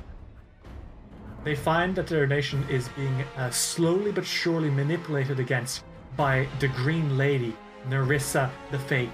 They 1.44 1.54
find 1.54 1.94
that 1.96 2.08
their 2.08 2.26
nation 2.26 2.64
is 2.68 2.88
being 2.90 3.22
uh, 3.36 3.50
slowly 3.50 4.12
but 4.12 4.26
surely 4.26 4.70
manipulated 4.70 5.38
against 5.38 5.84
by 6.16 6.48
the 6.58 6.68
Green 6.68 7.16
Lady, 7.16 7.56
Nyrissa 7.88 8.50
the 8.70 8.78
Fate. 8.78 9.10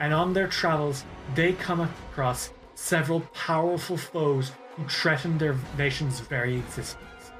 And 0.00 0.14
on 0.14 0.32
their 0.32 0.48
travels, 0.48 1.04
they 1.34 1.52
come 1.52 1.80
across 1.80 2.50
several 2.74 3.20
powerful 3.34 3.98
foes 3.98 4.52
who 4.76 4.88
threaten 4.88 5.36
their 5.36 5.56
nation's 5.76 6.20
very 6.20 6.56
existence. 6.56 7.32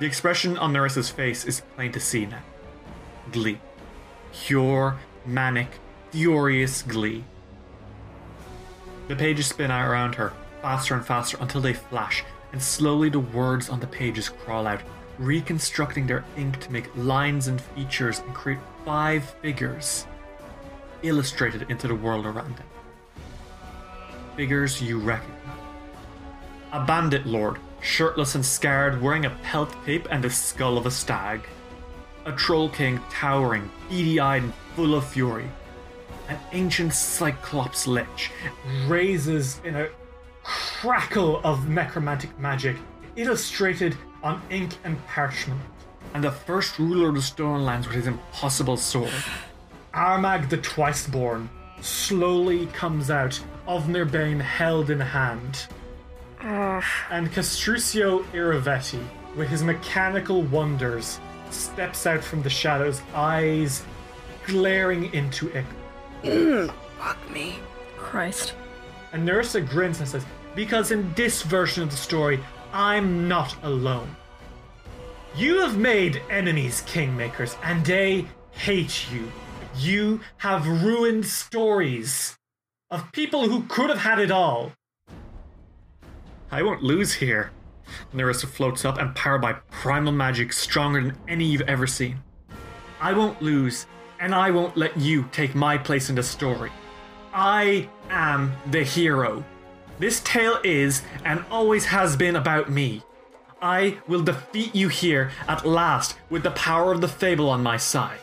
The 0.00 0.06
expression 0.06 0.56
on 0.56 0.72
Nyrissa's 0.72 1.10
face 1.10 1.44
is 1.44 1.60
plain 1.74 1.92
to 1.92 2.00
see 2.00 2.26
now 2.26 2.42
glee. 3.30 3.60
Pure, 4.32 4.96
manic, 5.26 5.68
furious 6.10 6.82
glee. 6.82 7.24
The 9.08 9.16
pages 9.16 9.46
spin 9.46 9.70
out 9.70 9.88
around 9.88 10.14
her, 10.16 10.34
faster 10.60 10.94
and 10.94 11.04
faster 11.04 11.38
until 11.40 11.62
they 11.62 11.72
flash, 11.72 12.22
and 12.52 12.62
slowly 12.62 13.08
the 13.08 13.18
words 13.18 13.70
on 13.70 13.80
the 13.80 13.86
pages 13.86 14.28
crawl 14.28 14.66
out, 14.66 14.82
reconstructing 15.18 16.06
their 16.06 16.26
ink 16.36 16.60
to 16.60 16.70
make 16.70 16.94
lines 16.94 17.48
and 17.48 17.58
features 17.58 18.20
and 18.20 18.34
create 18.34 18.60
five 18.84 19.24
figures 19.42 20.06
illustrated 21.02 21.70
into 21.70 21.88
the 21.88 21.94
world 21.94 22.26
around 22.26 22.56
them. 22.56 22.66
Figures 24.36 24.82
you 24.82 24.98
recognize. 24.98 25.36
A 26.72 26.84
bandit 26.84 27.26
lord, 27.26 27.58
shirtless 27.80 28.34
and 28.34 28.44
scarred, 28.44 29.00
wearing 29.00 29.24
a 29.24 29.30
pelt 29.42 29.74
cape 29.86 30.06
and 30.10 30.22
the 30.22 30.28
skull 30.30 30.76
of 30.76 30.84
a 30.84 30.90
stag. 30.90 31.40
A 32.26 32.32
troll 32.32 32.68
king, 32.68 33.00
towering, 33.08 33.70
beady 33.88 34.20
eyed, 34.20 34.42
and 34.42 34.52
full 34.76 34.94
of 34.94 35.06
fury 35.06 35.48
an 36.28 36.38
ancient 36.52 36.92
Cyclops 36.92 37.86
Lich 37.86 38.30
raises 38.86 39.60
in 39.64 39.76
a 39.76 39.88
crackle 40.42 41.40
of 41.44 41.68
necromantic 41.68 42.38
magic, 42.38 42.76
illustrated 43.16 43.96
on 44.22 44.40
ink 44.50 44.74
and 44.84 45.04
parchment. 45.06 45.60
And 46.14 46.24
the 46.24 46.30
first 46.30 46.78
ruler 46.78 47.10
of 47.10 47.14
the 47.16 47.22
Stolen 47.22 47.64
Lands 47.64 47.86
with 47.86 47.96
his 47.96 48.06
impossible 48.06 48.76
sword, 48.76 49.12
Armag 49.92 50.48
the 50.48 50.58
Twiceborn, 50.58 51.48
slowly 51.80 52.66
comes 52.66 53.10
out, 53.10 53.40
Ovinrbaane 53.66 54.40
held 54.40 54.90
in 54.90 55.00
hand. 55.00 55.66
And 56.40 57.30
Castruccio 57.32 58.22
Irovetti, 58.32 59.04
with 59.36 59.48
his 59.48 59.62
mechanical 59.62 60.42
wonders, 60.42 61.20
steps 61.50 62.06
out 62.06 62.22
from 62.22 62.42
the 62.42 62.50
shadows, 62.50 63.02
eyes 63.14 63.82
glaring 64.46 65.12
into 65.12 65.48
it. 65.48 65.64
Fuck 66.98 67.30
me. 67.30 67.56
Christ. 67.96 68.54
And 69.12 69.26
Nyrissa 69.26 69.68
grins 69.68 70.00
and 70.00 70.08
says, 70.08 70.24
Because 70.54 70.90
in 70.90 71.12
this 71.14 71.42
version 71.42 71.82
of 71.82 71.90
the 71.90 71.96
story, 71.96 72.40
I'm 72.72 73.28
not 73.28 73.56
alone. 73.62 74.14
You 75.36 75.60
have 75.60 75.78
made 75.78 76.22
enemies, 76.30 76.82
Kingmakers, 76.86 77.56
and 77.62 77.84
they 77.84 78.26
hate 78.50 79.10
you. 79.12 79.30
You 79.76 80.20
have 80.38 80.66
ruined 80.66 81.24
stories 81.24 82.36
of 82.90 83.12
people 83.12 83.48
who 83.48 83.62
could 83.64 83.90
have 83.90 83.98
had 83.98 84.18
it 84.18 84.30
all. 84.30 84.72
I 86.50 86.62
won't 86.62 86.82
lose 86.82 87.12
here. 87.12 87.52
Nyrissa 88.14 88.46
floats 88.46 88.84
up, 88.84 88.98
empowered 88.98 89.42
by 89.42 89.52
primal 89.70 90.12
magic 90.12 90.52
stronger 90.52 91.02
than 91.02 91.16
any 91.28 91.44
you've 91.44 91.62
ever 91.62 91.86
seen. 91.86 92.18
I 93.00 93.12
won't 93.12 93.40
lose, 93.40 93.86
and 94.20 94.34
I 94.34 94.50
won't 94.50 94.76
let 94.76 94.96
you 94.96 95.28
take 95.32 95.54
my 95.54 95.78
place 95.78 96.08
in 96.08 96.16
the 96.16 96.22
story. 96.22 96.70
I 97.32 97.88
am 98.10 98.52
the 98.70 98.82
hero. 98.82 99.44
This 99.98 100.20
tale 100.20 100.58
is 100.64 101.02
and 101.24 101.44
always 101.50 101.86
has 101.86 102.16
been 102.16 102.36
about 102.36 102.70
me. 102.70 103.02
I 103.60 103.98
will 104.06 104.22
defeat 104.22 104.74
you 104.74 104.88
here 104.88 105.32
at 105.48 105.66
last 105.66 106.16
with 106.30 106.42
the 106.42 106.52
power 106.52 106.92
of 106.92 107.00
the 107.00 107.08
fable 107.08 107.48
on 107.48 107.62
my 107.62 107.76
side. 107.76 108.20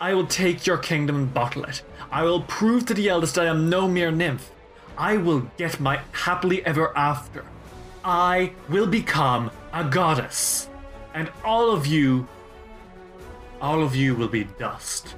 I 0.00 0.14
will 0.14 0.26
take 0.26 0.66
your 0.66 0.78
kingdom 0.78 1.16
and 1.16 1.34
bottle 1.34 1.64
it. 1.64 1.82
I 2.10 2.24
will 2.24 2.42
prove 2.42 2.86
to 2.86 2.94
the 2.94 3.08
eldest 3.08 3.38
I 3.38 3.46
am 3.46 3.70
no 3.70 3.86
mere 3.86 4.10
nymph. 4.10 4.50
I 4.98 5.16
will 5.16 5.48
get 5.56 5.80
my 5.80 6.00
happily 6.12 6.64
ever 6.66 6.96
after. 6.96 7.44
I 8.04 8.52
will 8.68 8.86
become 8.86 9.50
a 9.72 9.84
goddess. 9.84 10.68
And 11.14 11.30
all 11.44 11.70
of 11.70 11.86
you, 11.86 12.26
all 13.60 13.82
of 13.82 13.94
you 13.94 14.14
will 14.14 14.28
be 14.28 14.44
dust. 14.44 15.16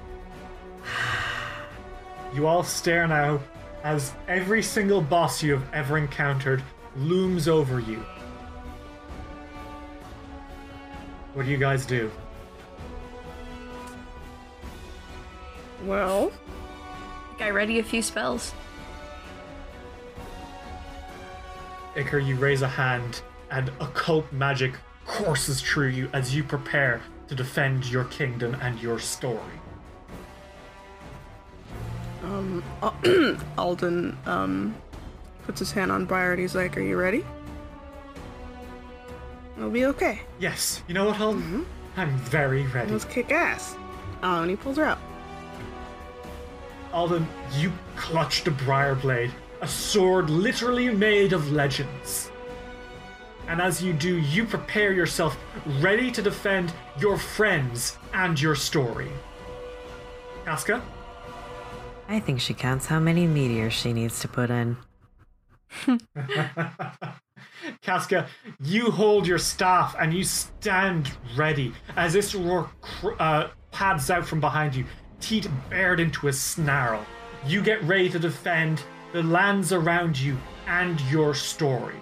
You 2.34 2.46
all 2.46 2.62
stare 2.62 3.06
now 3.06 3.40
as 3.82 4.12
every 4.28 4.62
single 4.62 5.00
boss 5.00 5.42
you 5.42 5.52
have 5.52 5.72
ever 5.72 5.96
encountered 5.96 6.62
looms 6.96 7.48
over 7.48 7.80
you. 7.80 8.04
What 11.34 11.46
do 11.46 11.50
you 11.50 11.56
guys 11.58 11.86
do? 11.86 12.10
Well, 15.84 16.32
I 17.38 17.50
ready 17.50 17.78
a 17.78 17.82
few 17.82 18.02
spells. 18.02 18.54
Iker, 21.94 22.24
you 22.24 22.36
raise 22.36 22.62
a 22.62 22.68
hand, 22.68 23.22
and 23.50 23.70
occult 23.80 24.30
magic 24.32 24.74
courses 25.06 25.60
through 25.60 25.88
you 25.88 26.10
as 26.12 26.34
you 26.34 26.42
prepare 26.42 27.00
to 27.28 27.34
defend 27.34 27.86
your 27.90 28.04
kingdom 28.04 28.56
and 28.60 28.80
your 28.80 28.98
story. 28.98 29.60
Um, 32.26 33.38
Alden 33.58 34.16
um 34.26 34.74
puts 35.44 35.60
his 35.60 35.70
hand 35.72 35.92
on 35.92 36.04
Briar 36.04 36.32
and 36.32 36.40
he's 36.40 36.54
like, 36.54 36.76
"Are 36.76 36.82
you 36.82 36.96
ready?" 36.96 37.24
It'll 39.56 39.70
be 39.70 39.86
okay. 39.86 40.20
Yes, 40.38 40.82
you 40.86 40.94
know 40.94 41.06
what, 41.06 41.20
Alden? 41.20 41.66
I'm 41.96 42.14
very 42.18 42.66
ready. 42.66 42.92
Let's 42.92 43.06
kick 43.06 43.32
ass. 43.32 43.74
Oh, 44.22 44.42
and 44.42 44.50
he 44.50 44.56
pulls 44.56 44.76
her 44.76 44.84
out. 44.84 44.98
Alden, 46.92 47.26
you 47.54 47.72
clutch 47.96 48.44
the 48.44 48.50
briar 48.50 48.94
blade, 48.94 49.30
a 49.62 49.68
sword 49.68 50.28
literally 50.28 50.90
made 50.90 51.32
of 51.32 51.52
legends. 51.52 52.30
And 53.48 53.60
as 53.60 53.82
you 53.82 53.92
do, 53.92 54.16
you 54.16 54.44
prepare 54.44 54.92
yourself 54.92 55.38
ready 55.80 56.10
to 56.10 56.20
defend 56.20 56.72
your 56.98 57.16
friends 57.16 57.96
and 58.12 58.40
your 58.40 58.56
story. 58.56 59.10
Casca? 60.44 60.82
I 62.08 62.20
think 62.20 62.40
she 62.40 62.54
counts 62.54 62.86
how 62.86 63.00
many 63.00 63.26
meteors 63.26 63.72
she 63.72 63.92
needs 63.92 64.20
to 64.20 64.28
put 64.28 64.50
in. 64.50 64.76
Casca, 67.82 68.28
you 68.62 68.90
hold 68.90 69.26
your 69.26 69.38
staff 69.38 69.96
and 69.98 70.14
you 70.14 70.22
stand 70.24 71.10
ready 71.36 71.72
as 71.96 72.12
this 72.12 72.34
roar 72.34 72.70
cr- 72.80 73.14
uh, 73.18 73.48
pads 73.72 74.10
out 74.10 74.26
from 74.26 74.40
behind 74.40 74.74
you, 74.74 74.84
teeth 75.20 75.50
bared 75.68 76.00
into 76.00 76.28
a 76.28 76.32
snarl. 76.32 77.04
You 77.46 77.62
get 77.62 77.82
ready 77.82 78.08
to 78.10 78.18
defend 78.18 78.82
the 79.12 79.22
lands 79.22 79.72
around 79.72 80.18
you 80.18 80.36
and 80.66 81.00
your 81.02 81.34
story. 81.34 81.96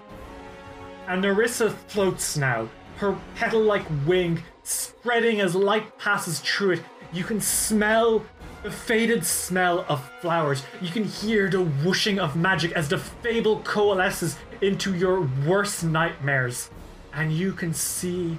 And 1.07 1.23
Nyrissa 1.23 1.71
floats 1.87 2.37
now, 2.37 2.69
her 2.97 3.17
petal 3.35 3.61
like 3.61 3.85
wing 4.05 4.41
spreading 4.63 5.41
as 5.41 5.55
light 5.55 5.97
passes 5.97 6.39
through 6.39 6.71
it. 6.71 6.81
You 7.13 7.23
can 7.23 7.39
smell 7.39 8.25
faded 8.71 9.25
smell 9.25 9.85
of 9.87 10.09
flowers. 10.21 10.63
You 10.81 10.89
can 10.89 11.03
hear 11.03 11.49
the 11.49 11.63
whooshing 11.63 12.19
of 12.19 12.35
magic 12.35 12.71
as 12.73 12.89
the 12.89 12.97
fable 12.97 13.59
coalesces 13.59 14.37
into 14.61 14.95
your 14.95 15.27
worst 15.45 15.83
nightmares. 15.83 16.69
And 17.13 17.31
you 17.31 17.53
can 17.53 17.73
see 17.73 18.37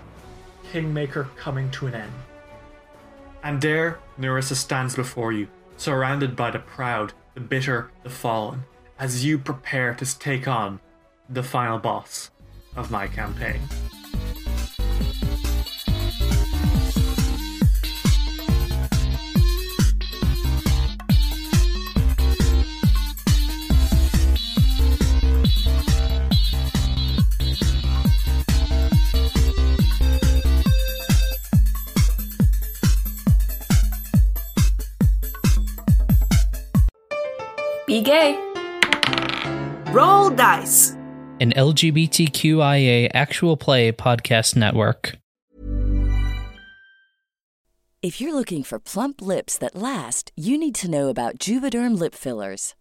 Kingmaker 0.72 1.28
coming 1.36 1.70
to 1.72 1.86
an 1.86 1.94
end. 1.94 2.12
And 3.42 3.60
there, 3.60 4.00
Nyrissa 4.18 4.54
stands 4.54 4.96
before 4.96 5.32
you, 5.32 5.48
surrounded 5.76 6.34
by 6.34 6.50
the 6.50 6.58
proud, 6.58 7.12
the 7.34 7.40
bitter, 7.40 7.90
the 8.02 8.10
fallen, 8.10 8.64
as 8.98 9.24
you 9.24 9.38
prepare 9.38 9.94
to 9.94 10.18
take 10.18 10.48
on 10.48 10.80
the 11.28 11.42
final 11.42 11.78
boss 11.78 12.30
of 12.74 12.90
my 12.90 13.06
campaign. 13.06 13.60
Be 37.96 38.02
gay. 38.02 38.36
Roll 39.88 40.28
dice. 40.28 40.92
An 41.40 41.52
LGBTQIA 41.56 43.10
actual 43.14 43.56
play 43.56 43.90
podcast 43.90 44.54
network. 44.54 45.16
If 48.02 48.20
you're 48.20 48.34
looking 48.34 48.62
for 48.64 48.78
plump 48.78 49.22
lips 49.22 49.56
that 49.58 49.74
last, 49.74 50.30
you 50.36 50.58
need 50.58 50.74
to 50.74 50.90
know 50.90 51.08
about 51.08 51.38
Juvederm 51.38 51.98
lip 51.98 52.14
fillers. 52.14 52.74